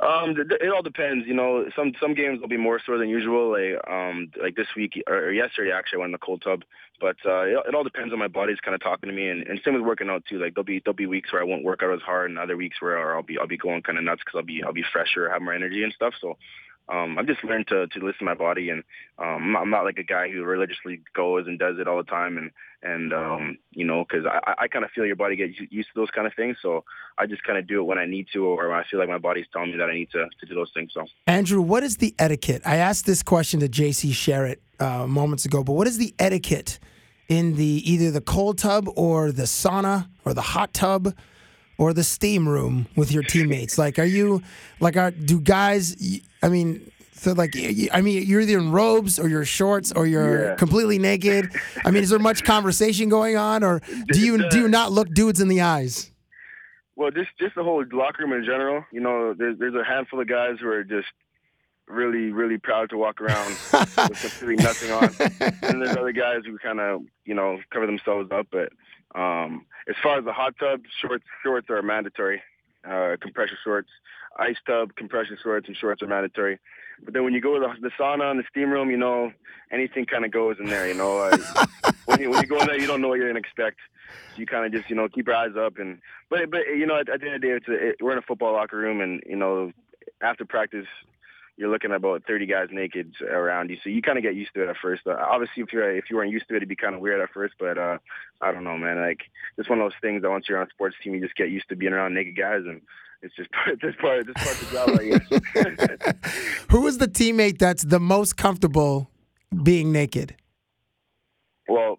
Um, 0.00 0.36
it 0.38 0.70
all 0.70 0.82
depends. 0.82 1.26
You 1.26 1.34
know, 1.34 1.68
some 1.74 1.92
some 2.00 2.14
games 2.14 2.40
will 2.40 2.48
be 2.48 2.56
more 2.56 2.80
sore 2.86 2.98
than 2.98 3.08
usual. 3.08 3.50
Like 3.50 3.82
um, 3.90 4.30
like 4.40 4.54
this 4.54 4.68
week 4.76 5.02
or, 5.08 5.16
or 5.16 5.32
yesterday, 5.32 5.72
actually, 5.72 5.96
I 5.96 6.00
went 6.00 6.08
in 6.08 6.12
the 6.12 6.18
cold 6.18 6.42
tub. 6.42 6.62
But 7.00 7.16
uh, 7.26 7.42
it, 7.42 7.58
it 7.68 7.74
all 7.74 7.82
depends 7.82 8.12
on 8.12 8.18
my 8.18 8.28
body's 8.28 8.60
kind 8.60 8.74
of 8.76 8.80
talking 8.80 9.08
to 9.08 9.14
me, 9.14 9.28
and, 9.28 9.46
and 9.46 9.60
same 9.64 9.74
with 9.74 9.82
working 9.82 10.08
out 10.08 10.24
too. 10.28 10.38
Like 10.38 10.54
there'll 10.54 10.64
be 10.64 10.80
there'll 10.84 10.96
be 10.96 11.06
weeks 11.06 11.32
where 11.32 11.42
I 11.42 11.44
won't 11.44 11.64
work 11.64 11.82
out 11.82 11.92
as 11.92 12.00
hard, 12.00 12.30
and 12.30 12.38
other 12.38 12.56
weeks 12.56 12.80
where 12.80 13.16
I'll 13.16 13.24
be 13.24 13.38
I'll 13.38 13.48
be 13.48 13.56
going 13.56 13.82
kind 13.82 13.98
of 13.98 14.04
nuts 14.04 14.22
because 14.24 14.38
I'll 14.38 14.46
be 14.46 14.62
I'll 14.62 14.72
be 14.72 14.84
fresher, 14.92 15.28
have 15.30 15.42
more 15.42 15.52
energy 15.52 15.82
and 15.82 15.92
stuff. 15.92 16.14
So 16.20 16.38
um, 16.88 17.18
I've 17.18 17.26
just 17.26 17.44
learned 17.44 17.66
to, 17.68 17.86
to 17.86 17.98
listen 17.98 18.20
to 18.20 18.24
my 18.24 18.34
body, 18.34 18.70
and 18.70 18.82
um, 19.18 19.26
I'm, 19.26 19.52
not, 19.52 19.62
I'm 19.62 19.70
not 19.70 19.84
like 19.84 19.98
a 19.98 20.02
guy 20.04 20.30
who 20.30 20.42
religiously 20.44 21.02
goes 21.14 21.46
and 21.46 21.58
does 21.58 21.78
it 21.78 21.86
all 21.86 21.98
the 21.98 22.04
time, 22.04 22.38
and 22.38 22.50
and 22.82 23.12
um, 23.12 23.58
you 23.72 23.84
know, 23.84 24.04
because 24.08 24.24
I, 24.24 24.54
I 24.56 24.68
kind 24.68 24.84
of 24.84 24.90
feel 24.92 25.04
your 25.04 25.16
body 25.16 25.36
gets 25.36 25.54
used 25.70 25.88
to 25.88 26.00
those 26.00 26.10
kind 26.10 26.26
of 26.26 26.34
things, 26.34 26.56
so 26.62 26.84
I 27.18 27.26
just 27.26 27.42
kind 27.42 27.58
of 27.58 27.66
do 27.66 27.80
it 27.80 27.84
when 27.84 27.98
I 27.98 28.06
need 28.06 28.28
to, 28.32 28.46
or 28.46 28.68
when 28.68 28.78
I 28.78 28.84
feel 28.90 29.00
like 29.00 29.08
my 29.08 29.18
body's 29.18 29.46
telling 29.52 29.72
me 29.72 29.78
that 29.78 29.90
I 29.90 29.94
need 29.94 30.10
to, 30.12 30.26
to 30.40 30.46
do 30.46 30.54
those 30.54 30.70
things. 30.72 30.92
So, 30.94 31.04
Andrew, 31.26 31.60
what 31.60 31.82
is 31.82 31.98
the 31.98 32.14
etiquette? 32.18 32.62
I 32.64 32.76
asked 32.76 33.04
this 33.04 33.22
question 33.22 33.60
to 33.60 33.68
J.C. 33.68 34.12
Sherritt 34.12 34.58
uh, 34.80 35.06
moments 35.06 35.44
ago, 35.44 35.62
but 35.62 35.72
what 35.72 35.86
is 35.86 35.98
the 35.98 36.14
etiquette 36.18 36.78
in 37.28 37.56
the 37.56 37.82
either 37.84 38.10
the 38.10 38.20
cold 38.20 38.58
tub 38.58 38.88
or 38.96 39.32
the 39.32 39.42
sauna 39.42 40.08
or 40.24 40.32
the 40.32 40.40
hot 40.40 40.72
tub? 40.72 41.14
Or 41.78 41.92
the 41.94 42.04
steam 42.04 42.48
room 42.48 42.86
with 42.96 43.10
your 43.12 43.22
teammates? 43.22 43.78
Like, 43.78 43.98
are 43.98 44.04
you 44.04 44.42
like, 44.80 44.96
are 44.96 45.10
do 45.10 45.40
guys? 45.40 45.96
I 46.42 46.48
mean, 46.48 46.90
so 47.12 47.32
like, 47.32 47.54
I 47.92 48.00
mean, 48.00 48.24
you're 48.26 48.40
either 48.42 48.58
in 48.58 48.70
robes 48.70 49.18
or 49.18 49.28
you're 49.28 49.44
shorts 49.44 49.90
or 49.92 50.06
you're 50.06 50.50
Yeah. 50.50 50.54
completely 50.56 50.98
naked. 50.98 51.50
I 51.84 51.90
mean, 51.90 52.02
is 52.02 52.10
there 52.10 52.18
much 52.18 52.44
conversation 52.44 53.08
going 53.08 53.36
on, 53.36 53.64
or 53.64 53.80
do 54.12 54.20
you 54.20 54.48
do 54.50 54.58
you 54.60 54.68
not 54.68 54.92
look 54.92 55.08
dudes 55.14 55.40
in 55.40 55.48
the 55.48 55.62
eyes? 55.62 56.10
well, 56.96 57.10
just 57.12 57.30
just 57.38 57.54
the 57.54 57.62
whole 57.62 57.84
locker 57.92 58.24
room 58.24 58.32
in 58.32 58.44
general. 58.44 58.84
You 58.92 59.00
know, 59.00 59.32
there's 59.32 59.56
there's 59.58 59.74
a 59.74 59.84
handful 59.84 60.20
of 60.20 60.26
guys 60.28 60.56
who 60.60 60.68
are 60.68 60.82
just 60.84 61.08
really 61.86 62.32
really 62.32 62.58
proud 62.58 62.90
to 62.90 62.96
walk 62.98 63.20
around 63.20 63.48
with 64.08 64.20
completely 64.20 64.56
nothing 64.56 64.90
on, 64.90 65.14
and 65.62 65.80
there's 65.82 65.96
other 65.96 66.12
guys 66.12 66.40
who 66.44 66.58
kind 66.58 66.80
of 66.80 67.02
you 67.24 67.34
know 67.34 67.58
cover 67.72 67.86
themselves 67.86 68.30
up. 68.32 68.46
But 68.50 68.72
um, 69.18 69.64
as 69.88 69.96
far 70.02 70.18
as 70.18 70.24
the 70.24 70.32
hot 70.32 70.54
tub, 70.58 70.82
shorts 71.00 71.24
shorts 71.42 71.70
are 71.70 71.82
mandatory. 71.82 72.42
Uh, 72.88 73.16
compression 73.20 73.56
shorts, 73.64 73.88
ice 74.38 74.56
tub, 74.66 74.94
compression 74.94 75.36
shorts, 75.42 75.66
and 75.66 75.76
shorts 75.76 76.02
are 76.02 76.06
mandatory. 76.06 76.58
But 77.04 77.14
then 77.14 77.24
when 77.24 77.32
you 77.32 77.40
go 77.40 77.54
to 77.54 77.60
the, 77.60 77.88
the 77.88 77.90
sauna 77.98 78.30
and 78.30 78.38
the 78.38 78.44
steam 78.50 78.70
room, 78.70 78.90
you 78.90 78.96
know 78.96 79.32
anything 79.70 80.06
kind 80.06 80.24
of 80.24 80.30
goes 80.30 80.56
in 80.58 80.66
there. 80.66 80.88
You 80.88 80.94
know, 80.94 81.18
uh, 81.18 81.36
when 82.06 82.20
you 82.20 82.30
when 82.30 82.42
you 82.42 82.48
go 82.48 82.60
in 82.60 82.66
there, 82.66 82.78
you 82.78 82.86
don't 82.86 83.00
know 83.00 83.08
what 83.08 83.18
you're 83.18 83.28
gonna 83.28 83.38
expect. 83.38 83.78
So 84.34 84.40
you 84.40 84.46
kind 84.46 84.66
of 84.66 84.72
just 84.72 84.90
you 84.90 84.96
know 84.96 85.08
keep 85.08 85.26
your 85.26 85.36
eyes 85.36 85.56
up 85.58 85.78
and 85.78 86.00
but 86.30 86.50
but 86.50 86.60
you 86.68 86.86
know 86.86 86.96
at, 86.96 87.08
at 87.08 87.20
the 87.20 87.26
end 87.26 87.36
of 87.36 87.40
the 87.40 87.46
day, 87.46 87.54
it's 87.54 87.68
a, 87.68 87.88
it, 87.88 87.96
we're 88.00 88.12
in 88.12 88.18
a 88.18 88.22
football 88.22 88.52
locker 88.52 88.76
room 88.76 89.00
and 89.00 89.22
you 89.26 89.36
know 89.36 89.72
after 90.22 90.44
practice 90.44 90.86
you're 91.58 91.68
looking 91.68 91.90
at 91.90 91.96
about 91.96 92.22
30 92.24 92.46
guys 92.46 92.68
naked 92.70 93.14
around 93.20 93.68
you, 93.68 93.76
so 93.82 93.90
you 93.90 94.00
kind 94.00 94.16
of 94.16 94.22
get 94.22 94.36
used 94.36 94.54
to 94.54 94.62
it 94.62 94.68
at 94.68 94.76
first. 94.80 95.02
Uh, 95.06 95.16
obviously, 95.18 95.64
if 95.64 95.72
you're 95.72 95.94
if 95.94 96.04
you 96.08 96.16
weren't 96.16 96.30
used 96.30 96.46
to 96.48 96.54
it, 96.54 96.58
it'd 96.58 96.68
be 96.68 96.76
kind 96.76 96.94
of 96.94 97.00
weird 97.00 97.20
at 97.20 97.30
first. 97.34 97.54
But 97.58 97.76
uh, 97.76 97.98
I 98.40 98.52
don't 98.52 98.62
know, 98.62 98.78
man. 98.78 99.00
Like 99.00 99.22
it's 99.58 99.68
one 99.68 99.80
of 99.80 99.84
those 99.84 100.00
things 100.00 100.22
that 100.22 100.30
once 100.30 100.46
you're 100.48 100.58
on 100.58 100.68
a 100.68 100.70
sports 100.70 100.96
team, 101.02 101.14
you 101.14 101.20
just 101.20 101.34
get 101.34 101.50
used 101.50 101.68
to 101.68 101.76
being 101.76 101.92
around 101.92 102.14
naked 102.14 102.36
guys, 102.36 102.62
and 102.64 102.80
it's 103.22 103.34
just 103.34 103.50
part 103.64 103.80
this 103.82 103.96
part 104.00 104.26
this 104.26 104.34
part 104.36 104.62
of 104.62 104.70
the 104.70 104.76
job, 104.76 106.04
I 106.04 106.14
guess. 106.14 106.64
Who 106.70 106.86
is 106.86 106.98
the 106.98 107.08
teammate 107.08 107.58
that's 107.58 107.82
the 107.82 108.00
most 108.00 108.36
comfortable 108.36 109.10
being 109.62 109.90
naked? 109.90 110.36
well, 111.68 111.98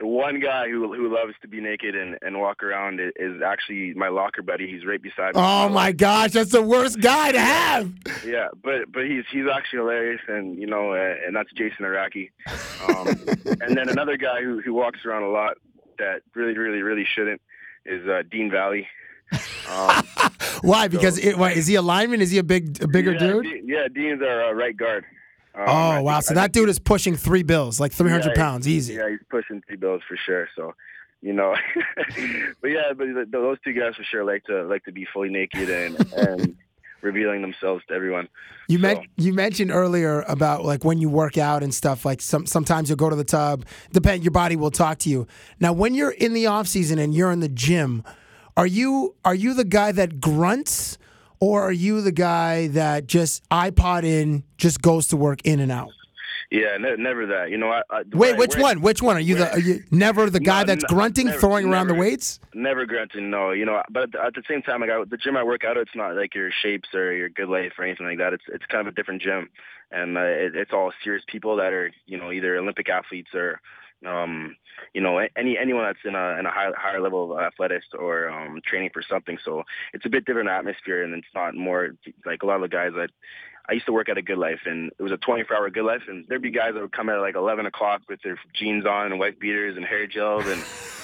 the 0.00 0.06
one 0.06 0.40
guy 0.40 0.68
who 0.68 0.92
who 0.94 1.14
loves 1.14 1.34
to 1.42 1.48
be 1.48 1.60
naked 1.60 1.94
and, 1.94 2.16
and 2.22 2.40
walk 2.40 2.62
around 2.62 3.00
is, 3.00 3.42
actually 3.44 3.92
my 3.94 4.08
locker 4.08 4.42
buddy. 4.42 4.66
He's 4.68 4.84
right 4.86 5.00
beside 5.00 5.34
me. 5.34 5.42
Oh 5.42 5.68
my 5.68 5.92
gosh, 5.92 6.32
that's 6.32 6.50
the 6.50 6.62
worst 6.62 7.00
guy 7.00 7.32
to 7.32 7.40
have. 7.40 7.92
Yeah, 8.24 8.48
but 8.64 8.90
but 8.90 9.04
he's 9.04 9.24
he's 9.30 9.44
actually 9.54 9.80
hilarious, 9.80 10.22
and 10.26 10.58
you 10.58 10.66
know, 10.66 10.92
uh, 10.92 11.14
and 11.26 11.36
that's 11.36 11.52
Jason 11.52 11.84
Arakgi. 11.84 12.30
Um, 12.88 13.08
and 13.60 13.76
then 13.76 13.90
another 13.90 14.16
guy 14.16 14.42
who 14.42 14.60
who 14.62 14.72
walks 14.72 15.04
around 15.04 15.22
a 15.22 15.30
lot 15.30 15.58
that 15.98 16.22
really 16.34 16.56
really 16.56 16.82
really 16.82 17.04
shouldn't 17.04 17.42
is 17.84 18.06
uh, 18.08 18.22
Dean 18.30 18.50
Valli. 18.50 18.88
Um, 19.70 20.02
Why? 20.62 20.88
Because 20.88 21.18
it, 21.18 21.38
why, 21.38 21.52
is 21.52 21.66
he 21.66 21.76
a 21.76 21.82
lineman? 21.82 22.20
Is 22.20 22.30
he 22.30 22.38
a 22.38 22.42
big, 22.42 22.82
a 22.82 22.88
bigger 22.88 23.12
yeah, 23.12 23.18
dude? 23.18 23.46
Yeah, 23.64 23.88
Dean's 23.88 24.20
our 24.20 24.50
uh, 24.50 24.52
right 24.52 24.76
guard. 24.76 25.06
Um, 25.54 25.64
Oh 25.66 26.02
wow! 26.02 26.14
think- 26.16 26.24
So 26.24 26.32
I 26.32 26.34
that 26.36 26.40
think 26.42 26.52
dude 26.54 26.68
is 26.68 26.78
pushing 26.78 27.16
three 27.16 27.42
bills, 27.42 27.80
like 27.80 27.92
three 27.92 28.10
hundred 28.10 28.32
Yeah, 28.36 28.42
pounds, 28.42 28.68
easy. 28.68 28.94
Yeah, 28.94 29.08
he's 29.10 29.18
pushing 29.30 29.62
three 29.66 29.76
bills 29.76 30.02
for 30.08 30.16
sure. 30.16 30.48
So, 30.56 30.74
you 31.22 31.32
know, 31.32 31.54
but 32.60 32.68
yeah, 32.68 32.92
but 32.96 33.04
th- 33.06 33.28
those 33.30 33.58
two 33.64 33.72
guys 33.72 33.94
for 33.96 34.04
sure 34.04 34.24
like 34.24 34.44
to 34.44 34.62
like 34.64 34.84
to 34.84 34.92
be 34.92 35.06
fully 35.12 35.28
naked 35.28 35.68
and 35.70 36.12
and 36.16 36.56
revealing 37.02 37.40
themselves 37.42 37.82
to 37.88 37.94
everyone. 37.94 38.28
You 38.68 38.78
meant 38.78 39.00
you 39.16 39.32
mentioned 39.32 39.70
earlier 39.72 40.20
about 40.28 40.64
like 40.64 40.84
when 40.84 40.98
you 40.98 41.08
work 41.08 41.36
out 41.38 41.62
and 41.62 41.74
stuff. 41.74 42.04
Like 42.04 42.20
some 42.20 42.46
sometimes 42.46 42.88
you'll 42.88 42.96
go 42.96 43.10
to 43.10 43.16
the 43.16 43.24
tub. 43.24 43.64
Depend 43.92 44.22
your 44.22 44.30
body 44.30 44.54
will 44.54 44.70
talk 44.70 44.98
to 45.00 45.08
you. 45.10 45.26
Now, 45.58 45.72
when 45.72 45.94
you're 45.94 46.12
in 46.12 46.32
the 46.34 46.46
off 46.46 46.68
season 46.68 46.98
and 47.00 47.12
you're 47.14 47.32
in 47.32 47.40
the 47.40 47.48
gym, 47.48 48.04
are 48.56 48.66
you 48.66 49.16
are 49.24 49.34
you 49.34 49.54
the 49.54 49.64
guy 49.64 49.90
that 49.92 50.20
grunts, 50.20 50.98
or 51.40 51.62
are 51.62 51.72
you 51.72 52.00
the 52.02 52.12
guy 52.12 52.68
that 52.68 53.06
just 53.06 53.48
iPod 53.50 54.04
in, 54.04 54.44
just 54.58 54.80
goes 54.82 55.08
to 55.08 55.16
work 55.16 55.40
in 55.44 55.58
and 55.60 55.72
out? 55.72 55.90
Yeah, 56.50 56.76
ne- 56.78 56.96
never 56.96 57.26
that. 57.26 57.50
You 57.50 57.58
know, 57.58 57.68
I, 57.70 57.82
I 57.90 57.98
Wait, 57.98 58.12
where- 58.12 58.34
which 58.36 58.56
one? 58.56 58.80
Which 58.80 59.00
one 59.02 59.16
are 59.16 59.20
you? 59.20 59.36
The 59.36 59.52
are 59.52 59.58
you 59.60 59.84
never 59.92 60.28
the 60.28 60.40
guy 60.40 60.62
No, 60.62 60.66
that's 60.66 60.82
no, 60.82 60.88
grunting, 60.96 61.26
never- 61.26 61.38
throwing 61.38 61.68
around 61.72 61.86
the 61.86 61.94
weights? 61.94 62.40
Never 62.54 62.86
grunting, 62.86 63.30
no. 63.30 63.52
You 63.52 63.64
know, 63.66 63.80
but 63.88 64.02
at 64.04 64.12
the, 64.12 64.20
at 64.24 64.34
the 64.34 64.42
same 64.48 64.60
time, 64.62 64.80
like 64.80 64.90
I, 64.90 65.04
the 65.04 65.16
gym 65.16 65.36
I 65.36 65.44
work 65.44 65.62
out, 65.64 65.76
it's 65.76 65.94
not 65.94 66.16
like 66.16 66.34
your 66.34 66.50
shapes 66.50 66.88
or 66.92 67.12
your 67.12 67.28
good 67.28 67.48
life 67.48 67.74
or 67.78 67.84
anything 67.84 68.06
like 68.06 68.18
that. 68.18 68.32
It's 68.32 68.42
it's 68.48 68.64
kind 68.66 68.80
of 68.86 68.92
a 68.92 68.96
different 68.96 69.22
gym, 69.22 69.48
and 69.92 70.18
uh, 70.18 70.22
it, 70.22 70.56
it's 70.56 70.72
all 70.72 70.92
serious 71.04 71.22
people 71.28 71.54
that 71.56 71.72
are 71.72 71.92
you 72.06 72.18
know 72.18 72.32
either 72.32 72.56
Olympic 72.56 72.88
athletes 72.88 73.30
or 73.32 73.60
um 74.04 74.56
you 74.94 75.00
know 75.00 75.18
any 75.36 75.56
anyone 75.58 75.84
that's 75.84 75.98
in 76.04 76.14
a 76.14 76.38
in 76.38 76.46
a 76.46 76.50
high, 76.50 76.70
higher 76.76 77.00
level 77.00 77.32
of 77.32 77.40
athletics 77.40 77.86
or 77.98 78.28
um 78.28 78.60
training 78.64 78.90
for 78.92 79.02
something. 79.02 79.38
So 79.44 79.64
it's 79.92 80.06
a 80.06 80.08
bit 80.08 80.24
different 80.24 80.48
atmosphere, 80.48 81.02
and 81.02 81.14
it's 81.14 81.34
not 81.34 81.54
more 81.54 81.90
like 82.24 82.42
a 82.42 82.46
lot 82.46 82.56
of 82.56 82.62
the 82.62 82.68
guys 82.68 82.92
that. 82.96 83.10
I 83.68 83.74
used 83.74 83.86
to 83.86 83.92
work 83.92 84.08
at 84.08 84.18
a 84.18 84.22
Good 84.22 84.38
Life, 84.38 84.60
and 84.64 84.90
it 84.98 85.02
was 85.02 85.12
a 85.12 85.16
24-hour 85.16 85.70
Good 85.70 85.84
Life, 85.84 86.02
and 86.08 86.26
there'd 86.26 86.42
be 86.42 86.50
guys 86.50 86.74
that 86.74 86.80
would 86.80 86.90
come 86.90 87.08
at 87.08 87.20
like 87.20 87.36
11 87.36 87.66
o'clock 87.66 88.00
with 88.08 88.20
their 88.22 88.36
jeans 88.52 88.84
on 88.84 89.12
and 89.12 89.20
white 89.20 89.38
beaters 89.38 89.76
and 89.76 89.84
hair 89.84 90.08
gels, 90.08 90.44
and 90.46 90.60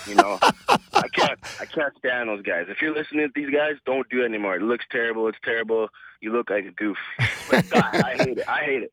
you 0.08 0.16
know, 0.16 0.38
I 0.68 1.08
can't, 1.12 1.38
I 1.60 1.66
can't 1.66 1.96
stand 1.98 2.28
those 2.28 2.42
guys. 2.42 2.66
If 2.68 2.80
you're 2.80 2.94
listening 2.94 3.28
to 3.28 3.32
these 3.34 3.54
guys, 3.54 3.74
don't 3.84 4.08
do 4.08 4.22
it 4.22 4.24
anymore. 4.24 4.56
It 4.56 4.62
looks 4.62 4.84
terrible. 4.90 5.28
It's 5.28 5.38
terrible. 5.44 5.90
You 6.20 6.32
look 6.32 6.50
like 6.50 6.64
a 6.66 6.70
goof. 6.72 6.96
But 7.50 7.64
I, 7.76 8.12
I 8.12 8.16
hate 8.16 8.38
it. 8.38 8.48
I 8.48 8.60
hate 8.64 8.82
it. 8.84 8.92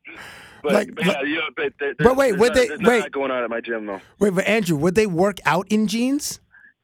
But, 0.61 0.73
Like- 0.73 0.95
but, 0.95 1.05
yeah, 1.05 1.21
you 1.23 1.35
know, 1.37 1.41
but, 1.55 1.73
there, 1.79 1.95
But 1.97 2.15
wait, 2.15 2.37
would 2.37 2.53
they- 2.53 2.67
not 2.67 2.83
wait. 2.83 3.01
that 3.03 3.11
going 3.11 3.31
on 3.31 3.43
at 3.43 3.49
my 3.49 3.61
gym 3.61 3.85
though. 3.85 4.01
Wait, 4.19 4.29
but 4.35 4.45
Andrew, 4.45 4.77
would 4.77 4.95
they 4.95 5.07
work 5.07 5.39
out 5.45 5.67
in 5.69 5.87
jeans? 5.87 6.39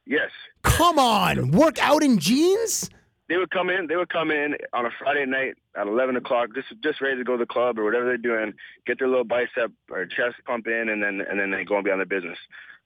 Yes. 0.06 0.32
Come 0.64 0.98
on, 1.00 1.52
work 1.52 1.78
out 1.82 2.04
in 2.04 2.18
jeans? 2.20 2.90
They 3.30 3.38
would 3.38 3.52
come 3.52 3.70
in. 3.70 3.86
They 3.88 3.96
would 3.96 4.10
come 4.10 4.32
in 4.32 4.56
on 4.74 4.88
a 4.88 4.90
Friday 4.98 5.26
night 5.28 5.54
at 5.76 5.86
11 5.86 6.16
o'clock, 6.16 6.50
just 6.56 6.68
just 6.84 7.00
ready 7.00 7.16
to 7.18 7.24
go 7.24 7.34
to 7.34 7.38
the 7.38 7.46
club 7.46 7.78
or 7.78 7.84
whatever 7.86 8.06
they're 8.06 8.18
doing. 8.18 8.54
Get 8.88 8.98
their 8.98 9.08
little 9.08 9.24
bicep 9.24 9.72
or 9.92 10.06
chest 10.08 10.38
pump 10.46 10.66
in, 10.68 10.90
and 10.90 11.02
then 11.04 11.22
and 11.30 11.40
then 11.40 11.52
they 11.52 11.64
go 11.64 11.76
and 11.76 11.86
be 11.86 11.92
on 11.92 12.00
their 12.00 12.08
business. 12.08 12.40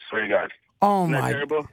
Swear 0.10 0.24
to 0.24 0.28
God. 0.28 0.52
Oh 0.82 1.04
Isn't 1.04 1.14
that 1.14 1.22
my! 1.22 1.32
terrible? 1.32 1.68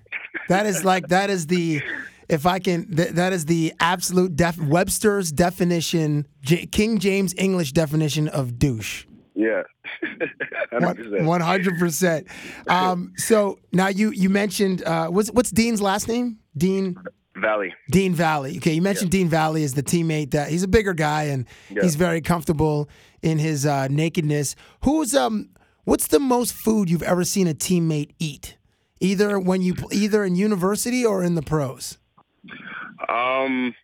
That 0.48 0.66
is 0.66 0.84
like 0.84 1.08
that 1.08 1.30
is 1.30 1.48
the 1.48 1.82
if 2.30 2.46
I 2.46 2.58
can 2.58 2.94
th- 2.96 3.10
that 3.10 3.32
is 3.32 3.44
the 3.46 3.72
absolute 3.80 4.36
def- 4.36 4.58
Webster's 4.58 5.30
definition, 5.32 6.26
J- 6.42 6.66
King 6.66 6.98
James 6.98 7.34
English 7.36 7.72
definition 7.72 8.28
of 8.28 8.58
douche. 8.58 9.04
Yeah. 9.34 9.62
100%. 10.72 11.24
One 11.24 11.40
hundred 11.40 11.78
percent. 11.78 12.26
Um. 12.68 13.12
So 13.16 13.58
now 13.72 13.88
you 13.88 14.10
you 14.10 14.28
mentioned 14.30 14.82
uh, 14.84 15.08
what's 15.08 15.30
what's 15.30 15.50
Dean's 15.50 15.80
last 15.82 16.08
name? 16.08 16.38
Dean. 16.56 16.96
Valli. 17.36 17.72
Dean 17.90 18.12
Valli. 18.14 18.56
Okay, 18.58 18.72
you 18.74 18.82
mentioned 18.82 19.10
Dean 19.10 19.28
Valli 19.28 19.64
as 19.64 19.72
the 19.74 19.82
teammate 19.82 20.32
that 20.32 20.50
he's 20.50 20.62
a 20.62 20.68
bigger 20.68 20.92
guy 20.92 21.24
and 21.24 21.46
Yeah. 21.70 21.82
he's 21.82 21.94
very 21.94 22.20
comfortable 22.20 22.90
in 23.22 23.38
his 23.38 23.64
uh, 23.64 23.88
nakedness. 23.88 24.56
Who's 24.84 25.14
um 25.14 25.48
what's 25.84 26.08
the 26.08 26.20
most 26.20 26.52
food 26.52 26.90
you've 26.90 27.02
ever 27.04 27.24
seen 27.24 27.46
a 27.48 27.54
teammate 27.54 28.10
eat? 28.18 28.58
Either 29.00 29.38
when 29.38 29.62
you 29.62 29.74
either 29.92 30.22
in 30.24 30.34
university 30.34 31.06
or 31.06 31.22
in 31.22 31.34
the 31.34 31.42
pros. 31.42 31.96
Um, 33.08 33.74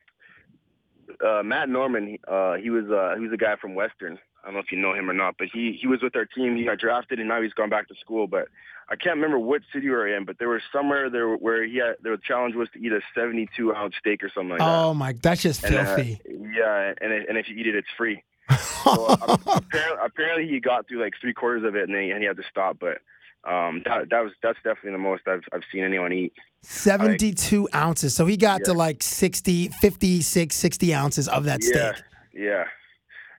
uh, 1.25 1.43
Matt 1.43 1.69
Norman, 1.69 2.19
uh, 2.29 2.55
he 2.55 2.71
was 2.71 2.85
uh, 2.91 3.15
he 3.17 3.23
was 3.25 3.33
a 3.33 3.37
guy 3.37 3.57
from 3.57 3.75
Western. 3.75 4.19
I 4.43 4.47
don't 4.49 4.55
know 4.55 4.61
if 4.61 4.71
you 4.71 4.79
know 4.79 4.95
him 4.95 5.11
or 5.11 5.13
not, 5.15 5.37
but 5.39 5.49
he 5.53 5.77
he 5.81 5.87
was 5.87 6.03
with 6.03 6.15
our 6.17 6.25
team. 6.27 6.57
He 6.57 6.65
got 6.65 6.79
drafted, 6.79 7.19
and 7.19 7.29
now 7.29 7.43
he's 7.43 7.53
gone 7.53 7.71
back 7.71 7.89
to 7.89 7.95
school. 8.01 8.27
But 8.27 8.49
I 8.89 8.97
can't 8.97 9.17
remember 9.17 9.39
what 9.39 9.63
city 9.73 9.87
we 9.89 9.93
were 9.93 10.07
in, 10.15 10.25
but 10.25 10.39
there 10.39 10.49
was 10.49 10.63
somewhere 10.73 11.11
there 11.11 11.35
where 11.37 11.65
he 11.65 11.79
had 11.79 11.97
the 12.03 12.19
challenge 12.23 12.55
was 12.55 12.69
to 12.75 12.79
eat 12.79 12.93
a 12.93 13.01
72 13.15 13.75
ounce 13.75 13.95
steak 13.99 14.23
or 14.23 14.29
something 14.33 14.51
like 14.51 14.59
that. 14.61 14.69
Oh 14.69 14.95
my, 14.95 15.15
that's 15.15 15.43
just 15.43 15.65
And, 15.65 15.75
uh, 15.75 15.97
filthy. 15.97 16.21
yeah, 16.29 16.93
and 17.01 17.13
it, 17.13 17.29
and 17.29 17.37
if 17.39 17.49
you 17.49 17.57
eat 17.57 17.67
it, 17.67 17.75
it's 17.75 17.89
free. 17.97 18.23
So 18.87 19.07
uh, 19.07 19.17
apparently, 19.47 19.99
apparently 20.05 20.49
he 20.49 20.61
got 20.61 20.87
through 20.87 21.03
like 21.03 21.15
three 21.21 21.35
quarters 21.35 21.65
of 21.65 21.75
it, 21.75 21.83
and 21.89 21.95
then 21.95 22.03
he, 22.05 22.11
and 22.13 22.21
he 22.21 22.27
had 22.27 22.37
to 22.37 22.45
stop. 22.49 22.77
But 22.79 22.99
um, 23.47 23.83
that 23.85 24.11
that 24.11 24.23
was 24.25 24.33
that's 24.43 24.59
definitely 24.65 24.93
the 24.93 24.99
most 24.99 25.23
I've 25.29 25.43
I've 25.53 25.63
seen 25.73 25.85
anyone 25.85 26.13
eat. 26.13 26.33
72 26.63 27.69
ounces. 27.75 28.15
So 28.15 28.27
he 28.27 28.37
got 28.37 28.65
to 28.65 28.73
like 28.73 29.03
60, 29.03 29.69
56, 29.69 30.55
60 30.55 30.95
ounces 30.95 31.29
of 31.29 31.45
that 31.45 31.61
Yeah, 31.63 31.93
steak. 31.95 32.05
yeah. 32.35 32.65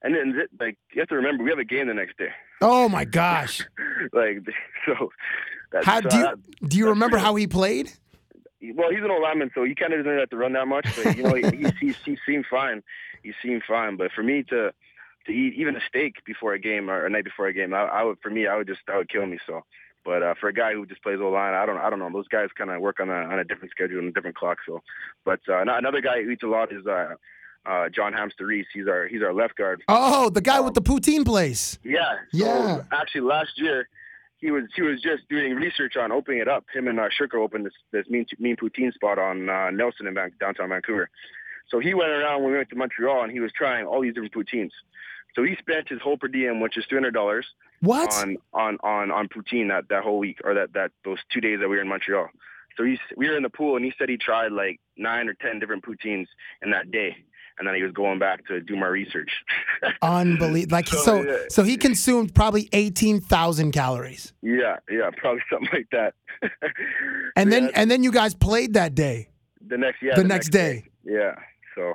And 0.01 0.15
then 0.15 0.47
like 0.59 0.77
you 0.93 1.01
have 1.01 1.09
to 1.09 1.15
remember 1.15 1.43
we 1.43 1.49
have 1.49 1.59
a 1.59 1.65
game 1.65 1.87
the 1.87 1.93
next 1.93 2.17
day. 2.17 2.29
Oh 2.61 2.87
my 2.87 3.05
gosh. 3.05 3.61
like 4.13 4.39
so. 4.85 5.11
How 5.83 5.99
do 5.99 6.15
you, 6.15 6.23
that- 6.23 6.69
do 6.69 6.77
you 6.77 6.87
remember 6.89 7.17
how 7.17 7.35
he 7.35 7.47
played? 7.47 7.91
well, 8.73 8.89
he's 8.89 9.03
an 9.03 9.11
old 9.11 9.21
lineman, 9.21 9.51
so 9.53 9.63
he 9.63 9.75
kind 9.75 9.93
of 9.93 10.03
doesn't 10.03 10.19
have 10.19 10.29
to 10.29 10.37
run 10.37 10.53
that 10.53 10.67
much. 10.67 10.87
But 11.03 11.15
you 11.17 11.23
know, 11.23 11.35
he, 11.35 11.43
he, 11.43 11.65
he, 11.87 11.95
he 12.05 12.17
seemed 12.25 12.45
fine. 12.49 12.81
He 13.23 13.33
seemed 13.43 13.63
fine. 13.67 13.97
But 13.97 14.11
for 14.13 14.23
me 14.23 14.43
to 14.43 14.71
to 15.25 15.31
eat 15.33 15.53
even 15.55 15.75
a 15.75 15.81
steak 15.81 16.23
before 16.25 16.53
a 16.53 16.59
game 16.59 16.89
or 16.89 17.05
a 17.05 17.09
night 17.09 17.25
before 17.25 17.47
a 17.47 17.53
game, 17.53 17.73
I, 17.73 17.81
I 17.81 18.03
would 18.03 18.17
for 18.23 18.29
me, 18.29 18.47
I 18.47 18.55
would 18.55 18.67
just 18.67 18.79
that 18.87 18.95
would 18.95 19.09
kill 19.09 19.25
me. 19.25 19.37
So, 19.45 19.63
but 20.07 20.23
uh, 20.23 20.33
for 20.39 20.47
a 20.47 20.53
guy 20.53 20.73
who 20.73 20.85
just 20.85 21.03
plays 21.03 21.19
old 21.21 21.33
line, 21.33 21.53
I 21.53 21.65
don't 21.65 21.77
I 21.77 21.89
don't 21.89 21.99
know. 21.99 22.09
Those 22.11 22.29
guys 22.29 22.47
kind 22.57 22.71
of 22.71 22.79
work 22.79 23.01
on 23.01 23.09
a 23.09 23.13
on 23.13 23.39
a 23.39 23.43
different 23.43 23.71
schedule 23.71 23.99
and 23.99 24.07
a 24.07 24.11
different 24.11 24.37
clock. 24.37 24.59
So, 24.65 24.81
but 25.25 25.41
uh, 25.49 25.57
another 25.59 25.99
guy 25.99 26.23
who 26.23 26.29
eats 26.29 26.43
a 26.43 26.47
lot 26.47 26.71
is 26.71 26.87
uh, 26.87 27.15
uh, 27.65 27.89
Jon 27.89 28.13
Hameister-Ries. 28.13 28.65
He's 28.73 28.87
our 28.87 29.07
he's 29.07 29.21
our 29.21 29.33
left 29.33 29.57
guard. 29.57 29.83
Oh, 29.89 30.29
the 30.29 30.39
guy 30.39 30.61
with 30.61 30.75
the 30.75 30.81
poutine 30.81 31.25
place. 31.25 31.77
Yeah. 31.83 32.13
So 32.31 32.37
Yeah. 32.37 32.83
Actually, 32.93 33.21
last 33.21 33.51
year 33.57 33.89
he 34.37 34.49
was 34.49 34.63
he 34.75 34.81
was 34.81 35.01
just 35.01 35.27
doing 35.29 35.55
research 35.55 35.97
on 35.97 36.13
opening 36.13 36.39
it 36.39 36.47
up. 36.47 36.63
Him 36.73 36.87
and 36.87 36.97
uh, 37.01 37.09
Shirko 37.09 37.35
opened 37.43 37.65
this 37.65 37.73
this 37.91 38.07
mean 38.07 38.25
mean 38.39 38.55
poutine 38.55 38.93
spot 38.93 39.19
on 39.19 39.49
uh, 39.49 39.71
Nelson 39.71 40.07
in 40.07 40.13
Van- 40.13 40.31
downtown 40.39 40.69
Vancouver. 40.69 41.09
So 41.69 41.79
he 41.79 41.93
went 41.93 42.11
around 42.11 42.43
when 42.43 42.51
we 42.51 42.57
went 42.57 42.69
to 42.69 42.77
Montreal 42.77 43.23
and 43.23 43.31
he 43.31 43.41
was 43.41 43.51
trying 43.51 43.85
all 43.85 44.01
these 44.01 44.13
different 44.13 44.33
poutines. 44.33 44.71
So 45.36 45.43
he 45.43 45.55
spent 45.57 45.88
his 45.89 46.01
whole 46.01 46.17
per 46.17 46.28
diem, 46.28 46.59
which 46.59 46.78
is 46.78 46.86
three 46.88 46.97
hundred 46.97 47.13
dollars, 47.13 47.45
What? 47.82 48.11
on 48.15 48.38
on 48.53 48.78
on 48.84 49.11
on 49.11 49.28
poutine 49.28 49.69
that 49.69 49.88
that 49.89 50.03
whole 50.03 50.17
week 50.19 50.39
or 50.43 50.53
that 50.55 50.73
that 50.73 50.91
those 51.05 51.19
two 51.32 51.41
days 51.41 51.59
that 51.59 51.69
we 51.69 51.75
were 51.75 51.82
in 51.82 51.88
Montreal. 51.88 52.28
So 52.75 52.84
he's 52.84 52.99
we 53.15 53.28
were 53.30 53.38
in 53.38 53.43
the 53.43 53.49
pool 53.49 53.75
and 53.75 53.84
he 53.86 53.93
said 53.97 54.09
he 54.09 54.17
tried 54.17 54.51
like 54.51 54.80
nine 54.97 55.28
or 55.30 55.34
ten 55.36 55.59
different 55.59 55.84
poutines 55.84 56.28
in 56.63 56.71
that 56.71 56.89
day, 56.91 57.15
and 57.57 57.67
then 57.67 57.75
he 57.75 57.84
was 57.84 57.91
going 57.91 58.19
back 58.19 58.45
to 58.47 58.61
do 58.61 58.75
more 58.75 58.91
research. 58.91 59.32
Unbelievable. 60.01 60.75
Like 60.75 60.88
So, 60.88 60.97
so 60.97 61.21
yeah. 61.23 61.38
so 61.49 61.63
he 61.63 61.78
consumed 61.78 62.34
probably 62.36 62.69
18,000 62.73 63.71
calories. 63.71 64.34
yeah, 64.41 64.78
yeah, 64.89 65.09
probably 65.17 65.41
something 65.51 65.69
like 65.73 65.88
that. 65.91 66.13
And 67.36 67.51
then 67.51 67.71
and 67.73 67.89
then 67.91 68.03
you 68.03 68.11
guys 68.11 68.34
played 68.36 68.73
that 68.73 68.93
day. 68.95 69.30
The 69.65 69.78
next, 69.78 70.01
yeah, 70.01 70.15
The 70.15 70.23
next 70.23 70.49
day. 70.49 70.86
Yeah. 71.03 71.36
So, 71.75 71.93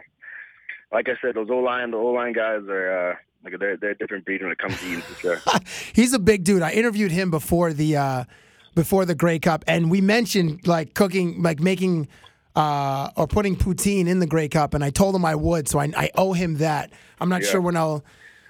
like 0.93 1.09
I 1.09 1.13
said, 1.23 1.35
those 1.35 1.49
O 1.51 1.59
line, 1.59 1.91
the 1.91 1.97
O 1.97 2.07
line 2.07 2.33
guys 2.33 2.61
are 2.69 3.11
uh, 3.13 3.15
like 3.45 3.59
they're 3.59 3.77
they're 3.77 3.91
a 3.91 3.97
different 3.99 4.25
breed 4.25 4.43
when 4.43 4.53
it 4.53 4.59
comes 4.59 4.79
to 4.81 4.87
eating 4.87 5.01
for 5.01 5.15
sure. 5.21 5.41
He's 5.95 6.13
a 6.13 6.19
big 6.19 6.45
dude. 6.45 6.63
I 6.63 6.73
interviewed 6.73 7.11
him 7.13 7.31
before 7.31 7.73
the 7.73 7.97
uh, 7.97 8.25
before 8.75 9.05
the 9.05 9.15
Grey 9.15 9.39
Cup, 9.39 9.65
and 9.67 9.91
we 9.91 10.01
mentioned 10.01 10.67
like 10.67 10.95
cooking, 10.95 11.43
like 11.43 11.61
making 11.61 12.09
uh, 12.57 13.11
or 13.17 13.27
putting 13.27 13.57
poutine 13.57 14.07
in 14.07 14.19
the 14.19 14.27
Grey 14.27 14.49
Cup, 14.49 14.75
and 14.75 14.85
I 14.85 14.91
told 14.91 15.15
him 15.17 15.25
I 15.25 15.35
would, 15.35 15.69
so 15.69 15.79
I, 15.79 15.91
I 15.97 16.11
owe 16.17 16.33
him 16.35 16.59
that. 16.59 16.93
I'm 17.21 17.29
not 17.31 17.43
Yeah. 17.43 17.49
sure 17.49 17.61
when 17.63 17.77
I'll 17.77 18.05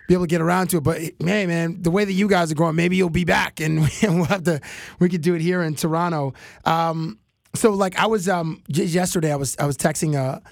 be 0.09 0.15
able 0.15 0.25
to 0.25 0.29
get 0.29 0.41
around 0.41 0.67
to 0.71 0.79
it, 0.79 0.83
but 0.83 1.01
man, 1.23 1.47
man, 1.49 1.81
the 1.83 1.91
way 1.93 2.05
that 2.05 2.13
you 2.13 2.27
guys 2.27 2.51
are 2.51 2.57
going, 2.57 2.75
maybe 2.75 2.97
you'll 2.97 3.11
be 3.11 3.25
back, 3.25 3.61
and 3.61 3.81
we'll 4.03 4.25
have 4.25 4.43
to 4.45 4.61
we 4.99 5.09
could 5.09 5.21
do 5.23 5.35
it 5.35 5.41
here 5.41 5.63
in 5.63 5.75
Toronto. 5.77 6.35
Um, 6.65 7.19
so 7.55 7.71
like 7.73 7.97
I 7.99 8.07
was 8.07 8.29
um, 8.29 8.63
j- 8.71 8.85
yesterday, 8.85 9.33
I 9.33 9.37
was 9.37 9.57
I 9.59 9.67
was 9.67 9.77
texting 9.77 10.15
a 10.17 10.43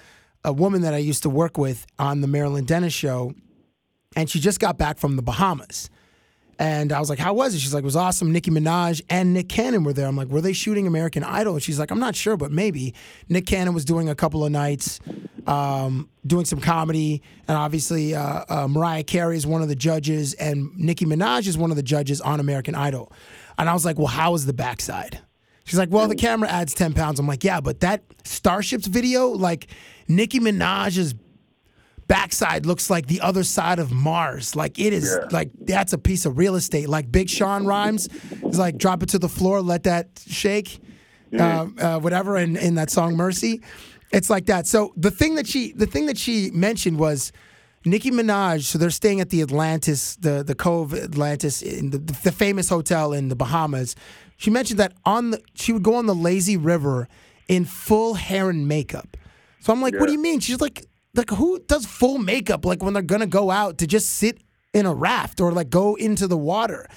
a 0.43 0.53
woman 0.53 0.81
that 0.81 0.93
I 0.93 0.97
used 0.97 1.23
to 1.23 1.29
work 1.29 1.57
with 1.57 1.85
on 1.99 2.21
the 2.21 2.27
Marilyn 2.27 2.65
Denis 2.65 2.93
show, 2.93 3.33
and 4.15 4.29
she 4.29 4.39
just 4.39 4.59
got 4.59 4.77
back 4.77 4.97
from 4.97 5.15
the 5.15 5.21
Bahamas. 5.21 5.89
And 6.59 6.91
I 6.91 6.99
was 6.99 7.09
like, 7.09 7.17
"How 7.17 7.33
was 7.33 7.55
it?" 7.55 7.59
She's 7.59 7.73
like, 7.73 7.81
"It 7.81 7.85
was 7.85 7.95
awesome." 7.95 8.31
Nicki 8.31 8.51
Minaj 8.51 9.01
and 9.09 9.33
Nick 9.33 9.49
Cannon 9.49 9.83
were 9.83 9.93
there. 9.93 10.05
I'm 10.05 10.15
like, 10.15 10.27
"Were 10.27 10.41
they 10.41 10.53
shooting 10.53 10.85
American 10.85 11.23
Idol?" 11.23 11.55
And 11.55 11.63
she's 11.63 11.79
like, 11.79 11.89
"I'm 11.89 11.99
not 11.99 12.15
sure, 12.15 12.37
but 12.37 12.51
maybe." 12.51 12.93
Nick 13.29 13.47
Cannon 13.47 13.73
was 13.73 13.83
doing 13.83 14.09
a 14.09 14.13
couple 14.13 14.45
of 14.45 14.51
nights, 14.51 14.99
um, 15.47 16.07
doing 16.27 16.45
some 16.45 16.59
comedy, 16.59 17.23
and 17.47 17.57
obviously 17.57 18.13
uh, 18.13 18.43
uh, 18.47 18.67
Mariah 18.67 19.03
Carey 19.03 19.37
is 19.37 19.47
one 19.47 19.63
of 19.63 19.69
the 19.69 19.75
judges, 19.75 20.35
and 20.35 20.69
Nicki 20.77 21.05
Minaj 21.05 21.47
is 21.47 21.57
one 21.57 21.71
of 21.71 21.77
the 21.77 21.83
judges 21.83 22.21
on 22.21 22.39
American 22.39 22.75
Idol. 22.75 23.11
And 23.57 23.67
I 23.67 23.73
was 23.73 23.83
like, 23.83 23.97
"Well, 23.97 24.07
how 24.07 24.35
is 24.35 24.45
the 24.45 24.53
backside?" 24.53 25.19
She's 25.63 25.79
like, 25.79 25.89
"Well, 25.89 26.07
the 26.07 26.15
camera 26.15 26.47
adds 26.47 26.75
ten 26.75 26.93
pounds." 26.93 27.19
I'm 27.19 27.27
like, 27.27 27.43
"Yeah, 27.43 27.59
but 27.59 27.79
that 27.79 28.03
Starships 28.23 28.85
video, 28.85 29.29
like 29.29 29.67
Nicki 30.07 30.39
Minaj's 30.39 31.15
backside 32.07 32.65
looks 32.65 32.89
like 32.89 33.07
the 33.07 33.21
other 33.21 33.43
side 33.43 33.79
of 33.79 33.93
Mars. 33.93 34.53
Like 34.53 34.77
it 34.77 34.91
is 34.91 35.17
like 35.31 35.49
that's 35.61 35.93
a 35.93 35.97
piece 35.97 36.25
of 36.25 36.37
real 36.37 36.55
estate. 36.55 36.89
Like 36.89 37.09
Big 37.11 37.29
Sean 37.29 37.65
rhymes 37.65 38.09
is 38.43 38.59
like 38.59 38.77
drop 38.77 39.01
it 39.01 39.09
to 39.09 39.19
the 39.19 39.29
floor, 39.29 39.61
let 39.61 39.83
that 39.83 40.21
shake, 40.27 40.79
uh, 41.39 41.67
uh, 41.79 41.99
whatever. 41.99 42.37
In 42.37 42.57
in 42.57 42.75
that 42.75 42.89
song 42.89 43.15
Mercy, 43.15 43.61
it's 44.11 44.29
like 44.29 44.47
that. 44.47 44.67
So 44.67 44.93
the 44.97 45.11
thing 45.11 45.35
that 45.35 45.47
she 45.47 45.71
the 45.71 45.85
thing 45.85 46.05
that 46.07 46.17
she 46.17 46.51
mentioned 46.51 46.99
was. 46.99 47.31
Nicki 47.83 48.11
Minaj, 48.11 48.61
so 48.61 48.77
they're 48.77 48.91
staying 48.91 49.21
at 49.21 49.31
the 49.31 49.41
Atlantis, 49.41 50.15
the 50.17 50.43
the 50.43 50.53
Cove 50.53 50.93
Atlantis, 50.93 51.63
in 51.63 51.89
the, 51.89 51.97
the 51.97 52.31
famous 52.31 52.69
hotel 52.69 53.11
in 53.11 53.29
the 53.29 53.35
Bahamas. 53.35 53.95
She 54.37 54.51
mentioned 54.51 54.79
that 54.79 54.93
on 55.03 55.31
the 55.31 55.41
she 55.55 55.73
would 55.73 55.81
go 55.81 55.95
on 55.95 56.05
the 56.05 56.13
lazy 56.13 56.57
river 56.57 57.07
in 57.47 57.65
full 57.65 58.13
hair 58.13 58.51
and 58.51 58.67
makeup. 58.67 59.17
So 59.61 59.71
I'm 59.71 59.81
like, 59.81 59.95
what 59.95 60.07
do 60.07 60.11
you 60.11 60.19
mean? 60.19 60.39
She's 60.39 60.59
like, 60.59 60.85
like 61.13 61.29
who 61.29 61.59
does 61.59 61.85
full 61.85 62.17
makeup 62.17 62.65
like 62.65 62.83
when 62.83 62.93
they're 62.93 63.03
gonna 63.03 63.27
go 63.27 63.51
out 63.51 63.77
to 63.79 63.87
just 63.87 64.09
sit 64.09 64.39
in 64.73 64.85
a 64.85 64.93
raft 64.93 65.39
or 65.39 65.51
like 65.51 65.69
go 65.69 65.95
into 65.95 66.27
the 66.27 66.37
water? 66.37 66.87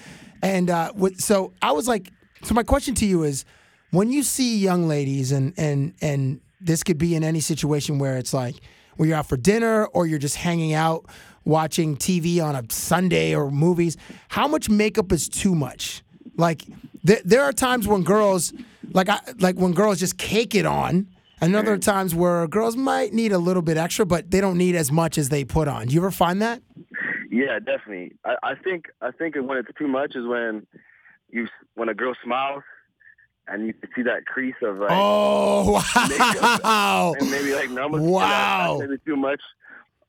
And 0.42 0.70
uh, 0.70 0.92
with, 0.94 1.20
so 1.20 1.52
I 1.62 1.72
was 1.72 1.86
like, 1.86 2.10
so 2.42 2.54
my 2.54 2.62
question 2.62 2.94
to 2.96 3.06
you 3.06 3.22
is, 3.22 3.44
when 3.90 4.10
you 4.10 4.22
see 4.22 4.58
young 4.58 4.88
ladies 4.88 5.30
and 5.30 5.54
and 5.56 5.94
and 6.02 6.40
this 6.60 6.82
could 6.82 6.98
be 6.98 7.14
in 7.14 7.22
any 7.22 7.40
situation 7.40 7.98
where 7.98 8.16
it's 8.16 8.34
like 8.34 8.56
where 8.96 9.08
you're 9.08 9.18
out 9.18 9.28
for 9.28 9.36
dinner 9.36 9.86
or 9.86 10.06
you're 10.06 10.18
just 10.18 10.36
hanging 10.36 10.72
out 10.72 11.06
watching 11.44 11.96
TV 11.96 12.42
on 12.42 12.56
a 12.56 12.62
Sunday 12.70 13.34
or 13.34 13.50
movies, 13.50 13.96
how 14.28 14.48
much 14.48 14.68
makeup 14.68 15.12
is 15.12 15.28
too 15.28 15.54
much? 15.54 16.02
Like 16.36 16.64
there, 17.04 17.20
there 17.24 17.42
are 17.42 17.52
times 17.52 17.86
when 17.86 18.02
girls 18.02 18.52
like 18.92 19.08
I 19.08 19.20
like 19.38 19.56
when 19.56 19.72
girls 19.72 20.00
just 20.00 20.18
cake 20.18 20.54
it 20.54 20.66
on. 20.66 21.08
And 21.40 21.54
other 21.56 21.76
times 21.76 22.14
where 22.14 22.46
girls 22.46 22.76
might 22.76 23.12
need 23.12 23.32
a 23.32 23.38
little 23.38 23.62
bit 23.62 23.76
extra, 23.76 24.06
but 24.06 24.30
they 24.30 24.40
don't 24.40 24.56
need 24.56 24.74
as 24.76 24.90
much 24.90 25.18
as 25.18 25.28
they 25.28 25.44
put 25.44 25.68
on. 25.68 25.86
Do 25.88 25.94
you 25.94 26.00
ever 26.00 26.10
find 26.10 26.40
that? 26.40 26.62
yeah, 27.30 27.58
definitely. 27.58 28.12
I, 28.24 28.36
I 28.42 28.54
think 28.54 28.86
I 29.00 29.10
think 29.10 29.34
when 29.36 29.58
it's 29.58 29.68
too 29.76 29.88
much 29.88 30.14
is 30.14 30.26
when 30.26 30.66
you 31.30 31.46
when 31.74 31.88
a 31.88 31.94
girl 31.94 32.14
smiles 32.24 32.62
and 33.48 33.66
you 33.66 33.74
can 33.74 33.90
see 33.94 34.02
that 34.02 34.24
crease 34.26 34.54
of 34.62 34.78
like 34.78 34.90
Oh 34.92 35.82
wow! 36.64 37.14
and 37.18 37.30
maybe 37.30 37.54
like 37.54 37.70
numbers. 37.70 38.02
Wow. 38.02 38.78
maybe 38.80 38.98
too 39.04 39.16
much. 39.16 39.40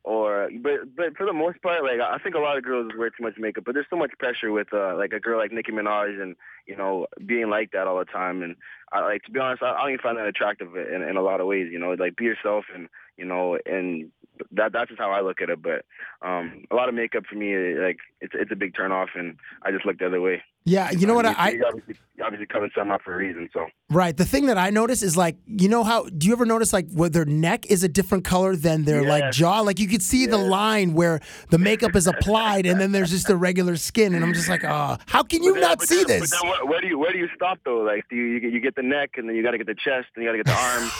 Or, 0.05 0.51
but 0.61 0.95
but 0.95 1.17
for 1.17 1.25
the 1.25 1.33
most 1.33 1.63
part, 1.63 1.83
like 1.83 1.99
I 1.99 2.19
think 2.19 2.35
a 2.35 2.39
lot 2.39 2.59
of 2.59 2.63
girls 2.63 2.91
wear 2.95 3.09
too 3.09 3.23
much 3.23 3.39
makeup. 3.39 3.63
But 3.65 3.73
there's 3.73 3.87
so 3.89 3.95
much 3.95 4.11
pressure 4.19 4.51
with 4.51 4.71
uh, 4.71 4.95
like 4.95 5.13
a 5.13 5.19
girl 5.19 5.39
like 5.39 5.51
Nicki 5.51 5.71
Minaj 5.71 6.21
and 6.21 6.35
you 6.67 6.77
know 6.77 7.07
being 7.25 7.49
like 7.49 7.71
that 7.71 7.87
all 7.87 7.97
the 7.97 8.05
time. 8.05 8.43
And 8.43 8.55
I 8.91 8.99
like 8.99 9.23
to 9.23 9.31
be 9.31 9.39
honest, 9.39 9.63
I, 9.63 9.71
I 9.71 9.81
don't 9.81 9.93
even 9.93 10.03
find 10.03 10.17
that 10.19 10.27
attractive 10.27 10.75
in, 10.75 11.01
in 11.01 11.17
a 11.17 11.23
lot 11.23 11.41
of 11.41 11.47
ways. 11.47 11.69
You 11.71 11.79
know, 11.79 11.95
like 11.97 12.17
be 12.17 12.25
yourself 12.25 12.65
and 12.71 12.87
you 13.17 13.25
know 13.25 13.57
and 13.65 14.11
that 14.51 14.73
that's 14.73 14.89
just 14.89 15.01
how 15.01 15.09
I 15.09 15.21
look 15.21 15.41
at 15.41 15.49
it. 15.49 15.63
But 15.63 15.85
um, 16.25 16.63
a 16.71 16.75
lot 16.75 16.89
of 16.89 16.95
makeup 16.95 17.23
for 17.29 17.35
me, 17.35 17.55
like 17.75 17.97
it's 18.21 18.33
it's 18.35 18.51
a 18.51 18.55
big 18.55 18.75
turn 18.75 18.91
off, 18.91 19.09
and 19.15 19.37
I 19.63 19.71
just 19.71 19.85
look 19.85 19.99
the 19.99 20.07
other 20.07 20.21
way. 20.21 20.41
Yeah, 20.67 20.89
you 20.89 21.05
know 21.05 21.13
what? 21.13 21.25
You- 21.25 21.35
I, 21.37 21.49
you 21.51 21.63
obviously, 21.63 21.95
you 22.17 22.23
obviously 22.23 22.47
covered 22.47 22.71
something 22.73 22.91
up 22.91 23.03
for 23.03 23.13
a 23.13 23.17
reason. 23.17 23.47
So 23.53 23.67
Right. 23.91 24.17
The 24.17 24.25
thing 24.25 24.47
that 24.47 24.57
I 24.57 24.71
notice 24.71 25.03
is 25.03 25.15
like, 25.15 25.37
you 25.45 25.69
know 25.69 25.83
how? 25.83 26.05
Do 26.05 26.25
you 26.25 26.33
ever 26.33 26.43
notice 26.47 26.73
like 26.73 26.89
where 26.91 27.07
their 27.07 27.25
neck 27.25 27.67
is 27.69 27.83
a 27.83 27.87
different 27.87 28.23
color 28.25 28.55
than 28.55 28.83
their 28.85 29.03
like 29.03 29.31
jaw? 29.31 29.59
Like 29.59 29.77
you 29.79 29.87
could 29.87 30.01
see 30.01 30.25
the 30.25 30.39
line 30.39 30.95
where 30.95 31.19
the 31.51 31.59
makeup 31.59 31.95
is 31.95 32.07
applied, 32.07 32.65
and 32.65 32.81
then 32.81 32.91
there's 32.93 33.11
just 33.11 33.27
the 33.27 33.37
regular 33.37 33.75
skin, 33.75 34.15
and 34.15 34.25
I'm 34.25 34.33
just 34.33 34.49
like, 34.49 34.63
oh, 34.63 34.97
how 35.05 35.21
can 35.21 35.43
you 35.43 35.53
But 35.53 35.59
then- 35.59 35.69
not 35.69 35.77
but 35.79 35.87
see 35.87 36.03
then- 36.03 36.07
this? 36.21 36.31
But 36.31 36.39
then 36.41 36.49
where, 36.49 36.65
where 36.65 36.81
do 36.81 36.87
you 36.87 36.97
where 36.97 37.11
do 37.13 37.19
you 37.19 37.29
stop 37.35 37.59
though? 37.63 37.81
Like 37.81 38.05
do 38.09 38.15
you 38.15 38.23
you 38.49 38.59
get, 38.59 38.73
the 38.75 38.81
neck 38.81 39.11
and 39.17 39.29
then 39.29 39.35
you 39.35 39.43
got 39.43 39.51
to 39.51 39.57
get 39.59 39.67
the 39.67 39.75
chest 39.75 40.07
and 40.15 40.23
you 40.23 40.29
got 40.29 40.31
to 40.31 40.37
get 40.39 40.47
the 40.47 40.53
arms 40.53 40.91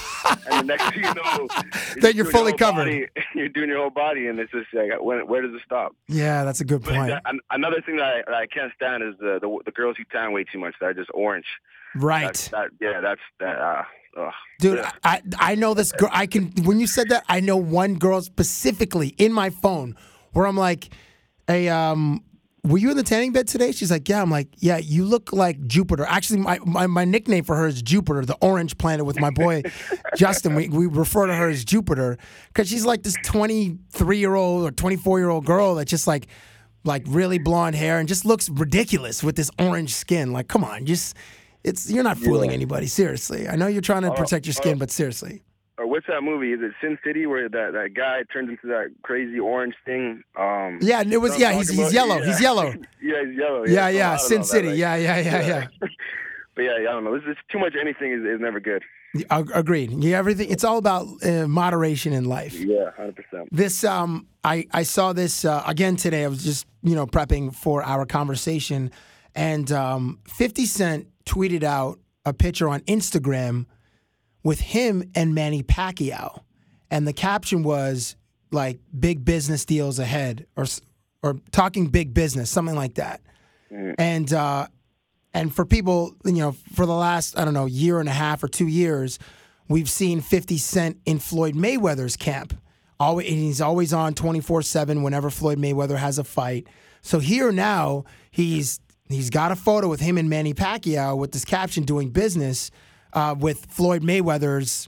and 0.52 0.60
the 0.70 0.76
next 0.78 0.94
thing 0.94 1.04
you 1.04 1.14
know, 1.16 1.48
Then 2.02 2.16
you're 2.16 2.26
fully 2.26 2.52
your 2.52 2.58
covered. 2.58 2.86
body- 2.86 3.08
you're 3.36 3.50
doing 3.50 3.70
your 3.70 3.80
whole 3.80 3.90
body 3.90 4.28
and 4.28 4.40
it's 4.40 4.52
just 4.52 4.68
like 4.74 4.92
when, 5.02 5.15
where 5.24 5.42
does 5.42 5.54
it 5.54 5.62
stop? 5.66 5.96
Yeah, 6.08 6.44
that's 6.44 6.62
a 6.62 6.66
good 6.66 6.84
point. 6.84 7.08
that- 7.08 7.22
an- 7.26 7.40
another 7.52 7.82
thing 7.86 7.98
that 7.98 8.06
I, 8.06 8.18
that 8.26 8.34
I 8.36 8.48
can't 8.48 8.72
stand 8.76 9.04
is 9.04 9.16
the, 9.20 9.40
the 9.42 9.60
the 9.66 9.72
girls 9.72 9.96
who 9.98 10.04
tan 10.12 10.32
way 10.34 10.44
too 10.44 10.60
much. 10.60 10.76
They're 10.80 10.94
just 10.94 11.10
orange. 11.14 11.46
Right. 11.96 12.26
That's, 12.26 12.50
that 12.50 12.68
yeah, 12.82 13.00
that's 13.02 13.22
that. 13.40 13.58
Uh, 13.60 13.84
ugh. 14.18 14.34
Dude, 14.60 14.78
Yeah. 14.80 14.92
I 15.04 15.22
I 15.40 15.56
know 15.56 15.74
this 15.74 15.92
girl. 15.92 16.10
I 16.12 16.26
can 16.28 16.52
when 16.64 16.80
you 16.80 16.88
said 16.88 17.10
that, 17.10 17.24
I 17.30 17.40
know 17.40 17.58
one 17.58 17.96
girl 17.96 18.22
specifically 18.22 19.10
in 19.18 19.32
my 19.34 19.50
phone 19.50 19.96
where 20.34 20.46
I'm 20.46 20.58
like, 20.58 20.90
"Hey, 21.48 21.70
um, 21.70 22.24
were 22.66 22.78
you 22.78 22.92
in 22.92 22.98
the 22.98 23.04
tanning 23.04 23.32
bed 23.32 23.48
today?" 23.48 23.72
She's 23.72 23.92
like, 23.92 24.08
"Yeah." 24.10 24.22
I'm 24.22 24.32
like, 24.32 24.50
"Yeah, 24.58 24.78
you 24.78 25.06
look 25.06 25.32
like 25.34 25.66
Jupiter." 25.68 26.06
Actually, 26.06 26.40
my 26.40 26.60
my, 26.66 26.88
my 26.88 27.06
nickname 27.06 27.44
for 27.44 27.56
her 27.56 27.68
is 27.68 27.82
Jupiter, 27.82 28.26
the 28.26 28.38
orange 28.42 28.78
planet. 28.78 29.06
With 29.06 29.20
my 29.20 29.30
boy 29.30 29.64
Justin, 30.16 30.56
we 30.56 30.70
we 30.70 30.88
refer 30.88 31.28
to 31.28 31.34
her 31.34 31.50
as 31.50 31.64
Jupiter 31.64 32.18
because 32.48 32.68
she's 32.68 32.86
like 32.86 33.04
this 33.04 33.16
23 33.24 34.18
year 34.18 34.36
old 34.36 34.66
or 34.68 34.72
24 34.72 35.20
year 35.20 35.30
old 35.30 35.46
girl 35.46 35.76
that 35.76 35.86
just 35.86 36.08
like 36.08 36.28
like 36.84 37.04
really 37.08 37.40
blonde 37.40 37.76
hair, 37.76 38.00
and 38.00 38.08
just 38.08 38.26
looks 38.26 38.50
ridiculous 38.50 39.24
with 39.24 39.36
this 39.36 39.50
orange 39.60 39.94
skin. 39.94 40.34
Like, 40.34 40.48
come 40.48 40.64
on, 40.64 40.86
just 40.86 41.16
it's 41.64 41.90
you're 41.90 42.04
not 42.04 42.18
fooling 42.18 42.52
anybody. 42.52 42.88
Seriously, 42.88 43.48
I 43.48 43.56
know 43.56 43.68
you're 43.68 43.82
trying 43.82 44.04
to 44.04 44.12
Oh, 44.12 44.16
protect 44.16 44.46
your 44.46 44.54
oh. 44.58 44.62
skin, 44.62 44.76
oh. 44.76 44.80
but 44.80 44.92
seriously. 44.92 45.42
Or 45.78 45.88
what's 45.88 46.08
that 46.08 46.22
movie? 46.22 46.54
Is 46.54 46.62
it 46.62 46.72
Sin 46.80 46.98
City 47.04 47.26
where 47.26 47.50
that, 47.50 47.74
that 47.74 47.94
guy 47.96 48.22
turns 48.32 48.50
into 48.50 48.68
that 48.68 48.92
crazy 49.04 49.40
orange 49.40 49.76
thing? 49.84 50.24
Um, 50.38 50.80
Yeah, 50.82 51.04
it 51.06 51.18
was. 51.20 51.38
Yeah, 51.38 51.52
he's 51.54 51.70
he's 51.70 51.94
yellow. 51.94 52.18
Yeah. 52.20 52.26
He's 52.26 52.42
yellow. 52.42 52.74
yeah, 53.02 53.26
he's 53.26 53.38
yellow. 53.38 53.66
Yeah, 53.66 53.90
yeah. 53.90 54.10
don't 54.12 54.20
Sin 54.20 54.44
City. 54.44 54.70
like- 54.70 54.78
yeah, 54.78 54.96
yeah, 54.96 55.18
yeah, 55.20 55.48
yeah. 55.48 55.68
but 56.56 56.62
yeah, 56.62 56.72
I 56.80 56.84
don't 56.84 57.04
know. 57.04 57.14
This 57.18 57.28
is 57.28 57.38
too 57.52 57.60
much. 57.60 57.74
Anything 57.80 58.14
is, 58.14 58.22
is 58.22 58.40
never 58.40 58.60
good. 58.62 58.84
Agreed. 59.30 59.92
Yeah, 60.04 60.18
everything. 60.18 60.50
It's 60.50 60.64
all 60.64 60.78
about 60.78 61.08
uh, 61.26 61.48
moderation 61.48 62.14
in 62.14 62.26
life. 62.26 62.54
Yeah, 62.54 62.92
hundred 62.96 63.16
percent. 63.18 63.50
This 63.52 63.84
um, 63.84 64.28
I 64.44 64.66
I 64.72 64.84
saw 64.84 65.14
this 65.14 65.46
uh, 65.46 65.64
again 65.66 65.96
today. 65.96 66.24
I 66.24 66.28
was 66.28 66.44
just 66.44 66.68
you 66.84 66.96
know 66.96 67.06
prepping 67.06 67.54
for 67.54 67.84
our 67.84 68.06
conversation, 68.06 68.92
and 69.34 69.72
um, 69.72 70.20
Fifty 70.28 70.66
Cent 70.66 71.08
tweeted 71.26 71.64
out 71.64 72.00
a 72.26 72.34
picture 72.34 72.68
on 72.68 72.82
Instagram 72.82 73.66
with 74.46 74.62
him 74.62 75.12
and 75.16 75.36
Manny 75.36 75.64
Pacquiao, 75.64 76.44
and 76.90 77.06
the 77.06 77.12
caption 77.12 77.64
was 77.64 78.16
like 78.52 78.80
"big 78.98 79.26
business 79.26 79.66
deals 79.66 80.00
ahead" 80.00 80.46
or 80.56 80.66
or 81.22 81.36
talking 81.52 81.88
big 81.88 82.14
business, 82.14 82.50
something 82.50 82.76
like 82.76 82.94
that. 82.94 83.20
And 83.98 84.32
uh, 84.32 84.68
and 85.34 85.54
for 85.54 85.66
people, 85.66 86.16
you 86.24 86.34
know, 86.34 86.54
for 86.74 86.86
the 86.86 86.94
last, 86.94 87.38
I 87.38 87.44
don't 87.44 87.56
know, 87.56 87.66
year 87.66 88.00
and 88.00 88.08
a 88.08 88.14
half 88.14 88.42
or 88.44 88.48
two 88.48 88.68
years, 88.68 89.20
we've 89.68 89.90
seen 89.90 90.22
50 90.22 90.58
Cent 90.60 91.00
in 91.06 91.20
Floyd 91.20 91.56
Mayweather's 91.56 92.16
camp. 92.16 92.58
Always, 92.98 93.28
and 93.28 93.38
he's 93.38 93.60
always 93.60 93.92
on 93.92 94.14
24 94.14 94.62
7 94.62 95.04
whenever 95.04 95.30
Floyd 95.30 95.58
Mayweather 95.58 95.98
has 95.98 96.20
a 96.20 96.24
fight. 96.24 96.68
So 97.02 97.20
here 97.20 97.52
now, 97.52 98.06
he's 98.32 98.80
he's 99.10 99.32
got 99.32 99.52
a 99.52 99.56
photo 99.56 99.90
with 99.90 100.00
him 100.00 100.18
and 100.18 100.30
Manny 100.30 100.54
Pacquiao 100.54 101.18
with 101.18 101.32
this 101.32 101.44
caption 101.44 101.84
doing 101.84 102.12
business 102.12 102.72
uh, 103.16 103.34
with 103.38 103.66
Floyd 103.68 104.04
Mayweather's 104.04 104.88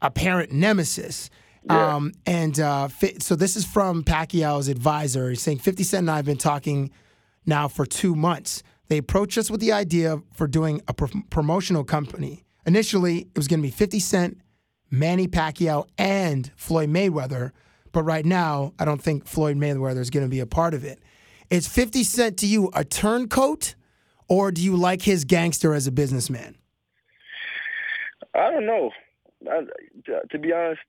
apparent 0.00 0.52
nemesis. 0.52 1.28
Um, 1.68 2.12
and 2.26 2.60
uh, 2.60 2.88
so 3.18 3.34
this 3.34 3.56
is 3.56 3.64
from 3.64 4.04
Pacquiao's 4.04 4.68
advisor. 4.68 5.30
He's 5.30 5.42
saying 5.42 5.58
50 5.58 5.82
Cent 5.82 6.02
and 6.02 6.10
I 6.10 6.16
have 6.16 6.24
been 6.24 6.36
talking 6.36 6.90
now 7.46 7.68
for 7.68 7.86
two 7.86 8.14
months. 8.14 8.62
They 8.88 8.98
approached 8.98 9.38
us 9.38 9.50
with 9.50 9.60
the 9.60 9.72
idea 9.72 10.22
for 10.34 10.46
doing 10.46 10.82
a 10.88 10.94
pro- 10.94 11.22
promotional 11.30 11.82
company. 11.84 12.44
Initially, 12.66 13.20
it 13.20 13.36
was 13.36 13.48
going 13.48 13.60
to 13.60 13.66
be 13.66 13.70
50 13.70 13.98
Cent, 13.98 14.40
Manny 14.90 15.26
Pacquiao, 15.26 15.86
and 15.96 16.50
Floyd 16.54 16.90
Mayweather. 16.90 17.52
But 17.92 18.02
right 18.02 18.26
now, 18.26 18.74
I 18.78 18.84
don't 18.84 19.00
think 19.00 19.26
Floyd 19.26 19.56
Mayweather 19.56 20.00
is 20.00 20.10
going 20.10 20.26
to 20.26 20.30
be 20.30 20.40
a 20.40 20.46
part 20.46 20.74
of 20.74 20.84
it. 20.84 21.00
Is 21.48 21.66
50 21.66 22.04
Cent 22.04 22.36
to 22.38 22.46
you 22.46 22.70
a 22.74 22.84
turncoat, 22.84 23.74
or 24.28 24.52
do 24.52 24.62
you 24.62 24.76
like 24.76 25.02
his 25.02 25.24
gangster 25.24 25.72
as 25.72 25.86
a 25.86 25.92
businessman? 25.92 26.56
I 28.34 28.50
don't 28.50 28.66
know. 28.66 28.90
I, 29.50 29.60
to, 30.06 30.20
to 30.30 30.38
be 30.38 30.52
honest, 30.52 30.80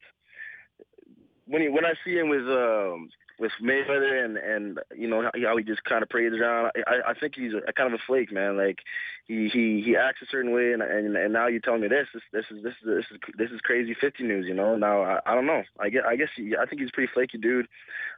when 1.48 1.62
he, 1.62 1.70
when 1.70 1.86
I 1.86 1.94
see 2.06 2.16
him 2.18 2.30
with 2.30 2.42
um 2.42 3.10
with 3.40 3.52
Mayweather 3.62 4.24
and 4.24 4.38
and 4.38 4.80
you 4.96 5.08
know 5.08 5.24
how, 5.24 5.58
he 5.58 5.64
just 5.64 5.84
kind 5.84 6.04
of 6.04 6.10
prays 6.10 6.34
around, 6.34 6.72
I 6.88 7.12
I 7.12 7.14
think 7.14 7.36
he's 7.36 7.54
a, 7.54 7.74
kind 7.74 7.94
of 7.94 8.00
a 8.00 8.04
flake, 8.06 8.32
man. 8.32 8.58
Like 8.58 8.80
he 9.28 9.50
he 9.50 9.82
he 9.82 9.96
acts 9.96 10.22
a 10.22 10.26
certain 10.28 10.52
way, 10.52 10.74
and 10.74 10.82
and, 10.82 11.16
and 11.16 11.34
now 11.34 11.48
you're 11.48 11.60
telling 11.60 11.82
me 11.82 11.88
this. 11.88 12.08
This 12.14 12.24
this 12.32 12.46
is 12.52 12.64
this 12.64 12.74
is 12.82 12.86
this 12.86 13.06
is 13.12 13.18
this 13.38 13.52
is 13.52 13.62
crazy 13.62 13.96
fifty 14.00 14.24
news. 14.24 14.46
You 14.48 14.54
know. 14.54 14.76
Now 14.76 15.02
I, 15.02 15.20
I 15.26 15.36
don't 15.36 15.46
know. 15.46 15.64
I 15.80 15.90
get 15.90 16.06
I 16.06 16.16
guess 16.16 16.30
he, 16.36 16.56
I 16.56 16.66
think 16.66 16.82
he's 16.82 16.90
a 16.90 16.94
pretty 16.94 17.12
flaky 17.14 17.38
dude. 17.38 17.68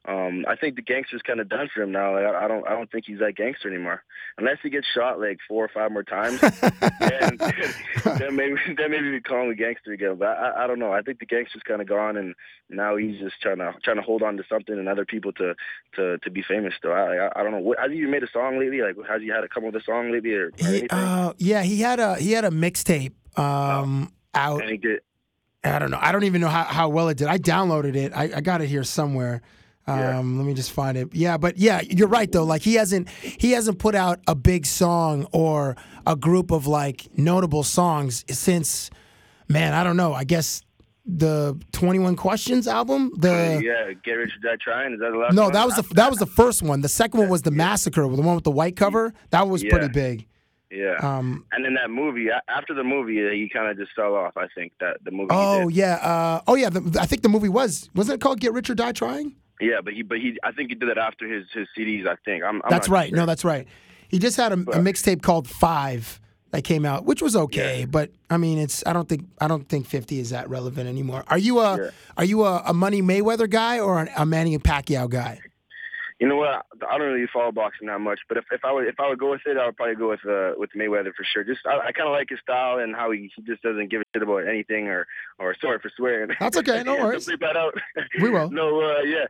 Um, 0.05 0.45
I 0.47 0.55
think 0.55 0.76
the 0.76 0.82
gangster's 0.82 1.22
kind 1.22 1.39
of 1.39 1.49
done 1.49 1.70
for 1.74 1.82
him 1.82 1.91
now. 1.91 2.13
Like, 2.13 2.26
I, 2.26 2.45
I 2.45 2.47
don't 2.47 2.68
I 2.68 2.72
don't 2.72 2.91
think 2.91 3.05
he's 3.07 3.20
that 3.20 3.36
gangster 3.36 3.70
anymore. 3.70 4.03
Unless 4.38 4.59
he 4.63 4.70
gets 4.70 4.88
shot 4.88 5.20
like 5.20 5.39
four 5.47 5.65
or 5.65 5.70
five 5.70 5.91
more 5.91 6.03
times, 6.03 6.39
then, 6.99 7.38
then 8.20 8.36
maybe 8.36 8.55
then 8.78 8.91
maybe 8.91 9.11
we 9.11 9.22
call 9.22 9.43
him 9.43 9.49
a 9.49 9.55
gangster 9.55 9.93
again. 9.93 10.15
But 10.15 10.38
I, 10.38 10.63
I 10.63 10.68
don't 10.68 10.80
know. 10.80 10.93
I 10.93 11.01
think 11.01 11.20
the 11.20 11.26
gangster's 11.26 11.63
kind 11.63 11.82
of 11.82 11.88
gone, 11.88 12.18
and 12.18 12.36
now 12.70 12.95
he's 12.95 13.20
just 13.20 13.41
trying 13.41 13.57
to 13.57 13.74
trying 13.84 13.97
to 13.97 14.03
hold 14.03 14.24
on 14.24 14.38
to 14.38 14.43
something 14.49 14.78
and 14.78 14.88
other 14.88 15.05
people 15.07 15.31
to 15.33 15.55
to 15.95 16.17
to 16.19 16.29
be 16.29 16.41
famous. 16.41 16.73
Still, 16.77 16.91
I 16.91 17.15
I, 17.15 17.39
I 17.39 17.43
don't 17.43 17.51
know. 17.51 17.59
What, 17.59 17.79
has 17.79 17.91
he 17.91 18.01
made 18.01 18.23
a 18.23 18.29
song 18.29 18.59
lately? 18.59 18.81
Like, 18.81 18.95
has 19.07 19.21
he 19.21 19.27
had 19.27 19.43
a 19.43 19.47
come 19.47 19.65
up 19.65 19.73
with 19.73 19.81
a 19.81 19.85
song 19.85 20.11
lately 20.11 20.33
or, 20.33 20.47
or 20.47 20.51
He, 20.67 20.87
uh, 20.89 21.33
yeah, 21.37 21.63
he 21.63 21.81
had 21.81 21.99
a 21.99 22.15
he 22.15 22.31
had 22.31 22.45
a 22.45 22.51
mixtape 22.51 23.13
um, 23.37 24.11
out. 24.33 24.61
and 24.61 24.69
he 24.69 24.77
did. 24.77 25.01
I 25.63 25.79
don't 25.79 25.91
know. 25.91 25.99
I 25.99 26.11
don't 26.11 26.23
even 26.23 26.41
know 26.41 26.47
how, 26.47 26.63
how 26.63 26.89
well 26.89 27.09
it 27.09 27.17
did. 27.17 27.27
I 27.27 27.37
downloaded 27.37 27.95
it. 27.95 28.13
I, 28.15 28.29
I 28.35 28.41
got 28.41 28.61
it 28.61 28.67
here 28.67 28.83
somewhere. 28.83 29.41
Um, 29.87 30.37
Let 30.37 30.45
me 30.45 30.53
just 30.53 30.71
find 30.73 30.97
it. 30.97 31.13
Yeah, 31.13 31.37
but 31.37 31.57
yeah, 31.57 31.81
you're 31.81 32.09
right 32.09 32.29
though. 32.29 32.43
Like 32.43 32.61
he 32.61 32.73
hasn't 32.73 33.09
he 33.09 33.51
hasn't 33.51 33.79
put 33.79 33.95
out 33.95 34.19
a 34.27 34.35
big 34.35 34.65
song 34.65 35.27
or 35.31 35.77
a 36.05 36.15
group 36.15 36.51
of 36.51 36.67
like 36.67 37.07
notable 37.17 37.63
songs 37.63 38.25
since, 38.29 38.89
man, 39.47 39.73
I 39.73 39.85
don't 39.85 39.95
know. 39.95 40.13
I 40.13 40.25
guess 40.25 40.61
the 41.07 41.59
21 41.71 42.15
Questions 42.15 42.67
album. 42.67 43.11
The 43.17 43.61
yeah, 43.63 43.93
Get 44.03 44.13
Rich 44.13 44.33
or 44.43 44.49
Die 44.49 44.57
Trying. 44.61 44.93
Is 44.93 44.99
that 44.99 45.11
the 45.11 45.17
last? 45.17 45.33
no, 45.33 45.43
one? 45.43 45.53
that 45.53 45.65
was 45.65 45.75
the 45.75 45.83
that 45.95 46.09
was 46.09 46.19
the 46.19 46.25
first 46.25 46.61
one. 46.61 46.81
The 46.81 46.89
second 46.89 47.21
one 47.21 47.29
was 47.29 47.43
the 47.43 47.51
Massacre, 47.51 48.01
the 48.01 48.21
one 48.21 48.35
with 48.35 48.43
the 48.43 48.51
white 48.51 48.75
cover. 48.75 49.13
That 49.29 49.47
was 49.47 49.63
pretty 49.63 49.87
big. 49.87 50.27
Yeah. 50.69 50.95
Um, 51.01 51.45
and 51.53 51.63
then 51.63 51.75
that 51.75 51.89
movie, 51.89 52.27
after 52.49 52.73
the 52.73 52.83
movie, 52.83 53.25
uh, 53.25 53.31
he 53.31 53.49
kind 53.51 53.69
of 53.71 53.77
just 53.77 53.95
fell 53.95 54.15
off. 54.15 54.35
I 54.35 54.47
think 54.53 54.73
that 54.81 54.97
the 55.03 55.11
movie. 55.11 55.29
Oh 55.31 55.69
yeah. 55.69 55.95
Uh, 55.95 56.41
oh 56.45 56.55
yeah. 56.55 56.69
The, 56.69 56.99
I 56.99 57.05
think 57.05 57.21
the 57.21 57.29
movie 57.29 57.49
was 57.49 57.89
wasn't 57.95 58.15
it 58.15 58.21
called 58.21 58.39
Get 58.39 58.53
Rich 58.53 58.69
or 58.69 58.75
Die 58.75 58.91
Trying? 58.91 59.35
Yeah, 59.59 59.81
but 59.83 59.93
he, 59.93 60.03
but 60.03 60.19
he, 60.19 60.37
I 60.43 60.51
think 60.51 60.69
he 60.69 60.75
did 60.75 60.89
that 60.89 60.97
after 60.97 61.27
his 61.27 61.45
his 61.53 61.67
CDs. 61.77 62.07
I 62.07 62.15
think. 62.25 62.43
I'm. 62.43 62.61
I'm 62.63 62.69
That's 62.69 62.89
right. 62.89 63.09
Sure. 63.09 63.17
No, 63.17 63.25
that's 63.25 63.45
right. 63.45 63.67
He 64.09 64.19
just 64.19 64.37
had 64.37 64.51
a, 64.51 64.55
a 64.55 64.79
mixtape 64.79 65.21
called 65.21 65.47
Five 65.47 66.19
that 66.57 66.63
came 66.63 66.85
out, 66.85 67.05
which 67.05 67.21
was 67.21 67.35
okay, 67.35 67.85
but 67.87 68.09
I 68.31 68.37
mean, 68.37 68.57
it's 68.57 68.83
I 68.87 68.91
don't 68.91 69.07
think 69.07 69.27
I 69.39 69.47
don't 69.47 69.69
think 69.69 69.85
Fifty 69.85 70.19
is 70.19 70.31
that 70.31 70.49
relevant 70.49 70.89
anymore. 70.89 71.23
Are 71.27 71.37
you 71.37 71.59
a 71.59 71.91
are 72.17 72.23
you 72.23 72.45
a, 72.45 72.63
a 72.65 72.73
Money 72.73 73.03
Mayweather 73.03 73.47
guy 73.47 73.79
or 73.79 73.99
an, 73.99 74.09
a 74.17 74.25
Manny 74.25 74.55
and 74.55 74.63
Pacquiao 74.63 75.07
guy? 75.07 75.39
You 76.19 76.27
know 76.27 76.37
what? 76.37 76.65
I 76.89 76.97
don't 76.97 77.11
really 77.11 77.27
follow 77.31 77.51
boxing 77.51 77.89
that 77.89 78.01
much, 78.01 78.21
but 78.27 78.39
if, 78.39 78.45
if 78.51 78.65
I 78.65 78.71
would 78.71 78.87
if 78.87 78.99
I 78.99 79.07
would 79.07 79.19
go 79.19 79.29
with 79.29 79.41
it, 79.45 79.55
I 79.55 79.67
would 79.67 79.77
probably 79.77 79.93
go 79.93 80.09
with 80.09 80.25
uh, 80.25 80.53
with 80.57 80.71
Mayweather 80.75 81.13
for 81.13 81.23
sure. 81.31 81.43
Just 81.43 81.59
I, 81.67 81.77
I 81.77 81.91
kind 81.91 82.09
of 82.09 82.13
like 82.13 82.29
his 82.29 82.39
style 82.39 82.79
and 82.79 82.95
how 82.95 83.11
he, 83.11 83.29
he 83.35 83.43
just 83.43 83.61
doesn't 83.61 83.91
give 83.91 84.01
a 84.01 84.03
shit 84.15 84.23
about 84.23 84.47
anything 84.47 84.87
or 84.87 85.05
or 85.37 85.55
sorry 85.61 85.77
for 85.77 85.91
swearing. 85.95 86.31
That's 86.39 86.57
okay, 86.57 86.81
no 86.85 86.95
worries. 86.95 87.27
Bleep 87.27 87.41
that 87.41 87.55
out. 87.55 87.75
We 88.19 88.31
will. 88.31 88.49
No, 88.57 88.81
uh, 88.81 89.01
yeah, 89.03 89.25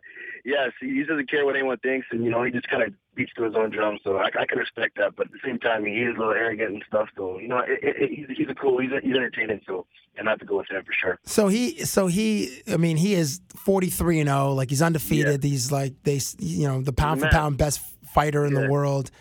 yeah. 0.47 0.69
See, 0.79 0.93
he 0.93 1.03
doesn't 1.03 1.29
care 1.29 1.45
what 1.45 1.57
anyone 1.57 1.77
thinks, 1.79 2.07
and 2.09 2.23
you 2.23 2.31
know 2.31 2.41
he 2.41 2.51
just 2.51 2.69
kind 2.69 2.81
of 2.81 2.93
beats 3.15 3.33
to 3.35 3.43
his 3.43 3.53
own 3.53 3.69
drum. 3.69 3.99
So 4.01 4.15
I, 4.15 4.27
I 4.27 4.45
can 4.45 4.57
respect 4.57 4.95
that, 4.95 5.17
but 5.17 5.25
at 5.25 5.33
the 5.33 5.39
same 5.43 5.59
time, 5.59 5.85
he 5.85 5.91
is 5.91 6.15
a 6.15 6.19
little 6.19 6.33
arrogant 6.33 6.73
and 6.73 6.83
stuff. 6.87 7.09
So 7.17 7.37
you 7.37 7.49
know, 7.49 7.59
it, 7.59 7.79
it, 7.83 8.09
he's 8.09 8.37
he's 8.37 8.47
a 8.49 8.55
cool, 8.55 8.79
he's 8.79 8.91
he's 9.03 9.13
entertaining. 9.13 9.59
So 9.67 9.85
and 10.17 10.29
I 10.29 10.31
have 10.31 10.39
to 10.39 10.45
go 10.45 10.57
with 10.57 10.69
him 10.71 10.85
for 10.85 10.93
sure. 10.93 11.19
So 11.25 11.49
he 11.49 11.83
so 11.83 12.07
he 12.07 12.61
I 12.71 12.77
mean 12.77 12.95
he 12.95 13.13
is 13.13 13.41
forty 13.57 13.89
three 13.89 14.21
and 14.21 14.29
zero. 14.29 14.53
Like 14.53 14.69
he's 14.69 14.81
undefeated. 14.81 15.43
He's 15.43 15.69
like 15.69 15.95
they 16.03 16.21
you 16.39 16.65
know 16.65 16.81
the 16.81 16.93
pound 16.93 17.19
for 17.19 17.27
pound 17.27 17.57
best 17.57 17.81
fighter 18.13 18.45
in 18.45 18.53
the 18.53 18.69
world. 18.69 19.11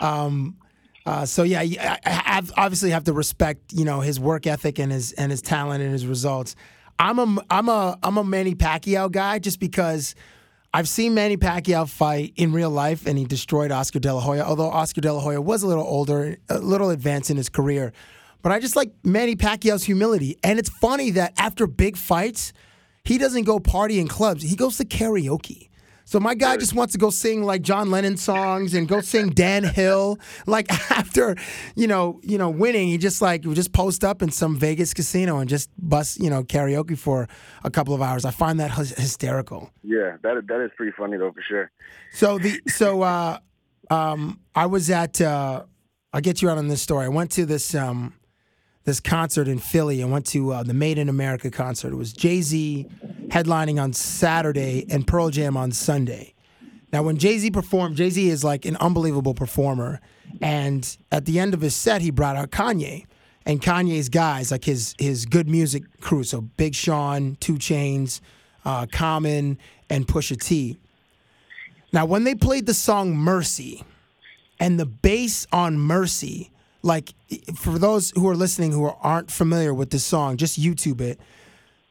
Um, 0.00 0.56
uh, 1.04 1.26
so 1.26 1.42
yeah, 1.42 1.60
I, 1.60 1.98
I 2.06 2.42
obviously 2.56 2.90
have 2.90 3.04
to 3.04 3.12
respect 3.12 3.74
you 3.74 3.84
know 3.84 4.00
his 4.00 4.18
work 4.18 4.46
ethic 4.46 4.78
and 4.78 4.90
his 4.90 5.12
and 5.12 5.30
his 5.30 5.42
talent 5.42 5.82
and 5.82 5.92
his 5.92 6.06
results. 6.06 6.56
I'm 6.98 7.18
a 7.18 7.42
I'm 7.50 7.68
a 7.68 7.98
I'm 8.02 8.16
a 8.16 8.24
Manny 8.24 8.54
Pacquiao 8.54 9.12
guy 9.12 9.38
just 9.38 9.60
because 9.60 10.14
I've 10.72 10.88
seen 10.88 11.14
Manny 11.14 11.36
Pacquiao 11.36 11.88
fight 11.88 12.32
in 12.36 12.52
real 12.52 12.70
life 12.70 13.06
and 13.06 13.18
he 13.18 13.24
destroyed 13.24 13.72
Oscar 13.72 13.98
De 13.98 14.14
La 14.14 14.20
Hoya. 14.20 14.44
Although 14.44 14.70
Oscar 14.70 15.00
De 15.00 15.12
La 15.12 15.20
Hoya 15.20 15.40
was 15.40 15.64
a 15.64 15.66
little 15.66 15.84
older, 15.84 16.36
a 16.48 16.58
little 16.58 16.90
advanced 16.90 17.28
in 17.28 17.36
his 17.36 17.48
career, 17.48 17.92
but 18.42 18.52
I 18.52 18.60
just 18.60 18.76
like 18.76 18.92
Manny 19.02 19.34
Pacquiao's 19.34 19.82
humility. 19.82 20.36
And 20.44 20.58
it's 20.60 20.70
funny 20.70 21.10
that 21.10 21.32
after 21.38 21.66
big 21.66 21.96
fights, 21.96 22.52
he 23.04 23.18
doesn't 23.18 23.44
go 23.44 23.58
party 23.58 23.98
in 23.98 24.06
clubs. 24.06 24.44
He 24.44 24.54
goes 24.54 24.76
to 24.76 24.84
karaoke. 24.84 25.69
So 26.10 26.18
my 26.18 26.34
guy 26.34 26.56
just 26.56 26.74
wants 26.74 26.90
to 26.94 26.98
go 26.98 27.10
sing 27.10 27.44
like 27.44 27.62
John 27.62 27.92
Lennon 27.92 28.16
songs 28.16 28.74
and 28.74 28.88
go 28.88 29.00
sing 29.00 29.30
Dan 29.44 29.62
Hill. 29.62 30.18
Like 30.44 30.68
after, 30.90 31.36
you 31.76 31.86
know, 31.86 32.18
you 32.24 32.36
know, 32.36 32.50
winning, 32.50 32.88
he 32.88 32.98
just 32.98 33.22
like 33.22 33.44
would 33.44 33.54
just 33.54 33.72
post 33.72 34.02
up 34.02 34.20
in 34.20 34.32
some 34.32 34.56
Vegas 34.58 34.92
casino 34.92 35.38
and 35.38 35.48
just 35.48 35.70
bust, 35.78 36.18
you 36.18 36.28
know, 36.28 36.42
karaoke 36.42 36.98
for 36.98 37.28
a 37.62 37.70
couple 37.70 37.94
of 37.94 38.02
hours. 38.02 38.24
I 38.24 38.32
find 38.32 38.58
that 38.58 38.72
hys- 38.72 38.98
hysterical. 38.98 39.70
Yeah, 39.84 40.16
that 40.24 40.48
that 40.48 40.60
is 40.64 40.72
pretty 40.76 40.90
funny 40.98 41.16
though 41.16 41.30
for 41.30 41.42
sure. 41.48 41.70
So 42.10 42.40
the 42.40 42.60
so 42.66 43.02
uh, 43.02 43.38
um, 43.88 44.40
I 44.52 44.66
was 44.66 44.90
at 44.90 45.20
uh, 45.20 45.62
I'll 46.12 46.20
get 46.20 46.42
you 46.42 46.50
out 46.50 46.58
on 46.58 46.66
this 46.66 46.82
story. 46.82 47.04
I 47.04 47.08
went 47.08 47.30
to 47.32 47.46
this 47.46 47.72
um, 47.72 48.14
this 48.84 49.00
concert 49.00 49.48
in 49.48 49.58
Philly. 49.58 50.02
I 50.02 50.06
went 50.06 50.26
to 50.26 50.52
uh, 50.52 50.62
the 50.62 50.74
Made 50.74 50.98
in 50.98 51.08
America 51.08 51.50
concert. 51.50 51.92
It 51.92 51.96
was 51.96 52.12
Jay 52.12 52.40
Z 52.42 52.86
headlining 53.28 53.80
on 53.80 53.92
Saturday 53.92 54.86
and 54.90 55.06
Pearl 55.06 55.30
Jam 55.30 55.56
on 55.56 55.72
Sunday. 55.72 56.34
Now, 56.92 57.02
when 57.02 57.18
Jay 57.18 57.38
Z 57.38 57.50
performed, 57.50 57.96
Jay 57.96 58.10
Z 58.10 58.28
is 58.28 58.42
like 58.42 58.64
an 58.64 58.76
unbelievable 58.76 59.34
performer. 59.34 60.00
And 60.40 60.96
at 61.12 61.24
the 61.24 61.38
end 61.38 61.54
of 61.54 61.60
his 61.60 61.74
set, 61.74 62.02
he 62.02 62.10
brought 62.10 62.36
out 62.36 62.50
Kanye. 62.50 63.06
And 63.46 63.60
Kanye's 63.60 64.08
guys, 64.08 64.50
like 64.50 64.64
his 64.64 64.94
his 64.98 65.24
good 65.24 65.48
music 65.48 65.82
crew, 66.00 66.24
so 66.24 66.40
Big 66.40 66.74
Sean, 66.74 67.36
2 67.40 67.54
Chainz, 67.54 68.20
uh, 68.64 68.86
Common, 68.92 69.58
and 69.88 70.06
Pusha 70.06 70.40
T. 70.40 70.78
Now, 71.92 72.04
when 72.04 72.24
they 72.24 72.34
played 72.34 72.66
the 72.66 72.74
song 72.74 73.16
Mercy 73.16 73.82
and 74.60 74.78
the 74.78 74.86
bass 74.86 75.46
on 75.52 75.78
Mercy, 75.78 76.52
like 76.82 77.12
for 77.56 77.78
those 77.78 78.10
who 78.12 78.28
are 78.28 78.36
listening 78.36 78.72
who 78.72 78.86
aren't 78.86 79.30
familiar 79.30 79.74
with 79.74 79.90
this 79.90 80.04
song, 80.04 80.36
just 80.36 80.60
YouTube 80.60 81.00
it. 81.00 81.20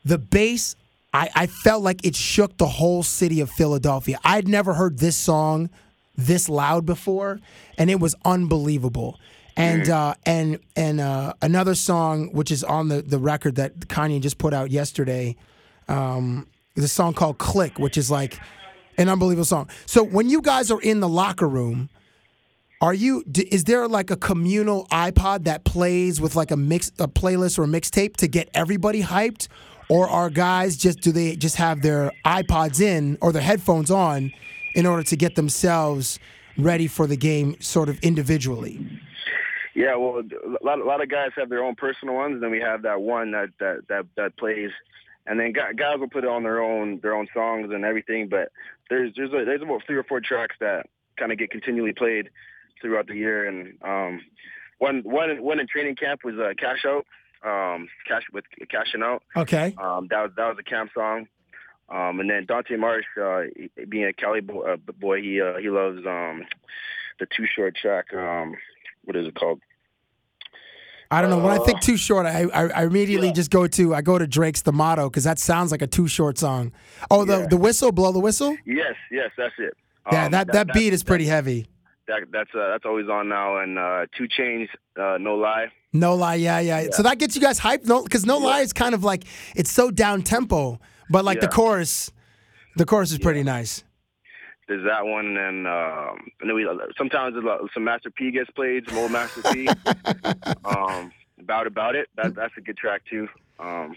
The 0.05 0.17
bass, 0.17 0.75
I, 1.13 1.29
I 1.35 1.47
felt 1.47 1.83
like 1.83 2.05
it 2.05 2.15
shook 2.15 2.57
the 2.57 2.67
whole 2.67 3.03
city 3.03 3.41
of 3.41 3.49
Philadelphia. 3.49 4.19
I'd 4.23 4.47
never 4.47 4.73
heard 4.73 4.99
this 4.99 5.15
song 5.15 5.69
this 6.15 6.49
loud 6.49 6.85
before, 6.85 7.39
and 7.77 7.89
it 7.89 7.99
was 7.99 8.15
unbelievable. 8.25 9.19
And 9.55 9.89
uh, 9.89 10.13
and 10.25 10.59
and 10.75 11.01
uh, 11.01 11.33
another 11.41 11.75
song 11.75 12.31
which 12.31 12.49
is 12.49 12.63
on 12.63 12.87
the, 12.87 13.01
the 13.01 13.19
record 13.19 13.55
that 13.55 13.77
Kanye 13.79 14.21
just 14.21 14.37
put 14.37 14.53
out 14.53 14.71
yesterday, 14.71 15.35
um, 15.89 16.47
is 16.75 16.85
a 16.85 16.87
song 16.87 17.13
called 17.13 17.39
"Clique," 17.39 17.77
which 17.77 17.97
is 17.97 18.09
like 18.09 18.39
an 18.97 19.09
unbelievable 19.09 19.45
song. 19.45 19.69
So 19.85 20.01
when 20.03 20.29
you 20.29 20.41
guys 20.41 20.71
are 20.71 20.81
in 20.81 21.01
the 21.01 21.09
locker 21.09 21.47
room, 21.47 21.89
are 22.81 22.93
you? 22.93 23.23
Is 23.35 23.65
there 23.65 23.87
like 23.87 24.09
a 24.09 24.15
communal 24.15 24.85
iPod 24.87 25.43
that 25.43 25.65
plays 25.65 26.21
with 26.21 26.35
like 26.35 26.51
a 26.51 26.57
mix, 26.57 26.89
a 26.99 27.07
playlist 27.07 27.59
or 27.59 27.63
a 27.63 27.67
mixtape 27.67 28.15
to 28.17 28.27
get 28.27 28.49
everybody 28.53 29.01
hyped, 29.01 29.47
or 29.89 30.07
are 30.07 30.29
guys 30.29 30.77
just 30.77 31.01
do 31.01 31.11
they 31.11 31.35
just 31.35 31.57
have 31.57 31.81
their 31.81 32.11
iPods 32.25 32.79
in 32.79 33.17
or 33.21 33.33
their 33.33 33.41
headphones 33.41 33.91
on 33.91 34.31
in 34.75 34.85
order 34.85 35.03
to 35.03 35.17
get 35.17 35.35
themselves 35.35 36.19
ready 36.57 36.87
for 36.87 37.05
the 37.05 37.17
game, 37.17 37.59
sort 37.59 37.89
of 37.89 37.99
individually? 37.99 38.79
Yeah, 39.75 39.95
well, 39.95 40.21
a 40.21 40.65
lot, 40.65 40.79
a 40.79 40.83
lot 40.83 41.01
of 41.01 41.09
guys 41.09 41.31
have 41.35 41.49
their 41.49 41.63
own 41.63 41.75
personal 41.75 42.15
ones, 42.15 42.33
and 42.35 42.43
then 42.43 42.51
we 42.51 42.59
have 42.61 42.83
that 42.83 43.01
one 43.01 43.31
that 43.31 43.49
that 43.59 43.87
that, 43.89 44.05
that 44.15 44.37
plays, 44.37 44.71
and 45.27 45.37
then 45.37 45.51
guys 45.51 45.99
will 45.99 46.07
put 46.07 46.23
it 46.23 46.29
on 46.29 46.43
their 46.43 46.61
own 46.61 46.99
their 47.01 47.13
own 47.13 47.27
songs 47.33 47.71
and 47.73 47.83
everything. 47.83 48.29
But 48.29 48.53
there's 48.89 49.11
there's 49.17 49.33
a, 49.33 49.43
there's 49.43 49.61
about 49.61 49.81
three 49.85 49.97
or 49.97 50.03
four 50.03 50.21
tracks 50.21 50.55
that 50.61 50.85
kind 51.17 51.33
of 51.33 51.37
get 51.37 51.51
continually 51.51 51.91
played 51.91 52.29
throughout 52.81 53.07
the 53.07 53.15
year, 53.15 53.47
and 53.47 53.73
um, 53.83 54.21
one 54.79 55.01
one 55.03 55.41
one 55.41 55.59
in 55.59 55.67
training 55.67 55.95
camp 55.95 56.21
was 56.23 56.35
uh, 56.35 56.53
Cash 56.57 56.85
Out, 56.85 57.05
um, 57.43 57.87
Cash 58.07 58.23
with 58.33 58.45
Cashing 58.69 59.03
Out. 59.03 59.23
Okay. 59.35 59.75
Um, 59.81 60.07
that 60.09 60.21
was 60.23 60.31
that 60.37 60.47
was 60.49 60.57
a 60.59 60.63
camp 60.63 60.91
song. 60.93 61.27
Um, 61.89 62.19
and 62.19 62.29
then 62.29 62.45
Dante 62.45 62.75
Marsh, 62.75 63.05
uh, 63.19 63.41
being 63.89 64.05
a 64.05 64.13
Cali 64.13 64.41
bo- 64.41 64.61
uh, 64.61 64.77
boy, 64.99 65.21
he 65.21 65.41
uh, 65.41 65.57
he 65.57 65.69
loves 65.69 65.97
um, 66.05 66.45
the 67.19 67.25
Too 67.35 67.45
Short 67.55 67.75
track. 67.75 68.13
Um, 68.13 68.55
what 69.05 69.15
is 69.15 69.25
it 69.27 69.33
called? 69.35 69.59
I 71.11 71.21
don't 71.21 71.31
know. 71.31 71.39
When 71.39 71.59
I 71.59 71.63
think 71.65 71.81
too 71.81 71.97
short, 71.97 72.27
I 72.27 72.43
I, 72.53 72.67
I 72.67 72.83
immediately 72.85 73.31
just 73.31 73.49
go 73.49 73.65
to 73.65 73.95
I 73.95 74.01
go 74.01 74.19
to 74.19 74.27
Drake's 74.27 74.61
The 74.61 74.71
Motto 74.71 75.09
because 75.09 75.23
that 75.23 75.39
sounds 75.39 75.71
like 75.71 75.81
a 75.81 75.87
too 75.87 76.07
short 76.07 76.37
song. 76.37 76.71
Oh, 77.09 77.25
the 77.25 77.47
the 77.49 77.57
whistle, 77.57 77.91
blow 77.91 78.11
the 78.11 78.19
whistle. 78.19 78.55
Yes, 78.65 78.93
yes, 79.09 79.31
that's 79.35 79.55
it. 79.57 79.73
Yeah, 80.11 80.25
Um, 80.25 80.31
that, 80.31 80.51
that 80.53 80.73
beat 80.73 80.93
is 80.93 81.03
pretty 81.03 81.25
heavy. 81.25 81.65
That, 82.09 82.31
that's 82.31 82.49
uh, 82.55 82.69
that's 82.71 82.85
always 82.85 83.07
on 83.07 83.29
now, 83.29 83.59
and 83.59 83.77
uh, 83.77 84.07
2 84.17 84.27
Chainz, 84.27 84.67
uh, 84.99 85.19
No 85.19 85.35
Lie. 85.35 85.67
No 85.93 86.15
lie, 86.15 86.35
yeah, 86.35 86.59
yeah. 86.59 86.87
So 86.91 87.03
that 87.03 87.19
gets 87.19 87.35
you 87.35 87.41
guys 87.41 87.59
hyped, 87.59 87.85
no? 87.85 88.03
Because 88.03 88.25
no 88.25 88.37
lie 88.37 88.61
is 88.61 88.73
kind 88.73 88.93
of 88.93 89.03
like 89.03 89.23
it's 89.55 89.71
so 89.71 89.89
down 89.89 90.21
tempo, 90.21 90.79
but 91.09 91.25
like 91.25 91.39
the 91.39 91.47
chorus, 91.47 92.11
the 92.75 92.85
chorus 92.85 93.11
is 93.11 93.17
pretty 93.17 93.43
nice. 93.43 93.83
There's 94.67 94.85
that 94.85 95.05
one, 95.05 95.35
and 95.37 95.67
um, 95.67 96.31
and 96.41 96.49
then 96.49 96.55
we 96.55 96.67
sometimes 96.95 97.35
uh, 97.35 97.57
some 97.73 97.83
Master 97.83 98.11
P 98.11 98.29
gets 98.29 98.51
played, 98.51 98.87
some 98.87 98.99
old 98.99 99.11
Master 99.11 99.41
P. 99.51 99.67
um, 100.65 101.11
about 101.39 101.65
about 101.65 101.95
it, 101.95 102.07
that 102.17 102.35
that's 102.35 102.53
a 102.57 102.61
good 102.61 102.77
track 102.77 103.01
too. 103.09 103.27
Um, 103.59 103.95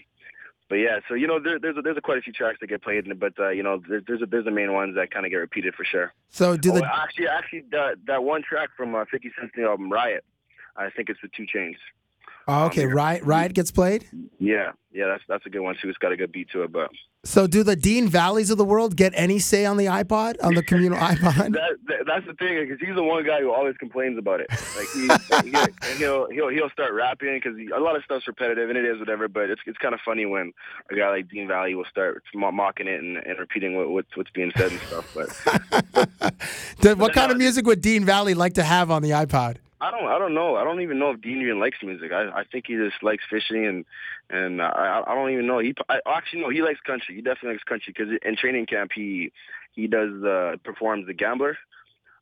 but 0.69 0.75
yeah, 0.75 0.99
so 1.07 1.13
you 1.13 1.27
know, 1.27 1.39
there, 1.39 1.59
there's 1.59 1.77
a, 1.77 1.81
there's 1.81 1.97
a 1.97 2.01
quite 2.01 2.17
a 2.17 2.21
few 2.21 2.33
tracks 2.33 2.57
that 2.61 2.67
get 2.67 2.81
played, 2.81 3.07
but 3.19 3.33
uh, 3.39 3.49
you 3.49 3.63
know, 3.63 3.81
there, 3.87 4.01
there's 4.05 4.21
a, 4.21 4.25
there's 4.25 4.45
the 4.45 4.51
main 4.51 4.73
ones 4.73 4.95
that 4.95 5.11
kind 5.11 5.25
of 5.25 5.31
get 5.31 5.37
repeated 5.37 5.75
for 5.75 5.83
sure. 5.83 6.13
So 6.29 6.57
do 6.57 6.71
oh, 6.71 6.75
the 6.75 6.85
actually 6.85 7.27
actually 7.27 7.63
that 7.71 7.97
that 8.07 8.23
one 8.23 8.43
track 8.43 8.69
from 8.75 8.95
uh, 8.95 9.05
50 9.09 9.31
Cent's 9.39 9.55
new 9.57 9.67
album 9.67 9.91
Riot, 9.91 10.23
I 10.75 10.89
think 10.89 11.09
it's 11.09 11.21
with 11.21 11.31
2 11.33 11.45
Chainz. 11.53 11.75
oh, 12.47 12.65
okay, 12.65 12.85
riot 12.85 13.23
riot 13.23 13.53
gets 13.53 13.71
played. 13.71 14.05
Yeah, 14.39 14.71
yeah, 14.91 15.07
that's 15.07 15.23
that's 15.27 15.45
a 15.45 15.49
good 15.49 15.61
one 15.61 15.75
too. 15.81 15.89
It's 15.89 15.97
got 15.97 16.11
a 16.11 16.17
good 16.17 16.31
beat 16.31 16.49
to 16.51 16.63
it, 16.63 16.71
but 16.71 16.89
So 17.25 17.47
do 17.47 17.63
the 17.63 17.77
Dean 17.77 18.09
Vallis 18.09 18.49
of 18.49 18.57
the 18.57 18.65
world 18.65 18.97
get 18.97 19.13
any 19.15 19.39
say 19.39 19.65
on 19.65 19.77
the 19.77 19.85
iPod 19.85 20.35
on 20.43 20.55
the 20.55 20.63
communal 20.63 20.97
iPod? 21.11 21.53
that, 21.53 21.77
that 21.87 22.05
that's 22.05 22.25
the 22.25 22.33
thing 22.33 22.59
because 22.59 22.85
he's 22.85 22.95
the 22.95 23.03
one 23.03 23.25
guy 23.25 23.39
who 23.39 23.53
always 23.53 23.77
complains 23.77 24.17
about 24.17 24.41
it. 24.41 24.47
Like 24.49 24.87
he, 24.93 25.49
he 25.49 25.55
and 25.55 25.97
he'll 25.97 26.29
he'll 26.29 26.49
he'll 26.49 26.69
start 26.71 26.91
rapping 26.91 27.39
because 27.41 27.57
a 27.73 27.79
lot 27.79 27.95
of 27.95 28.03
stuff's 28.03 28.27
repetitive 28.27 28.67
and 28.67 28.77
it 28.77 28.83
is 28.83 28.99
whatever. 28.99 29.29
But 29.29 29.49
it's 29.49 29.61
it's 29.65 29.77
kind 29.77 29.93
of 29.93 30.01
funny 30.03 30.25
when 30.25 30.51
a 30.91 30.95
guy 30.95 31.09
like 31.11 31.29
Dean 31.29 31.47
Valli 31.47 31.75
will 31.75 31.85
start 31.85 32.21
mocking 32.33 32.87
it 32.87 32.99
and, 32.99 33.15
and 33.15 33.39
repeating 33.39 33.77
what, 33.77 33.89
what's 33.89 34.17
what's 34.17 34.31
being 34.31 34.51
said 34.57 34.71
and 34.73 34.81
stuff. 34.81 35.09
But 35.15 36.39
Do- 36.81 36.95
what 36.97 37.13
kind 37.13 37.31
of 37.31 37.37
music 37.37 37.65
would 37.65 37.79
Dean 37.79 38.03
Valli 38.03 38.33
like 38.33 38.55
to 38.55 38.63
have 38.63 38.91
on 38.91 39.01
the 39.01 39.11
iPod? 39.11 39.57
I 39.83 39.91
don't 39.91 40.07
I 40.07 40.17
don't 40.17 40.33
know. 40.33 40.55
I 40.55 40.63
don't 40.63 40.79
even 40.79 40.97
know 40.97 41.11
if 41.11 41.21
Dean 41.21 41.41
even 41.41 41.59
likes 41.59 41.77
music. 41.83 42.13
I 42.13 42.29
I 42.29 42.43
think 42.49 42.65
he 42.67 42.75
just 42.75 43.03
likes 43.03 43.23
fishing 43.29 43.65
and 43.65 43.85
and 44.29 44.61
I 44.61 45.03
I 45.05 45.13
don't 45.13 45.31
even 45.31 45.45
know. 45.45 45.59
He 45.59 45.75
I, 45.89 45.99
actually 46.05 46.41
no 46.41 46.49
he 46.49 46.61
likes 46.61 46.79
country. 46.79 47.15
He 47.15 47.21
definitely 47.21 47.51
likes 47.51 47.63
country 47.63 47.93
because 47.95 48.13
in 48.23 48.37
training 48.37 48.65
camp 48.65 48.91
he 48.95 49.33
he 49.73 49.87
does 49.87 50.23
uh 50.23 50.55
performs 50.63 51.05
the 51.07 51.13
Gambler. 51.13 51.57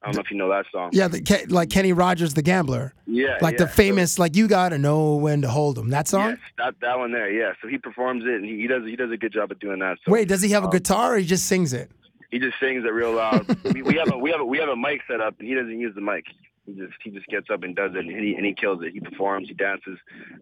I 0.01 0.07
don't 0.07 0.15
know 0.15 0.21
if 0.21 0.31
you 0.31 0.37
know 0.37 0.49
that 0.49 0.65
song. 0.71 0.89
Yeah, 0.93 1.07
the, 1.07 1.21
Ke- 1.21 1.51
like 1.51 1.69
Kenny 1.69 1.93
Rogers, 1.93 2.33
the 2.33 2.41
gambler. 2.41 2.95
Yeah, 3.05 3.37
like 3.39 3.59
yeah. 3.59 3.65
the 3.65 3.67
famous, 3.67 4.17
like 4.17 4.35
you 4.35 4.47
gotta 4.47 4.79
know 4.79 5.13
when 5.13 5.43
to 5.43 5.47
hold 5.47 5.77
'em. 5.77 5.89
That 5.89 6.07
song. 6.07 6.29
Yes, 6.29 6.39
that 6.57 6.73
that 6.81 6.97
one 6.97 7.11
there. 7.11 7.29
Yeah, 7.29 7.51
so 7.61 7.67
he 7.67 7.77
performs 7.77 8.23
it 8.25 8.33
and 8.33 8.45
he, 8.45 8.61
he 8.61 8.67
does 8.67 8.83
he 8.83 8.95
does 8.95 9.11
a 9.11 9.17
good 9.17 9.31
job 9.31 9.51
of 9.51 9.59
doing 9.59 9.77
that. 9.77 9.99
So 10.03 10.11
Wait, 10.11 10.27
does 10.27 10.41
he 10.41 10.49
have 10.49 10.63
a 10.63 10.65
um, 10.65 10.71
guitar 10.71 11.13
or 11.13 11.17
he 11.19 11.25
just 11.27 11.45
sings 11.45 11.73
it? 11.73 11.91
He 12.31 12.39
just 12.39 12.59
sings 12.59 12.83
it 12.83 12.91
real 12.91 13.13
loud. 13.13 13.45
we, 13.75 13.83
we 13.83 13.95
have 13.97 14.11
a 14.11 14.17
we 14.17 14.31
have 14.31 14.41
a 14.41 14.45
we 14.45 14.57
have 14.57 14.69
a 14.69 14.75
mic 14.75 15.01
set 15.07 15.21
up 15.21 15.35
and 15.37 15.47
he 15.47 15.53
doesn't 15.53 15.79
use 15.79 15.93
the 15.93 16.01
mic. 16.01 16.25
He 16.65 16.73
just 16.73 16.93
he 17.03 17.09
just 17.09 17.25
gets 17.27 17.49
up 17.49 17.63
and 17.63 17.75
does 17.75 17.91
it 17.95 18.05
and 18.05 18.23
he 18.23 18.35
and 18.35 18.45
he 18.45 18.53
kills 18.53 18.83
it. 18.83 18.93
He 18.93 18.99
performs, 18.99 19.47
he 19.47 19.53
dances, 19.55 19.97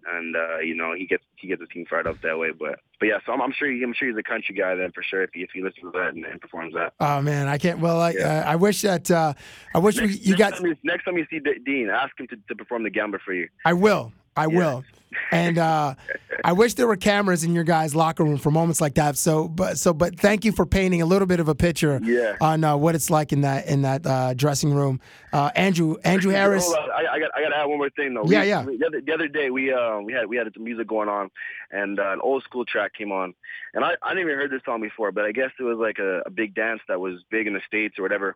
and 0.05 0.35
uh, 0.35 0.59
you 0.59 0.75
know 0.75 0.93
he 0.93 1.05
gets 1.05 1.23
he 1.37 1.47
gets 1.47 1.61
the 1.61 1.67
team 1.67 1.85
fired 1.89 2.07
up 2.07 2.21
that 2.23 2.37
way. 2.37 2.51
But 2.51 2.79
but 2.99 3.05
yeah, 3.05 3.19
so 3.25 3.31
I'm, 3.31 3.41
I'm 3.41 3.53
sure 3.57 3.71
he, 3.71 3.81
I'm 3.81 3.93
sure 3.93 4.09
he's 4.09 4.17
a 4.17 4.23
country 4.23 4.53
guy 4.53 4.75
then 4.75 4.91
for 4.91 5.01
sure 5.01 5.23
if 5.23 5.29
he 5.33 5.41
if 5.41 5.49
he 5.53 5.63
listens 5.63 5.91
to 5.93 5.97
that 5.97 6.13
and, 6.13 6.25
and 6.25 6.41
performs 6.41 6.73
that. 6.73 6.93
Oh 6.99 7.21
man, 7.21 7.47
I 7.47 7.57
can't. 7.57 7.79
Well, 7.79 8.01
I 8.01 8.13
uh, 8.13 8.43
I 8.45 8.57
wish 8.57 8.81
that 8.81 9.09
uh, 9.09 9.33
I 9.73 9.79
wish 9.79 9.99
we, 9.99 10.09
you 10.09 10.35
next 10.35 10.39
got. 10.39 10.53
time 10.55 10.65
you, 10.65 10.75
next 10.83 11.05
time 11.05 11.17
you 11.17 11.25
see 11.29 11.39
D- 11.39 11.59
Dean, 11.65 11.89
ask 11.89 12.19
him 12.19 12.27
to, 12.27 12.35
to 12.49 12.55
perform 12.55 12.83
the 12.83 12.89
gambler 12.89 13.21
for 13.23 13.33
you. 13.33 13.47
I 13.63 13.73
will. 13.73 14.11
I 14.35 14.47
will. 14.47 14.83
And 15.31 15.57
uh, 15.57 15.95
I 16.43 16.53
wish 16.53 16.75
there 16.75 16.87
were 16.87 16.95
cameras 16.95 17.43
in 17.43 17.53
your 17.55 17.63
guys' 17.63 17.95
locker 17.95 18.23
room 18.23 18.37
for 18.37 18.51
moments 18.51 18.79
like 18.79 18.93
that. 18.95 19.17
So, 19.17 19.47
but 19.47 19.77
so, 19.79 19.93
but 19.93 20.19
thank 20.19 20.45
you 20.45 20.51
for 20.51 20.65
painting 20.65 21.01
a 21.01 21.05
little 21.05 21.25
bit 21.25 21.39
of 21.39 21.47
a 21.49 21.55
picture 21.55 21.99
Yeah. 22.03 22.35
on 22.41 22.63
uh, 22.63 22.77
what 22.77 22.93
it's 22.95 23.09
like 23.09 23.31
in 23.33 23.41
that 23.41 23.67
in 23.67 23.81
that 23.81 24.05
uh, 24.05 24.33
dressing 24.35 24.73
room. 24.73 24.99
Uh, 25.33 25.49
Andrew 25.55 25.95
Andrew 26.03 26.31
Harris. 26.31 26.71
I, 26.71 27.05
I 27.13 27.19
got 27.19 27.31
I 27.35 27.41
got 27.41 27.49
to 27.49 27.57
add 27.57 27.65
one 27.65 27.77
more 27.79 27.89
thing 27.89 28.13
though. 28.13 28.23
Yeah, 28.25 28.41
We- 28.41 28.47
yeah. 28.49 28.65
we- 28.65 28.77
the, 28.77 28.85
other, 28.87 29.01
the 29.01 29.13
other 29.13 29.27
day 29.27 29.49
we 29.49 29.73
uh 29.73 29.99
we 29.99 30.13
had 30.13 30.27
we 30.27 30.37
had 30.37 30.47
some 30.53 30.63
music 30.63 30.87
going 30.87 31.09
on, 31.09 31.29
and 31.71 31.99
uh, 31.99 32.11
an 32.13 32.19
old 32.21 32.43
school 32.43 32.63
track 32.65 32.93
came 32.93 33.11
on, 33.11 33.33
and 33.73 33.83
I 33.83 33.93
I 34.03 34.13
never 34.13 34.35
heard 34.35 34.51
this 34.51 34.61
song 34.65 34.81
before, 34.81 35.11
but 35.11 35.25
I 35.25 35.31
guess 35.31 35.49
it 35.59 35.63
was 35.63 35.77
like 35.79 35.97
a, 35.99 36.21
a 36.25 36.29
big 36.29 36.53
dance 36.53 36.81
that 36.87 36.99
was 36.99 37.15
big 37.31 37.47
in 37.47 37.53
the 37.53 37.61
states 37.67 37.97
or 37.97 38.03
whatever. 38.03 38.35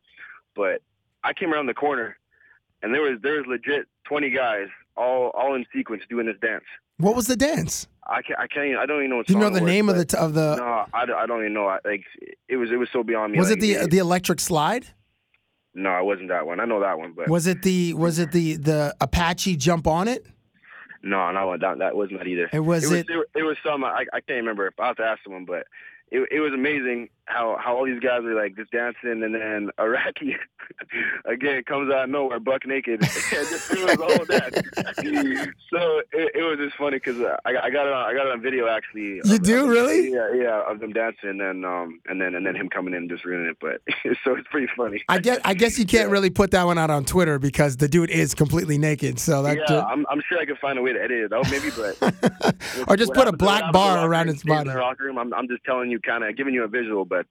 But 0.56 0.82
I 1.24 1.34
came 1.34 1.54
around 1.54 1.68
the 1.68 1.74
corner, 1.76 2.18
and 2.82 2.94
there 2.94 3.02
was 3.02 3.20
there 3.22 3.34
was 3.38 3.46
legit 3.48 3.88
twenty 4.06 4.30
guys 4.32 4.68
all 4.96 5.32
all 5.34 5.56
in 5.56 5.66
sequence 5.76 6.04
doing 6.10 6.26
this 6.26 6.36
dance. 6.42 6.64
What 6.98 7.16
was 7.16 7.28
the 7.28 7.36
dance? 7.36 7.88
I 8.08 8.22
can't 8.22 8.40
I 8.40 8.48
can't 8.48 8.66
even, 8.68 8.78
I 8.80 8.86
don't 8.86 9.00
even 9.00 9.10
know. 9.10 9.18
What 9.18 9.28
Do 9.28 9.34
you 9.34 9.40
know 9.40 9.50
the 9.50 9.58
it 9.58 9.64
was, 9.64 9.72
name 9.72 9.90
of 9.90 9.96
the 9.96 10.06
t- 10.06 10.18
of 10.18 10.34
the? 10.34 10.56
No, 10.58 10.86
I, 10.94 11.06
don't- 11.06 11.18
I 11.18 11.26
don't 11.26 11.40
even 11.42 11.54
know. 11.54 11.68
I, 11.68 11.80
like 11.86 12.04
it 12.48 12.58
was 12.58 12.70
it 12.72 12.76
was 12.78 12.90
so 12.94 13.04
beyond 13.04 13.32
me. 13.34 13.40
was 13.40 13.50
like, 13.50 13.58
it 13.58 13.62
the 13.82 13.88
the 13.88 13.98
electric 14.00 14.40
slide? 14.40 14.86
No, 15.76 15.98
it 15.98 16.04
wasn't 16.06 16.30
that 16.30 16.46
one. 16.46 16.60
I 16.60 16.66
know 16.66 16.82
that 16.82 17.00
one, 17.00 17.14
but 17.16 17.28
Was 17.30 17.48
it 17.48 17.64
the 17.64 17.94
was 17.96 18.20
it 18.20 18.32
the 18.32 18.58
the 18.58 18.96
Apache 19.02 19.56
jump 19.58 19.88
on 19.88 20.08
it? 20.08 20.26
No, 21.02 21.32
no, 21.32 21.58
that 21.60 21.80
that 21.80 21.96
wasn't 21.96 22.20
that 22.20 22.28
either. 22.28 22.50
It 22.54 22.60
was 22.60 22.90
it. 22.92 23.10
it- 23.10 23.18
Was, 23.18 23.26
it, 23.36 23.44
was 23.44 23.58
some. 23.66 23.84
I, 23.84 24.06
I 24.14 24.20
can't 24.22 24.38
remember. 24.38 24.72
I 24.80 24.88
have 24.88 24.96
to 24.98 25.04
ask 25.04 25.24
someone, 25.24 25.46
but 25.46 25.66
it 26.12 26.28
it 26.32 26.40
was 26.42 26.54
amazing 26.54 27.10
how 27.26 27.58
how 27.60 27.78
all 27.78 27.86
these 27.86 28.00
guys 28.00 28.24
are 28.24 28.36
like 28.36 28.56
just 28.56 28.72
dancing, 28.72 29.24
and 29.24 29.34
then 29.36 29.70
Arakgi 29.80 30.36
again 31.26 31.64
comes 31.64 31.92
out 31.92 32.06
of 32.06 32.10
nowhere, 32.10 32.40
buck 32.40 32.66
naked, 32.66 33.02
and 33.02 33.10
just 33.12 33.72
whole 33.74 34.26
dance. 34.26 34.56
so 35.70 36.02
it, 36.12 36.32
it 36.36 36.44
was 36.44 36.58
just 36.60 36.76
funny 36.78 36.98
because 36.98 37.20
I, 37.46 37.50
I 37.64 37.70
got 37.70 37.88
it 37.88 37.94
on 37.94 38.10
I 38.10 38.14
got 38.14 38.28
it 38.28 38.32
on 38.34 38.42
video 38.42 38.68
actually. 38.68 39.22
You 39.26 39.36
of- 39.36 39.44
do 39.44 39.64
of- 39.64 39.70
really? 39.70 40.12
Yeah, 40.12 40.34
yeah, 40.34 40.62
of 40.70 40.80
them 40.80 40.94
dancing, 40.94 41.30
and 41.30 41.42
then 41.42 41.66
um 41.66 42.00
and 42.08 42.22
then 42.22 42.36
and 42.36 42.46
then 42.46 42.56
him 42.56 42.70
coming 42.70 42.94
in 42.94 43.04
and 43.04 43.10
just 43.10 43.26
ruining 43.26 43.50
it. 43.50 43.58
But 43.60 43.82
so 44.24 44.36
it's 44.36 44.48
pretty 44.50 44.68
funny. 44.76 45.04
I 45.10 45.20
guess 45.20 45.40
I 45.46 45.54
guess 45.54 45.78
you 45.80 45.86
can't 45.86 46.10
really 46.10 46.30
put 46.30 46.52
that 46.52 46.64
one 46.66 46.78
out 46.78 46.90
on 46.90 47.06
Twitter 47.06 47.40
because 47.40 47.78
the 47.78 47.88
dude 47.88 48.10
is 48.10 48.34
completely 48.34 48.78
naked. 48.78 49.20
So 49.20 49.44
that 49.44 49.58
yeah, 49.70 49.82
I'm, 49.86 50.06
I'm 50.10 50.22
sure 50.28 50.40
I 50.40 50.46
could 50.46 50.58
find 50.60 50.78
a 50.78 50.82
way 50.82 50.94
to 50.94 51.02
edit 51.02 51.26
it 51.26 51.34
out, 51.34 51.50
maybe, 51.50 51.70
but 51.76 52.56
Or 52.88 52.96
just 52.98 53.14
put 53.14 53.28
a 53.28 53.32
black 53.34 53.72
bar 53.72 53.92
in 53.92 53.96
the 53.96 54.02
locker 54.02 54.12
around 54.12 54.26
room 54.28 54.34
its 54.34 54.42
stays 54.42 54.52
in 54.52 54.58
body. 54.58 54.70
the 54.70 54.80
locker 54.82 55.04
room. 55.06 55.18
I'm, 55.18 55.34
I'm 55.34 55.48
just 55.48 55.64
telling 55.64 55.90
you, 55.92 56.00
kind 56.00 56.24
of 56.24 56.36
giving 56.36 56.54
you 56.54 56.64
a 56.64 56.68
visual, 56.68 57.06
but 57.14 57.26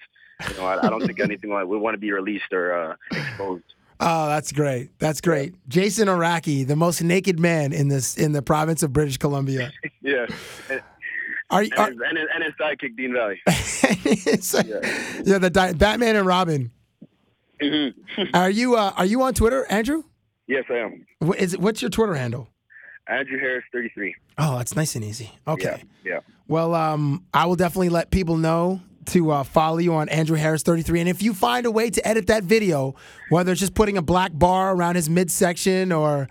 you 0.51 0.57
know, 0.59 0.67
I, 0.67 0.87
I 0.87 0.91
don't 0.91 1.05
think 1.07 1.21
anything 1.29 1.51
like 1.51 1.67
would 1.67 1.81
want 1.81 1.95
to 1.95 1.99
be 1.99 2.13
released 2.13 2.53
or 2.53 2.65
uh, 2.75 2.97
exposed. 3.13 3.65
Oh, 4.05 4.27
that's 4.27 4.51
great. 4.51 4.91
That's 4.99 5.21
great. 5.21 5.55
Jason 5.69 6.09
Arakgi, 6.09 6.67
the 6.67 6.75
most 6.77 7.03
naked 7.03 7.39
man 7.39 7.73
in 7.73 7.87
this 7.89 8.17
in 8.17 8.33
the 8.33 8.43
province 8.43 8.83
of 8.83 8.93
British 8.93 9.17
Columbia. 9.19 9.71
Yeah. 10.05 10.27
And, 10.69 10.83
Are, 11.51 11.63
you- 11.63 11.71
and, 11.77 11.81
are 11.81 11.91
his, 11.91 12.01
and, 12.09 12.19
and 12.35 12.45
his 12.45 12.53
sidekick, 12.61 12.97
Dean 12.97 13.13
Valli. 13.13 13.41
yeah, 15.25 15.39
the 15.39 15.51
di- 15.53 15.73
Batman 15.75 16.17
and 16.17 16.27
Robin. 16.27 16.71
Are 18.35 18.51
you 18.51 18.75
uh, 18.75 18.93
are 18.97 19.05
you 19.07 19.23
on 19.23 19.35
Twitter, 19.35 19.65
Andrew? 19.71 20.03
Yes, 20.49 20.65
I 20.69 20.79
am. 20.79 21.07
What 21.21 21.39
is 21.39 21.55
it, 21.55 21.61
what's 21.61 21.81
your 21.83 21.91
Twitter 21.91 22.15
handle? 22.15 22.49
Andrew 23.07 23.39
Harris, 23.39 23.65
33. 23.73 24.15
Oh, 24.39 24.59
that's 24.59 24.75
nice 24.75 24.95
and 24.97 25.05
easy. 25.05 25.31
Okay. 25.47 25.85
Yeah. 26.05 26.21
Well, 26.49 26.75
um, 26.75 27.25
I 27.35 27.47
will 27.47 27.57
definitely 27.57 27.89
let 27.91 28.11
people 28.11 28.37
know 28.37 28.81
to 29.07 29.31
uh, 29.31 29.43
follow 29.45 29.79
you 29.79 29.95
on 29.95 30.09
Andrew 30.09 30.37
Harris 30.37 30.63
33. 30.63 31.01
And 31.01 31.09
if 31.09 31.23
you 31.23 31.35
find 31.35 31.67
a 31.67 31.71
way 31.71 31.91
to 31.91 32.07
edit 32.07 32.27
that 32.29 32.45
video, 32.45 32.95
whether 33.31 33.53
it's 33.53 33.61
just 33.61 33.75
putting 33.75 33.97
a 33.97 34.03
black 34.03 34.33
bar 34.35 34.75
around 34.75 34.97
his 34.97 35.09
midsection 35.09 35.93
or 35.93 36.29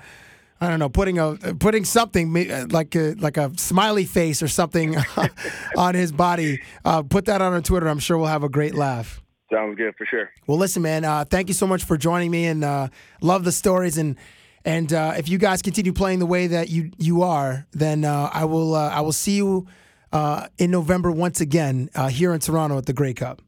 I 0.59 0.69
don't 0.69 0.77
know, 0.77 0.89
putting 0.89 1.17
a 1.17 1.35
putting 1.59 1.85
something 1.85 2.31
like 2.69 2.95
a, 2.95 3.15
like 3.17 3.37
a 3.37 3.51
smiley 3.57 4.05
face 4.05 4.43
or 4.43 4.47
something 4.47 4.95
on 5.77 5.95
his 5.95 6.11
body, 6.11 6.61
uh, 6.85 7.01
put 7.01 7.25
that 7.25 7.41
on 7.41 7.53
our 7.53 7.61
Twitter. 7.61 7.87
I'm 7.87 7.97
sure 7.97 8.17
we'll 8.17 8.27
have 8.27 8.43
a 8.43 8.49
great 8.49 8.75
laugh. 8.75 9.23
Sounds 9.51 9.75
good 9.75 9.95
for 9.97 10.05
sure. 10.05 10.29
Well, 10.45 10.59
listen, 10.59 10.83
man. 10.83 11.03
Uh, 11.03 11.25
thank 11.25 11.47
you 11.47 11.55
so 11.55 11.65
much 11.65 11.83
for 11.83 11.97
joining 11.97 12.29
me, 12.29 12.45
and 12.45 12.63
uh, 12.63 12.89
love 13.21 13.43
the 13.43 13.51
stories. 13.51 13.97
And 13.97 14.17
and 14.63 14.93
uh, 14.93 15.15
if 15.17 15.27
you 15.29 15.39
guys 15.39 15.63
continue 15.63 15.93
playing 15.93 16.19
the 16.19 16.27
way 16.27 16.45
that 16.47 16.69
you 16.69 16.91
you 16.99 17.23
are, 17.23 17.65
then 17.71 18.05
uh, 18.05 18.29
I 18.31 18.45
will 18.45 18.75
uh, 18.75 18.89
I 18.89 19.01
will 19.01 19.11
see 19.11 19.37
you 19.37 19.67
uh, 20.11 20.47
in 20.57 20.71
November 20.71 21.11
once 21.11 21.41
again 21.41 21.89
uh, 21.95 22.09
here 22.09 22.33
in 22.33 22.39
Toronto 22.39 22.77
at 22.77 22.85
the 22.85 22.93
Grey 22.93 23.13
Cup. 23.13 23.41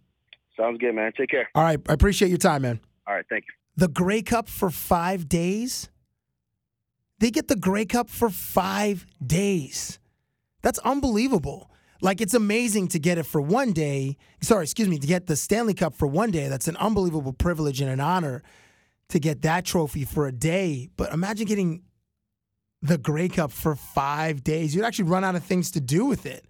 Sounds 0.57 0.77
good, 0.77 0.93
man. 0.93 1.11
Take 1.17 1.29
care. 1.29 1.49
All 1.55 1.63
right, 1.63 1.79
I 1.89 1.93
appreciate 1.93 2.29
your 2.29 2.37
time, 2.37 2.61
man. 2.61 2.79
All 3.07 3.15
right, 3.15 3.25
thank 3.29 3.45
you. 3.47 3.53
The 3.75 3.87
Grey 3.87 4.21
Cup 4.21 4.47
for 4.47 4.69
five 4.69 5.27
days. 5.27 5.89
They 7.19 7.31
get 7.31 7.47
the 7.47 7.55
Grey 7.55 7.85
Cup 7.85 8.09
for 8.09 8.29
five 8.29 9.05
days. 9.25 9.99
That's 10.61 10.79
unbelievable. 10.79 11.69
Like 12.01 12.19
it's 12.19 12.33
amazing 12.33 12.89
to 12.89 12.99
get 12.99 13.17
it 13.17 13.23
for 13.23 13.41
one 13.41 13.71
day. 13.71 14.17
Sorry, 14.41 14.63
excuse 14.63 14.89
me, 14.89 14.99
to 14.99 15.07
get 15.07 15.27
the 15.27 15.35
Stanley 15.35 15.73
Cup 15.73 15.95
for 15.95 16.05
one 16.05 16.31
day. 16.31 16.49
That's 16.49 16.67
an 16.67 16.75
unbelievable 16.77 17.33
privilege 17.33 17.79
and 17.79 17.89
an 17.89 17.99
honor 17.99 18.43
to 19.09 19.19
get 19.19 19.41
that 19.43 19.65
trophy 19.65 20.03
for 20.03 20.27
a 20.27 20.31
day. 20.31 20.89
But 20.97 21.13
imagine 21.13 21.47
getting 21.47 21.83
the 22.81 22.97
Grey 22.97 23.29
Cup 23.29 23.51
for 23.51 23.75
five 23.75 24.43
days. 24.43 24.75
You'd 24.75 24.83
actually 24.83 25.05
run 25.05 25.23
out 25.23 25.35
of 25.35 25.43
things 25.43 25.71
to 25.71 25.81
do 25.81 26.05
with 26.05 26.25
it. 26.25 26.45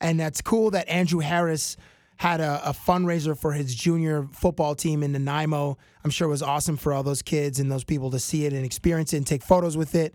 And 0.00 0.18
that's 0.18 0.40
cool 0.40 0.70
that 0.70 0.88
Andrew 0.88 1.20
Harris 1.20 1.76
had 2.16 2.40
a, 2.40 2.60
a 2.68 2.72
fundraiser 2.72 3.36
for 3.36 3.52
his 3.52 3.74
junior 3.74 4.26
football 4.32 4.74
team 4.74 5.02
in 5.02 5.12
Nanaimo. 5.12 5.78
I'm 6.04 6.10
sure 6.10 6.26
it 6.26 6.30
was 6.30 6.42
awesome 6.42 6.76
for 6.76 6.92
all 6.92 7.02
those 7.02 7.22
kids 7.22 7.58
and 7.58 7.72
those 7.72 7.84
people 7.84 8.10
to 8.10 8.18
see 8.18 8.44
it 8.44 8.52
and 8.52 8.62
experience 8.64 9.14
it 9.14 9.18
and 9.18 9.26
take 9.26 9.42
photos 9.42 9.76
with 9.76 9.94
it. 9.94 10.14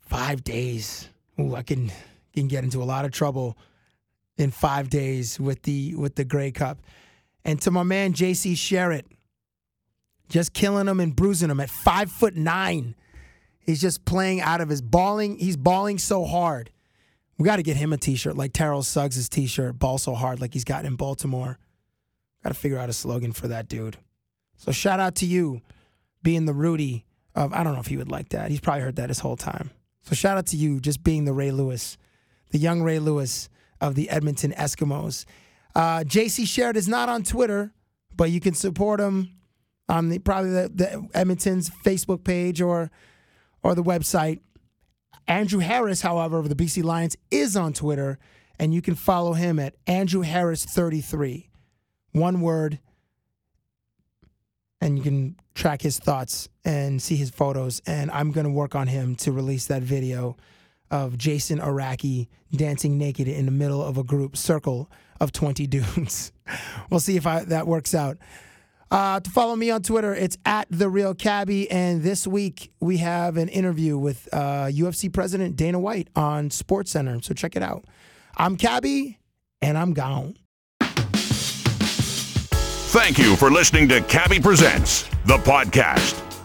Five 0.00 0.42
days. 0.42 1.08
Ooh, 1.38 1.54
I 1.54 1.62
can 1.62 1.92
can 2.32 2.48
get 2.48 2.64
into 2.64 2.82
a 2.82 2.84
lot 2.84 3.04
of 3.04 3.12
trouble 3.12 3.58
in 4.38 4.50
five 4.50 4.88
days 4.88 5.38
with 5.40 5.62
the 5.62 5.94
with 5.96 6.14
the 6.14 6.24
Grey 6.24 6.50
Cup. 6.50 6.78
And 7.44 7.60
to 7.62 7.70
my 7.70 7.82
man 7.82 8.14
JC 8.14 8.52
Sherritt, 8.52 9.04
just 10.28 10.54
killing 10.54 10.88
him 10.88 11.00
and 11.00 11.14
bruising 11.14 11.50
him 11.50 11.60
at 11.60 11.70
five 11.70 12.10
foot 12.10 12.36
nine. 12.36 12.94
He's 13.60 13.80
just 13.80 14.04
playing 14.04 14.40
out 14.40 14.60
of 14.60 14.68
his 14.68 14.80
balling. 14.80 15.38
He's 15.38 15.56
balling 15.56 15.98
so 15.98 16.24
hard. 16.24 16.70
We 17.38 17.44
got 17.44 17.56
to 17.56 17.62
get 17.62 17.76
him 17.76 17.92
a 17.92 17.96
T-shirt 17.96 18.36
like 18.36 18.52
Terrell 18.52 18.82
Suggs' 18.82 19.28
T-shirt, 19.28 19.78
"Ball 19.78 19.98
so 19.98 20.14
hard" 20.14 20.40
like 20.40 20.54
he's 20.54 20.64
got 20.64 20.84
in 20.84 20.96
Baltimore. 20.96 21.58
Got 22.42 22.50
to 22.50 22.54
figure 22.54 22.78
out 22.78 22.88
a 22.88 22.92
slogan 22.92 23.32
for 23.32 23.48
that 23.48 23.68
dude. 23.68 23.98
So 24.56 24.72
shout 24.72 25.00
out 25.00 25.16
to 25.16 25.26
you, 25.26 25.60
being 26.22 26.46
the 26.46 26.54
Rudy 26.54 27.04
of. 27.34 27.52
I 27.52 27.62
don't 27.62 27.74
know 27.74 27.80
if 27.80 27.88
he 27.88 27.96
would 27.96 28.10
like 28.10 28.30
that. 28.30 28.50
He's 28.50 28.60
probably 28.60 28.82
heard 28.82 28.96
that 28.96 29.10
his 29.10 29.20
whole 29.20 29.36
time. 29.36 29.70
So 30.02 30.14
shout 30.14 30.38
out 30.38 30.46
to 30.46 30.56
you, 30.56 30.80
just 30.80 31.02
being 31.02 31.24
the 31.24 31.32
Ray 31.32 31.50
Lewis, 31.50 31.98
the 32.50 32.58
young 32.58 32.82
Ray 32.82 32.98
Lewis 33.00 33.48
of 33.80 33.94
the 33.96 34.08
Edmonton 34.08 34.52
Eskimos. 34.52 35.24
Uh, 35.74 36.00
JC 36.00 36.44
Sherritt 36.44 36.76
is 36.76 36.88
not 36.88 37.08
on 37.08 37.22
Twitter, 37.22 37.72
but 38.14 38.30
you 38.30 38.40
can 38.40 38.54
support 38.54 39.00
him 39.00 39.32
on 39.88 40.08
the 40.08 40.18
probably 40.18 40.50
the, 40.50 40.70
the 40.74 41.08
Edmonton's 41.12 41.70
Facebook 41.84 42.24
page 42.24 42.60
or 42.60 42.90
or 43.62 43.74
the 43.74 43.82
website. 43.82 44.40
Andrew 45.28 45.60
Harris, 45.60 46.02
however, 46.02 46.38
of 46.38 46.48
the 46.48 46.54
BC 46.54 46.82
Lions 46.84 47.16
is 47.30 47.56
on 47.56 47.72
Twitter, 47.72 48.18
and 48.58 48.72
you 48.72 48.80
can 48.80 48.94
follow 48.94 49.32
him 49.32 49.58
at 49.58 49.74
Andrew 49.86 50.22
Harris33. 50.22 51.48
One 52.12 52.40
word, 52.40 52.78
and 54.80 54.96
you 54.96 55.02
can 55.02 55.36
track 55.54 55.82
his 55.82 55.98
thoughts 55.98 56.48
and 56.64 57.02
see 57.02 57.16
his 57.16 57.30
photos. 57.30 57.82
And 57.86 58.10
I'm 58.10 58.30
going 58.30 58.46
to 58.46 58.52
work 58.52 58.74
on 58.74 58.86
him 58.86 59.16
to 59.16 59.32
release 59.32 59.66
that 59.66 59.82
video 59.82 60.36
of 60.90 61.18
Jason 61.18 61.58
Arakgi 61.58 62.28
dancing 62.54 62.96
naked 62.96 63.26
in 63.26 63.46
the 63.46 63.52
middle 63.52 63.82
of 63.82 63.98
a 63.98 64.04
group 64.04 64.36
circle 64.36 64.90
of 65.20 65.32
20 65.32 65.66
dudes. 65.66 66.32
we'll 66.90 67.00
see 67.00 67.16
if 67.16 67.26
I, 67.26 67.44
that 67.44 67.66
works 67.66 67.94
out. 67.94 68.18
Uh, 68.90 69.20
to 69.20 69.30
follow 69.30 69.56
me 69.56 69.70
on 69.70 69.82
Twitter, 69.82 70.14
it's 70.14 70.38
at 70.44 70.66
the 70.70 70.88
real 70.88 71.14
cabbie. 71.14 71.70
And 71.70 72.02
this 72.02 72.26
week 72.26 72.70
we 72.80 72.98
have 72.98 73.36
an 73.36 73.48
interview 73.48 73.98
with 73.98 74.28
uh, 74.32 74.66
UFC 74.66 75.12
President 75.12 75.56
Dana 75.56 75.78
White 75.78 76.08
on 76.14 76.50
Sports 76.50 76.92
Center. 76.92 77.20
So 77.22 77.34
check 77.34 77.56
it 77.56 77.62
out. 77.62 77.84
I'm 78.36 78.56
Cabbie, 78.56 79.18
and 79.62 79.78
I'm 79.78 79.94
gone. 79.94 80.36
Thank 82.90 83.18
you 83.18 83.36
for 83.36 83.50
listening 83.50 83.88
to 83.88 84.00
Cabbie 84.02 84.40
Presents, 84.40 85.02
the 85.24 85.38
podcast. 85.38 86.35